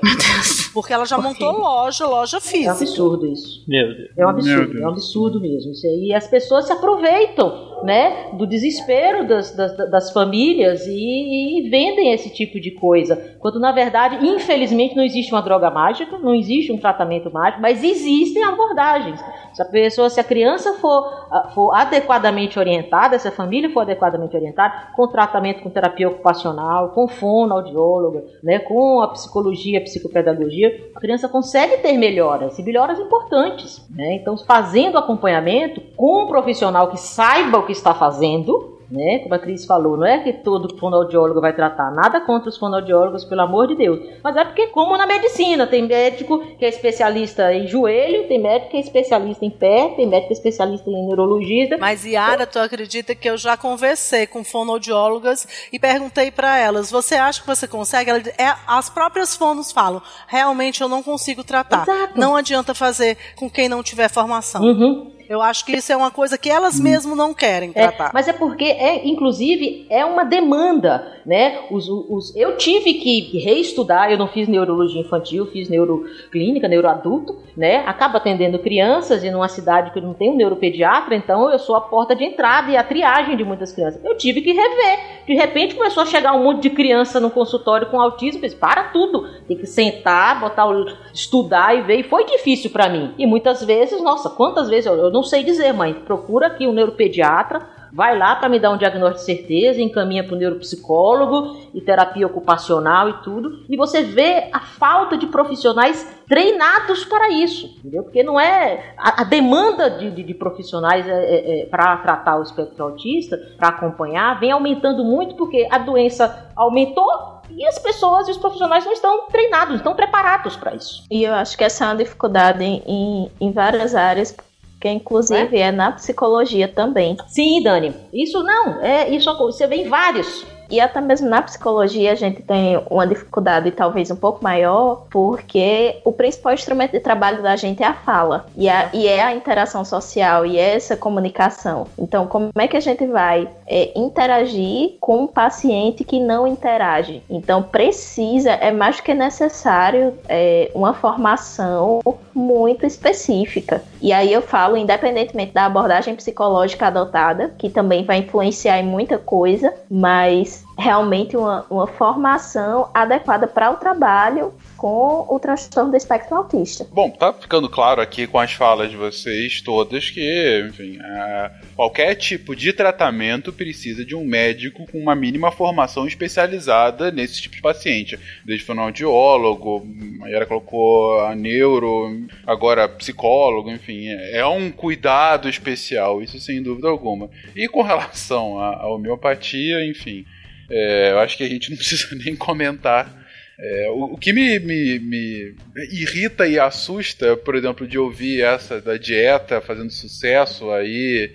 Porque 0.72 0.92
ela 0.92 1.04
já 1.04 1.16
Por 1.16 1.24
montou 1.24 1.50
loja, 1.52 2.06
loja 2.06 2.40
física. 2.40 2.70
É 2.70 2.72
um 2.72 2.76
absurdo 2.76 3.26
isso. 3.26 3.64
Meu 3.66 3.88
Deus. 3.88 4.10
É 4.16 4.24
um 4.24 4.28
absurdo, 4.28 4.78
é 4.78 4.86
um 4.86 4.88
absurdo 4.90 5.40
mesmo. 5.40 5.72
E 5.84 6.14
as 6.14 6.26
pessoas 6.28 6.66
se 6.66 6.72
aproveitam, 6.72 7.68
né, 7.82 8.30
do 8.32 8.46
desespero 8.46 9.26
das, 9.26 9.54
das, 9.54 9.76
das 9.76 10.12
famílias 10.12 10.86
e, 10.86 11.66
e 11.66 11.70
vendem 11.70 12.12
esse 12.12 12.30
tipo 12.30 12.60
de 12.60 12.72
coisa. 12.72 13.36
Quando, 13.38 13.60
na 13.60 13.72
verdade, 13.72 14.24
infelizmente, 14.24 14.96
não 14.96 15.04
existe 15.04 15.32
uma 15.32 15.42
droga 15.42 15.70
mágica, 15.70 16.18
não 16.18 16.34
existe 16.34 16.72
um 16.72 16.78
tratamento 16.78 17.32
mágico, 17.32 17.62
mas 17.62 17.82
existem 17.82 18.42
abordagens. 18.44 19.07
Se 19.52 19.62
a 19.62 19.64
pessoa, 19.64 20.08
se 20.08 20.20
a 20.20 20.24
criança 20.24 20.74
for, 20.74 21.26
ah, 21.30 21.50
for 21.54 21.74
adequadamente 21.74 22.58
orientada, 22.58 23.18
se 23.18 23.26
a 23.26 23.32
família 23.32 23.70
for 23.70 23.80
adequadamente 23.80 24.36
orientada, 24.36 24.88
com 24.94 25.08
tratamento 25.08 25.62
com 25.62 25.70
terapia 25.70 26.08
ocupacional, 26.08 26.90
com 26.90 27.08
fonoaudióloga, 27.08 28.24
né, 28.42 28.58
com 28.58 29.00
a 29.02 29.08
psicologia, 29.08 29.78
a 29.78 29.82
psicopedagogia, 29.82 30.90
a 30.94 31.00
criança 31.00 31.28
consegue 31.28 31.78
ter 31.78 31.92
melhoras, 31.94 32.58
e 32.58 32.62
melhoras 32.62 32.98
importantes. 32.98 33.86
Né? 33.90 34.14
Então, 34.14 34.36
fazendo 34.36 34.96
acompanhamento 34.96 35.80
com 35.96 36.24
um 36.24 36.26
profissional 36.26 36.88
que 36.88 36.96
saiba 36.98 37.58
o 37.58 37.66
que 37.66 37.72
está 37.72 37.94
fazendo, 37.94 38.77
né? 38.90 39.18
Como 39.20 39.34
a 39.34 39.38
Cris 39.38 39.64
falou, 39.64 39.96
não 39.96 40.06
é 40.06 40.18
que 40.18 40.32
todo 40.32 40.76
fonoaudiólogo 40.78 41.40
vai 41.40 41.52
tratar, 41.52 41.90
nada 41.90 42.20
contra 42.20 42.48
os 42.48 42.56
fonoaudiólogos, 42.56 43.24
pelo 43.24 43.42
amor 43.42 43.66
de 43.66 43.76
Deus. 43.76 44.00
Mas 44.22 44.36
é 44.36 44.44
porque, 44.44 44.68
como 44.68 44.96
na 44.96 45.06
medicina, 45.06 45.66
tem 45.66 45.86
médico 45.86 46.38
que 46.56 46.64
é 46.64 46.68
especialista 46.68 47.52
em 47.52 47.66
joelho, 47.66 48.26
tem 48.28 48.40
médico 48.40 48.70
que 48.70 48.76
é 48.76 48.80
especialista 48.80 49.44
em 49.44 49.50
pé, 49.50 49.92
tem 49.96 50.06
médico 50.06 50.28
que 50.28 50.34
é 50.34 50.36
especialista 50.36 50.88
em 50.90 51.06
neurologista. 51.06 51.76
Mas, 51.78 52.04
Yara, 52.04 52.46
tu 52.46 52.58
acredita 52.58 53.14
que 53.14 53.28
eu 53.28 53.36
já 53.36 53.56
conversei 53.56 54.26
com 54.26 54.42
fonoaudiólogas 54.42 55.46
e 55.72 55.78
perguntei 55.78 56.30
para 56.30 56.56
elas: 56.58 56.90
você 56.90 57.14
acha 57.14 57.40
que 57.40 57.46
você 57.46 57.68
consegue? 57.68 58.10
Ela, 58.10 58.20
é, 58.38 58.54
as 58.66 58.88
próprias 58.88 59.36
fonos 59.36 59.70
falam: 59.70 60.02
realmente 60.26 60.80
eu 60.80 60.88
não 60.88 61.02
consigo 61.02 61.44
tratar. 61.44 61.82
Exato. 61.82 62.18
Não 62.18 62.34
adianta 62.34 62.74
fazer 62.74 63.16
com 63.36 63.50
quem 63.50 63.68
não 63.68 63.82
tiver 63.82 64.08
formação. 64.08 64.62
Uhum. 64.62 65.17
Eu 65.28 65.42
acho 65.42 65.64
que 65.66 65.76
isso 65.76 65.92
é 65.92 65.96
uma 65.96 66.10
coisa 66.10 66.38
que 66.38 66.48
elas 66.48 66.80
mesmo 66.80 67.14
não 67.14 67.34
querem 67.34 67.70
É, 67.74 67.88
tratar. 67.88 68.10
mas 68.14 68.26
é 68.28 68.32
porque, 68.32 68.64
é, 68.64 69.06
inclusive, 69.06 69.86
é 69.90 70.04
uma 70.04 70.24
demanda, 70.24 71.20
né? 71.26 71.60
Os, 71.70 71.88
os, 71.88 72.34
eu 72.34 72.56
tive 72.56 72.94
que 72.94 73.38
reestudar, 73.38 74.10
eu 74.10 74.16
não 74.16 74.26
fiz 74.28 74.48
neurologia 74.48 75.00
infantil, 75.00 75.46
fiz 75.46 75.68
neuroclínica, 75.68 76.66
neuroadulto, 76.66 77.36
né? 77.56 77.84
Acabo 77.86 78.16
atendendo 78.16 78.58
crianças 78.58 79.22
e 79.22 79.30
numa 79.30 79.48
cidade 79.48 79.90
que 79.92 80.00
não 80.00 80.14
tem 80.14 80.30
um 80.30 80.36
neuropediatra, 80.36 81.14
então 81.14 81.50
eu 81.50 81.58
sou 81.58 81.76
a 81.76 81.80
porta 81.80 82.16
de 82.16 82.24
entrada 82.24 82.70
e 82.70 82.76
a 82.76 82.82
triagem 82.82 83.36
de 83.36 83.44
muitas 83.44 83.72
crianças. 83.72 84.02
Eu 84.04 84.16
tive 84.16 84.40
que 84.40 84.52
rever. 84.52 84.98
De 85.26 85.34
repente 85.34 85.74
começou 85.74 86.02
a 86.02 86.06
chegar 86.06 86.32
um 86.32 86.42
monte 86.42 86.62
de 86.62 86.70
criança 86.70 87.20
no 87.20 87.30
consultório 87.30 87.88
com 87.90 88.00
autismo, 88.00 88.38
eu 88.40 88.48
disse, 88.48 88.56
para 88.56 88.84
tudo, 88.84 89.28
tem 89.46 89.56
que 89.56 89.66
sentar, 89.66 90.40
botar 90.40 90.66
o, 90.66 90.86
estudar 91.12 91.76
e 91.76 91.82
ver. 91.82 92.00
E 92.00 92.02
foi 92.02 92.24
difícil 92.24 92.70
para 92.70 92.88
mim. 92.88 93.12
E 93.18 93.26
muitas 93.26 93.62
vezes, 93.62 94.02
nossa, 94.02 94.30
quantas 94.30 94.68
vezes 94.68 94.86
eu, 94.86 94.94
eu 94.94 95.10
não 95.10 95.17
sei 95.22 95.42
dizer, 95.44 95.72
mãe, 95.72 95.94
procura 95.94 96.48
aqui 96.48 96.66
um 96.66 96.72
neuropediatra, 96.72 97.78
vai 97.92 98.16
lá 98.16 98.36
para 98.36 98.48
me 98.48 98.58
dar 98.58 98.70
um 98.70 98.76
diagnóstico 98.76 99.20
de 99.20 99.24
certeza, 99.24 99.80
encaminha 99.80 100.24
para 100.24 100.34
o 100.34 100.38
neuropsicólogo 100.38 101.56
e 101.74 101.80
terapia 101.80 102.26
ocupacional 102.26 103.08
e 103.08 103.12
tudo, 103.22 103.64
e 103.68 103.76
você 103.76 104.02
vê 104.02 104.48
a 104.52 104.60
falta 104.60 105.16
de 105.16 105.26
profissionais 105.26 106.06
treinados 106.28 107.04
para 107.04 107.30
isso, 107.30 107.66
entendeu? 107.78 108.02
Porque 108.02 108.22
não 108.22 108.38
é 108.38 108.94
a, 108.96 109.22
a 109.22 109.24
demanda 109.24 109.90
de, 109.90 110.10
de, 110.10 110.22
de 110.22 110.34
profissionais 110.34 111.06
é, 111.08 111.66
para 111.70 111.96
tratar 111.98 112.38
o 112.38 112.42
espectro 112.42 112.84
autista, 112.84 113.38
para 113.56 113.68
acompanhar, 113.68 114.38
vem 114.38 114.52
aumentando 114.52 115.04
muito 115.04 115.34
porque 115.36 115.66
a 115.70 115.78
doença 115.78 116.50
aumentou 116.54 117.38
e 117.50 117.66
as 117.66 117.78
pessoas 117.78 118.28
e 118.28 118.30
os 118.30 118.36
profissionais 118.36 118.84
não 118.84 118.92
estão 118.92 119.26
treinados, 119.28 119.70
não 119.70 119.76
estão 119.76 119.94
preparados 119.94 120.56
para 120.56 120.74
isso. 120.74 121.04
E 121.10 121.24
eu 121.24 121.32
acho 121.34 121.56
que 121.56 121.64
essa 121.64 121.84
é 121.84 121.88
uma 121.88 121.96
dificuldade 121.96 122.62
em, 122.62 123.30
em 123.40 123.52
várias 123.52 123.94
áreas, 123.94 124.36
que 124.80 124.88
inclusive 124.88 125.58
é 125.58 125.72
na 125.72 125.92
psicologia 125.92 126.68
também. 126.68 127.16
Sim, 127.26 127.62
Dani. 127.62 127.94
Isso 128.12 128.42
não, 128.42 128.80
é 128.80 129.08
isso 129.10 129.28
você 129.38 129.66
vê 129.66 129.76
em 129.76 129.88
vários. 129.88 130.46
E 130.70 130.80
até 130.80 131.00
mesmo 131.00 131.28
na 131.28 131.40
psicologia 131.40 132.12
a 132.12 132.14
gente 132.14 132.42
tem 132.42 132.78
uma 132.90 133.06
dificuldade 133.06 133.70
talvez 133.70 134.10
um 134.10 134.16
pouco 134.16 134.44
maior, 134.44 135.06
porque 135.10 135.96
o 136.04 136.12
principal 136.12 136.52
instrumento 136.52 136.92
de 136.92 137.00
trabalho 137.00 137.42
da 137.42 137.56
gente 137.56 137.82
é 137.82 137.86
a 137.86 137.94
fala, 137.94 138.46
e, 138.56 138.68
a, 138.68 138.90
e 138.92 139.08
é 139.08 139.22
a 139.22 139.34
interação 139.34 139.84
social, 139.84 140.44
e 140.44 140.58
é 140.58 140.76
essa 140.76 140.96
comunicação. 140.96 141.86
Então, 141.98 142.26
como 142.26 142.50
é 142.54 142.68
que 142.68 142.76
a 142.76 142.80
gente 142.80 143.06
vai 143.06 143.48
é, 143.66 143.98
interagir 143.98 144.96
com 145.00 145.22
um 145.22 145.26
paciente 145.26 146.04
que 146.04 146.20
não 146.20 146.46
interage? 146.46 147.22
Então, 147.30 147.62
precisa, 147.62 148.50
é 148.50 148.70
mais 148.70 148.96
do 148.96 149.02
que 149.02 149.14
necessário, 149.14 150.14
é, 150.28 150.70
uma 150.74 150.92
formação 150.92 152.00
muito 152.38 152.86
específica. 152.86 153.82
E 154.00 154.12
aí 154.12 154.32
eu 154.32 154.40
falo, 154.40 154.76
independentemente 154.76 155.52
da 155.52 155.66
abordagem 155.66 156.14
psicológica 156.14 156.86
adotada, 156.86 157.54
que 157.58 157.68
também 157.68 158.04
vai 158.04 158.18
influenciar 158.18 158.78
em 158.78 158.86
muita 158.86 159.18
coisa, 159.18 159.74
mas 159.90 160.64
realmente 160.78 161.36
uma, 161.36 161.66
uma 161.68 161.86
formação 161.86 162.88
adequada 162.94 163.46
para 163.46 163.70
o 163.70 163.76
trabalho 163.76 164.52
com 164.78 165.26
o 165.28 165.40
transtorno 165.40 165.90
do 165.90 165.96
espectro 165.96 166.36
autista. 166.36 166.86
Bom, 166.92 167.10
tá 167.10 167.32
ficando 167.32 167.68
claro 167.68 168.00
aqui 168.00 168.28
com 168.28 168.38
as 168.38 168.52
falas 168.52 168.88
de 168.90 168.96
vocês 168.96 169.60
todas 169.60 170.08
que, 170.08 170.66
enfim, 170.68 170.98
é, 171.02 171.50
qualquer 171.74 172.14
tipo 172.14 172.54
de 172.54 172.72
tratamento 172.72 173.52
precisa 173.52 174.04
de 174.04 174.14
um 174.14 174.24
médico 174.24 174.86
com 174.90 174.98
uma 174.98 175.16
mínima 175.16 175.50
formação 175.50 176.06
especializada 176.06 177.10
nesse 177.10 177.42
tipo 177.42 177.56
de 177.56 177.60
paciente. 177.60 178.18
Desde 178.44 178.64
fonoaudiólogo, 178.64 179.84
a 180.22 180.28
Yara 180.28 180.46
colocou 180.46 181.20
a 181.22 181.34
neuro, 181.34 182.26
agora 182.46 182.88
psicólogo, 182.88 183.72
enfim, 183.72 184.06
é 184.08 184.46
um 184.46 184.70
cuidado 184.70 185.48
especial, 185.48 186.22
isso 186.22 186.38
sem 186.38 186.62
dúvida 186.62 186.88
alguma. 186.88 187.28
E 187.56 187.66
com 187.66 187.82
relação 187.82 188.60
à 188.60 188.86
homeopatia, 188.86 189.84
enfim, 189.84 190.24
é, 190.70 191.10
eu 191.10 191.18
acho 191.18 191.36
que 191.36 191.42
a 191.42 191.48
gente 191.48 191.68
não 191.68 191.76
precisa 191.76 192.14
nem 192.14 192.36
comentar 192.36 193.17
é, 193.60 193.90
o, 193.90 194.14
o, 194.14 194.16
que 194.16 194.32
me, 194.32 194.58
me, 194.60 194.98
me, 195.00 195.54
irrita 195.90 196.46
e 196.46 196.60
assusta, 196.60 197.36
por 197.36 197.56
exemplo, 197.56 197.88
de 197.88 197.98
ouvir 197.98 198.42
essa 198.42 198.80
da 198.80 198.96
dieta 198.96 199.60
fazendo 199.60 199.90
sucesso 199.90 200.70
aí, 200.70 201.32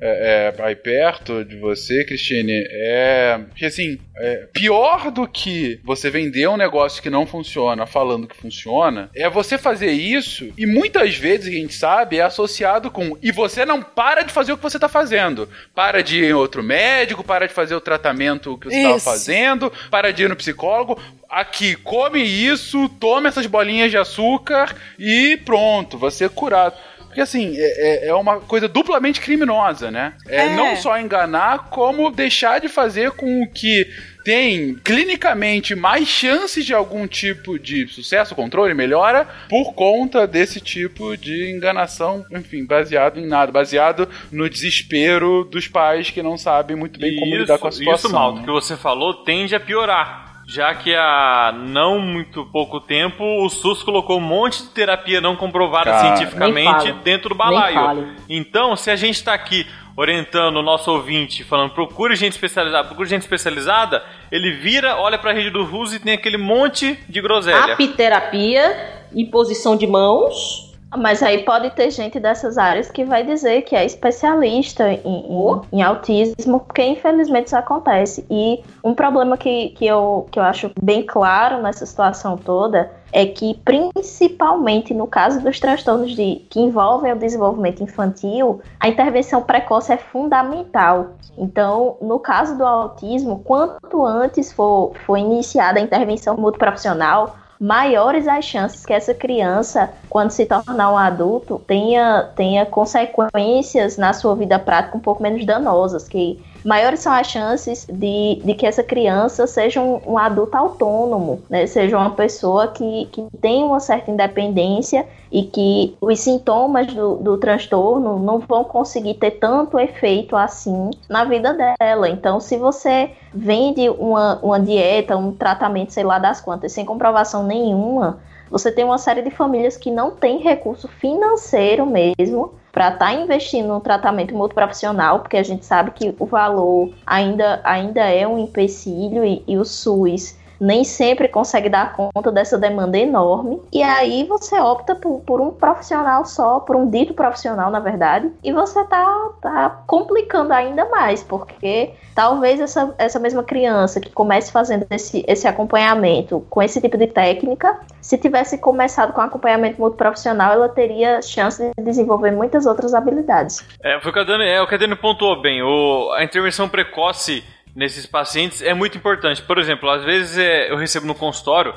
é, 0.00 0.52
é, 0.58 0.62
aí 0.62 0.74
perto 0.74 1.44
de 1.44 1.56
você, 1.56 2.04
Cristine, 2.04 2.64
é 2.70 3.40
que 3.54 3.64
assim, 3.64 3.98
é, 4.16 4.46
pior 4.52 5.10
do 5.10 5.26
que 5.26 5.80
você 5.84 6.10
vender 6.10 6.48
um 6.48 6.56
negócio 6.56 7.02
que 7.02 7.10
não 7.10 7.26
funciona 7.26 7.86
falando 7.86 8.26
que 8.26 8.36
funciona, 8.36 9.10
é 9.14 9.28
você 9.28 9.58
fazer 9.58 9.90
isso 9.90 10.52
e 10.56 10.66
muitas 10.66 11.16
vezes 11.16 11.48
a 11.48 11.56
gente 11.56 11.74
sabe 11.74 12.18
é 12.18 12.22
associado 12.22 12.90
com 12.90 13.16
e 13.22 13.30
você 13.32 13.64
não 13.64 13.82
para 13.82 14.22
de 14.22 14.32
fazer 14.32 14.52
o 14.52 14.56
que 14.56 14.62
você 14.62 14.78
tá 14.78 14.88
fazendo. 14.88 15.48
Para 15.74 16.02
de 16.02 16.18
ir 16.18 16.30
em 16.30 16.32
outro 16.32 16.62
médico, 16.62 17.24
para 17.24 17.46
de 17.46 17.54
fazer 17.54 17.74
o 17.74 17.80
tratamento 17.80 18.56
que 18.58 18.70
você 18.70 18.76
estava 18.76 19.00
fazendo, 19.00 19.72
para 19.90 20.12
de 20.12 20.24
ir 20.24 20.28
no 20.28 20.36
psicólogo. 20.36 21.00
Aqui, 21.28 21.74
come 21.74 22.22
isso, 22.22 22.88
toma 23.00 23.28
essas 23.28 23.46
bolinhas 23.46 23.90
de 23.90 23.96
açúcar 23.96 24.74
e 24.98 25.36
pronto, 25.44 25.98
você 25.98 26.26
é 26.26 26.28
curado. 26.28 26.76
Porque 27.16 27.22
assim, 27.22 27.54
é, 27.56 28.08
é 28.08 28.14
uma 28.14 28.40
coisa 28.40 28.68
duplamente 28.68 29.22
criminosa, 29.22 29.90
né? 29.90 30.12
É, 30.28 30.48
É. 30.48 30.54
não 30.54 30.76
só 30.76 31.00
enganar, 31.00 31.70
como 31.70 32.10
deixar 32.10 32.60
de 32.60 32.68
fazer 32.68 33.12
com 33.12 33.42
o 33.42 33.48
que 33.48 33.88
tem 34.22 34.74
clinicamente 34.74 35.74
mais 35.74 36.06
chances 36.06 36.66
de 36.66 36.74
algum 36.74 37.06
tipo 37.06 37.58
de 37.58 37.88
sucesso, 37.88 38.34
controle, 38.34 38.74
melhora, 38.74 39.26
por 39.48 39.72
conta 39.72 40.26
desse 40.26 40.60
tipo 40.60 41.16
de 41.16 41.50
enganação, 41.50 42.26
enfim, 42.30 42.66
baseado 42.66 43.18
em 43.18 43.26
nada, 43.26 43.50
baseado 43.50 44.06
no 44.30 44.50
desespero 44.50 45.42
dos 45.44 45.66
pais 45.68 46.10
que 46.10 46.22
não 46.22 46.36
sabem 46.36 46.76
muito 46.76 47.00
bem 47.00 47.18
como 47.18 47.34
lidar 47.34 47.56
com 47.56 47.68
a 47.68 47.72
situação. 47.72 48.10
Isso, 48.10 48.14
Malto, 48.14 48.38
né? 48.40 48.44
que 48.44 48.50
você 48.50 48.76
falou, 48.76 49.14
tende 49.24 49.54
a 49.54 49.60
piorar. 49.60 50.25
Já 50.46 50.74
que 50.74 50.94
há 50.94 51.52
não 51.56 51.98
muito 51.98 52.46
pouco 52.46 52.80
tempo 52.80 53.24
o 53.44 53.50
SUS 53.50 53.82
colocou 53.82 54.18
um 54.18 54.22
monte 54.22 54.62
de 54.62 54.68
terapia 54.68 55.20
não 55.20 55.34
comprovada 55.34 55.90
Cara, 55.90 56.16
cientificamente 56.16 56.92
dentro 57.02 57.30
do 57.30 57.34
balaio. 57.34 58.14
Então, 58.28 58.76
se 58.76 58.90
a 58.90 58.96
gente 58.96 59.16
está 59.16 59.34
aqui 59.34 59.66
orientando 59.96 60.56
o 60.56 60.62
nosso 60.62 60.90
ouvinte, 60.92 61.42
falando 61.42 61.70
procure 61.70 62.14
gente 62.14 62.32
especializada, 62.32 62.86
procure 62.86 63.08
gente 63.08 63.22
especializada, 63.22 64.04
ele 64.30 64.52
vira, 64.52 64.96
olha 64.96 65.18
pra 65.18 65.32
rede 65.32 65.50
do 65.50 65.64
RUS 65.64 65.94
e 65.94 65.98
tem 65.98 66.12
aquele 66.12 66.36
monte 66.36 66.96
de 67.08 67.20
groselha. 67.20 67.72
Apiterapia 67.72 68.94
imposição 69.14 69.76
de 69.76 69.86
mãos. 69.86 70.65
Mas 70.96 71.22
aí 71.22 71.42
pode 71.42 71.70
ter 71.70 71.90
gente 71.90 72.18
dessas 72.18 72.58
áreas 72.58 72.90
que 72.90 73.04
vai 73.04 73.24
dizer 73.24 73.62
que 73.62 73.76
é 73.76 73.84
especialista 73.84 74.90
em, 74.90 75.00
em, 75.04 75.60
em 75.72 75.82
autismo, 75.82 76.60
porque 76.60 76.82
infelizmente 76.82 77.46
isso 77.46 77.56
acontece. 77.56 78.24
E 78.30 78.62
um 78.82 78.94
problema 78.94 79.36
que, 79.36 79.70
que, 79.70 79.86
eu, 79.86 80.26
que 80.30 80.38
eu 80.38 80.42
acho 80.42 80.70
bem 80.80 81.04
claro 81.04 81.62
nessa 81.62 81.84
situação 81.84 82.36
toda 82.36 82.90
é 83.12 83.24
que, 83.24 83.54
principalmente 83.64 84.92
no 84.92 85.06
caso 85.06 85.40
dos 85.40 85.58
transtornos 85.60 86.14
de, 86.14 86.46
que 86.50 86.60
envolvem 86.60 87.12
o 87.12 87.18
desenvolvimento 87.18 87.82
infantil, 87.82 88.60
a 88.80 88.88
intervenção 88.88 89.42
precoce 89.42 89.92
é 89.92 89.96
fundamental. 89.96 91.14
Então, 91.38 91.96
no 92.00 92.18
caso 92.18 92.56
do 92.56 92.64
autismo, 92.64 93.40
quanto 93.44 94.04
antes 94.04 94.52
for, 94.52 94.92
for 95.06 95.16
iniciada 95.16 95.78
a 95.78 95.82
intervenção 95.82 96.36
multiprofissional, 96.36 97.36
maiores 97.60 98.28
as 98.28 98.44
chances 98.44 98.84
que 98.84 98.92
essa 98.92 99.14
criança, 99.14 99.90
quando 100.08 100.30
se 100.30 100.46
tornar 100.46 100.92
um 100.92 100.96
adulto, 100.96 101.60
tenha, 101.66 102.30
tenha 102.34 102.66
consequências 102.66 103.96
na 103.96 104.12
sua 104.12 104.34
vida 104.34 104.58
prática 104.58 104.96
um 104.96 105.00
pouco 105.00 105.22
menos 105.22 105.44
danosas, 105.44 106.08
que 106.08 106.42
maiores 106.66 107.00
são 107.00 107.12
as 107.12 107.28
chances 107.28 107.86
de, 107.86 108.40
de 108.44 108.54
que 108.54 108.66
essa 108.66 108.82
criança 108.82 109.46
seja 109.46 109.80
um, 109.80 110.00
um 110.04 110.18
adulto 110.18 110.56
autônomo, 110.56 111.40
né? 111.48 111.66
seja 111.66 111.96
uma 111.96 112.10
pessoa 112.10 112.68
que, 112.68 113.06
que 113.12 113.24
tem 113.40 113.62
uma 113.62 113.78
certa 113.78 114.10
independência 114.10 115.06
e 115.30 115.44
que 115.44 115.96
os 116.00 116.18
sintomas 116.18 116.88
do, 116.92 117.16
do 117.16 117.38
transtorno 117.38 118.18
não 118.18 118.40
vão 118.40 118.64
conseguir 118.64 119.14
ter 119.14 119.32
tanto 119.32 119.78
efeito 119.78 120.36
assim 120.36 120.90
na 121.08 121.24
vida 121.24 121.54
dela. 121.54 122.08
Então, 122.08 122.40
se 122.40 122.56
você 122.56 123.10
vende 123.32 123.88
uma, 123.88 124.40
uma 124.42 124.58
dieta, 124.58 125.16
um 125.16 125.32
tratamento, 125.32 125.92
sei 125.92 126.02
lá 126.02 126.18
das 126.18 126.40
quantas, 126.40 126.72
sem 126.72 126.84
comprovação 126.84 127.44
nenhuma, 127.44 128.18
você 128.50 128.72
tem 128.72 128.84
uma 128.84 128.98
série 128.98 129.22
de 129.22 129.30
famílias 129.30 129.76
que 129.76 129.90
não 129.90 130.10
tem 130.10 130.38
recurso 130.38 130.88
financeiro 130.88 131.86
mesmo 131.86 132.54
para 132.76 132.88
estar 132.88 133.06
tá 133.06 133.14
investindo 133.14 133.68
no 133.68 133.80
tratamento 133.80 134.34
multiprofissional, 134.34 135.20
porque 135.20 135.38
a 135.38 135.42
gente 135.42 135.64
sabe 135.64 135.92
que 135.92 136.14
o 136.18 136.26
valor 136.26 136.92
ainda, 137.06 137.58
ainda 137.64 138.02
é 138.02 138.28
um 138.28 138.38
empecilho 138.38 139.24
e, 139.24 139.42
e 139.48 139.56
o 139.56 139.64
SUS 139.64 140.36
nem 140.60 140.84
sempre 140.84 141.28
consegue 141.28 141.68
dar 141.68 141.92
conta 141.94 142.32
dessa 142.32 142.58
demanda 142.58 142.98
enorme. 142.98 143.60
E 143.72 143.82
aí 143.82 144.24
você 144.24 144.58
opta 144.58 144.94
por, 144.94 145.20
por 145.20 145.40
um 145.40 145.50
profissional 145.50 146.24
só, 146.24 146.60
por 146.60 146.76
um 146.76 146.88
dito 146.88 147.14
profissional, 147.14 147.70
na 147.70 147.80
verdade, 147.80 148.30
e 148.42 148.52
você 148.52 148.84
tá, 148.84 149.30
tá 149.40 149.82
complicando 149.86 150.52
ainda 150.52 150.88
mais, 150.88 151.22
porque 151.22 151.92
talvez 152.14 152.60
essa, 152.60 152.94
essa 152.98 153.18
mesma 153.18 153.42
criança 153.42 154.00
que 154.00 154.10
comece 154.10 154.50
fazendo 154.50 154.86
esse, 154.90 155.24
esse 155.28 155.46
acompanhamento 155.46 156.46
com 156.48 156.62
esse 156.62 156.80
tipo 156.80 156.96
de 156.96 157.06
técnica, 157.06 157.78
se 158.00 158.16
tivesse 158.16 158.58
começado 158.58 159.12
com 159.12 159.20
acompanhamento 159.20 159.80
muito 159.80 159.96
profissional, 159.96 160.52
ela 160.52 160.68
teria 160.68 161.20
chance 161.20 161.62
de 161.76 161.84
desenvolver 161.84 162.30
muitas 162.30 162.66
outras 162.66 162.94
habilidades. 162.94 163.64
É, 163.82 164.00
foi 164.00 164.10
o 164.10 164.14
que 164.14 164.20
a 164.20 164.24
Dani, 164.24 164.44
é, 164.44 164.62
o 164.62 164.66
que 164.66 164.74
a 164.74 164.78
Dani 164.78 164.96
pontuou 164.96 165.40
bem. 165.40 165.62
O, 165.62 166.12
a 166.12 166.24
intervenção 166.24 166.68
precoce 166.68 167.44
nesses 167.76 168.06
pacientes 168.06 168.62
é 168.62 168.72
muito 168.72 168.96
importante. 168.96 169.42
Por 169.42 169.58
exemplo, 169.58 169.88
às 169.90 170.02
vezes 170.02 170.38
é, 170.38 170.72
eu 170.72 170.76
recebo 170.76 171.06
no 171.06 171.14
consultório, 171.14 171.74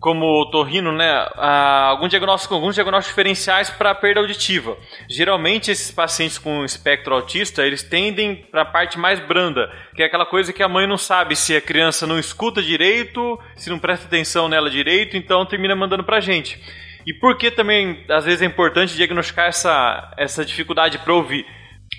como 0.00 0.50
torrino, 0.50 0.92
né, 0.92 1.26
algum 1.34 2.08
diagnóstico, 2.08 2.54
alguns 2.54 2.74
diagnósticos 2.74 3.08
diferenciais 3.08 3.70
para 3.70 3.94
perda 3.94 4.20
auditiva. 4.20 4.76
Geralmente 5.08 5.70
esses 5.70 5.90
pacientes 5.90 6.36
com 6.36 6.62
espectro 6.64 7.14
autista, 7.14 7.64
eles 7.64 7.82
tendem 7.82 8.36
para 8.36 8.62
a 8.62 8.66
parte 8.66 8.98
mais 8.98 9.18
branda, 9.20 9.70
que 9.94 10.02
é 10.02 10.06
aquela 10.06 10.26
coisa 10.26 10.52
que 10.52 10.62
a 10.62 10.68
mãe 10.68 10.86
não 10.86 10.98
sabe 10.98 11.34
se 11.34 11.56
a 11.56 11.60
criança 11.60 12.06
não 12.06 12.18
escuta 12.18 12.62
direito, 12.62 13.40
se 13.56 13.70
não 13.70 13.78
presta 13.78 14.06
atenção 14.06 14.46
nela 14.46 14.68
direito, 14.68 15.16
então 15.16 15.46
termina 15.46 15.74
mandando 15.74 16.04
para 16.04 16.18
a 16.18 16.20
gente. 16.20 16.60
E 17.06 17.12
por 17.14 17.38
que 17.38 17.50
também 17.50 18.04
às 18.10 18.24
vezes 18.24 18.42
é 18.42 18.46
importante 18.46 18.94
diagnosticar 18.94 19.46
essa, 19.46 20.12
essa 20.18 20.44
dificuldade 20.44 20.98
para 20.98 21.14
ouvir? 21.14 21.46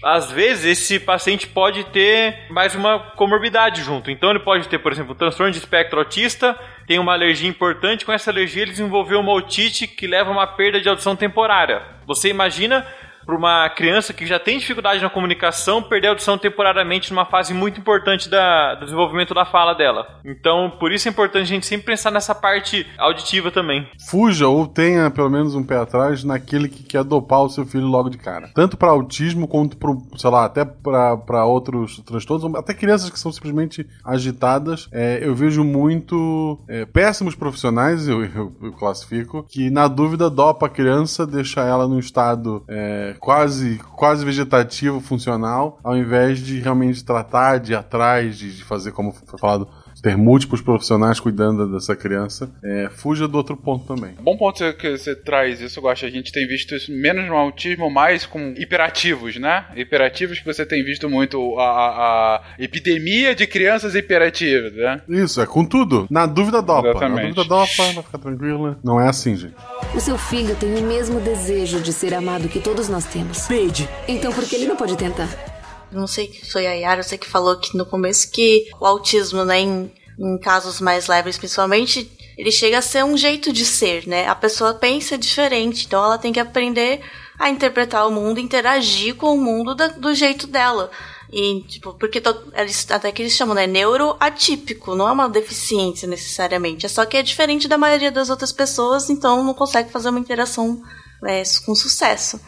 Às 0.05 0.31
vezes 0.31 0.65
esse 0.65 0.99
paciente 0.99 1.47
pode 1.47 1.83
ter 1.85 2.43
mais 2.51 2.75
uma 2.75 2.99
comorbidade 2.99 3.81
junto. 3.81 4.11
Então 4.11 4.29
ele 4.29 4.39
pode 4.39 4.67
ter, 4.67 4.77
por 4.77 4.91
exemplo, 4.91 5.15
transtorno 5.15 5.51
de 5.51 5.57
espectro 5.57 5.97
autista, 5.97 6.55
tem 6.85 6.99
uma 6.99 7.13
alergia 7.13 7.49
importante, 7.49 8.05
com 8.05 8.11
essa 8.11 8.29
alergia 8.29 8.61
ele 8.61 8.69
desenvolveu 8.69 9.19
uma 9.19 9.33
otite 9.33 9.87
que 9.87 10.05
leva 10.05 10.29
a 10.29 10.33
uma 10.33 10.45
perda 10.45 10.79
de 10.79 10.87
audição 10.87 11.15
temporária. 11.15 11.81
Você 12.05 12.29
imagina 12.29 12.85
para 13.25 13.35
uma 13.35 13.69
criança 13.69 14.13
que 14.13 14.25
já 14.25 14.39
tem 14.39 14.59
dificuldade 14.59 15.01
na 15.01 15.09
comunicação 15.09 15.81
perder 15.81 16.07
a 16.07 16.09
audição 16.11 16.37
temporariamente 16.37 17.11
numa 17.11 17.25
fase 17.25 17.53
muito 17.53 17.79
importante 17.79 18.29
da, 18.29 18.75
do 18.75 18.85
desenvolvimento 18.85 19.33
da 19.33 19.45
fala 19.45 19.73
dela. 19.73 20.19
Então, 20.23 20.71
por 20.79 20.91
isso 20.91 21.07
é 21.07 21.11
importante 21.11 21.43
a 21.43 21.47
gente 21.47 21.65
sempre 21.65 21.87
pensar 21.87 22.11
nessa 22.11 22.35
parte 22.35 22.85
auditiva 22.97 23.51
também. 23.51 23.87
Fuja 24.09 24.47
ou 24.47 24.67
tenha 24.67 25.09
pelo 25.09 25.29
menos 25.29 25.55
um 25.55 25.63
pé 25.63 25.77
atrás 25.77 26.23
naquele 26.23 26.67
que 26.67 26.83
quer 26.83 27.03
dopar 27.03 27.41
o 27.41 27.49
seu 27.49 27.65
filho 27.65 27.87
logo 27.87 28.09
de 28.09 28.17
cara. 28.17 28.49
Tanto 28.53 28.77
para 28.77 28.91
autismo 28.91 29.47
quanto 29.47 29.77
para, 29.77 29.91
sei 30.17 30.29
lá, 30.29 30.45
até 30.45 30.65
para 30.65 31.45
outros 31.45 31.99
transtornos, 31.99 32.55
até 32.55 32.73
crianças 32.73 33.09
que 33.09 33.19
são 33.19 33.31
simplesmente 33.31 33.87
agitadas. 34.03 34.87
É, 34.91 35.19
eu 35.21 35.33
vejo 35.33 35.63
muito 35.63 36.59
é, 36.67 36.85
péssimos 36.85 37.35
profissionais, 37.35 38.07
eu, 38.07 38.23
eu, 38.23 38.55
eu, 38.61 38.71
classifico, 38.73 39.43
que 39.43 39.69
na 39.69 39.87
dúvida 39.87 40.29
dopa 40.29 40.67
a 40.67 40.69
criança, 40.69 41.25
deixa 41.25 41.61
ela 41.61 41.87
num 41.87 41.99
estado 41.99 42.63
é, 42.67 43.14
quase, 43.19 43.77
quase 43.95 44.25
vegetativo, 44.25 44.99
funcional, 44.99 45.79
ao 45.83 45.97
invés 45.97 46.39
de 46.39 46.59
realmente 46.59 47.03
tratar 47.03 47.59
de 47.59 47.73
ir 47.73 47.75
atrás, 47.75 48.37
de, 48.37 48.55
de 48.55 48.63
fazer, 48.63 48.91
como 48.91 49.11
foi 49.11 49.39
falado, 49.39 49.67
ter 50.05 50.15
múltiplos 50.15 50.61
profissionais 50.61 51.19
cuidando 51.19 51.65
dessa 51.71 51.95
criança, 51.95 52.51
é, 52.63 52.89
fuja 52.93 53.27
do 53.27 53.35
outro 53.37 53.57
ponto 53.57 53.87
também. 53.87 54.13
Bom 54.21 54.37
ponto 54.37 54.71
que 54.73 54.91
você 54.91 55.15
traz 55.15 55.59
isso, 55.59 55.79
eu 55.79 55.81
gosto. 55.81 56.05
A 56.05 56.11
gente 56.11 56.31
tem 56.31 56.47
visto 56.47 56.75
isso 56.75 56.91
menos 56.91 57.25
no 57.25 57.35
autismo, 57.35 57.89
mais 57.89 58.23
com 58.23 58.53
hiperativos, 58.55 59.37
né? 59.37 59.65
Hiperativos 59.75 60.37
que 60.37 60.45
você 60.45 60.63
tem 60.63 60.83
visto 60.83 61.09
muito 61.09 61.57
a, 61.57 61.63
a 61.65 62.41
epidemia 62.59 63.33
de 63.33 63.47
crianças 63.47 63.95
hiperativas, 63.95 64.73
né? 64.73 65.01
Isso, 65.09 65.41
é 65.41 65.47
com 65.47 65.65
tudo. 65.65 66.05
Na 66.07 66.27
dúvida 66.27 66.61
dopa. 66.61 66.89
Exatamente. 66.89 67.15
Na 67.15 67.29
dúvida 67.29 67.43
dopa, 67.43 67.93
vai 67.93 68.03
ficar 68.03 68.19
tranquila. 68.19 68.77
Não 68.83 69.01
é 69.01 69.09
assim, 69.09 69.35
gente. 69.35 69.55
O 69.95 69.99
seu 69.99 70.19
filho 70.19 70.55
tem 70.55 70.75
o 70.75 70.83
mesmo 70.83 71.19
desejo 71.19 71.81
de 71.81 71.91
ser 71.91 72.13
amado 72.13 72.47
que 72.47 72.59
todos 72.59 72.87
nós 72.89 73.05
temos. 73.05 73.47
Paige. 73.47 73.89
Então 74.07 74.31
por 74.31 74.43
que 74.43 74.55
ele 74.55 74.67
não 74.67 74.75
pode 74.75 74.95
tentar? 74.95 75.54
Não 75.95 76.07
sei 76.07 76.31
se 76.31 76.51
foi 76.51 76.67
a 76.67 76.73
Yara, 76.73 77.03
você 77.03 77.17
que 77.17 77.27
falou 77.27 77.53
aqui 77.53 77.75
no 77.77 77.85
começo 77.85 78.31
que 78.31 78.69
o 78.79 78.85
autismo, 78.85 79.43
né, 79.43 79.59
em, 79.59 79.91
em 80.19 80.37
casos 80.37 80.79
mais 80.81 81.07
leves 81.07 81.37
principalmente, 81.37 82.11
ele 82.37 82.51
chega 82.51 82.79
a 82.79 82.81
ser 82.81 83.03
um 83.03 83.17
jeito 83.17 83.51
de 83.53 83.65
ser, 83.65 84.07
né? 84.07 84.27
A 84.27 84.35
pessoa 84.35 84.73
pensa 84.73 85.17
diferente, 85.17 85.85
então 85.85 86.03
ela 86.03 86.17
tem 86.17 86.33
que 86.33 86.39
aprender 86.39 87.01
a 87.39 87.49
interpretar 87.49 88.07
o 88.07 88.11
mundo, 88.11 88.39
interagir 88.39 89.15
com 89.15 89.33
o 89.33 89.41
mundo 89.41 89.73
da, 89.73 89.87
do 89.87 90.13
jeito 90.13 90.47
dela. 90.47 90.91
E, 91.31 91.61
tipo, 91.67 91.93
porque 91.93 92.21
to, 92.21 92.33
eles, 92.53 92.89
até 92.89 93.11
que 93.11 93.21
eles 93.21 93.33
chamam, 93.33 93.55
né? 93.55 93.65
Neuroatípico, 93.67 94.95
não 94.95 95.07
é 95.07 95.11
uma 95.11 95.29
deficiência 95.29 96.07
necessariamente. 96.07 96.85
É 96.85 96.89
só 96.89 97.05
que 97.05 97.17
é 97.17 97.23
diferente 97.23 97.67
da 97.67 97.77
maioria 97.77 98.11
das 98.11 98.29
outras 98.29 98.51
pessoas, 98.51 99.09
então 99.09 99.43
não 99.43 99.53
consegue 99.53 99.91
fazer 99.91 100.09
uma 100.09 100.19
interação 100.19 100.81
é, 101.25 101.41
com 101.65 101.73
sucesso. 101.73 102.39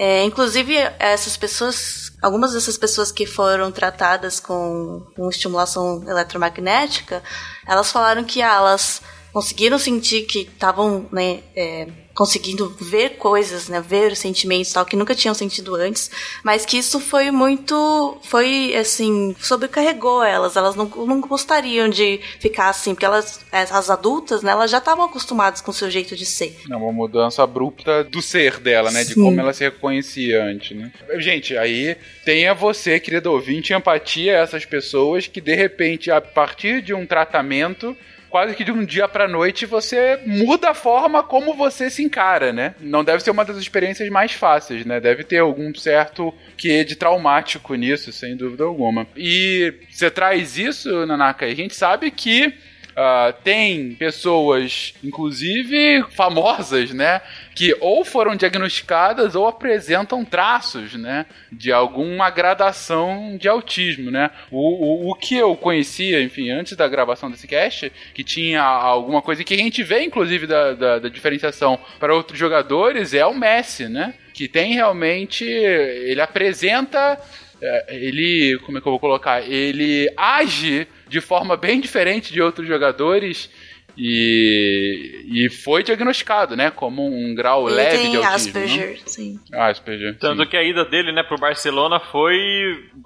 É, 0.00 0.22
inclusive, 0.22 0.76
essas 0.96 1.36
pessoas, 1.36 2.12
algumas 2.22 2.52
dessas 2.52 2.78
pessoas 2.78 3.10
que 3.10 3.26
foram 3.26 3.72
tratadas 3.72 4.38
com, 4.38 5.04
com 5.16 5.28
estimulação 5.28 6.04
eletromagnética, 6.06 7.20
elas 7.66 7.90
falaram 7.90 8.22
que 8.22 8.40
ah, 8.40 8.54
elas 8.54 9.02
conseguiram 9.32 9.78
sentir 9.78 10.22
que 10.22 10.40
estavam 10.40 11.06
né, 11.12 11.40
é, 11.54 11.86
conseguindo 12.18 12.68
ver 12.80 13.10
coisas, 13.10 13.68
né, 13.68 13.80
ver 13.80 14.16
sentimentos 14.16 14.72
tal 14.72 14.84
que 14.84 14.96
nunca 14.96 15.14
tinham 15.14 15.34
sentido 15.34 15.76
antes, 15.76 16.10
mas 16.42 16.66
que 16.66 16.76
isso 16.76 16.98
foi 16.98 17.30
muito, 17.30 18.18
foi 18.24 18.74
assim, 18.74 19.36
sobrecarregou 19.38 20.24
elas, 20.24 20.56
elas 20.56 20.74
não, 20.74 20.86
não 20.86 21.20
gostariam 21.20 21.88
de 21.88 22.18
ficar 22.40 22.70
assim, 22.70 22.92
porque 22.92 23.06
elas, 23.06 23.44
as 23.52 23.88
adultas, 23.88 24.42
né, 24.42 24.50
elas 24.50 24.68
já 24.68 24.78
estavam 24.78 25.04
acostumadas 25.04 25.60
com 25.60 25.70
o 25.70 25.74
seu 25.74 25.88
jeito 25.88 26.16
de 26.16 26.26
ser. 26.26 26.56
É 26.68 26.74
uma 26.74 26.92
mudança 26.92 27.42
abrupta 27.42 28.02
do 28.02 28.20
ser 28.20 28.58
dela, 28.58 28.90
né, 28.90 29.04
Sim. 29.04 29.08
de 29.10 29.14
como 29.14 29.38
ela 29.38 29.52
se 29.52 29.62
reconhecia 29.62 30.42
antes, 30.42 30.76
né. 30.76 30.90
Gente, 31.18 31.56
aí 31.56 31.96
tenha 32.24 32.52
você, 32.52 32.98
querido 32.98 33.30
ouvinte, 33.30 33.72
empatia 33.72 34.38
a 34.38 34.42
essas 34.42 34.64
pessoas 34.64 35.28
que 35.28 35.40
de 35.40 35.54
repente, 35.54 36.10
a 36.10 36.20
partir 36.20 36.82
de 36.82 36.92
um 36.92 37.06
tratamento, 37.06 37.96
quase 38.28 38.54
que 38.54 38.64
de 38.64 38.72
um 38.72 38.84
dia 38.84 39.08
pra 39.08 39.28
noite 39.28 39.66
você 39.66 40.20
muda 40.26 40.70
a 40.70 40.74
forma 40.74 41.22
como 41.22 41.54
você 41.54 41.90
se 41.90 42.02
encara, 42.02 42.52
né? 42.52 42.74
Não 42.80 43.04
deve 43.04 43.22
ser 43.22 43.30
uma 43.30 43.44
das 43.44 43.56
experiências 43.56 44.08
mais 44.08 44.32
fáceis, 44.32 44.84
né? 44.84 45.00
Deve 45.00 45.24
ter 45.24 45.38
algum 45.38 45.74
certo 45.74 46.32
que 46.56 46.84
de 46.84 46.96
traumático 46.96 47.74
nisso, 47.74 48.12
sem 48.12 48.36
dúvida 48.36 48.64
alguma. 48.64 49.06
E 49.16 49.74
você 49.90 50.10
traz 50.10 50.58
isso, 50.58 51.06
Nanaka, 51.06 51.46
a 51.46 51.54
gente 51.54 51.74
sabe 51.74 52.10
que 52.10 52.52
Uh, 52.98 53.32
tem 53.44 53.94
pessoas, 53.94 54.92
inclusive 55.04 56.02
famosas, 56.16 56.90
né? 56.92 57.20
Que 57.54 57.72
ou 57.78 58.04
foram 58.04 58.34
diagnosticadas 58.34 59.36
ou 59.36 59.46
apresentam 59.46 60.24
traços, 60.24 60.94
né? 60.94 61.26
De 61.52 61.70
alguma 61.70 62.28
gradação 62.28 63.36
de 63.38 63.46
autismo, 63.46 64.10
né? 64.10 64.32
O, 64.50 65.06
o, 65.06 65.12
o 65.12 65.14
que 65.14 65.36
eu 65.36 65.54
conhecia, 65.54 66.20
enfim, 66.20 66.50
antes 66.50 66.76
da 66.76 66.88
gravação 66.88 67.30
desse 67.30 67.46
cast, 67.46 67.92
que 68.12 68.24
tinha 68.24 68.62
alguma 68.62 69.22
coisa 69.22 69.44
que 69.44 69.54
a 69.54 69.58
gente 69.58 69.80
vê, 69.84 70.02
inclusive, 70.02 70.48
da, 70.48 70.72
da, 70.72 70.98
da 70.98 71.08
diferenciação 71.08 71.78
para 72.00 72.12
outros 72.12 72.36
jogadores, 72.36 73.14
é 73.14 73.24
o 73.24 73.32
Messi, 73.32 73.88
né? 73.88 74.12
Que 74.34 74.48
tem 74.48 74.74
realmente. 74.74 75.44
Ele 75.44 76.20
apresenta 76.20 77.16
é, 77.60 77.94
ele, 77.94 78.58
como 78.64 78.78
é 78.78 78.80
que 78.80 78.88
eu 78.88 78.92
vou 78.92 79.00
colocar? 79.00 79.40
Ele 79.42 80.12
age 80.16 80.86
de 81.08 81.20
forma 81.20 81.56
bem 81.56 81.80
diferente 81.80 82.32
de 82.32 82.40
outros 82.40 82.66
jogadores 82.66 83.50
e, 83.98 85.24
e 85.26 85.50
foi 85.50 85.82
diagnosticado, 85.82 86.54
né? 86.54 86.70
Como 86.70 87.04
um 87.04 87.34
grau 87.34 87.66
Ele 87.66 87.76
leve 87.76 87.98
tem 87.98 88.10
de 88.12 88.16
autismo. 88.18 88.50
Asperger, 88.50 89.00
não? 89.00 89.08
sim. 89.08 89.40
Asperger. 89.52 90.18
Tanto 90.18 90.44
sim. 90.44 90.48
que 90.48 90.56
a 90.56 90.62
ida 90.62 90.84
dele, 90.84 91.10
né, 91.10 91.24
pro 91.24 91.36
Barcelona 91.36 91.98
foi. 91.98 92.36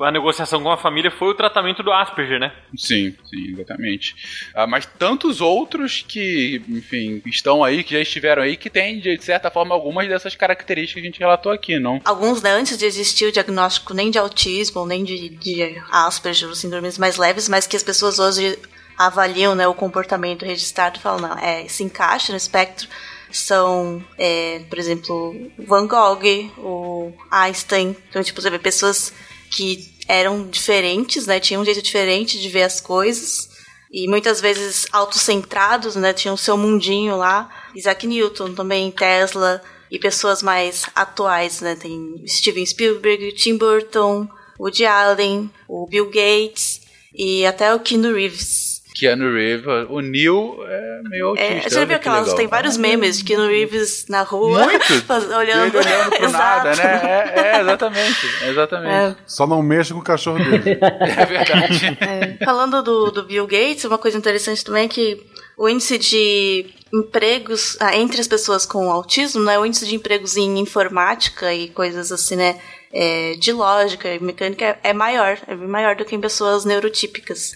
A 0.00 0.10
negociação 0.10 0.62
com 0.62 0.70
a 0.70 0.76
família 0.76 1.10
foi 1.10 1.28
o 1.28 1.34
tratamento 1.34 1.82
do 1.82 1.90
Asperger, 1.90 2.38
né? 2.38 2.52
Sim, 2.76 3.14
sim, 3.24 3.52
exatamente. 3.52 4.14
Ah, 4.54 4.66
mas 4.66 4.84
tantos 4.84 5.40
outros 5.40 6.04
que, 6.06 6.60
enfim, 6.68 7.22
estão 7.24 7.64
aí, 7.64 7.82
que 7.82 7.94
já 7.94 8.00
estiveram 8.00 8.42
aí, 8.42 8.58
que 8.58 8.68
têm, 8.68 9.00
de 9.00 9.18
certa 9.24 9.50
forma, 9.50 9.74
algumas 9.74 10.06
dessas 10.06 10.36
características 10.36 11.00
que 11.00 11.08
a 11.08 11.10
gente 11.10 11.20
relatou 11.20 11.50
aqui, 11.50 11.78
não? 11.78 12.02
Alguns, 12.04 12.42
né, 12.42 12.50
antes 12.50 12.76
de 12.76 12.84
existir 12.84 13.24
o 13.24 13.32
diagnóstico 13.32 13.94
nem 13.94 14.10
de 14.10 14.18
autismo, 14.18 14.84
nem 14.84 15.02
de, 15.02 15.30
de 15.30 15.82
Asperger, 15.90 16.50
os 16.50 16.58
síndromes 16.58 16.98
mais 16.98 17.16
leves, 17.16 17.48
mas 17.48 17.66
que 17.66 17.76
as 17.76 17.82
pessoas 17.82 18.18
hoje 18.18 18.58
avaliam 19.06 19.54
né, 19.54 19.66
o 19.66 19.74
comportamento 19.74 20.44
registrado 20.44 20.98
e 20.98 21.02
falam, 21.02 21.28
não, 21.28 21.38
é, 21.38 21.66
se 21.68 21.82
encaixa 21.82 22.32
no 22.32 22.36
espectro, 22.36 22.88
são, 23.30 24.04
é, 24.18 24.60
por 24.68 24.78
exemplo, 24.78 25.34
Van 25.58 25.86
Gogh, 25.86 26.50
o 26.58 27.12
Einstein. 27.30 27.96
Então, 28.08 28.22
tipo, 28.22 28.40
você 28.40 28.50
vê 28.50 28.58
pessoas 28.58 29.12
que 29.50 29.90
eram 30.06 30.46
diferentes, 30.48 31.26
né? 31.26 31.40
Tinham 31.40 31.62
um 31.62 31.64
jeito 31.64 31.82
diferente 31.82 32.38
de 32.38 32.48
ver 32.48 32.62
as 32.62 32.80
coisas. 32.80 33.48
E 33.90 34.08
muitas 34.08 34.40
vezes 34.40 34.86
autocentrados, 34.92 35.96
né? 35.96 36.12
Tinham 36.12 36.34
o 36.34 36.38
seu 36.38 36.56
mundinho 36.56 37.16
lá. 37.16 37.48
Isaac 37.74 38.06
Newton 38.06 38.54
também, 38.54 38.90
Tesla. 38.90 39.62
E 39.90 39.98
pessoas 39.98 40.42
mais 40.42 40.84
atuais, 40.94 41.60
né? 41.60 41.74
Tem 41.74 42.22
Steven 42.26 42.64
Spielberg, 42.64 43.32
Tim 43.32 43.56
Burton, 43.56 44.28
Woody 44.58 44.86
Allen, 44.86 45.50
o 45.68 45.86
Bill 45.86 46.06
Gates 46.06 46.82
e 47.14 47.44
até 47.44 47.74
o 47.74 47.80
Keanu 47.80 48.14
Reeves. 48.14 48.71
Keanu 48.94 49.32
Reeves, 49.32 49.66
o 49.88 50.00
Neil 50.00 50.56
é 50.66 51.02
meio 51.08 51.28
autista. 51.28 51.52
É, 51.52 51.60
você 51.62 51.70
já 51.70 51.84
viu 51.84 51.96
aquelas, 51.96 52.22
legal. 52.22 52.36
tem 52.36 52.46
vários 52.46 52.76
memes 52.76 53.18
de 53.18 53.24
Keanu 53.24 53.48
Reeves 53.48 54.06
na 54.08 54.22
rua, 54.22 54.64
Muito? 54.64 54.84
olhando, 55.36 55.78
olhando 55.78 56.10
pro 56.10 56.24
Exato. 56.24 56.66
nada, 56.66 56.74
né? 56.76 57.32
É, 57.34 57.40
é, 57.40 57.60
exatamente, 57.60 58.26
exatamente. 58.48 58.92
É. 58.92 59.16
Só 59.26 59.46
não 59.46 59.62
mexa 59.62 59.94
com 59.94 60.00
o 60.00 60.04
cachorro 60.04 60.38
dele. 60.38 60.78
É 61.02 61.26
verdade. 61.26 61.98
É, 62.00 62.44
Falando 62.44 62.82
do, 62.82 63.10
do 63.10 63.22
Bill 63.24 63.46
Gates, 63.46 63.84
uma 63.84 63.98
coisa 63.98 64.16
interessante 64.16 64.64
também 64.64 64.84
é 64.84 64.88
que 64.88 65.22
o 65.56 65.68
índice 65.68 65.98
de 65.98 66.66
empregos 66.92 67.76
ah, 67.80 67.96
entre 67.96 68.20
as 68.20 68.26
pessoas 68.26 68.66
com 68.66 68.90
autismo, 68.90 69.42
né, 69.42 69.58
o 69.58 69.64
índice 69.64 69.86
de 69.86 69.94
empregos 69.94 70.36
em 70.36 70.58
informática 70.58 71.52
e 71.52 71.68
coisas 71.70 72.12
assim, 72.12 72.36
né, 72.36 72.58
é, 72.92 73.34
de 73.34 73.52
lógica 73.52 74.14
e 74.14 74.20
mecânica 74.22 74.64
é, 74.64 74.90
é 74.90 74.92
maior, 74.92 75.38
é 75.46 75.54
maior 75.54 75.96
do 75.96 76.04
que 76.04 76.14
em 76.14 76.20
pessoas 76.20 76.64
neurotípicas. 76.64 77.52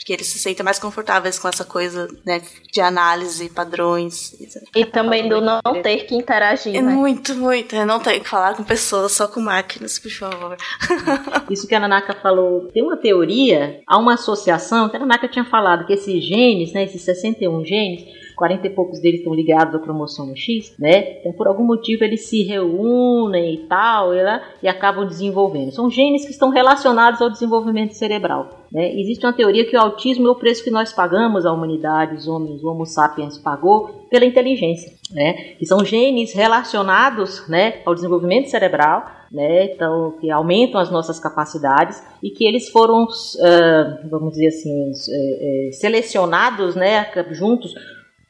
Porque 0.00 0.14
eles 0.14 0.28
se 0.28 0.38
sentem 0.38 0.64
mais 0.64 0.78
confortáveis 0.78 1.38
com 1.38 1.46
essa 1.46 1.62
coisa 1.62 2.08
né, 2.24 2.40
de 2.72 2.80
análise, 2.80 3.50
padrões. 3.50 4.34
E 4.74 4.82
também 4.86 5.28
do 5.28 5.42
não 5.42 5.60
ter 5.82 6.06
que 6.06 6.14
interagir, 6.14 6.74
É 6.74 6.80
né? 6.80 6.90
muito, 6.90 7.34
muito. 7.34 7.76
Eu 7.76 7.84
não 7.84 8.00
tenho 8.00 8.22
que 8.22 8.28
falar 8.28 8.54
com 8.56 8.64
pessoas, 8.64 9.12
só 9.12 9.28
com 9.28 9.40
máquinas, 9.40 9.98
por 9.98 10.10
favor. 10.10 10.56
Isso 11.50 11.68
que 11.68 11.74
a 11.74 11.80
Nanaka 11.80 12.14
falou, 12.14 12.70
tem 12.72 12.82
uma 12.82 12.96
teoria, 12.96 13.82
há 13.86 13.98
uma 13.98 14.14
associação, 14.14 14.88
que 14.88 14.96
a 14.96 15.00
Nanaka 15.00 15.28
tinha 15.28 15.44
falado 15.44 15.86
que 15.86 15.92
esses 15.92 16.24
genes, 16.24 16.72
né, 16.72 16.84
esses 16.84 17.02
61 17.02 17.62
genes, 17.66 18.19
40 18.40 18.66
e 18.66 18.70
poucos 18.70 18.98
deles 19.02 19.20
estão 19.20 19.34
ligados 19.34 19.74
à 19.74 19.78
cromossomo 19.78 20.34
X, 20.34 20.74
né? 20.78 21.18
Então, 21.18 21.30
por 21.34 21.46
algum 21.46 21.62
motivo, 21.62 22.04
eles 22.04 22.26
se 22.26 22.42
reúnem 22.42 23.52
e 23.52 23.58
tal, 23.66 24.14
e, 24.14 24.22
lá, 24.22 24.42
e 24.62 24.66
acabam 24.66 25.06
desenvolvendo. 25.06 25.72
São 25.72 25.90
genes 25.90 26.24
que 26.24 26.30
estão 26.30 26.48
relacionados 26.48 27.20
ao 27.20 27.28
desenvolvimento 27.28 27.92
cerebral. 27.92 28.48
Né? 28.72 28.98
Existe 28.98 29.26
uma 29.26 29.32
teoria 29.34 29.66
que 29.66 29.76
o 29.76 29.80
autismo 29.80 30.26
é 30.26 30.30
o 30.30 30.34
preço 30.34 30.64
que 30.64 30.70
nós 30.70 30.90
pagamos, 30.90 31.44
a 31.44 31.52
humanidade, 31.52 32.14
os 32.14 32.26
homens, 32.26 32.62
o 32.62 32.68
Homo 32.68 32.86
sapiens 32.86 33.36
pagou 33.36 34.06
pela 34.08 34.24
inteligência. 34.24 34.90
Né? 35.12 35.34
Que 35.58 35.66
são 35.66 35.84
genes 35.84 36.32
relacionados 36.32 37.46
né, 37.46 37.82
ao 37.84 37.94
desenvolvimento 37.94 38.48
cerebral, 38.48 39.04
né? 39.30 39.66
então, 39.66 40.16
que 40.18 40.30
aumentam 40.30 40.80
as 40.80 40.90
nossas 40.90 41.20
capacidades 41.20 42.02
e 42.22 42.30
que 42.30 42.46
eles 42.46 42.70
foram, 42.70 43.06
ah, 43.42 43.98
vamos 44.10 44.32
dizer 44.32 44.46
assim, 44.46 44.92
eh, 45.12 45.68
eh, 45.68 45.72
selecionados 45.72 46.74
né, 46.74 47.06
juntos 47.32 47.74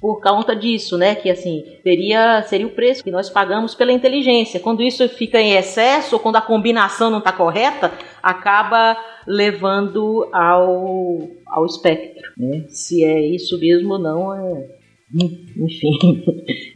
por 0.01 0.21
conta 0.21 0.57
disso, 0.57 0.97
né? 0.97 1.15
Que 1.15 1.31
assim 1.31 1.65
seria 1.83 2.43
seria 2.43 2.67
o 2.67 2.71
preço 2.71 3.05
que 3.05 3.11
nós 3.11 3.29
pagamos 3.29 3.75
pela 3.75 3.93
inteligência. 3.93 4.59
Quando 4.59 4.83
isso 4.83 5.07
fica 5.09 5.41
em 5.41 5.53
excesso 5.53 6.17
ou 6.17 6.21
quando 6.21 6.37
a 6.37 6.41
combinação 6.43 7.11
não 7.11 7.19
está 7.19 7.33
correta, 7.33 7.93
acaba 8.23 8.97
levando 9.27 10.29
ao 10.33 11.29
ao 11.47 11.67
espectro, 11.67 12.33
né? 12.37 12.65
Se 12.69 13.05
é 13.05 13.21
isso 13.21 13.59
mesmo 13.59 13.95
ou 13.95 13.99
não 13.99 14.35
é 14.35 14.80
enfim, 15.15 16.25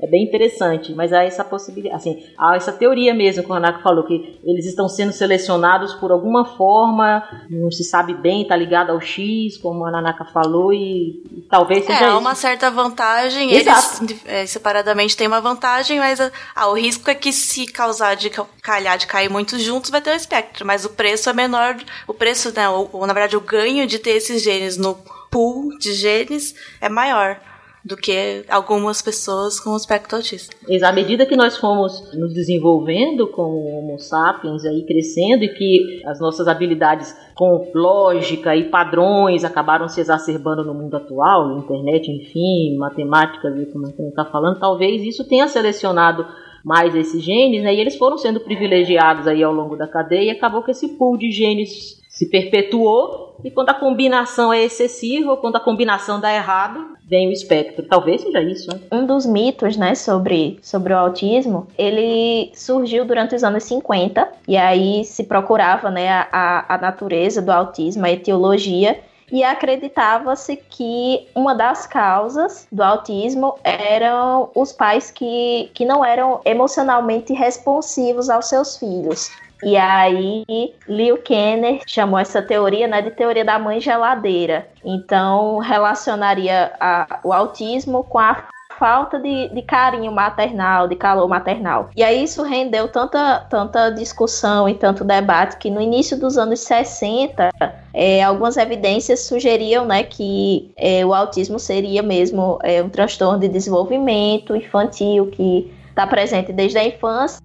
é 0.03 0.07
bem 0.09 0.25
interessante, 0.25 0.93
mas 0.95 1.13
há 1.13 1.23
essa 1.23 1.45
possibilidade, 1.45 1.95
assim, 1.97 2.17
há 2.37 2.57
essa 2.57 2.73
teoria 2.73 3.15
mesmo 3.15 3.43
que 3.45 3.51
o 3.51 3.55
Hanako 3.55 3.83
falou, 3.83 4.05
que 4.05 4.41
eles 4.45 4.67
estão 4.67 4.89
sendo 4.89 5.13
selecionados 5.13 5.95
por 5.95 6.11
alguma 6.11 6.45
forma, 6.57 7.23
não 7.49 7.71
se 7.71 7.85
sabe 7.85 8.13
bem, 8.15 8.43
está 8.43 8.57
ligado 8.57 8.91
ao 8.91 9.01
X, 9.01 9.57
como 9.59 9.85
a 9.87 9.91
Nanaka 9.91 10.25
falou, 10.27 10.73
e, 10.73 11.23
e 11.33 11.43
talvez 11.49 11.85
seja 11.85 11.99
É, 12.01 12.05
há 12.05 12.09
isso. 12.11 12.19
uma 12.19 12.35
certa 12.35 12.71
vantagem. 12.71 13.53
Exato. 13.53 14.03
Eles 14.05 14.21
é, 14.27 14.47
separadamente 14.47 15.17
têm 15.17 15.27
uma 15.29 15.41
vantagem, 15.41 15.99
mas 15.99 16.19
ah, 16.55 16.69
o 16.69 16.75
risco 16.75 17.09
é 17.09 17.15
que 17.15 17.33
se 17.33 17.67
causar 17.67 18.15
de 18.17 18.31
ca- 18.31 18.47
calhar 18.63 18.99
de 18.99 19.07
cair 19.07 19.31
muito 19.31 19.59
juntos, 19.59 19.91
vai 19.91 20.01
ter 20.01 20.11
o 20.11 20.17
espectro. 20.17 20.67
Mas 20.67 20.85
o 20.85 20.91
preço 20.91 21.31
é 21.31 21.33
menor. 21.33 21.77
O 22.09 22.13
preço, 22.15 22.53
né, 22.55 22.69
ou, 22.69 22.91
ou, 22.93 23.07
na 23.07 23.13
verdade, 23.13 23.37
o 23.37 23.41
ganho 23.41 23.87
de 23.87 23.99
ter 23.99 24.11
esses 24.17 24.43
genes 24.43 24.77
no 24.77 24.97
pool 25.31 25.69
de 25.79 25.93
genes 25.95 26.55
é 26.81 26.89
maior 26.89 27.41
do 27.85 27.97
que 27.97 28.45
algumas 28.49 29.03
pessoas 29.03 29.61
com 29.61 29.71
o 29.71 29.77
autista. 30.13 30.57
À 30.83 30.93
medida 30.93 31.27
que 31.27 31.37
nós 31.37 31.59
fomos 31.59 32.13
nos 32.15 32.33
desenvolvendo 32.33 33.29
como 33.29 33.69
Homo 33.69 33.99
sapiens, 33.99 34.65
aí 34.65 34.87
crescendo, 34.87 35.45
e 35.45 35.49
que 35.49 36.03
as 36.07 36.19
nossas 36.19 36.49
habilidades 36.49 37.15
com 37.35 37.71
lógica 37.75 38.57
e 38.57 38.71
padrões 38.71 39.45
acabaram 39.45 39.89
se 39.89 40.01
exacerbando 40.01 40.65
no 40.65 40.73
mundo 40.73 40.97
atual, 40.97 41.59
internet, 41.59 42.11
enfim, 42.11 42.77
matemática, 42.79 43.51
como 43.73 43.85
a 43.85 43.89
gente 43.91 44.01
está 44.09 44.25
falando, 44.25 44.59
talvez 44.59 45.03
isso 45.03 45.29
tenha 45.29 45.47
selecionado 45.47 46.27
mais 46.65 46.95
esses 46.95 47.23
genes, 47.23 47.63
né, 47.63 47.75
e 47.75 47.81
eles 47.81 47.97
foram 47.97 48.17
sendo 48.17 48.41
privilegiados 48.41 49.27
aí 49.27 49.43
ao 49.43 49.53
longo 49.53 49.77
da 49.77 49.87
cadeia, 49.87 50.29
e 50.29 50.31
acabou 50.31 50.63
que 50.63 50.71
esse 50.71 50.97
pool 50.97 51.19
de 51.19 51.31
genes 51.31 52.03
se 52.09 52.31
perpetuou, 52.31 53.37
e 53.45 53.51
quando 53.51 53.69
a 53.69 53.75
combinação 53.75 54.51
é 54.51 54.65
excessiva, 54.65 55.33
ou 55.33 55.37
quando 55.37 55.57
a 55.57 55.61
combinação 55.61 56.19
dá 56.19 56.33
errado, 56.33 56.94
vem 57.09 57.29
o 57.29 57.33
espectro. 57.33 57.85
Talvez 57.87 58.23
seja 58.23 58.41
isso, 58.41 58.71
né? 58.71 58.81
Um 58.91 59.07
dos 59.07 59.27
mitos, 59.27 59.77
né, 59.77 59.95
sobre, 59.95 60.59
sobre 60.63 60.93
o 60.93 60.99
autismo, 60.99 61.67
ele 61.77 62.51
surgiu 62.55 63.05
durante 63.05 63.35
os 63.35 63.45
anos 63.45 63.65
50, 63.65 64.27
e 64.49 64.57
aí 64.57 65.05
se 65.05 65.25
procurava, 65.25 65.91
né, 65.91 66.09
a, 66.11 66.75
a 66.75 66.79
natureza 66.79 67.43
do 67.43 67.53
autismo, 67.53 68.05
a 68.05 68.11
etiologia, 68.11 68.99
e 69.31 69.43
acreditava-se 69.43 70.57
que 70.57 71.29
uma 71.35 71.55
das 71.55 71.87
causas 71.87 72.67
do 72.71 72.83
autismo 72.83 73.59
eram 73.65 74.51
os 74.55 74.73
pais 74.73 75.11
que, 75.11 75.71
que 75.75 75.85
não 75.85 76.05
eram 76.05 76.41
emocionalmente 76.45 77.33
responsivos 77.33 78.29
aos 78.29 78.49
seus 78.49 78.77
filhos. 78.77 79.31
E 79.63 79.79
aí, 79.79 80.45
Leo 80.87 81.17
Kenner 81.23 81.81
chamou 81.87 82.19
essa 82.19 82.43
teoria 82.43 82.87
né, 82.87 83.01
de 83.01 83.11
teoria 83.13 83.45
da 83.45 83.59
mãe 83.59 83.81
geladeira. 83.81 84.69
Então, 84.85 85.59
relacionaria 85.59 86.73
a, 86.79 87.21
o 87.25 87.33
autismo 87.33 88.05
com 88.05 88.19
a 88.19 88.45
falta 88.85 89.19
de, 89.19 89.49
de 89.49 89.63
carinho 89.63 90.13
maternal, 90.13 90.87
de 90.87 90.95
calor 90.95 91.27
maternal. 91.27 91.89
E 91.97 92.03
aí 92.03 92.23
isso 92.23 92.43
rendeu 92.43 92.87
tanta, 92.87 93.41
tanta 93.49 93.89
discussão 93.89 94.69
e 94.69 94.75
tanto 94.75 95.03
debate 95.03 95.57
que 95.57 95.71
no 95.71 95.81
início 95.81 96.21
dos 96.21 96.37
anos 96.37 96.61
60, 96.61 97.49
é, 97.95 98.23
algumas 98.23 98.59
evidências 98.59 99.21
sugeriam 99.21 99.87
né, 99.87 100.03
que 100.03 100.71
é, 100.77 101.03
o 101.03 101.15
autismo 101.15 101.59
seria 101.59 102.03
mesmo 102.03 102.59
é, 102.63 102.83
um 102.83 102.91
transtorno 102.91 103.41
de 103.41 103.49
desenvolvimento 103.49 104.55
infantil 104.55 105.31
que 105.31 105.73
está 105.89 106.07
presente 106.07 106.53
desde 106.53 106.77
a 106.77 106.85
infância 106.85 107.41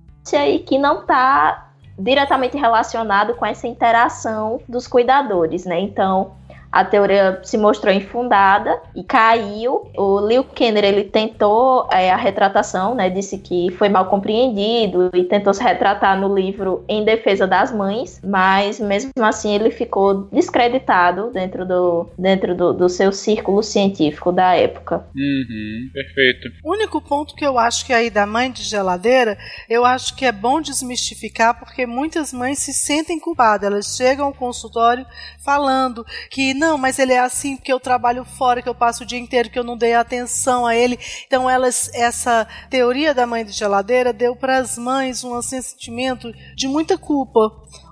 e 0.46 0.60
que 0.60 0.78
não 0.78 1.00
está 1.00 1.70
diretamente 1.98 2.58
relacionado 2.58 3.34
com 3.36 3.46
essa 3.46 3.66
interação 3.66 4.60
dos 4.68 4.88
cuidadores, 4.88 5.66
né? 5.66 5.80
Então, 5.80 6.34
a 6.72 6.86
teoria 6.86 7.40
se 7.44 7.58
mostrou 7.58 7.94
infundada 7.94 8.80
e 8.96 9.04
caiu. 9.04 9.90
O 9.98 10.20
Leo 10.20 10.44
Kenner 10.44 10.84
ele 10.84 11.04
tentou 11.04 11.88
é, 11.92 12.12
a 12.12 12.16
retratação, 12.16 12.96
né, 12.96 13.10
disse 13.10 13.38
que 13.38 13.72
foi 13.72 13.90
mal 13.90 14.06
compreendido 14.06 15.10
e 15.14 15.24
tentou 15.24 15.54
se 15.54 15.64
retratar 15.64 16.20
no 16.20 16.34
livro 16.34 16.84
em 16.88 17.04
defesa 17.04 17.48
das 17.48 17.72
mães, 17.72 18.22
mas 18.24 18.80
mesmo 18.80 19.12
assim 19.22 19.56
ele 19.56 19.72
ficou 19.72 20.28
descreditado 20.32 21.32
dentro 21.32 21.66
do, 21.66 22.10
dentro 22.18 22.56
do, 22.56 22.74
do 22.74 22.90
seu 22.90 23.12
círculo 23.12 23.64
científico 23.64 24.32
da 24.32 24.56
época. 24.56 25.06
Uhum, 25.16 25.90
perfeito. 25.94 26.50
O 26.64 26.74
único 26.74 27.02
ponto 27.02 27.36
que 27.36 27.46
eu 27.46 27.58
acho 27.58 27.86
que 27.86 27.94
aí 27.94 28.10
da 28.10 28.26
mãe 28.26 28.52
de 28.52 28.64
geladeira, 28.64 29.38
eu 29.70 29.86
acho 29.86 30.16
que 30.16 30.26
é 30.26 30.32
bom 30.32 30.62
desmistificar 30.62 31.58
porque 31.58 31.86
muitas 31.86 32.32
mães 32.32 32.60
se 32.60 32.74
sentem 32.74 33.20
culpadas. 33.20 33.70
Elas 33.70 33.96
chegam 33.96 34.26
ao 34.26 34.34
consultório 34.34 35.06
falando 35.44 36.06
que 36.30 36.54
não, 36.60 36.78
mas 36.78 37.00
ele 37.00 37.14
é 37.14 37.20
assim 37.20 37.56
porque 37.56 37.72
eu 37.72 37.80
trabalho 37.80 38.26
fora, 38.26 38.62
que 38.62 38.68
eu 38.68 38.76
passo 38.76 39.04
o 39.04 39.06
dia 39.06 39.18
inteiro, 39.18 39.50
que 39.50 39.58
eu 39.58 39.64
não 39.64 39.78
dei 39.78 39.94
atenção 39.94 40.68
a 40.68 40.76
ele. 40.76 41.00
Então 41.26 41.50
elas, 41.50 41.90
essa 41.94 42.46
teoria 42.70 43.14
da 43.14 43.26
mãe 43.26 43.46
de 43.46 43.54
geladeira 43.54 44.12
deu 44.12 44.36
para 44.36 44.58
as 44.58 44.78
mães 44.78 45.24
um 45.24 45.42
sentimento 45.42 46.34
de 46.56 46.68
muita 46.68 46.98
culpa 46.98 47.40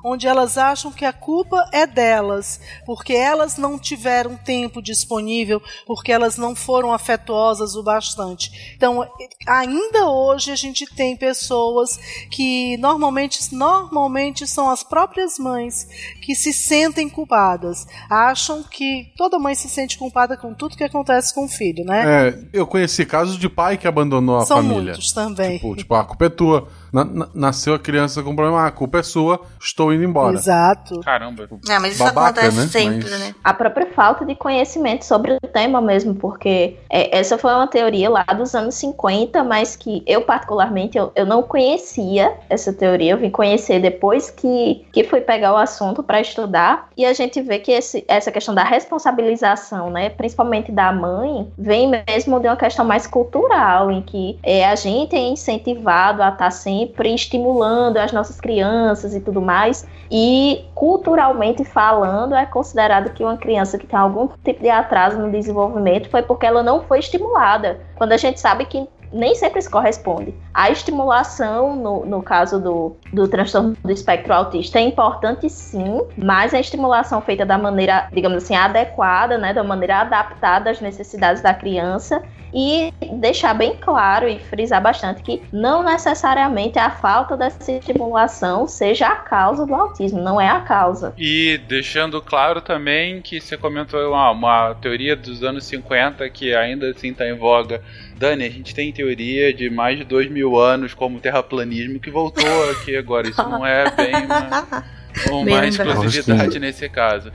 onde 0.03 0.27
elas 0.27 0.57
acham 0.57 0.91
que 0.91 1.05
a 1.05 1.13
culpa 1.13 1.67
é 1.71 1.85
delas, 1.85 2.59
porque 2.85 3.13
elas 3.13 3.57
não 3.57 3.77
tiveram 3.79 4.35
tempo 4.37 4.81
disponível, 4.81 5.61
porque 5.85 6.11
elas 6.11 6.37
não 6.37 6.55
foram 6.55 6.93
afetuosas 6.93 7.75
o 7.75 7.83
bastante. 7.83 8.73
Então, 8.75 9.07
ainda 9.47 10.07
hoje 10.09 10.51
a 10.51 10.55
gente 10.55 10.85
tem 10.95 11.15
pessoas 11.15 11.97
que 12.31 12.77
normalmente, 12.77 13.53
normalmente 13.53 14.47
são 14.47 14.69
as 14.69 14.83
próprias 14.83 15.37
mães 15.37 15.87
que 16.21 16.35
se 16.35 16.53
sentem 16.53 17.09
culpadas, 17.09 17.85
acham 18.09 18.63
que 18.63 19.11
toda 19.17 19.39
mãe 19.39 19.55
se 19.55 19.69
sente 19.69 19.97
culpada 19.97 20.37
com 20.37 20.53
tudo 20.53 20.75
que 20.77 20.83
acontece 20.83 21.33
com 21.33 21.45
o 21.45 21.49
filho, 21.49 21.83
né? 21.85 22.27
É, 22.29 22.43
eu 22.53 22.65
conheci 22.67 23.05
casos 23.05 23.37
de 23.37 23.49
pai 23.49 23.77
que 23.77 23.87
abandonou 23.87 24.37
a 24.37 24.45
São 24.45 24.57
família. 24.57 24.81
muitos 24.83 25.11
também. 25.11 25.57
Tipo, 25.57 25.75
tipo, 25.75 25.95
a 25.95 26.03
culpa 26.03 26.25
é 26.25 26.29
tua. 26.29 26.67
Na- 26.91 27.03
na- 27.05 27.29
nasceu 27.33 27.73
a 27.73 27.79
criança 27.79 28.23
com 28.23 28.33
problema, 28.35 28.61
ah, 28.61 28.67
a 28.67 28.71
culpa 28.71 28.99
é 28.99 29.03
sua, 29.03 29.41
estou 29.61 29.86
indo 29.93 30.03
embora. 30.03 30.35
Exato. 30.35 30.99
Caramba. 31.01 31.47
É, 31.69 31.79
mas 31.79 31.93
isso 31.95 32.03
Babaca, 32.03 32.41
acontece 32.41 32.57
né? 32.57 32.67
sempre, 32.67 33.09
Mas- 33.09 33.19
né? 33.19 33.35
a 33.43 33.53
própria 33.53 33.87
falta 33.87 34.25
de 34.25 34.35
conhecimento 34.35 35.03
sobre 35.05 35.33
o 35.33 35.39
tema 35.47 35.81
mesmo, 35.81 36.15
porque 36.15 36.77
é, 36.89 37.17
essa 37.17 37.37
foi 37.37 37.53
uma 37.53 37.67
teoria 37.67 38.09
lá 38.09 38.23
dos 38.23 38.53
anos 38.55 38.75
50, 38.75 39.43
mas 39.43 39.75
que 39.75 40.03
eu 40.05 40.21
particularmente 40.21 40.97
eu, 40.97 41.11
eu 41.15 41.25
não 41.25 41.43
conhecia 41.43 42.33
essa 42.49 42.71
teoria, 42.73 43.11
eu 43.13 43.17
vim 43.17 43.29
conhecer 43.29 43.79
depois 43.79 44.29
que, 44.29 44.85
que 44.91 45.03
fui 45.03 45.21
pegar 45.21 45.53
o 45.53 45.57
assunto 45.57 46.03
para 46.03 46.21
estudar, 46.21 46.89
e 46.95 47.05
a 47.05 47.13
gente 47.13 47.41
vê 47.41 47.59
que 47.59 47.71
esse, 47.71 48.03
essa 48.07 48.31
questão 48.31 48.53
da 48.53 48.63
responsabilização, 48.63 49.89
né, 49.89 50.09
principalmente 50.09 50.71
da 50.71 50.91
mãe, 50.91 51.51
vem 51.57 51.89
mesmo 51.89 52.39
de 52.39 52.47
uma 52.47 52.55
questão 52.55 52.85
mais 52.85 53.07
cultural, 53.07 53.91
em 53.91 54.01
que 54.01 54.37
é, 54.43 54.65
a 54.65 54.75
gente 54.75 55.15
é 55.15 55.19
incentivado 55.19 56.21
a 56.21 56.29
estar 56.29 56.51
sempre 56.51 57.13
estimulando 57.13 57.97
as 57.97 58.11
nossas 58.11 58.39
crianças 58.39 59.15
e 59.15 59.19
tudo 59.19 59.41
mais, 59.41 59.76
e 60.09 60.65
culturalmente 60.73 61.65
falando, 61.65 62.33
é 62.33 62.45
considerado 62.45 63.11
que 63.13 63.23
uma 63.23 63.37
criança 63.37 63.77
que 63.77 63.85
tem 63.85 63.99
algum 63.99 64.27
tipo 64.43 64.61
de 64.61 64.69
atraso 64.69 65.17
no 65.17 65.31
desenvolvimento 65.31 66.09
foi 66.09 66.21
porque 66.21 66.45
ela 66.45 66.63
não 66.63 66.81
foi 66.83 66.99
estimulada. 66.99 67.81
Quando 67.95 68.13
a 68.13 68.17
gente 68.17 68.39
sabe 68.39 68.65
que 68.65 68.87
nem 69.11 69.35
sempre 69.35 69.59
isso 69.59 69.69
corresponde. 69.69 70.33
A 70.53 70.69
estimulação, 70.69 71.75
no, 71.75 72.05
no 72.05 72.21
caso 72.21 72.59
do, 72.59 72.97
do 73.13 73.27
transtorno 73.27 73.75
do 73.83 73.91
espectro 73.91 74.33
autista, 74.33 74.79
é 74.79 74.81
importante 74.81 75.49
sim, 75.49 76.01
mas 76.17 76.53
a 76.53 76.59
estimulação 76.59 77.21
feita 77.21 77.45
da 77.45 77.57
maneira, 77.57 78.07
digamos 78.11 78.43
assim, 78.43 78.55
adequada, 78.55 79.37
né, 79.37 79.53
da 79.53 79.63
maneira 79.63 80.01
adaptada 80.01 80.69
às 80.69 80.81
necessidades 80.81 81.41
da 81.41 81.53
criança 81.53 82.21
e 82.53 82.93
deixar 83.19 83.53
bem 83.53 83.75
claro 83.75 84.27
e 84.27 84.39
frisar 84.39 84.81
bastante 84.81 85.21
que 85.21 85.41
não 85.51 85.83
necessariamente 85.83 86.79
a 86.79 86.89
falta 86.89 87.35
dessa 87.35 87.71
estimulação 87.71 88.67
seja 88.67 89.07
a 89.07 89.15
causa 89.15 89.65
do 89.65 89.75
autismo, 89.75 90.21
não 90.21 90.39
é 90.39 90.49
a 90.49 90.61
causa. 90.61 91.13
E 91.17 91.59
deixando 91.67 92.21
claro 92.21 92.61
também 92.61 93.21
que 93.21 93.39
você 93.41 93.57
comentou 93.57 93.99
uma, 94.09 94.31
uma 94.31 94.75
teoria 94.75 95.15
dos 95.15 95.43
anos 95.43 95.65
50 95.65 96.27
que 96.29 96.55
ainda 96.55 96.89
assim 96.89 97.09
está 97.09 97.27
em 97.27 97.35
voga. 97.35 97.81
Dani, 98.17 98.45
a 98.45 98.49
gente 98.49 98.73
tem 98.73 98.91
teoria 98.91 99.53
de 99.53 99.69
mais 99.69 99.97
de 99.97 100.03
dois 100.03 100.29
mil 100.29 100.57
anos 100.57 100.93
como 100.93 101.19
terraplanismo 101.19 101.99
que 101.99 102.09
voltou 102.09 102.71
aqui 102.71 102.95
agora. 102.97 103.29
Isso 103.29 103.43
não 103.43 103.65
é 103.65 103.89
bem 103.91 104.15
uma, 104.25 104.83
uma 105.31 105.61
Bem 105.61 105.69
exclusividade 105.69 106.59
nesse 106.59 106.89
caso. 106.89 107.31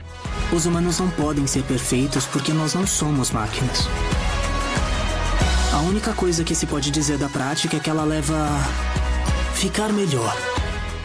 Os 0.51 0.65
humanos 0.65 0.99
não 0.99 1.09
podem 1.11 1.47
ser 1.47 1.63
perfeitos 1.63 2.25
porque 2.25 2.51
nós 2.51 2.73
não 2.73 2.85
somos 2.85 3.31
máquinas. 3.31 3.87
A 5.73 5.79
única 5.79 6.13
coisa 6.13 6.43
que 6.43 6.53
se 6.53 6.67
pode 6.67 6.91
dizer 6.91 7.17
da 7.17 7.29
prática 7.29 7.77
é 7.77 7.79
que 7.79 7.89
ela 7.89 8.03
leva 8.03 8.35
a 8.35 9.53
ficar 9.55 9.91
melhor. 9.93 10.35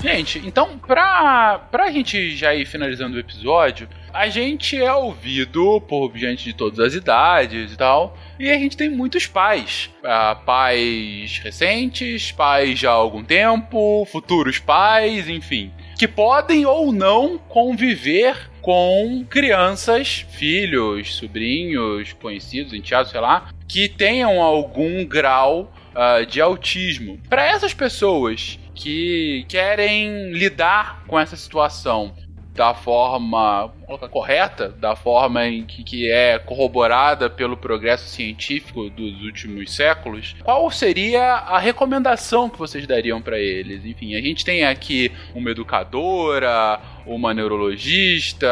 Gente, 0.02 0.38
então, 0.44 0.78
pra, 0.78 1.60
pra 1.70 1.90
gente 1.90 2.36
já 2.36 2.54
ir 2.54 2.66
finalizando 2.66 3.16
o 3.16 3.20
episódio, 3.20 3.88
a 4.12 4.28
gente 4.28 4.76
é 4.76 4.92
ouvido 4.92 5.80
por 5.82 6.16
gente 6.16 6.44
de 6.44 6.52
todas 6.52 6.78
as 6.78 6.94
idades 6.94 7.72
e 7.72 7.76
tal, 7.76 8.16
e 8.38 8.50
a 8.50 8.58
gente 8.58 8.76
tem 8.76 8.88
muitos 8.88 9.26
pais. 9.26 9.90
Ah, 10.04 10.34
pais 10.34 11.38
recentes, 11.42 12.32
pais 12.32 12.78
já 12.78 12.90
há 12.90 12.94
algum 12.94 13.22
tempo, 13.22 14.06
futuros 14.10 14.58
pais, 14.58 15.28
enfim. 15.28 15.72
Que 15.98 16.06
podem 16.06 16.64
ou 16.64 16.92
não 16.92 17.38
conviver 17.38 18.50
com 18.60 19.24
crianças, 19.28 20.26
filhos, 20.30 21.16
sobrinhos, 21.16 22.12
conhecidos, 22.12 22.72
enteados, 22.72 23.10
sei 23.10 23.20
lá, 23.20 23.50
que 23.66 23.88
tenham 23.88 24.40
algum 24.40 25.04
grau 25.04 25.72
ah, 25.94 26.22
de 26.24 26.40
autismo. 26.40 27.18
Para 27.28 27.44
essas 27.44 27.74
pessoas 27.74 28.58
que 28.74 29.44
querem 29.48 30.30
lidar 30.30 31.02
com 31.06 31.18
essa 31.18 31.36
situação 31.36 32.14
da 32.54 32.74
forma 32.74 33.72
correta, 33.96 34.68
da 34.68 34.94
forma 34.94 35.46
em 35.46 35.64
que, 35.64 35.82
que 35.82 36.10
é 36.10 36.38
corroborada 36.38 37.30
pelo 37.30 37.56
progresso 37.56 38.08
científico 38.08 38.90
dos 38.90 39.22
últimos 39.22 39.74
séculos, 39.74 40.36
qual 40.42 40.70
seria 40.70 41.22
a 41.22 41.58
recomendação 41.58 42.50
que 42.50 42.58
vocês 42.58 42.86
dariam 42.86 43.22
para 43.22 43.38
eles? 43.38 43.84
Enfim, 43.84 44.14
a 44.14 44.20
gente 44.20 44.44
tem 44.44 44.64
aqui 44.64 45.10
uma 45.34 45.50
educadora, 45.50 46.80
uma 47.06 47.32
neurologista, 47.32 48.48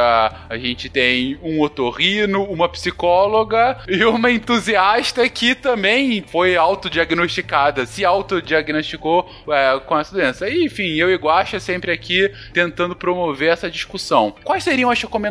a 0.49 0.57
gente 0.57 0.89
tem 0.89 1.39
um 1.43 1.61
otorrino, 1.61 2.45
uma 2.45 2.69
psicóloga 2.69 3.79
e 3.87 4.03
uma 4.05 4.31
entusiasta 4.31 5.29
que 5.29 5.55
também 5.55 6.25
foi 6.27 6.57
autodiagnosticada, 6.57 7.85
se 7.85 8.05
autodiagnosticou 8.05 9.31
é, 9.49 9.79
com 9.81 9.99
essa 9.99 10.15
doença. 10.15 10.49
E, 10.49 10.65
enfim, 10.65 10.95
eu 10.95 11.11
e 11.11 11.17
Guaxa 11.17 11.61
sempre 11.61 11.93
aqui 11.93 12.31
tentando 12.53 12.97
promover 12.97 13.51
essa 13.51 13.71
discussão. 13.71 14.35
Quais 14.43 14.65
seriam 14.65 14.91
as 14.91 15.01
recomendações 15.01 15.26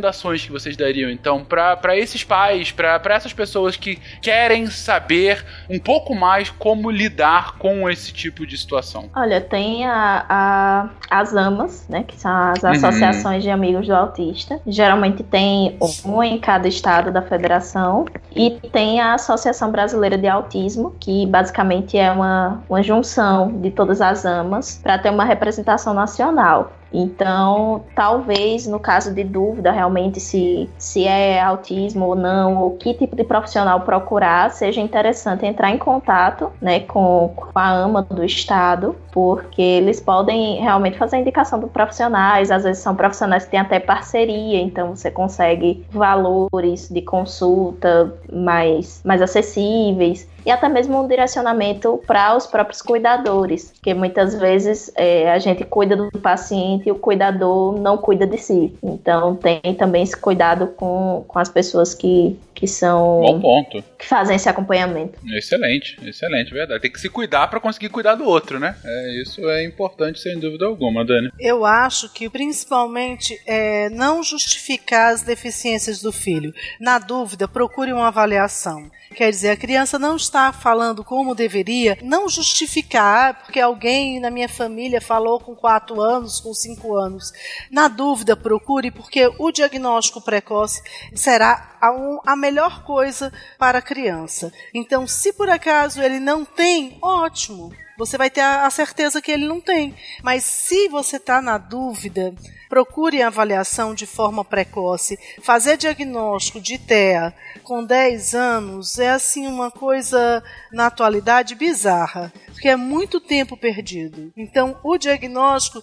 que 0.46 0.52
vocês 0.52 0.76
dariam, 0.78 1.10
então, 1.10 1.44
para 1.44 1.96
esses 1.98 2.24
pais, 2.24 2.72
para 2.72 3.02
essas 3.16 3.34
pessoas 3.34 3.76
que 3.76 3.98
querem 4.22 4.68
saber 4.68 5.44
um 5.70 5.80
pouco 5.80 6.16
mais 6.16 6.50
como 6.50 6.90
lidar 6.92 7.58
com 7.58 7.90
esse 7.90 8.12
tipo 8.14 8.46
de 8.46 8.58
situação? 8.58 9.10
Olha, 9.16 9.40
tem 9.42 9.86
a, 9.86 10.26
a- 10.30 10.90
as 11.10 11.36
AMAs, 11.36 11.88
né, 11.90 12.04
que 12.08 12.20
são 12.20 12.32
as 12.32 12.64
Uhum. 12.64 12.70
associações 12.72 13.44
de 13.44 13.50
amigos 13.50 13.88
do 13.88 13.96
autista. 13.96 14.60
Geralmente 14.68 15.24
tem 15.24 15.78
um 16.06 16.24
em 16.24 16.38
cada 16.40 16.68
estado 16.68 17.12
da 17.12 17.22
federação. 17.22 18.06
E 18.36 18.52
tem 18.72 19.00
a 19.00 19.14
Associação 19.14 19.72
Brasileira 19.72 20.18
de 20.18 20.28
Autismo, 20.28 20.96
que 21.00 21.26
basicamente 21.26 21.98
é 21.98 22.12
uma, 22.12 22.62
uma 22.70 22.84
junção 22.84 23.62
de 23.62 23.72
todas 23.72 24.02
as 24.02 24.26
AMAs 24.26 24.80
para 24.84 24.98
ter 24.98 25.10
uma 25.10 25.24
representação 25.24 25.94
nacional. 25.94 26.74
Então, 26.98 27.84
talvez 27.94 28.66
no 28.66 28.80
caso 28.80 29.14
de 29.14 29.24
dúvida 29.24 29.72
realmente 29.72 30.20
se, 30.20 30.70
se 30.78 31.06
é 31.06 31.42
autismo 31.42 32.06
ou 32.06 32.16
não, 32.16 32.58
ou 32.58 32.78
que 32.78 32.94
tipo 32.94 33.16
de 33.16 33.24
profissional 33.24 33.82
procurar, 33.82 34.50
seja 34.52 34.80
interessante 34.80 35.46
entrar 35.46 35.72
em 35.72 35.78
contato 35.78 36.52
né, 36.62 36.80
com, 36.80 37.34
com 37.36 37.52
a 37.54 37.70
AMA 37.70 38.02
do 38.04 38.24
Estado, 38.24 38.96
porque 39.16 39.62
eles 39.62 40.02
podem 40.02 40.58
realmente 40.60 40.98
fazer 40.98 41.16
indicação 41.16 41.58
de 41.58 41.68
profissionais, 41.68 42.52
às 42.52 42.66
vezes 42.66 42.84
são 42.84 42.94
profissionais 42.94 43.46
que 43.46 43.52
têm 43.52 43.60
até 43.62 43.80
parceria, 43.80 44.60
então 44.60 44.94
você 44.94 45.10
consegue 45.10 45.86
valores 45.90 46.90
de 46.90 47.02
consulta 47.02 48.14
mais, 48.30 49.02
mais 49.06 49.22
acessíveis 49.22 50.28
e 50.46 50.52
até 50.52 50.70
mesmo 50.70 51.02
um 51.02 51.08
direcionamento 51.08 52.00
para 52.06 52.36
os 52.36 52.46
próprios 52.46 52.82
cuidadores, 52.82 53.72
porque 53.72 53.94
muitas 53.94 54.36
vezes 54.36 54.92
é, 54.96 55.32
a 55.32 55.40
gente 55.40 55.64
cuida 55.64 55.96
do 55.96 56.12
paciente 56.20 56.88
e 56.88 56.92
o 56.92 56.96
cuidador 56.96 57.80
não 57.80 57.98
cuida 57.98 58.28
de 58.28 58.38
si. 58.38 58.78
Então 58.84 59.36
tem 59.36 59.62
também 59.76 60.04
esse 60.04 60.16
cuidado 60.16 60.68
com, 60.68 61.24
com 61.28 61.40
as 61.40 61.50
pessoas 61.50 61.96
que, 61.96 62.38
que 62.56 62.66
são 62.66 63.22
Bom 63.22 63.42
ponto. 63.42 63.84
que 64.00 64.06
fazem 64.08 64.38
esse 64.38 64.48
acompanhamento. 64.48 65.20
Excelente, 65.36 66.00
excelente, 66.02 66.54
verdade. 66.54 66.82
Tem 66.82 66.92
que 66.92 67.00
se 67.00 67.10
cuidar 67.10 67.48
para 67.50 67.60
conseguir 67.60 67.90
cuidar 67.90 68.16
do 68.16 68.24
outro, 68.24 68.60
né? 68.60 68.76
É 68.84 69.22
isso 69.22 69.48
é 69.50 69.64
importante, 69.64 70.20
sem 70.20 70.40
dúvida 70.40 70.66
alguma, 70.66 71.06
Dani. 71.06 71.30
Eu 71.38 71.66
acho 71.66 72.10
que 72.10 72.30
principalmente 72.30 73.40
é 73.46 73.90
não 73.90 74.24
justificar 74.24 75.14
as 75.14 75.22
deficiências 75.22 76.02
do 76.02 76.14
filho. 76.14 76.54
Na 76.80 76.98
dúvida, 76.98 77.48
procure 77.48 77.92
uma 77.92 78.08
avaliação. 78.08 78.90
Quer 79.14 79.30
dizer, 79.30 79.52
a 79.52 79.58
criança 79.58 80.00
não 80.00 80.16
está 80.16 80.52
falando 80.52 81.04
como 81.04 81.36
deveria, 81.36 81.98
não 82.02 82.28
justificar, 82.28 83.44
porque 83.44 83.60
alguém 83.60 84.20
na 84.20 84.32
minha 84.32 84.50
família 84.50 85.00
falou 85.00 85.40
com 85.40 85.56
4 85.56 86.02
anos, 86.02 86.40
com 86.40 86.54
5 86.54 86.96
anos. 86.96 87.32
Na 87.70 87.88
dúvida, 87.88 88.36
procure, 88.36 88.92
porque 88.92 89.30
o 89.38 89.52
diagnóstico 89.52 90.22
precoce 90.22 90.82
será 91.14 91.75
a, 91.86 91.92
um, 91.92 92.20
a 92.26 92.36
melhor 92.36 92.84
coisa 92.84 93.32
para 93.58 93.80
a 93.80 93.82
criança. 93.82 94.52
Então, 94.74 95.08
se 95.08 95.34
por 95.34 95.50
acaso 95.50 96.02
ele 96.02 96.20
não 96.20 96.44
tem, 96.46 96.98
ótimo 97.02 97.72
você 97.98 98.18
vai 98.18 98.30
ter 98.30 98.42
a, 98.42 98.70
certeza 98.70 99.22
que 99.22 99.32
ele 99.32 99.46
não 99.46 99.62
tem. 99.62 99.96
Mas 100.22 100.44
se 100.44 100.90
você 100.90 101.18
está 101.18 101.42
na 101.42 101.58
dúvida, 101.58 102.34
procure 102.68 103.22
a 103.22 103.28
avaliação 103.28 103.96
de 103.96 104.06
forma 104.06 104.44
precoce. 104.44 105.18
Fazer 105.42 105.78
diagnóstico 105.78 106.60
de 106.60 106.78
TEA 106.78 107.34
com 107.64 107.84
10 107.84 108.36
anos 108.36 109.00
é 109.00 109.12
assim 109.12 109.48
uma 109.48 109.72
coisa 109.72 110.44
na 110.72 110.88
atualidade 110.88 111.56
bizarra, 111.56 112.34
porque 112.48 112.68
é 112.68 112.76
muito 112.76 113.20
tempo 113.20 113.56
perdido. 113.56 114.32
Então, 114.36 114.78
o 114.84 114.98
diagnóstico 114.98 115.82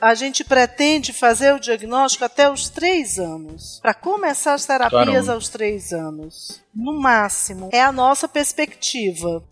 a 0.00 0.14
gente 0.14 0.44
pretende 0.44 1.12
fazer 1.12 1.54
o 1.54 1.60
diagnóstico 1.60 2.24
até 2.24 2.50
os 2.50 2.68
três 2.68 3.18
anos. 3.18 3.78
Para 3.82 3.94
começar 3.94 4.54
as 4.54 4.66
terapias 4.66 5.06
Caramba. 5.06 5.32
aos 5.32 5.48
três 5.48 5.92
anos. 5.92 6.60
No 6.74 6.98
máximo. 7.00 7.70
É 7.72 7.82
a 7.82 7.92
nossa 7.92 8.28
perspectiva. 8.28 9.42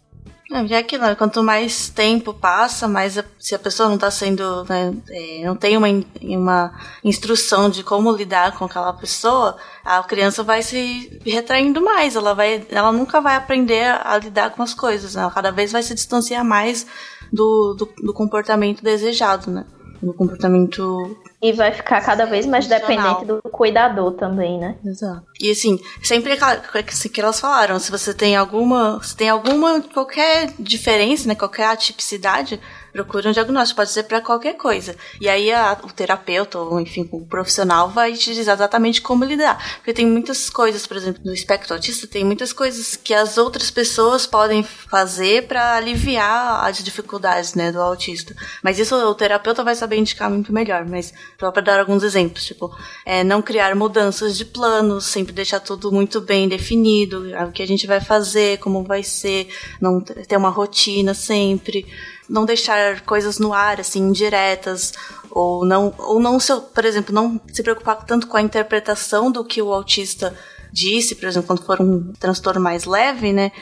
É 0.71 0.83
que 0.83 0.97
quanto 1.17 1.43
mais 1.43 1.89
tempo 1.89 2.35
passa, 2.35 2.87
mais 2.87 3.17
a, 3.17 3.25
se 3.41 3.55
a 3.55 3.59
pessoa 3.59 3.89
não 3.89 3.97
está 3.97 4.11
sendo, 4.11 4.65
né, 4.65 4.95
é, 5.09 5.43
não 5.45 5.57
tem 5.57 5.77
uma, 5.77 5.89
uma 6.21 6.73
instrução 7.03 7.71
de 7.71 7.83
como 7.83 8.13
lidar 8.13 8.57
com 8.57 8.67
aquela 8.67 8.93
pessoa, 8.93 9.57
a 9.83 10.03
criança 10.03 10.43
vai 10.43 10.63
se 10.63 11.19
retraindo 11.25 11.81
mais, 11.81 12.15
ela 12.15 12.35
vai, 12.35 12.65
ela 12.71 12.93
nunca 12.93 13.23
vai 13.23 13.37
aprender 13.37 13.85
a 13.85 14.19
lidar 14.19 14.51
com 14.51 14.63
as 14.63 14.75
coisas, 14.75 15.15
né? 15.15 15.23
ela 15.23 15.31
cada 15.31 15.51
vez 15.51 15.73
vai 15.73 15.83
se 15.83 15.95
distanciar 15.95 16.45
mais 16.45 16.87
do, 17.33 17.75
do, 17.75 17.93
do 18.03 18.13
comportamento 18.13 18.83
desejado, 18.83 19.51
né? 19.51 19.65
Do 20.03 20.13
comportamento 20.13 21.17
e 21.45 21.53
vai 21.53 21.73
ficar 21.73 22.01
cada 22.01 22.25
vez 22.25 22.47
mais 22.47 22.67
dependente 22.67 23.27
do 23.27 23.43
cuidador 23.43 24.13
também, 24.13 24.59
né? 24.59 24.77
Exato. 24.83 25.27
E 25.39 25.51
assim, 25.51 25.79
sempre 26.03 26.33
assim, 26.33 27.09
que 27.11 27.21
elas 27.21 27.39
falaram, 27.39 27.79
se 27.79 27.91
você 27.91 28.15
tem 28.15 28.35
alguma, 28.35 28.99
se 29.03 29.15
tem 29.15 29.29
alguma 29.29 29.83
qualquer 29.83 30.55
diferença, 30.59 31.29
né, 31.29 31.35
qualquer 31.35 31.67
atipicidade, 31.67 32.59
procura 32.95 33.29
um 33.29 33.33
diagnóstico, 33.33 33.79
pode 33.79 33.91
ser 33.91 34.05
para 34.05 34.21
qualquer 34.21 34.55
coisa. 34.55 34.95
E 35.21 35.29
aí 35.29 35.53
a, 35.53 35.77
o 35.83 35.93
terapeuta, 35.93 36.61
ou 36.61 36.81
enfim, 36.81 37.09
o 37.11 37.27
profissional 37.27 37.91
vai 37.91 38.13
te 38.13 38.33
dizer 38.33 38.53
exatamente 38.53 39.03
como 39.03 39.25
lidar. 39.25 39.61
Porque 39.79 39.93
tem 39.93 40.07
muitas 40.07 40.49
coisas, 40.49 40.87
por 40.87 40.97
exemplo, 40.97 41.21
no 41.25 41.35
espectro 41.35 41.75
autista, 41.75 42.07
tem 42.07 42.25
muitas 42.25 42.53
coisas 42.53 42.95
que 42.95 43.13
as 43.13 43.37
outras 43.37 43.69
pessoas 43.69 44.29
podem 44.29 44.63
fazer 44.63 45.49
para 45.49 45.75
aliviar 45.75 46.65
as 46.65 46.79
dificuldades, 46.85 47.55
né, 47.55 47.73
do 47.73 47.81
autista. 47.81 48.33
Mas 48.63 48.79
isso 48.79 48.95
o 48.95 49.15
terapeuta 49.15 49.65
vai 49.65 49.75
saber 49.75 49.97
indicar 49.97 50.31
muito 50.31 50.53
melhor. 50.53 50.87
Mas 50.87 51.13
só 51.39 51.51
para 51.51 51.63
dar 51.63 51.81
alguns 51.81 52.05
exemplos, 52.05 52.45
tipo, 52.45 52.71
é, 53.05 53.25
não 53.25 53.43
criar 53.43 53.75
mudanças 53.75 54.37
de 54.39 54.45
planos, 54.45 55.07
sempre 55.07 55.33
deixar 55.33 55.59
tudo 55.59 55.91
muito 55.91 56.21
bem 56.21 56.49
definido, 56.49 57.25
o 57.49 57.51
que 57.51 57.63
a 57.63 57.67
gente 57.67 57.89
vai 57.89 58.01
fazer, 58.01 58.59
como 58.59 58.85
vai 58.85 59.03
ser, 59.03 59.49
não 59.81 60.01
ter 60.01 60.37
uma 60.37 60.49
rotina 60.49 61.13
sempre 61.13 61.85
não 62.29 62.45
deixar 62.45 63.01
coisas 63.03 63.39
no 63.39 63.53
ar, 63.53 63.81
assim, 63.81 64.01
indiretas, 64.01 64.93
ou 65.31 65.65
não, 65.65 65.95
ou 65.99 66.21
não 66.21 66.39
se, 66.39 66.53
por 66.75 66.85
exemplo, 66.85 67.15
não 67.15 67.41
se 67.53 67.63
preocupar 67.63 68.05
tanto 68.05 68.27
com 68.27 68.37
a 68.37 68.43
interpretação 68.43 69.31
do 69.31 69.45
que 69.45 69.61
o 69.61 69.73
autista 69.73 70.35
disse, 70.73 71.15
por 71.15 71.27
exemplo, 71.27 71.47
quando 71.47 71.65
for 71.65 71.81
um 71.81 72.13
transtorno 72.15 72.61
mais 72.61 72.85
leve, 72.85 73.33
né? 73.33 73.53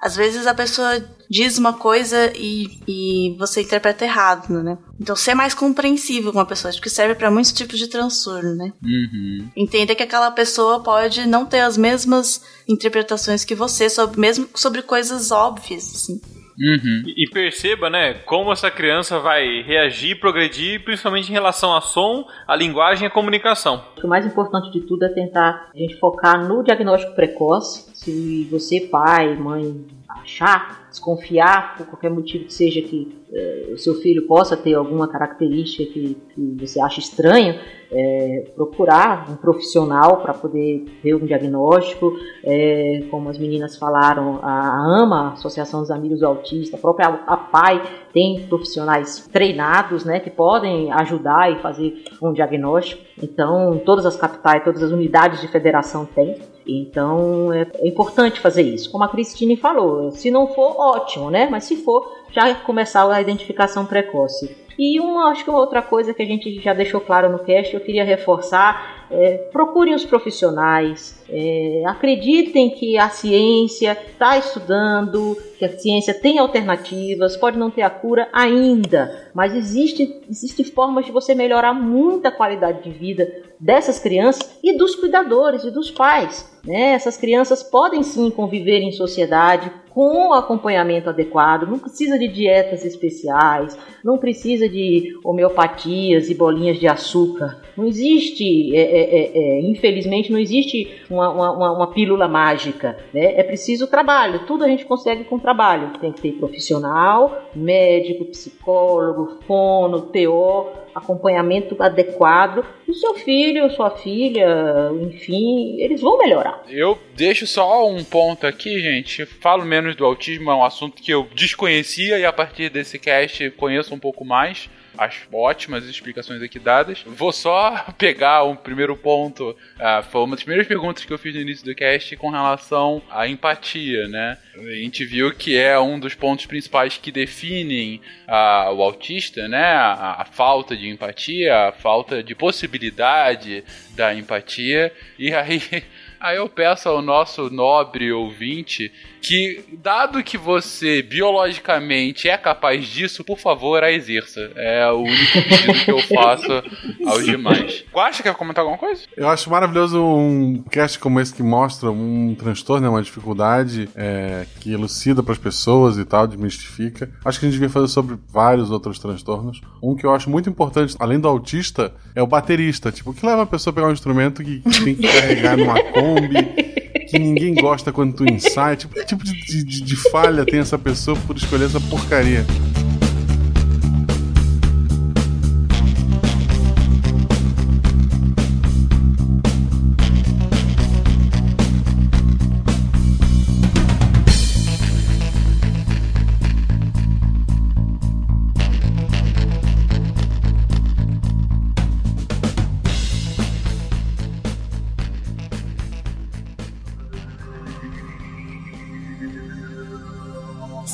Às 0.00 0.16
vezes 0.16 0.46
a 0.46 0.54
pessoa 0.54 1.04
diz 1.28 1.58
uma 1.58 1.74
coisa 1.74 2.32
e, 2.34 2.80
e 2.88 3.36
você 3.38 3.60
interpreta 3.60 4.04
errado, 4.04 4.62
né? 4.62 4.78
Então, 4.98 5.14
ser 5.14 5.34
mais 5.34 5.52
compreensível 5.52 6.32
com 6.32 6.40
a 6.40 6.46
pessoa, 6.46 6.70
acho 6.70 6.80
que 6.80 6.88
serve 6.88 7.14
para 7.14 7.30
muitos 7.30 7.52
tipos 7.52 7.78
de 7.78 7.86
transtorno, 7.86 8.54
né? 8.54 8.72
Uhum. 8.82 9.50
Entender 9.54 9.94
que 9.94 10.02
aquela 10.02 10.30
pessoa 10.30 10.82
pode 10.82 11.26
não 11.26 11.44
ter 11.44 11.60
as 11.60 11.76
mesmas 11.76 12.40
interpretações 12.66 13.44
que 13.44 13.54
você, 13.54 13.90
sobre, 13.90 14.18
mesmo 14.18 14.48
sobre 14.54 14.80
coisas 14.80 15.30
óbvias, 15.30 15.84
assim. 15.94 16.20
Uhum. 16.60 17.04
E, 17.06 17.24
e, 17.24 17.30
perceba, 17.30 17.88
né, 17.88 18.14
como 18.26 18.52
essa 18.52 18.70
criança 18.70 19.18
vai 19.18 19.62
reagir, 19.62 20.20
progredir, 20.20 20.84
principalmente 20.84 21.30
em 21.30 21.32
relação 21.32 21.74
a 21.74 21.80
som, 21.80 22.26
a 22.46 22.54
linguagem 22.54 23.04
e 23.04 23.06
a 23.06 23.10
comunicação. 23.10 23.82
O 24.02 24.06
mais 24.06 24.26
importante 24.26 24.70
de 24.70 24.80
tudo 24.82 25.04
é 25.04 25.08
tentar 25.08 25.70
a 25.74 25.78
gente 25.78 25.98
focar 25.98 26.46
no 26.46 26.62
diagnóstico 26.62 27.14
precoce. 27.14 27.90
Se 27.94 28.46
você, 28.50 28.80
pai, 28.80 29.34
mãe, 29.36 29.86
achar, 30.08 30.79
desconfiar 30.90 31.76
por 31.76 31.86
qualquer 31.86 32.10
motivo 32.10 32.44
que 32.44 32.52
seja 32.52 32.82
que 32.82 33.20
é, 33.32 33.70
o 33.72 33.78
seu 33.78 33.94
filho 33.94 34.26
possa 34.26 34.56
ter 34.56 34.74
alguma 34.74 35.06
característica 35.06 35.84
que, 35.92 36.16
que 36.34 36.56
você 36.58 36.80
acha 36.80 36.98
estranho, 36.98 37.58
é, 37.92 38.52
procurar 38.54 39.30
um 39.30 39.36
profissional 39.36 40.20
para 40.20 40.34
poder 40.34 40.84
ver 41.02 41.14
um 41.14 41.24
diagnóstico. 41.24 42.12
É, 42.44 43.04
como 43.10 43.28
as 43.28 43.38
meninas 43.38 43.76
falaram, 43.76 44.40
a 44.42 45.02
AMA, 45.02 45.30
a 45.30 45.32
Associação 45.32 45.80
dos 45.80 45.90
Amigos 45.90 46.20
do 46.20 46.26
Autista, 46.26 46.76
a 46.76 46.80
própria 46.80 47.06
a 47.06 47.36
PAI 47.36 47.82
tem 48.12 48.46
profissionais 48.48 49.28
treinados 49.32 50.04
né, 50.04 50.18
que 50.18 50.30
podem 50.30 50.92
ajudar 50.92 51.52
e 51.52 51.62
fazer 51.62 52.02
um 52.20 52.32
diagnóstico. 52.32 53.02
Então, 53.22 53.80
todas 53.84 54.06
as 54.06 54.16
capitais, 54.16 54.64
todas 54.64 54.82
as 54.82 54.90
unidades 54.90 55.40
de 55.40 55.48
federação 55.48 56.04
têm. 56.04 56.36
Então 56.78 57.52
é, 57.52 57.66
é 57.76 57.88
importante 57.88 58.40
fazer 58.40 58.62
isso. 58.62 58.90
Como 58.90 59.04
a 59.04 59.08
Cristine 59.08 59.56
falou, 59.56 60.10
se 60.10 60.30
não 60.30 60.46
for, 60.46 60.76
ótimo, 60.78 61.30
né? 61.30 61.48
Mas 61.50 61.64
se 61.64 61.76
for, 61.76 62.10
já 62.30 62.54
começar 62.54 63.10
a 63.10 63.20
identificação 63.20 63.84
precoce. 63.84 64.56
E 64.78 64.98
uma, 65.00 65.30
acho 65.30 65.44
que 65.44 65.50
uma 65.50 65.58
outra 65.58 65.82
coisa 65.82 66.14
que 66.14 66.22
a 66.22 66.26
gente 66.26 66.60
já 66.60 66.72
deixou 66.72 67.00
claro 67.00 67.30
no 67.30 67.40
cast, 67.40 67.74
eu 67.74 67.80
queria 67.80 68.04
reforçar, 68.04 68.99
é, 69.10 69.48
procurem 69.52 69.94
os 69.94 70.04
profissionais, 70.04 71.20
é, 71.28 71.82
acreditem 71.86 72.70
que 72.70 72.96
a 72.96 73.08
ciência 73.10 73.96
está 74.08 74.38
estudando, 74.38 75.36
que 75.58 75.64
a 75.64 75.78
ciência 75.78 76.14
tem 76.14 76.38
alternativas, 76.38 77.36
pode 77.36 77.58
não 77.58 77.70
ter 77.70 77.82
a 77.82 77.90
cura 77.90 78.28
ainda, 78.32 79.30
mas 79.34 79.54
existe, 79.54 80.22
existem 80.28 80.64
formas 80.64 81.06
de 81.06 81.12
você 81.12 81.34
melhorar 81.34 81.74
muito 81.74 82.26
a 82.26 82.32
qualidade 82.32 82.82
de 82.82 82.90
vida 82.90 83.30
dessas 83.58 83.98
crianças 83.98 84.58
e 84.62 84.76
dos 84.76 84.94
cuidadores 84.94 85.64
e 85.64 85.70
dos 85.70 85.90
pais. 85.90 86.48
Né? 86.64 86.92
Essas 86.92 87.16
crianças 87.16 87.62
podem 87.62 88.02
sim 88.02 88.30
conviver 88.30 88.80
em 88.80 88.92
sociedade 88.92 89.70
com 89.90 90.32
acompanhamento 90.32 91.10
adequado, 91.10 91.66
não 91.66 91.78
precisa 91.78 92.18
de 92.18 92.28
dietas 92.28 92.84
especiais, 92.84 93.76
não 94.04 94.18
precisa 94.18 94.68
de 94.68 95.18
homeopatias 95.24 96.30
e 96.30 96.34
bolinhas 96.34 96.78
de 96.78 96.86
açúcar. 96.86 97.60
Não 97.76 97.84
existe, 97.84 98.74
é, 98.74 98.80
é, 98.80 99.00
é, 99.00 99.38
é 99.38 99.60
infelizmente, 99.62 100.32
não 100.32 100.38
existe 100.38 101.02
uma, 101.10 101.30
uma, 101.30 101.72
uma, 101.72 101.86
pílula 101.88 102.28
mágica. 102.28 102.96
Né? 103.12 103.34
É 103.38 103.42
preciso 103.42 103.86
trabalho, 103.86 104.46
tudo 104.46 104.64
a 104.64 104.68
gente 104.68 104.84
consegue 104.84 105.24
com 105.24 105.38
trabalho. 105.38 105.92
Tem 106.00 106.12
que 106.12 106.20
ter 106.20 106.32
profissional, 106.32 107.48
médico, 107.54 108.24
psicólogo, 108.26 109.38
fono, 109.46 110.02
TO, 110.02 110.66
acompanhamento 110.94 111.80
adequado. 111.82 112.64
E 112.88 112.94
seu 112.94 113.14
filho, 113.14 113.70
sua 113.70 113.90
filha, 113.90 114.90
enfim, 115.00 115.76
eles 115.78 116.00
vão 116.00 116.18
melhorar. 116.18 116.62
Eu 116.68 116.98
deixo 117.14 117.46
só 117.46 117.88
um 117.88 118.02
ponto 118.02 118.46
aqui, 118.46 118.80
gente. 118.80 119.24
Falo 119.24 119.64
menos 119.64 119.94
do 119.96 120.04
autismo, 120.04 120.50
é 120.50 120.54
um 120.54 120.64
assunto 120.64 121.02
que 121.02 121.12
eu 121.12 121.28
desconhecia 121.34 122.18
e 122.18 122.24
a 122.24 122.32
partir 122.32 122.70
desse 122.70 122.98
cast 122.98 123.50
conheço 123.52 123.94
um 123.94 123.98
pouco 123.98 124.24
mais. 124.24 124.68
Acho 124.98 125.28
ótimas 125.32 125.84
explicações 125.84 126.42
aqui 126.42 126.58
dadas. 126.58 127.02
Vou 127.06 127.32
só 127.32 127.86
pegar 127.96 128.44
um 128.44 128.56
primeiro 128.56 128.96
ponto. 128.96 129.50
Uh, 129.50 130.02
foi 130.10 130.22
uma 130.22 130.36
das 130.36 130.42
primeiras 130.42 130.66
perguntas 130.66 131.04
que 131.04 131.12
eu 131.12 131.18
fiz 131.18 131.34
no 131.34 131.40
início 131.40 131.64
do 131.64 131.74
cast 131.74 132.16
com 132.16 132.30
relação 132.30 133.02
à 133.10 133.26
empatia, 133.28 134.08
né? 134.08 134.38
A 134.54 134.74
gente 134.74 135.04
viu 135.04 135.32
que 135.32 135.56
é 135.56 135.78
um 135.78 135.98
dos 135.98 136.14
pontos 136.14 136.46
principais 136.46 136.98
que 136.98 137.10
definem 137.12 138.00
uh, 138.28 138.72
o 138.72 138.82
autista, 138.82 139.48
né? 139.48 139.64
A, 139.64 140.22
a 140.22 140.24
falta 140.24 140.76
de 140.76 140.88
empatia, 140.88 141.68
a 141.68 141.72
falta 141.72 142.22
de 142.22 142.34
possibilidade 142.34 143.64
da 143.94 144.14
empatia. 144.14 144.92
E 145.18 145.32
aí 145.32 145.62
Aí 146.20 146.36
eu 146.36 146.50
peço 146.50 146.86
ao 146.86 147.00
nosso 147.00 147.48
nobre 147.48 148.12
ouvinte 148.12 148.92
que, 149.20 149.64
dado 149.82 150.22
que 150.22 150.38
você 150.38 151.02
biologicamente 151.02 152.28
é 152.28 152.36
capaz 152.36 152.86
disso, 152.86 153.22
por 153.22 153.38
favor, 153.38 153.82
a 153.82 153.92
exerça. 153.92 154.50
É 154.56 154.90
o 154.90 155.00
único 155.00 155.32
pedido 155.32 155.84
que 155.84 155.90
eu 155.90 156.00
faço 156.00 156.62
aos 157.06 157.24
demais. 157.24 157.84
Guaxa, 157.92 158.22
quer 158.22 158.34
comentar 158.34 158.62
alguma 158.62 158.78
coisa? 158.78 159.02
Eu 159.16 159.28
acho 159.28 159.50
maravilhoso 159.50 160.02
um 160.02 160.62
cast 160.70 160.98
como 160.98 161.20
esse 161.20 161.34
que 161.34 161.42
mostra 161.42 161.90
um 161.90 162.34
transtorno, 162.34 162.82
né, 162.82 162.88
uma 162.88 163.02
dificuldade 163.02 163.88
é, 163.94 164.46
que 164.60 164.72
elucida 164.72 165.22
para 165.22 165.32
as 165.32 165.38
pessoas 165.38 165.98
e 165.98 166.04
tal, 166.04 166.26
desmistifica. 166.26 167.10
Acho 167.24 167.38
que 167.38 167.46
a 167.46 167.48
gente 167.48 167.58
devia 167.58 167.70
fazer 167.70 167.88
sobre 167.88 168.16
vários 168.28 168.70
outros 168.70 168.98
transtornos. 168.98 169.60
Um 169.82 169.94
que 169.94 170.04
eu 170.04 170.14
acho 170.14 170.30
muito 170.30 170.48
importante, 170.48 170.96
além 170.98 171.20
do 171.20 171.28
autista, 171.28 171.94
é 172.14 172.22
o 172.22 172.26
baterista. 172.26 172.90
Tipo, 172.90 173.10
o 173.10 173.14
que 173.14 173.24
leva 173.24 173.42
a 173.42 173.46
pessoa 173.46 173.72
a 173.72 173.74
pegar 173.74 173.88
um 173.88 173.92
instrumento 173.92 174.42
que 174.42 174.60
tem 174.60 174.94
que 174.94 175.06
carregar 175.06 175.56
numa 175.56 175.82
Kombi 175.82 176.79
que 177.10 177.18
ninguém 177.18 177.54
gosta 177.54 177.92
quando 177.92 178.14
tu 178.14 178.24
ensaia. 178.24 178.76
Tipo, 178.76 178.94
que 178.94 179.04
tipo 179.04 179.24
de, 179.24 179.64
de, 179.64 179.82
de 179.82 179.96
falha 180.10 180.44
tem 180.44 180.60
essa 180.60 180.78
pessoa 180.78 181.16
por 181.26 181.36
escolher 181.36 181.66
essa 181.66 181.80
porcaria? 181.80 182.46